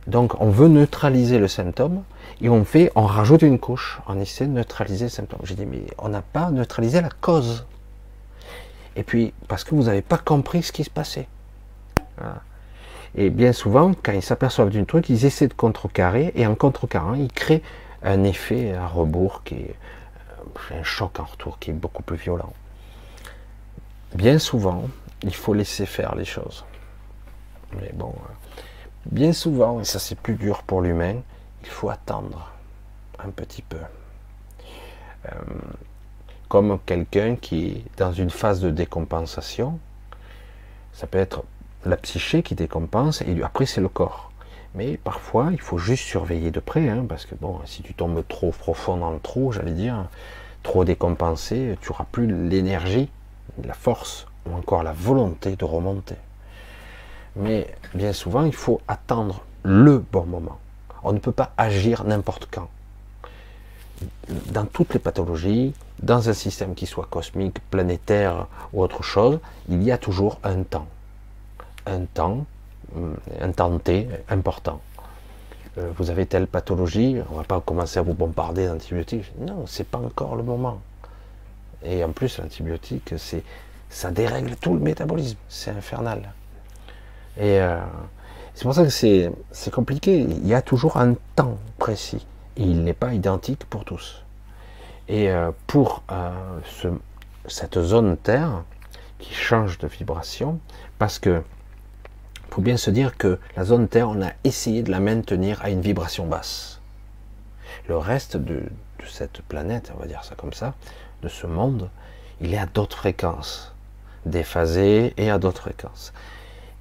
Donc 0.07 0.39
on 0.39 0.49
veut 0.49 0.67
neutraliser 0.67 1.39
le 1.39 1.47
symptôme, 1.47 2.03
et 2.41 2.49
on 2.49 2.63
fait, 2.63 2.91
on 2.95 3.05
rajoute 3.05 3.41
une 3.41 3.59
couche, 3.59 3.99
on 4.07 4.19
essaie 4.19 4.45
de 4.45 4.51
neutraliser 4.51 5.05
le 5.05 5.09
symptôme. 5.09 5.39
J'ai 5.43 5.55
dit, 5.55 5.65
mais 5.65 5.83
on 5.97 6.09
n'a 6.09 6.21
pas 6.21 6.51
neutralisé 6.51 7.01
la 7.01 7.09
cause. 7.09 7.65
Et 8.95 9.03
puis, 9.03 9.33
parce 9.47 9.63
que 9.63 9.75
vous 9.75 9.83
n'avez 9.83 10.01
pas 10.01 10.17
compris 10.17 10.63
ce 10.63 10.71
qui 10.71 10.83
se 10.83 10.89
passait. 10.89 11.27
Et 13.15 13.29
bien 13.29 13.53
souvent, 13.53 13.93
quand 14.03 14.11
ils 14.11 14.21
s'aperçoivent 14.21 14.69
d'une 14.69 14.85
truc, 14.85 15.09
ils 15.09 15.25
essaient 15.25 15.47
de 15.47 15.53
contrecarrer, 15.53 16.31
et 16.35 16.45
en 16.45 16.55
contrecarrant, 16.55 17.15
ils 17.15 17.31
créent 17.31 17.63
un 18.03 18.23
effet 18.23 18.73
à 18.73 18.87
rebours 18.87 19.43
qui 19.43 19.55
est 19.55 19.75
euh, 20.73 20.79
un 20.79 20.83
choc 20.83 21.19
en 21.19 21.25
retour 21.25 21.59
qui 21.59 21.71
est 21.71 21.73
beaucoup 21.73 22.03
plus 22.03 22.17
violent. 22.17 22.53
Bien 24.13 24.39
souvent, 24.39 24.85
il 25.23 25.35
faut 25.35 25.53
laisser 25.53 25.85
faire 25.85 26.15
les 26.15 26.25
choses. 26.25 26.65
Mais 27.79 27.91
bon, 27.93 28.13
euh, 28.15 28.61
bien 29.05 29.33
souvent, 29.33 29.81
et 29.81 29.83
ça 29.83 29.99
c'est 29.99 30.17
plus 30.17 30.35
dur 30.35 30.63
pour 30.63 30.81
l'humain, 30.81 31.15
il 31.63 31.69
faut 31.69 31.89
attendre 31.89 32.51
un 33.19 33.29
petit 33.29 33.61
peu. 33.61 33.77
Euh, 35.25 35.31
comme 36.47 36.79
quelqu'un 36.85 37.35
qui 37.35 37.67
est 37.67 37.83
dans 37.97 38.13
une 38.13 38.29
phase 38.29 38.61
de 38.61 38.71
décompensation, 38.71 39.77
ça 40.93 41.05
peut 41.05 41.19
être 41.19 41.43
la 41.85 41.97
psyché 41.97 42.43
qui 42.43 42.55
décompense 42.55 43.21
et 43.21 43.41
après 43.43 43.65
c'est 43.65 43.81
le 43.81 43.89
corps. 43.89 44.31
Mais 44.75 44.97
parfois 44.97 45.49
il 45.51 45.61
faut 45.61 45.77
juste 45.77 46.03
surveiller 46.03 46.51
de 46.51 46.59
près, 46.59 46.89
hein, 46.89 47.05
parce 47.07 47.25
que 47.25 47.35
bon, 47.35 47.59
si 47.65 47.81
tu 47.81 47.93
tombes 47.93 48.23
trop 48.27 48.51
profond 48.51 48.97
dans 48.97 49.11
le 49.11 49.19
trou, 49.19 49.51
j'allais 49.51 49.71
dire, 49.71 50.05
trop 50.63 50.85
décompensé, 50.85 51.77
tu 51.81 51.91
n'auras 51.91 52.05
plus 52.11 52.27
l'énergie, 52.49 53.09
la 53.63 53.73
force 53.73 54.27
ou 54.45 54.55
encore 54.55 54.83
la 54.83 54.93
volonté 54.93 55.55
de 55.55 55.65
remonter. 55.65 56.15
Mais 57.35 57.67
bien 57.93 58.13
souvent, 58.13 58.43
il 58.43 58.55
faut 58.55 58.81
attendre 58.87 59.43
le 59.63 59.99
bon 59.99 60.25
moment. 60.25 60.59
On 61.03 61.13
ne 61.13 61.19
peut 61.19 61.31
pas 61.31 61.53
agir 61.57 62.03
n'importe 62.03 62.47
quand. 62.51 62.67
Dans 64.51 64.65
toutes 64.65 64.93
les 64.93 64.99
pathologies, 64.99 65.73
dans 66.01 66.29
un 66.29 66.33
système 66.33 66.75
qui 66.75 66.85
soit 66.85 67.07
cosmique, 67.09 67.59
planétaire 67.69 68.47
ou 68.73 68.81
autre 68.81 69.03
chose, 69.03 69.39
il 69.67 69.83
y 69.83 69.91
a 69.91 69.97
toujours 69.97 70.39
un 70.43 70.63
temps. 70.63 70.87
Un 71.89 72.05
temps, 72.05 72.45
euh, 72.95 73.15
un 73.41 73.51
temps 73.51 73.79
T 73.79 74.07
important. 74.29 74.79
Euh, 75.79 75.91
vous 75.97 76.11
avez 76.11 76.27
telle 76.27 76.45
pathologie, 76.45 77.17
on 77.31 77.35
va 77.35 77.43
pas 77.43 77.59
commencer 77.61 77.97
à 77.97 78.03
vous 78.03 78.13
bombarder 78.13 78.67
d'antibiotiques. 78.67 79.31
Non, 79.39 79.65
c'est 79.65 79.87
pas 79.87 79.97
encore 79.97 80.35
le 80.35 80.43
moment. 80.43 80.81
Et 81.83 82.03
en 82.03 82.11
plus, 82.11 82.37
l'antibiotique, 82.37 83.15
c'est, 83.17 83.43
ça 83.89 84.11
dérègle 84.11 84.55
tout 84.55 84.73
le 84.73 84.79
métabolisme. 84.79 85.37
C'est 85.47 85.71
infernal. 85.71 86.31
Et 87.37 87.59
euh, 87.59 87.79
c'est 88.53 88.65
pour 88.65 88.75
ça 88.75 88.83
que 88.83 88.89
c'est, 88.89 89.31
c'est 89.51 89.73
compliqué. 89.73 90.19
Il 90.19 90.45
y 90.45 90.53
a 90.53 90.61
toujours 90.61 90.97
un 90.97 91.15
temps 91.35 91.57
précis. 91.79 92.27
Il 92.55 92.83
n'est 92.83 92.93
pas 92.93 93.15
identique 93.15 93.65
pour 93.65 93.83
tous. 93.83 94.23
Et 95.07 95.31
pour 95.65 96.03
cette 97.47 97.81
zone 97.81 98.15
Terre 98.17 98.63
qui 99.17 99.33
change 99.33 99.79
de 99.79 99.87
vibration, 99.87 100.59
parce 100.99 101.17
que 101.17 101.41
faut 102.49 102.61
bien 102.61 102.77
se 102.77 102.89
dire 102.89 103.17
que 103.17 103.39
la 103.55 103.63
zone 103.63 103.87
Terre, 103.87 104.09
on 104.09 104.21
a 104.21 104.31
essayé 104.43 104.83
de 104.83 104.91
la 104.91 104.99
maintenir 104.99 105.61
à 105.61 105.69
une 105.69 105.81
vibration 105.81 106.25
basse. 106.27 106.81
Le 107.87 107.97
reste 107.97 108.37
de, 108.37 108.63
cette 109.07 109.41
planète, 109.41 109.91
on 109.95 109.99
va 109.99 110.07
dire 110.07 110.23
ça 110.23 110.35
comme 110.35 110.53
ça, 110.53 110.75
de 111.21 111.27
ce 111.27 111.47
monde, 111.47 111.89
il 112.41 112.53
est 112.53 112.57
à 112.57 112.65
d'autres 112.65 112.97
fréquences, 112.97 113.73
déphasé 114.25 115.13
et 115.17 115.29
à 115.29 115.39
d'autres 115.39 115.61
fréquences. 115.61 116.13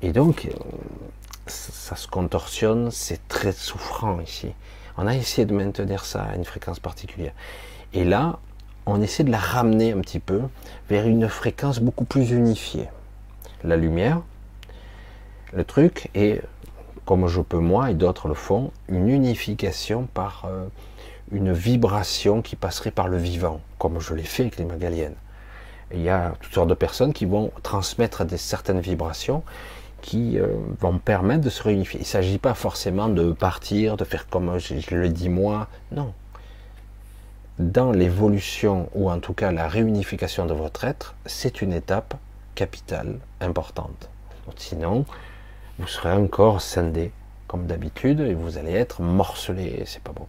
Et 0.02 0.12
donc, 0.12 0.46
euh, 0.46 0.50
ça 1.46 1.96
se 1.96 2.06
contorsionne, 2.06 2.90
c'est 2.90 3.26
très 3.28 3.52
souffrant 3.52 4.20
ici. 4.20 4.52
On 4.96 5.06
a 5.06 5.14
essayé 5.14 5.46
de 5.46 5.54
maintenir 5.54 6.04
ça 6.04 6.24
à 6.24 6.34
une 6.34 6.44
fréquence 6.44 6.80
particulière. 6.80 7.32
Et 7.92 8.04
là, 8.04 8.38
on 8.86 9.00
essaie 9.00 9.24
de 9.24 9.30
la 9.30 9.38
ramener 9.38 9.92
un 9.92 10.00
petit 10.00 10.18
peu 10.18 10.42
vers 10.88 11.06
une 11.06 11.28
fréquence 11.28 11.80
beaucoup 11.80 12.04
plus 12.04 12.30
unifiée. 12.30 12.88
La 13.64 13.76
lumière, 13.76 14.22
le 15.52 15.64
truc 15.64 16.10
est, 16.14 16.42
comme 17.04 17.26
je 17.26 17.40
peux 17.40 17.58
moi 17.58 17.90
et 17.90 17.94
d'autres 17.94 18.28
le 18.28 18.34
font, 18.34 18.70
une 18.88 19.08
unification 19.08 20.08
par 20.12 20.44
euh, 20.46 20.66
une 21.32 21.52
vibration 21.52 22.42
qui 22.42 22.56
passerait 22.56 22.90
par 22.90 23.08
le 23.08 23.16
vivant, 23.16 23.60
comme 23.78 24.00
je 24.00 24.14
l'ai 24.14 24.22
fait 24.22 24.42
avec 24.42 24.56
les 24.58 24.64
magaliennes. 24.64 25.16
il 25.92 26.02
y 26.02 26.08
a 26.08 26.34
toutes 26.40 26.54
sortes 26.54 26.68
de 26.68 26.74
personnes 26.74 27.12
qui 27.12 27.24
vont 27.24 27.50
transmettre 27.62 28.24
des 28.24 28.36
certaines 28.36 28.80
vibrations 28.80 29.42
qui 30.00 30.38
euh, 30.38 30.46
vont 30.80 30.98
permettre 30.98 31.42
de 31.42 31.50
se 31.50 31.62
réunifier. 31.62 31.98
Il 31.98 32.04
ne 32.04 32.06
s'agit 32.06 32.38
pas 32.38 32.54
forcément 32.54 33.08
de 33.08 33.32
partir, 33.32 33.96
de 33.96 34.04
faire 34.04 34.28
comme 34.28 34.58
je 34.58 34.94
le 34.94 35.08
dis 35.08 35.28
moi, 35.28 35.66
non 35.90 36.12
dans 37.58 37.90
l'évolution, 37.90 38.88
ou 38.94 39.10
en 39.10 39.18
tout 39.18 39.32
cas 39.32 39.50
la 39.50 39.68
réunification 39.68 40.46
de 40.46 40.54
votre 40.54 40.84
être, 40.84 41.14
c'est 41.26 41.60
une 41.60 41.72
étape 41.72 42.14
capitale, 42.54 43.18
importante. 43.40 44.08
Sinon, 44.56 45.04
vous 45.78 45.86
serez 45.86 46.12
encore 46.12 46.60
scindé, 46.60 47.12
comme 47.46 47.66
d'habitude, 47.66 48.20
et 48.20 48.34
vous 48.34 48.58
allez 48.58 48.72
être 48.72 49.02
morcelé, 49.02 49.82
c'est 49.86 50.02
pas 50.02 50.12
bon. 50.12 50.26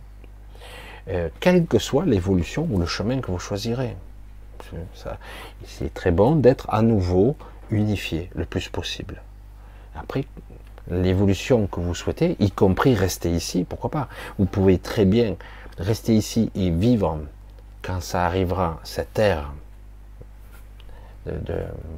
Euh, 1.09 1.29
quelle 1.39 1.65
que 1.65 1.79
soit 1.79 2.05
l'évolution 2.05 2.67
ou 2.69 2.79
le 2.79 2.85
chemin 2.85 3.19
que 3.19 3.31
vous 3.31 3.39
choisirez. 3.39 3.95
C'est 5.65 5.93
très 5.93 6.11
bon 6.11 6.35
d'être 6.35 6.67
à 6.69 6.81
nouveau 6.81 7.35
unifié 7.71 8.29
le 8.35 8.45
plus 8.45 8.69
possible. 8.69 9.21
Après, 9.95 10.25
l'évolution 10.89 11.65
que 11.67 11.79
vous 11.79 11.95
souhaitez, 11.95 12.35
y 12.39 12.51
compris 12.51 12.93
rester 12.93 13.31
ici, 13.31 13.65
pourquoi 13.67 13.89
pas. 13.89 14.09
Vous 14.37 14.45
pouvez 14.45 14.77
très 14.77 15.05
bien 15.05 15.35
rester 15.77 16.13
ici 16.15 16.51
et 16.55 16.69
vivre 16.69 17.19
quand 17.81 18.01
ça 18.01 18.25
arrivera, 18.25 18.79
cette 18.83 19.17
ère 19.17 19.53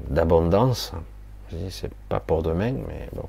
d'abondance, 0.09 0.93
c'est 1.69 1.91
pas 2.09 2.19
pour 2.19 2.43
demain, 2.43 2.73
mais 2.87 3.09
bon, 3.13 3.27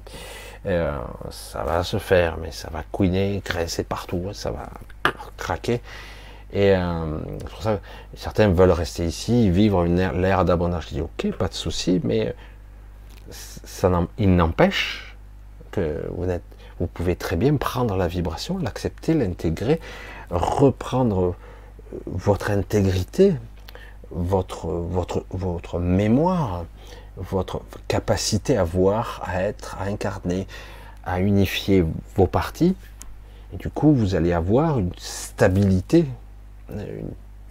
euh, 0.66 0.96
ça 1.30 1.64
va 1.64 1.82
se 1.84 1.98
faire, 1.98 2.36
mais 2.38 2.50
ça 2.52 2.68
va 2.70 2.82
couiner, 2.90 3.42
graisser 3.44 3.84
partout, 3.84 4.32
ça 4.32 4.50
va 4.50 4.68
craquer. 5.36 5.80
Et 6.52 6.76
euh, 6.76 7.18
pour 7.48 7.62
ça 7.62 7.80
certains 8.14 8.48
veulent 8.48 8.72
rester 8.72 9.06
ici, 9.06 9.50
vivre 9.50 9.84
une 9.84 9.98
ère 9.98 10.44
d'abondance. 10.44 10.84
Je 10.90 10.94
dis 10.94 11.00
ok, 11.00 11.32
pas 11.36 11.48
de 11.48 11.54
souci, 11.54 12.00
mais 12.04 12.34
ça 13.30 13.90
il 14.18 14.36
n'empêche 14.36 15.16
que 15.70 16.04
vous, 16.10 16.26
vous 16.78 16.86
pouvez 16.86 17.16
très 17.16 17.36
bien 17.36 17.56
prendre 17.56 17.96
la 17.96 18.06
vibration, 18.06 18.58
l'accepter, 18.58 19.14
l'intégrer, 19.14 19.80
reprendre 20.30 21.24
euh, 21.24 21.34
votre 22.06 22.50
intégrité, 22.50 23.34
votre, 24.10 24.66
votre, 24.66 25.24
votre 25.30 25.78
mémoire, 25.78 26.64
votre 27.16 27.62
capacité 27.88 28.56
à 28.56 28.64
voir, 28.64 29.20
à 29.24 29.42
être, 29.42 29.76
à 29.80 29.84
incarner, 29.84 30.46
à 31.04 31.20
unifier 31.20 31.84
vos 32.16 32.26
parties. 32.26 32.74
Et 33.52 33.56
du 33.56 33.68
coup, 33.68 33.92
vous 33.92 34.14
allez 34.14 34.32
avoir 34.32 34.78
une 34.78 34.92
stabilité, 34.96 36.06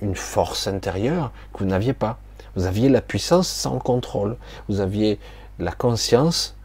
une, 0.01 0.15
force 0.15 0.67
intérieure 0.67 1.31
que 1.53 1.59
vous 1.59 1.69
n'aviez 1.69 1.93
pas. 1.93 2.17
Vous 2.55 2.65
aviez 2.65 2.89
la 2.89 3.01
puissance 3.01 3.47
sans 3.47 3.77
contrôle. 3.77 4.35
Vous 4.67 4.79
aviez 4.79 5.19
la 5.59 5.71
conscience 5.71 6.55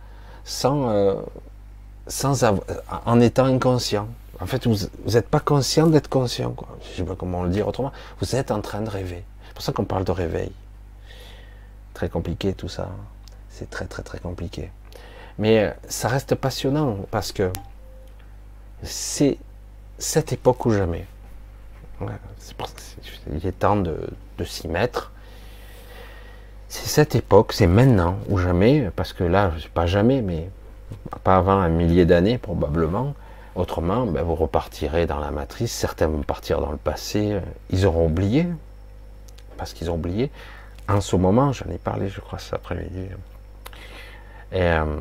sans, 0.44 0.88
euh, 0.88 1.14
sans 2.06 2.44
en 3.04 3.20
étant 3.20 3.44
inconscient. 3.44 4.08
En 4.40 4.46
fait, 4.46 4.66
vous 4.66 4.76
n'êtes 5.12 5.28
pas 5.28 5.40
conscient 5.40 5.86
d'être 5.86 6.08
conscient. 6.08 6.54
Je 6.82 6.90
ne 6.90 6.96
sais 6.96 7.04
pas 7.04 7.14
comment 7.14 7.42
le 7.42 7.50
dire 7.50 7.68
autrement. 7.68 7.92
Vous 8.20 8.36
êtes 8.36 8.50
en 8.50 8.62
train 8.62 8.80
de 8.80 8.90
rêver. 8.90 9.22
C'est 9.48 9.54
pour 9.54 9.62
ça 9.62 9.72
qu'on 9.72 9.84
parle 9.84 10.04
de 10.04 10.12
réveil. 10.12 10.50
Très 11.96 12.10
compliqué 12.10 12.52
tout 12.52 12.68
ça. 12.68 12.90
C'est 13.48 13.70
très 13.70 13.86
très 13.86 14.02
très 14.02 14.18
compliqué. 14.18 14.70
Mais 15.38 15.60
euh, 15.60 15.70
ça 15.88 16.08
reste 16.08 16.34
passionnant 16.34 16.98
parce 17.10 17.32
que 17.32 17.50
c'est 18.82 19.38
cette 19.96 20.30
époque 20.30 20.66
ou 20.66 20.72
jamais. 20.72 21.06
il 23.32 23.46
est 23.46 23.58
temps 23.58 23.76
de, 23.76 23.96
s'y 24.44 24.68
mettre. 24.68 25.10
c'est 26.68 26.86
cette 26.86 27.14
époque, 27.14 27.54
c'est 27.54 27.66
maintenant 27.66 28.18
ou 28.28 28.36
jamais, 28.36 28.90
parce 28.94 29.14
que 29.14 29.24
là, 29.24 29.52
pas 29.72 29.86
jamais, 29.86 30.20
mais 30.20 30.50
pas 31.24 31.38
avant 31.38 31.58
un 31.58 31.70
millier 31.70 32.04
d'années 32.04 32.36
probablement. 32.36 33.14
Autrement, 33.54 34.04
ben, 34.04 34.22
vous 34.22 34.34
repartirez 34.34 35.06
dans 35.06 35.18
la 35.18 35.30
matrice. 35.30 35.72
Certains 35.72 36.08
vont 36.08 36.20
partir 36.20 36.60
dans 36.60 36.72
le 36.72 36.76
passé. 36.76 37.40
Ils 37.70 37.86
auront 37.86 38.04
oublié, 38.04 38.46
parce 39.56 39.72
qu'ils 39.72 39.90
ont 39.90 39.94
oublié. 39.94 40.30
En 40.88 41.00
ce 41.00 41.16
moment, 41.16 41.52
j'en 41.52 41.68
ai 41.70 41.78
parlé, 41.78 42.08
je 42.08 42.20
crois, 42.20 42.38
cet 42.38 42.54
après-midi. 42.54 43.08
Euh, 44.52 44.96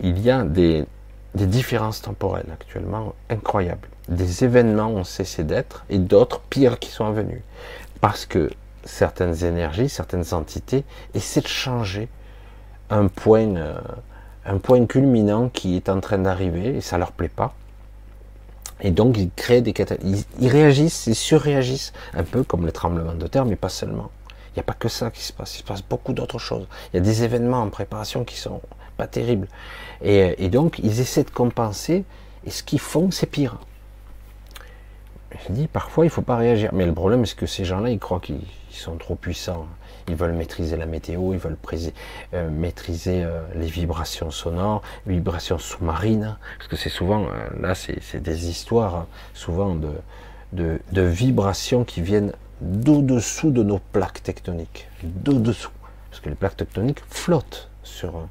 il 0.00 0.18
y 0.20 0.30
a 0.30 0.42
des, 0.44 0.86
différences 1.34 2.02
temporelles 2.02 2.50
actuellement 2.52 3.14
incroyables. 3.30 3.88
Des 4.08 4.44
événements 4.44 4.88
ont 4.88 5.04
cessé 5.04 5.44
d'être 5.44 5.84
et 5.88 5.98
d'autres 5.98 6.40
pires 6.40 6.78
qui 6.78 6.90
sont 6.90 7.10
venus. 7.12 7.42
Parce 8.00 8.26
que 8.26 8.50
certaines 8.84 9.44
énergies, 9.44 9.88
certaines 9.88 10.34
entités 10.34 10.84
essaient 11.14 11.40
de 11.40 11.46
changer 11.46 12.08
un 12.90 13.06
point, 13.06 13.56
euh, 13.56 13.78
un 14.44 14.58
point 14.58 14.84
culminant 14.86 15.48
qui 15.48 15.76
est 15.76 15.88
en 15.88 16.00
train 16.00 16.18
d'arriver 16.18 16.76
et 16.76 16.80
ça 16.80 16.98
leur 16.98 17.12
plaît 17.12 17.28
pas. 17.28 17.54
Et 18.80 18.90
donc 18.90 19.16
ils 19.16 19.30
créent 19.34 19.62
des 19.62 19.72
catastrophes. 19.72 20.24
Ils, 20.40 20.48
réagissent, 20.48 21.06
ils 21.06 21.14
surréagissent, 21.14 21.92
un 22.14 22.22
peu 22.22 22.44
comme 22.44 22.66
les 22.66 22.72
tremblements 22.72 23.14
de 23.14 23.26
terre, 23.26 23.44
mais 23.44 23.56
pas 23.56 23.68
seulement. 23.68 24.10
N'y 24.58 24.60
a 24.60 24.64
pas 24.64 24.74
que 24.74 24.88
ça 24.88 25.10
qui 25.10 25.22
se 25.22 25.32
passe, 25.32 25.54
il 25.54 25.58
se 25.58 25.62
passe 25.62 25.82
beaucoup 25.82 26.12
d'autres 26.12 26.38
choses. 26.38 26.66
Il 26.92 26.96
y 26.96 27.00
a 27.00 27.02
des 27.02 27.22
événements 27.22 27.62
en 27.62 27.70
préparation 27.70 28.24
qui 28.24 28.36
sont 28.36 28.60
pas 28.96 29.06
terribles. 29.06 29.46
Et, 30.02 30.44
et 30.44 30.48
donc 30.48 30.80
ils 30.80 31.00
essaient 31.00 31.24
de 31.24 31.30
compenser, 31.30 32.04
et 32.44 32.50
ce 32.50 32.62
qu'ils 32.62 32.80
font, 32.80 33.10
c'est 33.10 33.26
pire. 33.26 33.58
Je 35.46 35.52
dis, 35.52 35.66
parfois 35.66 36.04
il 36.04 36.10
faut 36.10 36.22
pas 36.22 36.36
réagir. 36.36 36.70
Mais 36.72 36.86
le 36.86 36.94
problème, 36.94 37.26
c'est 37.26 37.36
que 37.36 37.46
ces 37.46 37.64
gens-là, 37.64 37.90
ils 37.90 37.98
croient 37.98 38.20
qu'ils 38.20 38.40
sont 38.70 38.96
trop 38.96 39.14
puissants? 39.14 39.66
Ils 40.08 40.16
veulent 40.16 40.32
maîtriser 40.32 40.76
la 40.76 40.86
météo, 40.86 41.34
ils 41.34 41.38
veulent 41.38 41.58
euh, 42.32 42.50
maîtriser 42.50 43.22
euh, 43.22 43.42
les 43.54 43.66
vibrations 43.66 44.30
sonores, 44.30 44.82
les 45.06 45.14
vibrations 45.14 45.58
sous-marines. 45.58 46.36
Parce 46.56 46.68
que 46.68 46.76
c'est 46.76 46.88
souvent, 46.88 47.24
euh, 47.24 47.26
là, 47.60 47.74
c'est 47.74 48.22
des 48.22 48.48
histoires, 48.48 48.94
hein, 48.94 49.06
souvent 49.34 49.74
de, 49.74 51.02
vibrations 51.02 51.84
qui 51.84 52.00
viennent 52.00 52.32
d'au-dessous 52.60 53.50
de 53.50 53.62
nos 53.62 53.78
plaques 53.78 54.22
tectoniques. 54.22 54.88
D'au-dessous. 55.02 55.70
Parce 56.10 56.20
que 56.20 56.28
les 56.28 56.34
plaques 56.34 56.56
tectoniques 56.56 57.02
flottent 57.08 57.68
sur, 57.82 58.28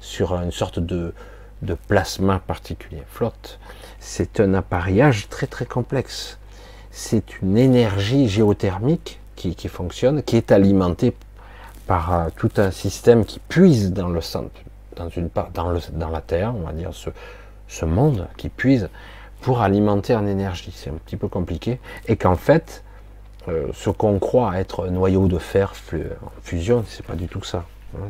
sur 0.00 0.34
une 0.34 0.52
sorte 0.52 0.78
de, 0.78 1.14
de 1.62 1.74
plasma 1.74 2.38
particulier. 2.38 3.02
Flotte. 3.08 3.58
C'est 3.98 4.40
un 4.40 4.54
appareillage 4.54 5.28
très 5.28 5.46
très 5.46 5.66
complexe. 5.66 6.38
C'est 6.90 7.40
une 7.40 7.56
énergie 7.56 8.28
géothermique 8.28 9.20
qui, 9.36 9.68
fonctionne, 9.68 10.22
qui 10.22 10.36
est 10.36 10.50
alimenté 10.50 11.14
par 11.86 12.12
euh, 12.12 12.28
tout 12.36 12.50
un 12.56 12.72
système 12.72 13.24
qui 13.24 13.38
puise 13.38 13.92
dans 13.92 14.08
le 14.08 14.20
centre, 14.20 14.50
dans 14.96 15.08
une 15.08 15.30
part, 15.30 15.50
dans, 15.50 15.70
le, 15.70 15.80
dans 15.92 16.10
la 16.10 16.20
Terre, 16.20 16.54
on 16.56 16.66
va 16.66 16.72
dire 16.72 16.92
ce, 16.92 17.10
ce 17.68 17.84
monde 17.84 18.26
qui 18.36 18.48
puise 18.48 18.88
pour 19.40 19.62
alimenter 19.62 20.16
en 20.16 20.26
énergie. 20.26 20.72
C'est 20.74 20.90
un 20.90 20.94
petit 20.94 21.16
peu 21.16 21.28
compliqué 21.28 21.78
et 22.08 22.16
qu'en 22.16 22.34
fait, 22.34 22.82
euh, 23.48 23.68
ce 23.74 23.90
qu'on 23.90 24.18
croit 24.18 24.58
être 24.58 24.86
un 24.86 24.90
noyau 24.90 25.28
de 25.28 25.38
fer 25.38 25.72
en 25.94 26.40
fusion, 26.42 26.84
c'est 26.86 27.04
pas 27.04 27.14
du 27.14 27.28
tout 27.28 27.42
ça. 27.42 27.64
Hein. 27.96 28.08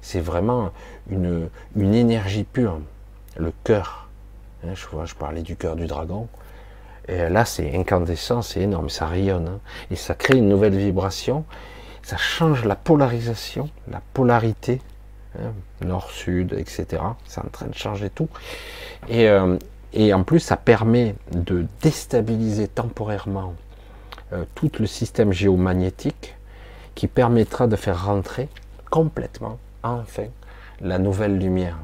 C'est 0.00 0.20
vraiment 0.20 0.70
une, 1.10 1.48
une 1.76 1.94
énergie 1.94 2.44
pure, 2.44 2.80
le 3.36 3.52
cœur. 3.64 4.08
Hein, 4.64 4.74
je, 4.74 4.86
je 5.04 5.14
parlais 5.14 5.42
du 5.42 5.56
cœur 5.56 5.76
du 5.76 5.86
dragon. 5.86 6.28
Et 7.08 7.28
là, 7.28 7.44
c'est 7.44 7.76
incandescent, 7.76 8.42
c'est 8.42 8.60
énorme, 8.60 8.88
ça 8.88 9.06
rayonne. 9.06 9.48
Hein. 9.48 9.60
et 9.90 9.96
ça 9.96 10.14
crée 10.14 10.38
une 10.38 10.48
nouvelle 10.48 10.76
vibration. 10.76 11.44
Ça 12.02 12.16
change 12.16 12.64
la 12.64 12.74
polarisation, 12.74 13.70
la 13.88 14.00
polarité, 14.12 14.80
nord-sud, 15.84 16.54
etc. 16.54 17.02
C'est 17.26 17.40
en 17.40 17.48
train 17.48 17.66
de 17.66 17.74
changer 17.74 18.10
tout. 18.10 18.28
Euh, 19.10 19.58
et, 19.92 20.14
en 20.14 20.24
plus, 20.24 20.40
ça 20.40 20.56
permet 20.56 21.14
de 21.32 21.66
déstabiliser 21.82 22.68
temporairement 22.68 23.54
euh, 24.32 24.44
tout 24.54 24.70
le 24.78 24.86
système 24.86 25.32
géomagnétique 25.32 26.36
qui 26.94 27.06
permettra 27.06 27.66
de 27.66 27.76
faire 27.76 28.06
rentrer 28.06 28.48
complètement, 28.90 29.58
enfin, 29.82 30.26
la 30.80 30.98
nouvelle 30.98 31.38
lumière. 31.38 31.78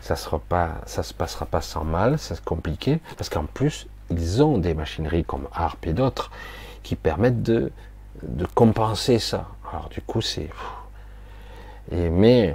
Ça 0.00 0.14
ne 0.14 1.02
se 1.02 1.14
passera 1.14 1.46
pas 1.46 1.60
sans 1.60 1.84
mal, 1.84 2.18
c'est 2.18 2.42
compliqué, 2.44 3.00
parce 3.16 3.28
qu'en 3.28 3.44
plus, 3.44 3.86
ils 4.10 4.42
ont 4.42 4.58
des 4.58 4.74
machineries 4.74 5.24
comme 5.24 5.48
ARP 5.52 5.86
et 5.86 5.92
d'autres 5.92 6.30
qui 6.82 6.96
permettent 6.96 7.42
de, 7.42 7.72
de 8.22 8.46
compenser 8.46 9.18
ça. 9.18 9.48
Alors 9.72 9.88
du 9.88 10.00
coup, 10.00 10.20
c'est... 10.20 10.48
Mais 11.92 12.54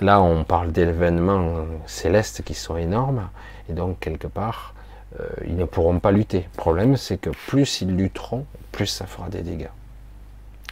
là, 0.00 0.20
on 0.20 0.44
parle 0.44 0.72
d'événements 0.72 1.66
célestes 1.86 2.42
qui 2.42 2.54
sont 2.54 2.76
énormes, 2.76 3.28
et 3.68 3.72
donc 3.72 3.98
quelque 4.00 4.26
part, 4.26 4.74
euh, 5.20 5.28
ils 5.44 5.56
ne 5.56 5.64
pourront 5.64 5.98
pas 6.00 6.10
lutter. 6.10 6.48
Le 6.52 6.56
problème, 6.56 6.96
c'est 6.96 7.18
que 7.18 7.30
plus 7.30 7.80
ils 7.80 7.96
lutteront, 7.96 8.46
plus 8.70 8.86
ça 8.86 9.06
fera 9.06 9.28
des 9.28 9.42
dégâts. 9.42 9.70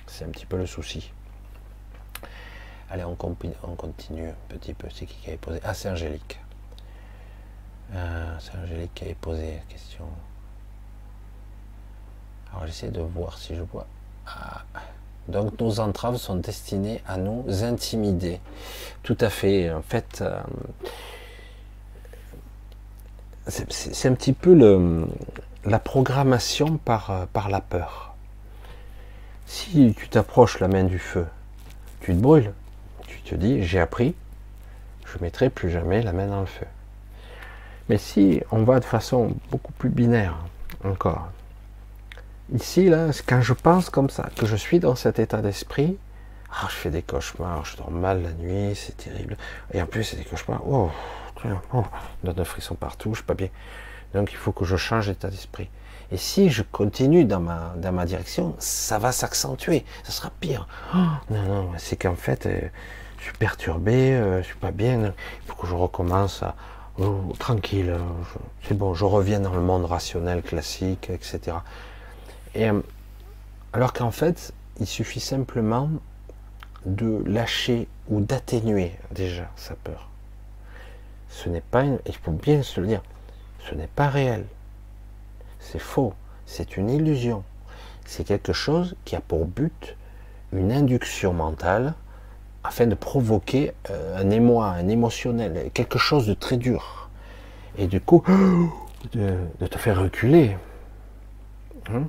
C'est 0.07 0.25
un 0.25 0.29
petit 0.29 0.47
peu 0.47 0.57
le 0.57 0.67
souci. 0.67 1.13
Allez, 2.91 3.05
on, 3.05 3.17
on 3.63 3.75
continue 3.77 4.29
un 4.29 4.35
petit 4.49 4.75
peu. 4.75 4.89
C'est 4.93 5.07
qui 5.07 5.17
qui 5.17 5.29
avait 5.29 5.37
posé? 5.37 5.61
Ah, 5.63 5.75
c'est 5.75 5.89
Angélique. 5.89 6.41
Euh, 7.95 8.37
c'est 8.41 8.57
Angélique 8.57 8.93
qui 8.95 9.05
avait 9.05 9.15
posé 9.15 9.55
la 9.55 9.73
question. 9.73 10.05
Alors 12.51 12.67
j'essaie 12.67 12.91
de 12.91 13.01
voir 13.01 13.39
si 13.39 13.55
je 13.55 13.63
vois. 13.63 13.87
Ah. 14.27 14.63
Donc 15.29 15.61
nos 15.61 15.79
entraves 15.79 16.17
sont 16.17 16.37
destinées 16.37 17.01
à 17.07 17.17
nous 17.17 17.63
intimider. 17.63 18.41
Tout 19.05 19.19
à 19.21 19.31
fait. 19.31 19.71
En 19.73 19.83
fait, 19.83 20.21
euh, 20.23 20.41
c'est 23.51 24.09
un 24.09 24.15
petit 24.15 24.33
peu 24.33 24.55
la 25.65 25.79
programmation 25.79 26.79
par, 26.79 27.11
euh, 27.11 27.25
par 27.33 27.49
la 27.49 27.61
peur. 27.61 28.15
Si 29.47 29.95
tu 29.97 30.09
t'approches 30.09 30.61
la 30.61 30.69
main 30.69 30.85
du 30.85 30.99
feu, 30.99 31.27
tu 32.01 32.15
te 32.15 32.19
brûles. 32.19 32.53
Tu 33.07 33.21
te 33.23 33.35
dis, 33.35 33.65
j'ai 33.65 33.81
appris, 33.81 34.15
je 35.05 35.23
mettrai 35.23 35.51
plus 35.51 35.71
jamais 35.71 36.03
la 36.03 36.13
main 36.13 36.29
dans 36.29 36.41
le 36.41 36.47
feu. 36.47 36.67
Mais 37.89 37.99
si 37.99 38.41
on 38.53 38.63
va 38.63 38.79
de 38.79 38.85
façon 38.85 39.35
beaucoup 39.51 39.73
plus 39.73 39.91
binaire 39.91 40.37
encore, 40.85 41.29
ici, 42.55 42.89
là, 42.89 43.09
quand 43.27 43.41
je 43.43 43.53
pense 43.53 43.91
comme 43.91 44.11
ça, 44.11 44.29
que 44.37 44.47
je 44.47 44.57
suis 44.57 44.79
dans 44.79 44.95
cet 44.95 45.19
état 45.19 45.43
d'esprit, 45.43 45.99
ah, 46.53 46.67
je 46.69 46.75
fais 46.75 46.91
des 46.91 47.03
cauchemars, 47.03 47.65
je 47.65 47.77
dors 47.77 47.91
mal 47.91 48.23
la 48.23 48.33
nuit, 48.33 48.75
c'est 48.75 48.97
terrible. 48.97 49.37
Et 49.73 49.83
en 49.83 49.87
plus, 49.87 50.05
c'est 50.05 50.17
des 50.17 50.25
cauchemars, 50.25 50.63
oh, 50.69 50.91
oh, 51.75 51.85
donne 52.25 52.39
un 52.39 52.45
frisson 52.45 52.75
partout, 52.75 53.11
je 53.11 53.19
suis 53.19 53.27
pas 53.27 53.35
bien. 53.35 53.49
Donc 54.15 54.33
il 54.33 54.37
faut 54.37 54.53
que 54.53 54.65
je 54.65 54.77
change 54.77 55.07
d'état 55.09 55.29
d'esprit. 55.29 55.69
Et 56.13 56.17
si 56.17 56.51
je 56.51 56.63
continue 56.63 57.25
dans 57.25 57.41
ma, 57.41 57.75
dans 57.77 57.93
ma 57.93 58.05
direction, 58.05 58.57
ça 58.59 58.99
va 58.99 59.13
s'accentuer, 59.13 59.85
ça 60.03 60.11
sera 60.11 60.31
pire. 60.41 60.67
Oh, 60.95 60.99
non, 61.31 61.43
non, 61.43 61.71
c'est 61.79 61.97
qu'en 61.97 62.17
fait, 62.17 62.47
euh, 62.47 62.61
je 63.19 63.25
suis 63.25 63.33
perturbé, 63.35 64.15
euh, 64.15 64.43
je 64.43 64.47
suis 64.47 64.57
pas 64.57 64.73
bien, 64.73 64.99
il 64.99 65.47
faut 65.47 65.55
que 65.55 65.69
je 65.69 65.75
recommence 65.75 66.43
à, 66.43 66.57
Oh, 67.03 67.33
tranquille, 67.39 67.97
c'est 68.69 68.77
bon, 68.77 68.93
je 68.93 69.07
reviens 69.07 69.41
dans 69.41 69.55
le 69.55 69.63
monde 69.63 69.87
rationnel 69.87 70.43
classique, 70.43 71.09
etc. 71.09 71.57
Et, 72.55 72.69
euh, 72.69 72.81
alors 73.73 73.95
qu'en 73.95 74.11
fait, 74.11 74.53
il 74.81 74.87
suffit 74.87 75.21
simplement 75.21 75.89
de 76.85 77.23
lâcher 77.25 77.89
ou 78.09 78.21
d'atténuer 78.21 78.93
déjà 79.13 79.49
sa 79.57 79.77
peur. 79.77 80.11
Ce 81.31 81.49
n'est 81.49 81.63
pas, 81.63 81.85
il 81.85 82.17
faut 82.17 82.33
bien 82.33 82.63
se 82.63 82.81
le 82.81 82.89
dire, 82.89 83.03
ce 83.69 83.75
n'est 83.75 83.87
pas 83.87 84.09
réel. 84.09 84.45
C'est 85.61 85.79
faux, 85.79 86.13
c'est 86.45 86.77
une 86.77 86.91
illusion. 86.91 87.45
C'est 88.05 88.25
quelque 88.25 88.53
chose 88.53 88.97
qui 89.05 89.15
a 89.17 89.21
pour 89.21 89.47
but 89.47 89.97
une 90.53 90.73
induction 90.73 91.33
mentale 91.33 91.95
afin 92.65 92.87
de 92.87 92.95
provoquer 92.95 93.73
euh, 93.91 94.21
un 94.21 94.31
émoi, 94.31 94.67
un 94.67 94.89
émotionnel, 94.89 95.71
quelque 95.73 95.99
chose 95.99 96.27
de 96.27 96.35
très 96.35 96.57
dur. 96.57 97.09
Et 97.79 97.87
du 97.87 98.01
coup, 98.01 98.23
de, 99.13 99.67
te 99.67 99.79
faire 99.79 100.01
reculer. 100.01 100.57
Hein? 101.89 102.03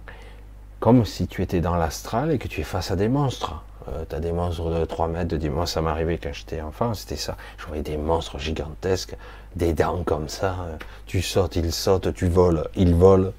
Comme 0.80 1.06
si 1.06 1.28
tu 1.28 1.44
étais 1.44 1.62
dans 1.62 1.76
l'astral 1.76 2.32
et 2.32 2.40
que 2.40 2.48
tu 2.48 2.62
es 2.62 2.64
face 2.64 2.92
à 2.92 2.96
des 2.96 3.08
monstres. 3.08 3.64
Euh, 3.88 4.06
tu 4.08 4.16
as 4.16 4.20
des 4.20 4.32
monstres 4.32 4.70
de 4.70 4.86
3 4.86 5.08
mètres, 5.08 5.30
de 5.30 5.38
10 5.38 5.50
moi 5.50 5.66
ça 5.66 5.82
m'arrivait 5.82 6.18
quand 6.18 6.34
j'étais 6.34 6.62
enfant, 6.62 6.94
c'était 6.94 7.16
ça. 7.16 7.38
Je 7.58 7.66
voyais 7.66 7.84
des 7.84 7.98
monstres 7.98 8.40
gigantesques, 8.40 9.16
des 9.56 9.74
dents 9.74 10.04
comme 10.04 10.30
ça. 10.30 10.56
Euh, 10.62 10.78
tu 11.06 11.22
sautes, 11.22 11.56
ils 11.56 11.72
sautent, 11.72 12.14
tu 12.14 12.28
voles, 12.28 12.68
ils 12.76 12.94
volent. 12.96 13.32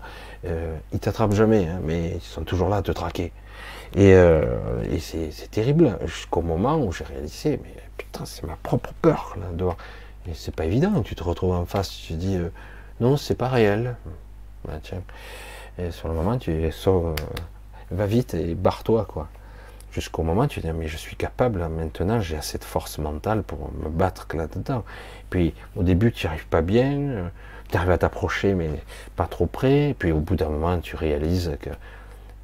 Euh, 0.44 0.76
ils 0.92 0.98
t'attrapent 0.98 1.34
jamais, 1.34 1.68
hein, 1.68 1.80
mais 1.82 2.12
ils 2.16 2.20
sont 2.20 2.42
toujours 2.42 2.68
là 2.68 2.76
à 2.76 2.82
te 2.82 2.92
traquer. 2.92 3.32
Et, 3.94 4.14
c'est 5.00 5.50
terrible 5.50 5.98
jusqu'au 6.06 6.40
moment 6.40 6.78
où 6.78 6.92
j'ai 6.92 7.04
réalisé, 7.04 7.60
mais 7.62 7.74
putain, 7.98 8.24
c'est 8.24 8.42
ma 8.44 8.56
propre 8.56 8.90
peur 9.02 9.36
là 9.38 9.46
dehors. 9.52 9.76
Et 10.26 10.34
c'est 10.34 10.54
pas 10.54 10.64
évident. 10.64 11.02
Tu 11.02 11.14
te 11.14 11.22
retrouves 11.22 11.52
en 11.52 11.66
face, 11.66 11.90
tu 11.90 12.14
te 12.14 12.18
dis 12.18 12.38
non, 13.00 13.16
c'est 13.16 13.34
pas 13.34 13.48
réel. 13.48 13.96
tiens. 14.82 15.02
Et 15.78 15.90
sur 15.90 16.08
le 16.08 16.14
moment, 16.14 16.38
tu 16.38 16.70
sauves, 16.70 17.08
euh, 17.08 17.14
va 17.90 18.06
vite 18.06 18.34
et 18.34 18.54
barre-toi 18.54 19.06
quoi. 19.06 19.28
Jusqu'au 19.92 20.22
moment 20.22 20.42
où 20.42 20.46
tu 20.46 20.60
dis, 20.60 20.72
mais 20.72 20.88
je 20.88 20.96
suis 20.96 21.16
capable, 21.16 21.58
maintenant 21.68 22.18
j'ai 22.20 22.36
assez 22.36 22.56
de 22.56 22.64
force 22.64 22.96
mentale 22.98 23.42
pour 23.42 23.70
me 23.72 23.90
battre 23.90 24.26
là-dedans. 24.34 24.84
Puis 25.28 25.54
au 25.76 25.82
début, 25.82 26.12
tu 26.12 26.26
n'y 26.26 26.30
arrives 26.30 26.46
pas 26.46 26.62
bien, 26.62 26.98
euh, 26.98 27.28
tu 27.70 27.76
arrives 27.76 27.90
à 27.90 27.98
t'approcher, 27.98 28.54
mais 28.54 28.70
pas 29.16 29.26
trop 29.26 29.46
près. 29.46 29.94
Puis 29.98 30.10
au 30.10 30.20
bout 30.20 30.34
d'un 30.34 30.48
moment, 30.48 30.78
tu 30.78 30.96
réalises 30.96 31.58
que, 31.60 31.70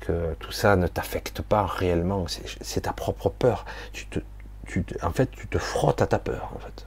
que 0.01 0.35
tout 0.35 0.53
ça 0.53 0.77
ne 0.77 0.87
t'affecte 0.87 1.41
pas 1.41 1.65
réellement. 1.65 2.27
C'est 2.61 2.83
ta 2.83 2.93
propre 2.93 3.31
peur. 3.31 3.65
Tu 3.95 4.07
te, 4.07 4.20
tu, 4.66 4.85
en 5.03 5.11
fait, 5.11 5.31
tu 5.31 5.49
te 5.49 5.57
frottes 5.57 6.03
à 6.03 6.07
ta 6.07 6.19
peur. 6.19 6.53
En 6.55 6.59
fait. 6.59 6.87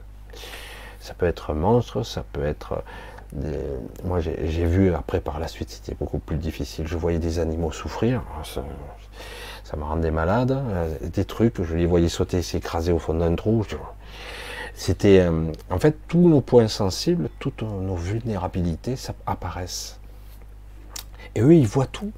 Ça 1.00 1.14
peut 1.14 1.26
être 1.26 1.50
un 1.50 1.54
monstre, 1.54 2.04
ça 2.04 2.24
peut 2.32 2.44
être 2.44 2.84
moi, 4.04 4.20
j'ai 4.20 4.66
vu 4.66 4.94
après 4.94 5.20
par 5.20 5.38
la 5.38 5.48
suite, 5.48 5.70
c'était 5.70 5.94
beaucoup 5.94 6.18
plus 6.18 6.36
difficile. 6.36 6.86
Je 6.86 6.96
voyais 6.96 7.18
des 7.18 7.38
animaux 7.38 7.72
souffrir, 7.72 8.22
ça, 9.72 9.78
me 9.78 9.84
rendait 9.84 10.10
malade. 10.10 10.52
Euh, 10.52 10.96
des 11.02 11.24
trucs, 11.24 11.62
je 11.62 11.74
les 11.74 11.86
voyais 11.86 12.08
sauter, 12.08 12.42
s'écraser 12.42 12.92
au 12.92 12.98
fond 12.98 13.14
d'un 13.14 13.34
trou. 13.34 13.64
C'était, 14.74 15.20
euh, 15.20 15.50
en 15.70 15.78
fait, 15.78 15.96
tous 16.08 16.28
nos 16.28 16.40
points 16.40 16.68
sensibles, 16.68 17.30
toutes 17.38 17.62
nos 17.62 17.96
vulnérabilités, 17.96 18.96
ça 18.96 19.14
apparaissent. 19.26 19.98
Et 21.34 21.40
eux, 21.40 21.54
ils 21.54 21.66
voient 21.66 21.86
tout. 21.86 22.12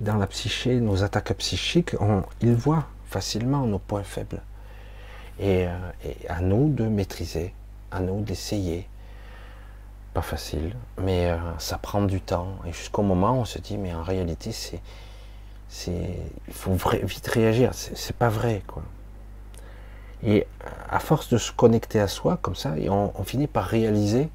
Dans 0.00 0.16
la 0.16 0.26
psyché, 0.26 0.80
nos 0.80 1.02
attaques 1.02 1.34
psychiques, 1.34 1.94
ils 2.40 2.54
voient 2.54 2.86
facilement 3.06 3.66
nos 3.66 3.78
points 3.78 4.02
faibles. 4.02 4.40
Et, 5.38 5.66
euh, 5.66 5.76
et 6.04 6.28
à 6.28 6.40
nous 6.40 6.70
de 6.70 6.84
maîtriser, 6.84 7.52
à 7.90 8.00
nous 8.00 8.22
d'essayer, 8.22 8.88
pas 10.14 10.22
facile, 10.22 10.74
mais 10.98 11.32
ça 11.58 11.78
prend 11.78 12.02
du 12.02 12.20
temps. 12.20 12.48
Et 12.66 12.72
jusqu'au 12.72 13.02
moment 13.02 13.32
où 13.32 13.42
on 13.42 13.44
se 13.44 13.58
dit, 13.60 13.78
mais 13.78 13.94
en 13.94 14.02
réalité, 14.02 14.50
c'est, 14.50 14.80
il 15.86 16.52
faut 16.52 16.76
vite 17.02 17.26
réagir. 17.28 17.70
C'est, 17.74 18.16
pas 18.16 18.28
vrai, 18.28 18.62
quoi. 18.66 18.82
Et 20.22 20.46
à 20.90 20.98
force 20.98 21.30
de 21.30 21.38
se 21.38 21.52
connecter 21.52 22.00
à 22.00 22.08
soi 22.08 22.38
comme 22.42 22.54
ça, 22.54 22.74
on, 22.88 23.24
finit 23.24 23.46
par 23.46 23.64
réaliser 23.64 24.28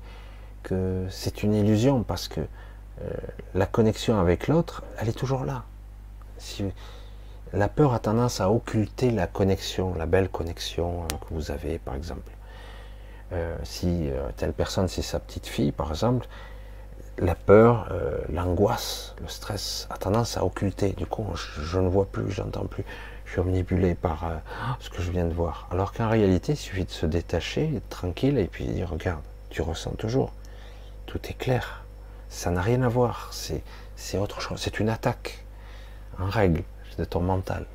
que 0.63 1.05
c'est 1.09 1.43
une 1.43 1.53
illusion 1.53 2.01
parce 2.01 2.27
que 2.27 2.41
euh, 2.41 3.09
la 3.53 3.67
connexion 3.67 4.19
avec 4.19 4.47
l'autre, 4.47 4.83
elle 4.97 5.09
est 5.09 5.17
toujours 5.17 5.45
là. 5.45 5.63
Si, 6.37 6.63
la 7.55 7.67
peur 7.69 7.93
a 7.93 7.99
tendance 7.99 8.41
à 8.41 8.51
occulter 8.51 9.11
la 9.11 9.27
connexion, 9.27 9.93
la 9.95 10.05
belle 10.05 10.29
connexion 10.29 11.03
euh, 11.03 11.07
que 11.07 11.33
vous 11.33 11.51
avez, 11.51 11.79
par 11.79 11.95
exemple. 11.95 12.31
Euh, 13.33 13.55
si 13.63 14.09
euh, 14.09 14.29
telle 14.37 14.53
personne, 14.53 14.87
c'est 14.87 15.01
sa 15.01 15.19
petite 15.19 15.47
fille, 15.47 15.71
par 15.71 15.89
exemple, 15.89 16.27
la 17.17 17.35
peur, 17.35 17.87
euh, 17.91 18.17
l'angoisse, 18.29 19.15
le 19.21 19.27
stress 19.27 19.87
a 19.89 19.97
tendance 19.97 20.37
à 20.37 20.45
occulter. 20.45 20.91
Du 20.91 21.05
coup, 21.05 21.25
je, 21.35 21.79
ne 21.79 21.87
vois 21.87 22.05
plus, 22.05 22.29
j'entends 22.31 22.65
plus. 22.65 22.83
Je 23.25 23.31
suis 23.31 23.39
omnibulé 23.39 23.95
par 23.95 24.29
ce 24.79 24.89
que 24.89 25.01
je 25.01 25.11
viens 25.11 25.25
de 25.25 25.33
voir. 25.33 25.67
Alors 25.71 25.93
qu'en 25.93 26.09
réalité, 26.09 26.53
il 26.53 26.57
suffit 26.57 26.85
de 26.85 26.91
se 26.91 27.05
détacher, 27.05 27.75
être 27.77 27.89
tranquille, 27.89 28.37
et 28.37 28.45
puis 28.45 28.65
dire, 28.65 28.89
regarde, 28.91 29.21
tu 29.49 29.61
ressens 29.61 29.91
toujours. 29.97 30.31
Tout 31.05 31.19
est 31.27 31.37
clair. 31.37 31.83
Ça 32.29 32.51
n'a 32.51 32.61
rien 32.61 32.81
à 32.83 32.87
voir. 32.87 33.31
C'est 33.31 34.17
autre 34.17 34.41
chose. 34.41 34.59
C'est 34.61 34.79
une 34.79 34.89
attaque 34.89 35.45
en 36.19 36.29
règle 36.29 36.63
de 36.97 37.05
ton 37.05 37.21
mental. 37.21 37.65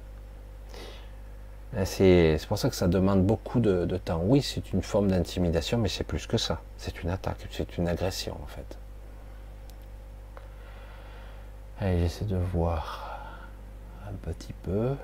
C'est 1.84 2.38
pour 2.48 2.58
ça 2.58 2.68
que 2.68 2.74
ça 2.74 2.88
demande 2.88 3.24
beaucoup 3.24 3.60
de, 3.60 3.96
temps. 3.96 4.20
Oui, 4.24 4.42
c'est 4.42 4.72
une 4.72 4.82
forme 4.82 5.08
d'intimidation, 5.08 5.78
mais 5.78 5.88
c'est 5.88 6.04
plus 6.04 6.26
que 6.26 6.36
ça. 6.36 6.60
C'est 6.76 7.02
une 7.02 7.10
attaque, 7.10 7.46
c'est 7.50 7.78
une 7.78 7.88
agression 7.88 8.36
en 8.42 8.46
fait. 8.46 8.80
Allez, 11.81 12.01
j'essaie 12.01 12.27
de 12.27 12.36
voir 12.36 13.19
un 14.07 14.12
petit 14.12 14.52
peu. 14.52 14.94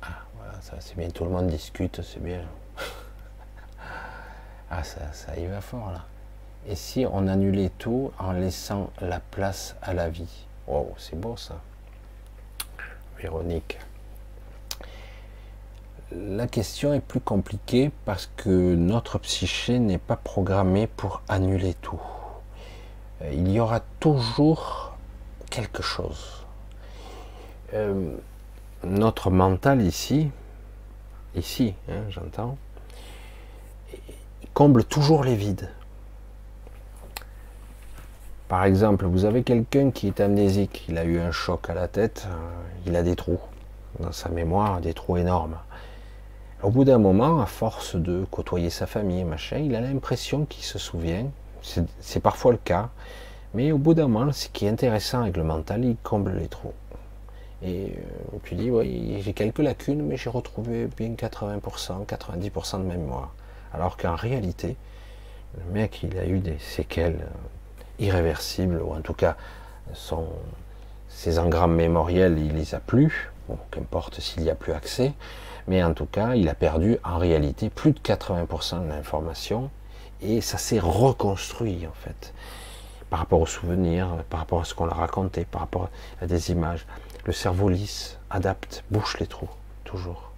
Ah, 0.00 0.06
voilà, 0.36 0.60
ça 0.60 0.76
c'est 0.78 0.96
bien, 0.96 1.10
tout 1.10 1.24
le 1.24 1.30
monde 1.30 1.48
discute, 1.48 2.02
c'est 2.02 2.22
bien. 2.22 2.44
ah, 4.70 4.84
ça, 4.84 5.12
ça 5.12 5.36
y 5.36 5.46
va 5.46 5.60
fort 5.60 5.90
là. 5.90 6.04
Et 6.68 6.76
si 6.76 7.04
on 7.10 7.26
annulait 7.26 7.72
tout 7.78 8.12
en 8.20 8.30
laissant 8.30 8.90
la 9.00 9.18
place 9.18 9.74
à 9.82 9.92
la 9.92 10.08
vie? 10.08 10.46
Wow, 10.68 10.94
c'est 10.98 11.18
beau 11.18 11.36
ça. 11.36 11.60
Véronique 13.18 13.78
la 16.14 16.46
question 16.46 16.92
est 16.92 17.00
plus 17.00 17.20
compliquée 17.20 17.90
parce 18.04 18.30
que 18.36 18.74
notre 18.74 19.18
psyché 19.18 19.78
n'est 19.78 19.98
pas 19.98 20.16
programmée 20.16 20.86
pour 20.86 21.22
annuler 21.26 21.74
tout. 21.80 22.00
Euh, 23.22 23.30
il 23.32 23.50
y 23.50 23.60
aura 23.60 23.80
toujours 24.00 24.96
quelque 25.50 25.82
chose. 25.82 26.44
Euh, 27.74 28.14
notre 28.84 29.30
mental 29.30 29.82
ici, 29.82 30.30
ici, 31.34 31.74
hein, 31.88 32.02
j'entends, 32.10 32.56
comble 34.54 34.84
toujours 34.84 35.24
les 35.24 35.36
vides. 35.36 35.70
Par 38.48 38.64
exemple, 38.64 39.06
vous 39.06 39.24
avez 39.24 39.42
quelqu'un 39.42 39.90
qui 39.90 40.08
est 40.08 40.20
amnésique, 40.20 40.84
il 40.88 40.98
a 40.98 41.04
eu 41.04 41.18
un 41.18 41.30
choc 41.32 41.70
à 41.70 41.74
la 41.74 41.88
tête, 41.88 42.26
euh, 42.28 42.34
il 42.86 42.96
a 42.96 43.02
des 43.02 43.16
trous 43.16 43.40
dans 44.00 44.12
sa 44.12 44.28
mémoire, 44.28 44.80
des 44.80 44.92
trous 44.92 45.16
énormes. 45.16 45.56
Au 46.62 46.70
bout 46.70 46.84
d'un 46.84 46.98
moment, 46.98 47.40
à 47.40 47.46
force 47.46 47.96
de 47.96 48.24
côtoyer 48.30 48.70
sa 48.70 48.86
famille, 48.86 49.24
machin, 49.24 49.58
il 49.58 49.74
a 49.74 49.80
l'impression 49.80 50.44
qu'il 50.44 50.64
se 50.64 50.78
souvient. 50.78 51.26
C'est 51.62 52.20
parfois 52.20 52.52
le 52.52 52.58
cas. 52.58 52.90
Mais 53.54 53.72
au 53.72 53.78
bout 53.78 53.94
d'un 53.94 54.08
moment, 54.08 54.32
ce 54.32 54.48
qui 54.48 54.66
est 54.66 54.68
intéressant 54.68 55.22
avec 55.22 55.36
le 55.36 55.44
mental, 55.44 55.84
il 55.84 55.96
comble 56.02 56.34
les 56.36 56.48
trous. 56.48 56.72
Et 57.62 57.92
euh, 57.92 58.38
tu 58.44 58.54
dis, 58.54 58.70
oui, 58.70 59.20
j'ai 59.22 59.34
quelques 59.34 59.58
lacunes, 59.58 60.02
mais 60.02 60.16
j'ai 60.16 60.30
retrouvé 60.30 60.88
bien 60.96 61.10
80%, 61.10 62.06
90% 62.06 62.78
de 62.78 62.84
mémoire. 62.84 63.34
Alors 63.72 63.96
qu'en 63.96 64.16
réalité, 64.16 64.76
le 65.58 65.72
mec, 65.72 66.02
il 66.02 66.18
a 66.18 66.26
eu 66.26 66.38
des 66.38 66.58
séquelles 66.58 67.20
euh, 67.20 68.04
irréversibles, 68.04 68.80
ou 68.82 68.94
en 68.94 69.00
tout 69.02 69.12
cas, 69.12 69.36
son, 69.92 70.26
ses 71.08 71.38
engrammes 71.38 71.74
mémoriels, 71.74 72.38
il 72.38 72.54
les 72.54 72.74
a 72.74 72.80
plus. 72.80 73.30
Bon, 73.48 73.58
qu'importe 73.70 74.20
s'il 74.20 74.44
n'y 74.44 74.50
a 74.50 74.54
plus 74.54 74.72
accès 74.72 75.12
mais 75.68 75.82
en 75.82 75.94
tout 75.94 76.06
cas, 76.06 76.34
il 76.34 76.48
a 76.48 76.54
perdu 76.54 76.98
en 77.04 77.18
réalité 77.18 77.70
plus 77.70 77.92
de 77.92 77.98
80% 77.98 78.84
de 78.84 78.88
l'information 78.88 79.70
et 80.22 80.40
ça 80.40 80.58
s'est 80.58 80.78
reconstruit 80.78 81.86
en 81.86 81.92
fait 81.92 82.32
par 83.10 83.18
rapport 83.18 83.40
aux 83.40 83.46
souvenirs, 83.46 84.24
par 84.30 84.40
rapport 84.40 84.62
à 84.62 84.64
ce 84.64 84.74
qu'on 84.74 84.88
a 84.88 84.94
raconté, 84.94 85.44
par 85.44 85.60
rapport 85.60 85.90
à 86.22 86.26
des 86.26 86.50
images. 86.50 86.86
Le 87.26 87.32
cerveau 87.34 87.68
lisse, 87.68 88.18
adapte, 88.30 88.84
bouche 88.90 89.18
les 89.20 89.26
trous, 89.26 89.50
toujours. 89.84 90.32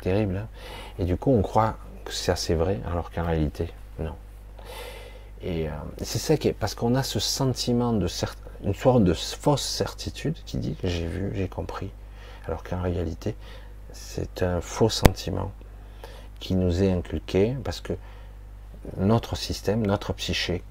Terrible. 0.00 0.36
Hein? 0.36 0.48
Et 1.00 1.04
du 1.04 1.16
coup, 1.16 1.32
on 1.32 1.42
croit 1.42 1.76
que 2.04 2.12
c'est 2.12 2.30
assez 2.30 2.54
vrai, 2.54 2.78
alors 2.88 3.10
qu'en 3.10 3.24
réalité, 3.24 3.68
non. 3.98 4.14
Et 5.42 5.68
euh, 5.68 5.72
c'est 6.00 6.20
ça 6.20 6.36
qui 6.36 6.46
est, 6.46 6.52
parce 6.52 6.76
qu'on 6.76 6.94
a 6.94 7.02
ce 7.02 7.18
sentiment 7.18 7.92
de 7.92 8.06
une 8.62 8.74
sorte 8.74 9.02
de 9.02 9.12
fausse 9.12 9.62
certitude 9.62 10.36
qui 10.46 10.58
dit 10.58 10.76
j'ai 10.84 11.06
vu, 11.06 11.32
j'ai 11.34 11.48
compris, 11.48 11.90
alors 12.46 12.62
qu'en 12.62 12.80
réalité, 12.80 13.34
c'est 13.92 14.44
un 14.44 14.60
faux 14.60 14.88
sentiment 14.88 15.50
qui 16.38 16.54
nous 16.54 16.80
est 16.82 16.92
inculqué 16.92 17.56
parce 17.64 17.80
que 17.80 17.94
notre 18.96 19.36
système, 19.36 19.86
notre 19.86 20.12
psyché 20.12 20.62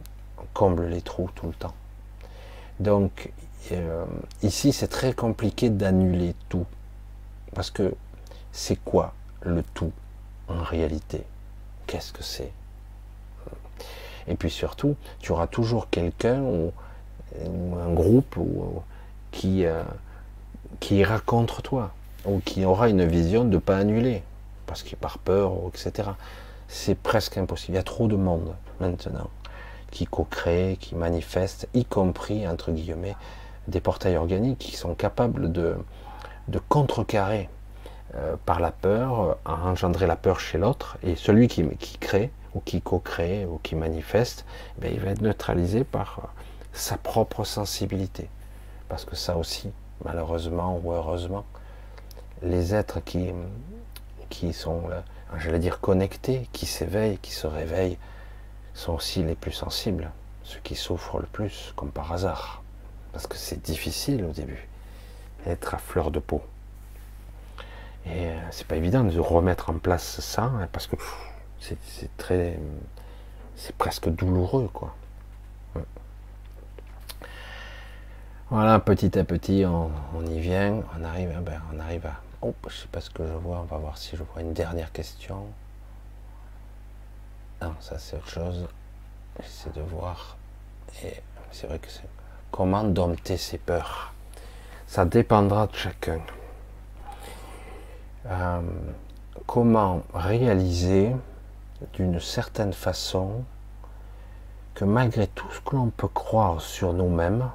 comble 0.53 0.85
les 0.87 1.01
trous 1.01 1.29
tout 1.35 1.47
le 1.47 1.53
temps. 1.53 1.73
Donc 2.79 3.31
euh, 3.71 4.05
ici, 4.43 4.73
c'est 4.73 4.87
très 4.87 5.13
compliqué 5.13 5.69
d'annuler 5.69 6.35
tout 6.49 6.65
parce 7.53 7.71
que 7.71 7.93
c'est 8.51 8.77
quoi 8.83 9.13
le 9.41 9.63
tout 9.73 9.91
en 10.47 10.63
réalité? 10.63 11.23
Qu'est-ce 11.85 12.13
que 12.13 12.23
c'est? 12.23 12.51
Et 14.27 14.35
puis 14.35 14.49
surtout, 14.49 14.95
tu 15.19 15.31
auras 15.31 15.47
toujours 15.47 15.89
quelqu'un 15.89 16.41
ou, 16.41 16.71
un 17.45 17.93
groupe 17.93 18.37
qui, 19.31 19.65
euh, 19.65 19.83
qui 20.79 20.95
ira 20.95 21.19
contre 21.19 21.61
toi 21.61 21.91
ou 22.25 22.39
qui 22.39 22.65
aura 22.65 22.89
une 22.89 23.05
vision 23.05 23.43
de 23.43 23.49
ne 23.49 23.57
pas 23.57 23.77
annuler, 23.77 24.23
parce 24.65 24.81
qu'il 24.83 24.97
par 24.97 25.19
peur, 25.19 25.53
etc. 25.67 26.09
C'est 26.67 26.95
presque 26.95 27.37
impossible. 27.37 27.73
Il 27.73 27.75
y 27.75 27.79
a 27.79 27.83
trop 27.83 28.07
de 28.07 28.15
monde 28.15 28.55
maintenant 28.79 29.29
qui 29.91 30.05
co-crée, 30.05 30.77
qui 30.79 30.95
manifeste, 30.95 31.67
y 31.73 31.85
compris, 31.85 32.47
entre 32.47 32.71
guillemets, 32.71 33.15
des 33.67 33.81
portails 33.81 34.17
organiques 34.17 34.59
qui 34.59 34.75
sont 34.75 34.95
capables 34.95 35.51
de, 35.51 35.75
de 36.47 36.59
contrecarrer 36.59 37.49
euh, 38.15 38.35
par 38.45 38.59
la 38.59 38.71
peur, 38.71 39.37
engendrer 39.45 40.07
la 40.07 40.15
peur 40.15 40.39
chez 40.39 40.57
l'autre, 40.57 40.97
et 41.03 41.15
celui 41.15 41.47
qui, 41.47 41.67
qui 41.77 41.97
crée, 41.97 42.31
ou 42.53 42.59
qui 42.59 42.81
co-crée, 42.81 43.45
ou 43.45 43.59
qui 43.63 43.75
manifeste, 43.75 44.45
ben, 44.77 44.91
il 44.93 44.99
va 44.99 45.11
être 45.11 45.21
neutralisé 45.21 45.83
par 45.83 46.33
sa 46.73 46.97
propre 46.97 47.43
sensibilité. 47.43 48.29
Parce 48.89 49.03
que 49.03 49.15
ça 49.15 49.35
aussi, 49.37 49.71
malheureusement 50.05 50.79
ou 50.83 50.91
heureusement, 50.93 51.45
les 52.41 52.73
êtres 52.75 53.03
qui, 53.03 53.31
qui 54.29 54.53
sont, 54.53 54.83
j'allais 55.37 55.59
dire, 55.59 55.79
connectés, 55.79 56.47
qui 56.53 56.65
s'éveillent, 56.65 57.17
qui 57.19 57.31
se 57.31 57.47
réveillent, 57.47 57.97
sont 58.73 58.93
aussi 58.93 59.23
les 59.23 59.35
plus 59.35 59.51
sensibles, 59.51 60.11
ceux 60.43 60.59
qui 60.59 60.75
souffrent 60.75 61.19
le 61.19 61.27
plus, 61.27 61.73
comme 61.75 61.91
par 61.91 62.11
hasard. 62.11 62.63
Parce 63.11 63.27
que 63.27 63.35
c'est 63.35 63.61
difficile 63.61 64.23
au 64.25 64.31
début. 64.31 64.67
être 65.45 65.75
à 65.75 65.77
fleur 65.77 66.11
de 66.11 66.19
peau. 66.19 66.41
Et 68.05 68.27
euh, 68.27 68.39
c'est 68.51 68.67
pas 68.67 68.75
évident 68.75 69.03
de 69.03 69.19
remettre 69.19 69.69
en 69.69 69.73
place 69.73 70.19
ça, 70.19 70.43
hein, 70.43 70.67
parce 70.71 70.87
que 70.87 70.95
c'est 71.59 71.77
très, 72.17 72.59
c'est 73.55 73.75
presque 73.75 74.09
douloureux, 74.09 74.69
quoi. 74.73 74.95
Voilà, 78.49 78.79
petit 78.79 79.19
à 79.19 79.25
petit, 79.25 79.65
on, 79.65 80.25
y 80.25 80.39
vient, 80.39 80.81
on 80.97 81.03
arrive, 81.03 81.33
ah 81.35 81.41
ben, 81.41 81.61
on 81.73 81.79
arrive 81.81 82.05
à. 82.05 82.21
Oh, 82.41 82.53
je 82.67 82.75
sais 82.75 82.87
pas 82.87 83.01
ce 83.01 83.09
que 83.09 83.25
je 83.25 83.33
vois, 83.33 83.59
on 83.59 83.63
va 83.63 83.77
voir 83.77 83.97
si 83.97 84.15
je 84.15 84.21
vois 84.21 84.41
une 84.41 84.53
dernière 84.53 84.91
question. 84.91 85.47
Non, 87.61 87.73
ça 87.79 87.97
c'est 87.97 88.15
autre 88.15 88.29
chose. 88.29 88.67
J'essaie 89.41 89.71
de 89.71 89.81
voir. 89.81 90.37
Et 91.03 91.13
c'est 91.51 91.67
vrai 91.67 91.79
que 91.79 91.89
c'est. 91.89 92.07
Comment 92.51 92.83
dompter 92.83 93.37
ses 93.37 93.57
peurs? 93.57 94.13
Ça 94.85 95.05
dépendra 95.05 95.67
de 95.67 95.75
chacun. 95.75 96.21
Euh, 98.27 98.61
comment 99.45 100.03
réaliser 100.13 101.15
d'une 101.93 102.19
certaine 102.19 102.73
façon 102.73 103.43
que 104.75 104.85
malgré 104.85 105.27
tout 105.27 105.49
ce 105.51 105.59
que 105.61 105.75
l'on 105.75 105.89
peut 105.89 106.07
croire 106.07 106.61
sur 106.61 106.93
nous-mêmes, 106.93 107.49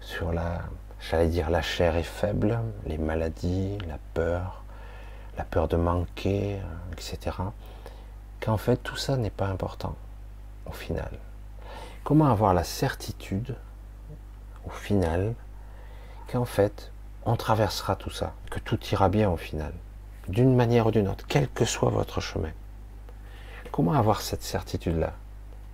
sur 0.00 0.32
la, 0.32 0.62
j'allais 1.08 1.28
dire, 1.28 1.50
la 1.50 1.62
chair 1.62 1.96
est 1.96 2.02
faible, 2.02 2.58
les 2.86 2.98
maladies, 2.98 3.78
la 3.88 3.98
peur, 4.14 4.64
la 5.36 5.44
peur 5.44 5.68
de 5.68 5.76
manquer, 5.76 6.58
etc. 6.92 7.36
Qu'en 8.40 8.56
fait 8.56 8.76
tout 8.76 8.96
ça 8.96 9.16
n'est 9.16 9.30
pas 9.30 9.46
important 9.46 9.94
au 10.66 10.72
final. 10.72 11.10
Comment 12.04 12.26
avoir 12.26 12.54
la 12.54 12.64
certitude 12.64 13.54
au 14.66 14.70
final 14.70 15.34
qu'en 16.28 16.44
fait 16.44 16.90
on 17.24 17.36
traversera 17.36 17.96
tout 17.96 18.10
ça, 18.10 18.34
que 18.50 18.60
tout 18.60 18.78
ira 18.92 19.08
bien 19.08 19.30
au 19.30 19.36
final, 19.36 19.72
d'une 20.28 20.54
manière 20.54 20.86
ou 20.86 20.90
d'une 20.90 21.08
autre, 21.08 21.24
quel 21.28 21.48
que 21.48 21.64
soit 21.64 21.90
votre 21.90 22.20
chemin? 22.20 22.52
Comment 23.72 23.92
avoir 23.92 24.20
cette 24.22 24.42
certitude-là? 24.42 25.12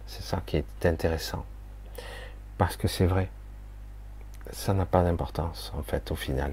C'est 0.06 0.22
ça 0.22 0.42
qui 0.44 0.56
est 0.56 0.86
intéressant. 0.86 1.44
Parce 2.59 2.76
que 2.76 2.88
c'est 2.88 3.06
vrai 3.06 3.28
ça 4.53 4.74
n'a 4.74 4.87
pas 4.87 5.03
d'importance 5.03 5.73
en 5.77 5.83
fait 5.83 6.11
au 6.11 6.15
final. 6.15 6.53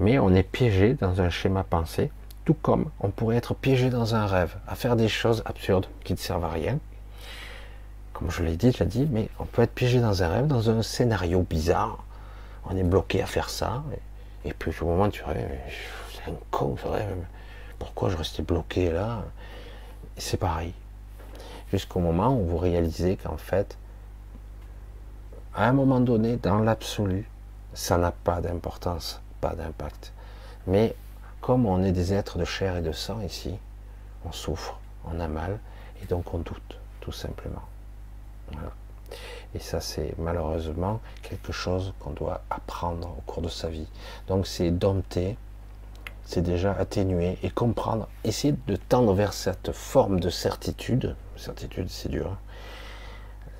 Mais 0.00 0.18
on 0.18 0.34
est 0.34 0.42
piégé 0.42 0.94
dans 0.94 1.20
un 1.20 1.30
schéma 1.30 1.64
pensé, 1.64 2.10
tout 2.44 2.54
comme 2.54 2.90
on 3.00 3.10
pourrait 3.10 3.36
être 3.36 3.54
piégé 3.54 3.90
dans 3.90 4.14
un 4.14 4.26
rêve, 4.26 4.56
à 4.66 4.74
faire 4.74 4.96
des 4.96 5.08
choses 5.08 5.42
absurdes 5.44 5.86
qui 6.04 6.12
ne 6.12 6.18
servent 6.18 6.44
à 6.44 6.50
rien. 6.50 6.78
Comme 8.12 8.30
je 8.30 8.42
l'ai 8.42 8.56
dit, 8.56 8.72
je 8.72 8.84
l'ai 8.84 8.90
dit, 8.90 9.08
mais 9.10 9.28
on 9.38 9.44
peut 9.44 9.62
être 9.62 9.74
piégé 9.74 10.00
dans 10.00 10.22
un 10.22 10.28
rêve, 10.28 10.46
dans 10.46 10.70
un 10.70 10.82
scénario 10.82 11.42
bizarre. 11.42 12.04
On 12.66 12.76
est 12.76 12.82
bloqué 12.82 13.22
à 13.22 13.26
faire 13.26 13.48
ça. 13.48 13.82
Et, 14.44 14.52
puis 14.52 14.72
au 14.80 14.86
moment 14.86 15.08
tu 15.08 15.22
c'est 15.24 16.30
un 16.30 16.34
con 16.50 16.76
ce 16.80 16.86
rêve. 16.86 17.16
Pourquoi 17.78 18.10
je 18.10 18.16
restais 18.16 18.42
bloqué 18.42 18.90
là? 18.90 19.24
C'est 20.16 20.36
pareil. 20.36 20.72
Jusqu'au 21.70 22.00
moment 22.00 22.34
où 22.34 22.44
vous 22.44 22.56
réalisez 22.56 23.16
qu'en 23.16 23.36
fait, 23.36 23.76
à 25.58 25.68
un 25.68 25.72
moment 25.72 25.98
donné, 25.98 26.36
dans 26.36 26.60
l'absolu, 26.60 27.28
ça 27.74 27.98
n'a 27.98 28.12
pas 28.12 28.40
d'importance, 28.40 29.20
pas 29.40 29.56
d'impact. 29.56 30.12
Mais 30.68 30.94
comme 31.40 31.66
on 31.66 31.82
est 31.82 31.90
des 31.90 32.14
êtres 32.14 32.38
de 32.38 32.44
chair 32.44 32.76
et 32.76 32.80
de 32.80 32.92
sang 32.92 33.20
ici, 33.22 33.58
on 34.24 34.30
souffre, 34.30 34.78
on 35.04 35.18
a 35.18 35.26
mal, 35.26 35.58
et 36.00 36.06
donc 36.06 36.32
on 36.32 36.38
doute, 36.38 36.78
tout 37.00 37.10
simplement. 37.10 37.64
Et 39.52 39.58
ça, 39.58 39.80
c'est 39.80 40.14
malheureusement 40.16 41.00
quelque 41.22 41.50
chose 41.50 41.92
qu'on 41.98 42.10
doit 42.10 42.42
apprendre 42.50 43.08
au 43.18 43.22
cours 43.22 43.42
de 43.42 43.48
sa 43.48 43.68
vie. 43.68 43.88
Donc 44.28 44.46
c'est 44.46 44.70
dompter, 44.70 45.36
c'est 46.24 46.42
déjà 46.42 46.72
atténuer 46.72 47.36
et 47.42 47.50
comprendre, 47.50 48.06
essayer 48.22 48.54
de 48.68 48.76
tendre 48.76 49.12
vers 49.12 49.32
cette 49.32 49.72
forme 49.72 50.20
de 50.20 50.30
certitude, 50.30 51.16
certitude 51.36 51.88
c'est 51.90 52.10
dur, 52.10 52.28
hein, 52.30 52.38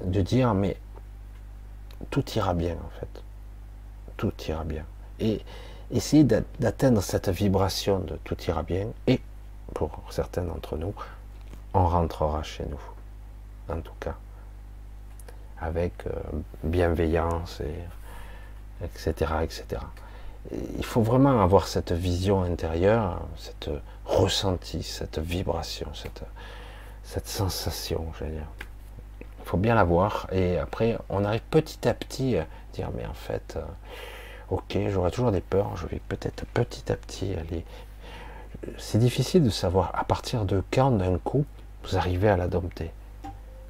de 0.05 0.21
dire 0.21 0.55
mais 0.55 0.77
tout 2.11 2.25
ira 2.31 2.55
bien 2.55 2.75
en 2.75 3.01
fait. 3.01 3.23
Tout 4.17 4.33
ira 4.49 4.65
bien. 4.65 4.85
Et 5.21 5.41
essayer 5.91 6.25
d'atteindre 6.25 7.03
cette 7.03 7.29
vibration 7.29 8.01
de 8.01 8.17
tout 8.25 8.37
ira 8.47 8.63
bien 8.63 8.89
et 9.07 9.21
pour 9.75 10.03
certains 10.11 10.43
d'entre 10.43 10.77
nous, 10.77 10.95
on 11.75 11.87
rentrera 11.87 12.43
chez 12.43 12.65
nous, 12.65 12.81
en 13.75 13.81
tout 13.81 13.93
cas, 14.01 14.17
avec 15.61 16.07
euh, 16.07 16.11
bienveillance 16.65 17.61
et 17.61 18.85
etc. 18.85 19.33
etc. 19.43 19.83
il 20.79 20.85
faut 20.85 21.03
vraiment 21.03 21.43
avoir 21.43 21.67
cette 21.67 21.93
vision 21.93 22.43
intérieure, 22.43 23.21
cette 23.37 23.71
ressenti, 24.05 24.83
cette 24.83 25.19
vibration, 25.19 25.89
cette, 25.95 26.23
cette 27.03 27.27
sensation, 27.27 28.07
veux 28.21 28.31
dire 28.31 28.47
faut 29.49 29.57
bien 29.57 29.75
l'avoir. 29.75 30.29
Et 30.31 30.59
après, 30.59 30.99
on 31.09 31.25
arrive 31.25 31.41
petit 31.51 31.89
à 31.89 31.95
petit 31.95 32.37
à 32.37 32.47
dire, 32.75 32.91
mais 32.95 33.07
en 33.07 33.15
fait, 33.15 33.55
euh, 33.57 33.63
ok, 34.51 34.79
j'aurai 34.89 35.11
toujours 35.11 35.33
des 35.33 35.41
peurs, 35.41 35.77
je 35.77 35.87
vais 35.87 36.01
peut-être 36.09 36.45
petit 36.47 36.93
à 36.93 36.97
petit 36.97 37.35
aller. 37.35 37.65
C'est 38.77 38.99
difficile 38.99 39.43
de 39.43 39.51
savoir 39.51 39.93
à 39.95 40.05
partir 40.05 40.45
de 40.45 40.63
quand 40.71 40.91
d'un 40.91 41.19
coup 41.19 41.47
vous 41.85 41.97
arrivez 41.97 42.29
à 42.29 42.37
la 42.37 42.47
dompter. 42.49 42.91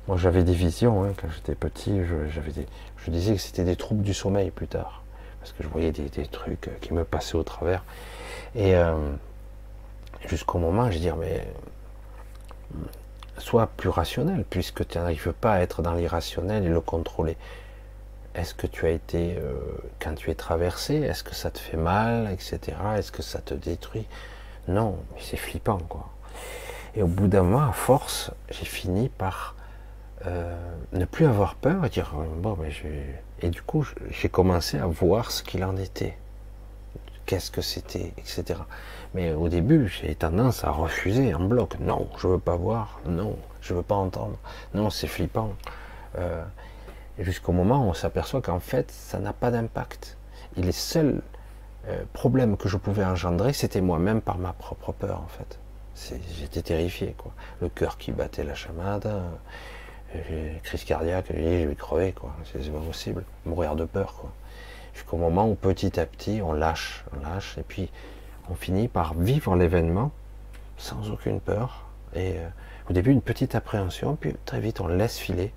Moi, 0.09 0.17
j'avais 0.17 0.43
des 0.43 0.55
visions 0.55 1.05
hein, 1.05 1.13
quand 1.17 1.29
j'étais 1.31 1.55
petit. 1.55 2.01
Je, 2.05 3.11
disais 3.11 3.35
que 3.35 3.41
c'était 3.41 3.65
des 3.65 3.77
troubles 3.77 4.03
du 4.03 4.15
sommeil 4.15 4.51
plus 4.51 4.67
tard, 4.67 5.05
parce 5.39 5.53
que 5.53 5.63
je 5.63 5.69
voyais 5.69 5.93
des, 5.93 6.27
trucs 6.27 6.71
qui 6.81 6.93
me 6.93 7.05
passaient 7.05 7.37
au 7.37 7.43
travers. 7.45 7.85
Et 8.57 8.75
euh, 8.75 8.97
jusqu'au 10.27 10.59
moment, 10.59 10.91
je 10.91 10.99
dis, 10.99 11.11
mais 11.13 11.47
sois 13.39 13.67
plus 13.67 13.89
rationnel, 13.89 14.45
puisque 14.49 14.87
tu 14.87 14.99
n'arrives 14.99 15.33
pas 15.33 15.55
à 15.55 15.61
être 15.61 15.83
dans 15.83 15.95
l'irrationnel 15.95 16.65
et 16.65 16.69
le 16.69 16.81
contrôler. 16.81 17.37
Est-ce 18.35 18.55
que 18.55 18.67
tu 18.67 18.87
as 18.87 18.91
été, 18.91 19.37
euh, 19.37 19.55
quand 20.01 20.15
tu 20.15 20.31
es 20.31 20.35
traversé, 20.35 20.95
est-ce 20.95 21.25
que 21.25 21.35
ça 21.35 21.51
te 21.51 21.59
fait 21.59 21.77
mal, 21.77 22.31
etc. 22.31 22.77
Est-ce 22.97 23.11
que 23.11 23.23
ça 23.23 23.41
te 23.41 23.55
détruit? 23.55 24.07
Non, 24.69 24.99
c'est 25.19 25.37
flippant, 25.37 25.79
quoi. 25.79 26.09
Et 26.95 27.03
au 27.03 27.07
bout 27.07 27.27
d'un 27.27 27.43
mois, 27.43 27.69
à 27.69 27.73
force, 27.73 28.31
j'ai 28.51 28.65
fini 28.65 29.09
par 29.09 29.57
euh, 30.27 30.55
ne 30.93 31.05
plus 31.05 31.27
avoir 31.27 31.55
peur 31.55 31.85
et 31.85 31.89
dire 31.89 32.13
bon, 32.39 32.57
mais 32.61 32.71
je... 32.71 32.87
et 33.41 33.51
du 33.51 33.63
coup, 33.63 33.87
j'ai 34.11 34.29
commencé 34.29 34.79
à 34.79 34.87
voir 34.87 35.31
ce 35.31 35.43
qu'il 35.43 35.65
en 35.65 35.77
était, 35.77 36.17
qu'est-ce 37.29 37.51
que 37.51 37.61
c'était, 37.61 38.15
etc. 38.17 38.59
Mais 39.15 39.35
au 39.35 39.51
début, 39.51 39.87
j'ai 39.87 40.15
tendance 40.15 40.65
à 40.65 40.71
refuser 40.71 41.35
en 41.35 41.45
bloc. 41.45 41.79
Non, 41.79 42.09
je 42.17 42.27
veux 42.27 42.39
pas 42.39 42.57
voir. 42.57 43.01
Non, 43.07 43.37
je 43.61 43.75
veux 43.75 43.83
pas 43.83 43.97
entendre. 43.97 44.39
Non, 44.73 44.89
c'est 44.89 45.07
flippant. 45.07 45.53
Euh, 46.17 46.43
jusqu'au 47.19 47.53
moment 47.53 47.87
où 47.87 47.91
on 47.91 47.95
s'aperçoit 47.95 48.41
qu'en 48.41 48.61
fait, 48.61 48.91
ça 48.91 49.19
n'a 49.19 49.35
pas 49.35 49.51
d'impact. 49.51 50.17
Et 50.57 50.63
les 50.63 50.73
seuls 50.73 51.21
euh, 51.89 52.03
problèmes 52.15 52.57
que 52.57 52.67
je 52.67 52.79
pouvais 52.79 53.05
engendrer, 53.05 53.53
c'était 53.53 53.83
moi-même 53.83 54.23
par 54.23 54.39
ma 54.39 54.55
propre 54.55 54.93
peur, 54.93 55.21
en 55.23 55.29
fait. 55.29 55.59
J'étais 56.35 56.63
terrifié, 56.63 57.15
quoi. 57.19 57.33
Le 57.61 57.69
cœur 57.69 57.99
qui 57.99 58.11
battait 58.11 58.45
la 58.45 58.55
chamade, 58.55 59.07
euh, 60.17 60.55
crise 60.63 60.85
cardiaque, 60.85 61.27
je 61.29 61.67
vais 61.67 61.75
crever, 61.75 62.13
quoi. 62.13 62.35
C'est 62.51 62.73
pas 62.73 62.81
possible. 62.81 63.23
Mourir 63.45 63.77
de 63.77 63.85
peur, 63.85 64.15
quoi. 64.15 64.33
Jusqu'au 64.99 65.17
moment 65.17 65.49
où 65.49 65.55
petit 65.55 66.01
à 66.01 66.07
petit, 66.07 66.43
on 66.43 66.53
lâche, 66.53 67.05
on 67.17 67.23
lâche, 67.23 67.57
et 67.57 67.63
puis 67.63 67.89
on 68.51 68.57
finit 68.57 68.89
par 68.89 69.15
vivre 69.15 69.55
l'événement 69.55 70.11
sans 70.77 71.13
aucune 71.13 71.41
peur. 71.41 71.87
Et 72.17 72.33
euh, 72.39 72.49
au 72.91 72.93
début, 72.93 73.13
une 73.13 73.23
petite 73.23 73.55
appréhension, 73.55 74.17
puis 74.17 74.35
très 74.45 74.59
vite, 74.59 74.81
on 74.81 74.89
laisse 74.89 75.17
filer. 75.17 75.53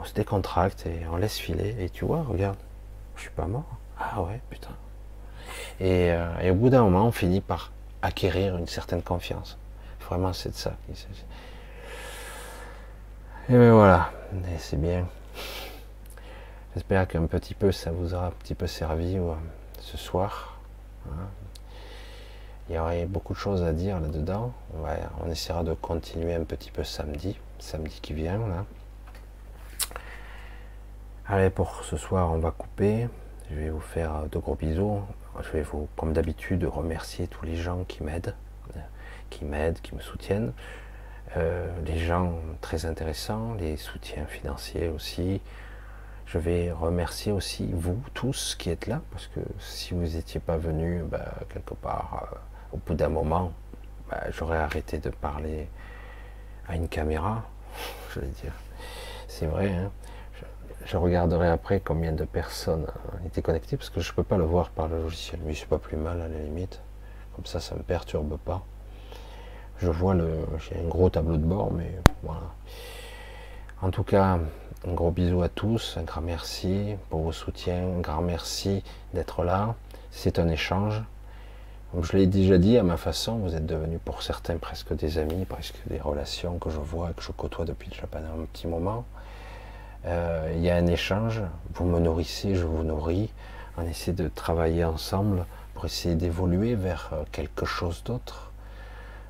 On 0.00 0.04
se 0.04 0.14
décontracte 0.14 0.86
et 0.86 1.00
on 1.10 1.16
laisse 1.16 1.38
filer. 1.38 1.74
Et 1.80 1.90
tu 1.90 2.04
vois, 2.04 2.22
regarde, 2.22 2.56
je 3.16 3.22
suis 3.22 3.30
pas 3.30 3.46
mort. 3.46 3.66
Ah 3.98 4.22
ouais, 4.22 4.40
putain. 4.48 4.76
Et, 5.80 6.12
euh, 6.12 6.52
au 6.52 6.54
bout 6.54 6.70
d'un 6.70 6.84
moment, 6.84 7.06
on 7.06 7.12
finit 7.12 7.40
par 7.40 7.72
acquérir 8.00 8.56
une 8.58 8.68
certaine 8.68 9.02
confiance. 9.02 9.58
Vraiment, 10.08 10.32
c'est 10.32 10.50
de 10.50 10.54
ça. 10.54 10.74
Et 13.48 13.54
ben 13.54 13.72
voilà, 13.72 14.12
c'est 14.58 14.80
bien. 14.80 15.08
J'espère 16.74 17.06
qu'un 17.06 17.26
petit 17.26 17.52
peu 17.52 17.70
ça 17.70 17.90
vous 17.90 18.14
aura 18.14 18.28
un 18.28 18.30
petit 18.30 18.54
peu 18.54 18.66
servi 18.66 19.18
euh, 19.18 19.34
ce 19.78 19.98
soir. 19.98 20.58
Hein. 21.06 21.28
Il 22.68 22.76
y 22.76 22.78
aurait 22.78 23.04
beaucoup 23.04 23.34
de 23.34 23.38
choses 23.38 23.62
à 23.62 23.74
dire 23.74 24.00
là-dedans. 24.00 24.54
On, 25.22 25.30
essaiera 25.30 25.64
de 25.64 25.74
continuer 25.74 26.34
un 26.34 26.44
petit 26.44 26.70
peu 26.70 26.82
samedi, 26.82 27.38
samedi 27.58 28.00
qui 28.00 28.14
vient. 28.14 28.40
Allez, 31.26 31.50
pour 31.50 31.84
ce 31.84 31.98
soir, 31.98 32.32
on 32.32 32.38
va 32.38 32.52
couper. 32.52 33.08
Je 33.50 33.56
vais 33.56 33.68
vous 33.68 33.80
faire 33.80 34.28
de 34.30 34.38
gros 34.38 34.54
bisous. 34.54 35.02
Je 35.42 35.50
vais 35.50 35.62
vous, 35.62 35.88
comme 35.96 36.14
d'habitude, 36.14 36.64
remercier 36.64 37.26
tous 37.26 37.44
les 37.44 37.56
gens 37.56 37.84
qui 37.84 38.02
m'aident, 38.02 38.34
qui 39.28 39.44
m'aident, 39.44 39.80
qui 39.82 39.94
me 39.94 40.00
soutiennent. 40.00 40.52
Euh, 41.36 41.68
les 41.84 41.98
gens 41.98 42.34
très 42.62 42.86
intéressants, 42.86 43.54
les 43.54 43.76
soutiens 43.76 44.26
financiers 44.26 44.88
aussi, 44.88 45.42
Je 46.32 46.38
vais 46.38 46.72
remercier 46.72 47.30
aussi 47.30 47.68
vous 47.74 48.02
tous 48.14 48.54
qui 48.54 48.70
êtes 48.70 48.86
là, 48.86 49.02
parce 49.10 49.26
que 49.26 49.40
si 49.58 49.92
vous 49.92 50.00
n'étiez 50.00 50.40
pas 50.40 50.56
venus, 50.56 51.02
ben, 51.04 51.20
quelque 51.52 51.74
part, 51.74 52.26
euh, 52.32 52.36
au 52.72 52.78
bout 52.78 52.94
d'un 52.94 53.10
moment, 53.10 53.52
ben, 54.10 54.18
j'aurais 54.30 54.56
arrêté 54.56 54.96
de 54.96 55.10
parler 55.10 55.68
à 56.66 56.76
une 56.76 56.88
caméra, 56.88 57.44
je 58.14 58.20
vais 58.20 58.28
dire. 58.28 58.54
C'est 59.28 59.44
vrai, 59.44 59.74
hein. 59.74 59.90
je, 60.86 60.96
regarderai 60.96 61.48
après 61.48 61.80
combien 61.80 62.12
de 62.12 62.24
personnes 62.24 62.86
étaient 63.26 63.42
connectées, 63.42 63.76
parce 63.76 63.90
que 63.90 64.00
je 64.00 64.10
ne 64.10 64.16
peux 64.16 64.24
pas 64.24 64.38
le 64.38 64.44
voir 64.44 64.70
par 64.70 64.88
le 64.88 65.02
logiciel, 65.02 65.38
mais 65.44 65.52
c'est 65.52 65.68
pas 65.68 65.78
plus 65.78 65.98
mal 65.98 66.18
à 66.18 66.28
la 66.28 66.38
limite. 66.38 66.80
Comme 67.36 67.44
ça, 67.44 67.60
ça 67.60 67.74
ne 67.74 67.80
me 67.80 67.84
perturbe 67.84 68.38
pas. 68.38 68.64
Je 69.80 69.90
vois 69.90 70.14
le. 70.14 70.46
J'ai 70.60 70.80
un 70.80 70.88
gros 70.88 71.10
tableau 71.10 71.36
de 71.36 71.44
bord, 71.44 71.70
mais 71.74 71.94
voilà. 72.22 72.54
En 73.82 73.90
tout 73.90 74.04
cas, 74.04 74.38
un 74.88 74.94
gros 74.94 75.12
bisou 75.12 75.42
à 75.42 75.48
tous, 75.48 75.96
un 75.96 76.02
grand 76.02 76.22
merci 76.22 76.96
pour 77.08 77.20
vos 77.20 77.32
soutiens, 77.32 77.86
un 77.96 78.00
grand 78.00 78.22
merci 78.22 78.82
d'être 79.14 79.44
là. 79.44 79.76
C'est 80.10 80.38
un 80.40 80.48
échange. 80.48 81.02
Comme 81.92 82.02
je 82.02 82.16
l'ai 82.16 82.26
déjà 82.26 82.58
dit 82.58 82.76
à 82.78 82.82
ma 82.82 82.96
façon, 82.96 83.36
vous 83.36 83.54
êtes 83.54 83.66
devenus 83.66 84.00
pour 84.04 84.22
certains 84.22 84.56
presque 84.56 84.92
des 84.94 85.18
amis, 85.18 85.44
presque 85.44 85.76
des 85.86 86.00
relations 86.00 86.58
que 86.58 86.70
je 86.70 86.78
vois, 86.78 87.10
que 87.12 87.22
je 87.22 87.30
côtoie 87.30 87.64
depuis 87.64 87.90
déjà 87.90 88.06
pendant 88.08 88.28
un 88.28 88.44
petit 88.52 88.66
moment. 88.66 89.04
Euh, 90.06 90.52
il 90.56 90.62
y 90.62 90.70
a 90.70 90.74
un 90.74 90.86
échange, 90.88 91.42
vous 91.74 91.84
me 91.84 92.00
nourrissez, 92.00 92.56
je 92.56 92.64
vous 92.64 92.82
nourris, 92.82 93.30
on 93.76 93.82
essaie 93.82 94.12
de 94.12 94.26
travailler 94.26 94.84
ensemble 94.84 95.46
pour 95.74 95.84
essayer 95.84 96.16
d'évoluer 96.16 96.74
vers 96.74 97.10
euh, 97.12 97.22
quelque 97.30 97.66
chose 97.66 98.02
d'autre, 98.04 98.50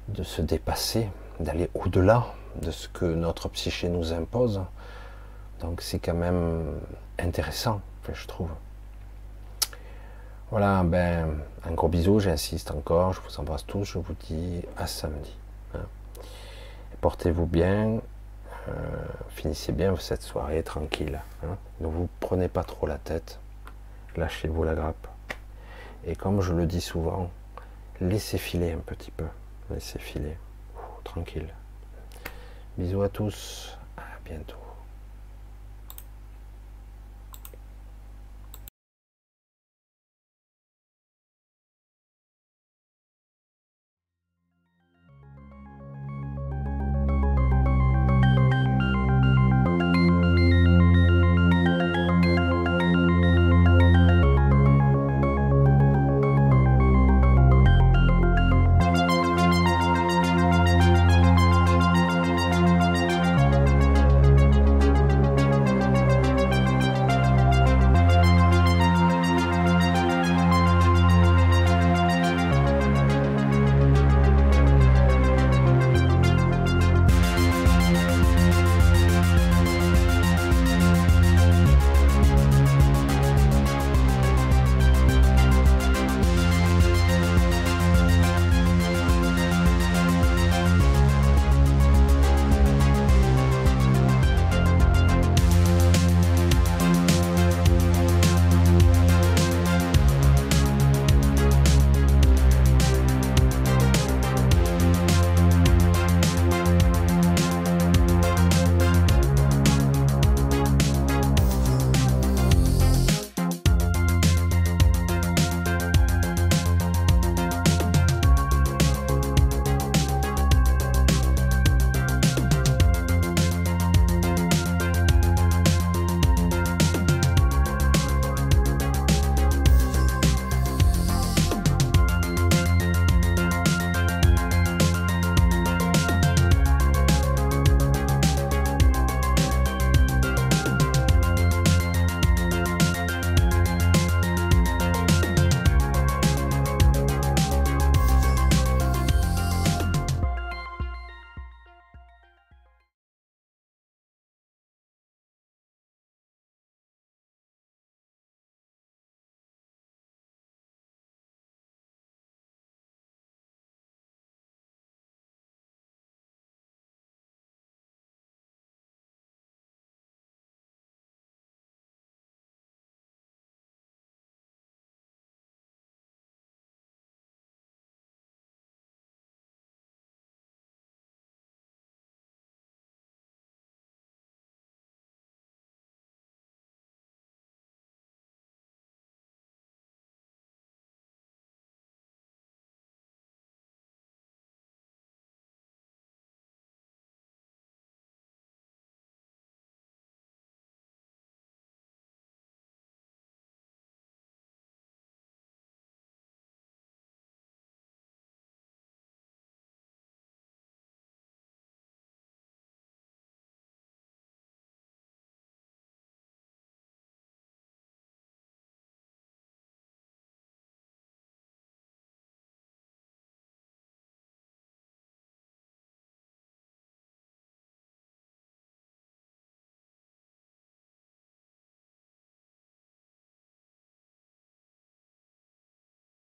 de 0.08 0.22
se 0.22 0.40
dépasser, 0.40 1.08
d'aller 1.40 1.68
au-delà 1.74 2.24
de 2.62 2.70
ce 2.70 2.88
que 2.88 3.04
notre 3.04 3.50
psyché 3.50 3.90
nous 3.90 4.14
impose. 4.14 4.62
Donc 5.62 5.80
c'est 5.80 6.00
quand 6.00 6.14
même 6.14 6.80
intéressant, 7.18 7.80
je 8.12 8.26
trouve. 8.26 8.50
Voilà, 10.50 10.82
ben, 10.82 11.38
un 11.64 11.72
gros 11.72 11.88
bisou, 11.88 12.18
j'insiste 12.20 12.72
encore, 12.72 13.14
je 13.14 13.20
vous 13.20 13.40
embrasse 13.40 13.64
tous, 13.64 13.84
je 13.84 13.98
vous 13.98 14.14
dis 14.28 14.62
à 14.76 14.86
samedi. 14.86 15.34
Hein. 15.74 15.86
Portez-vous 17.00 17.46
bien, 17.46 18.00
euh, 18.68 18.72
finissez 19.30 19.72
bien 19.72 19.96
cette 19.96 20.22
soirée 20.22 20.62
tranquille. 20.62 21.20
Hein. 21.44 21.56
Ne 21.80 21.86
vous 21.86 22.08
prenez 22.20 22.48
pas 22.48 22.64
trop 22.64 22.86
la 22.86 22.98
tête, 22.98 23.38
lâchez-vous 24.16 24.64
la 24.64 24.74
grappe. 24.74 25.06
Et 26.04 26.16
comme 26.16 26.40
je 26.42 26.52
le 26.52 26.66
dis 26.66 26.80
souvent, 26.80 27.30
laissez 28.00 28.36
filer 28.36 28.72
un 28.72 28.78
petit 28.84 29.12
peu, 29.12 29.26
laissez 29.70 30.00
filer, 30.00 30.36
tranquille. 31.04 31.48
Bisous 32.76 33.02
à 33.02 33.08
tous, 33.08 33.78
à 33.96 34.02
bientôt. 34.24 34.61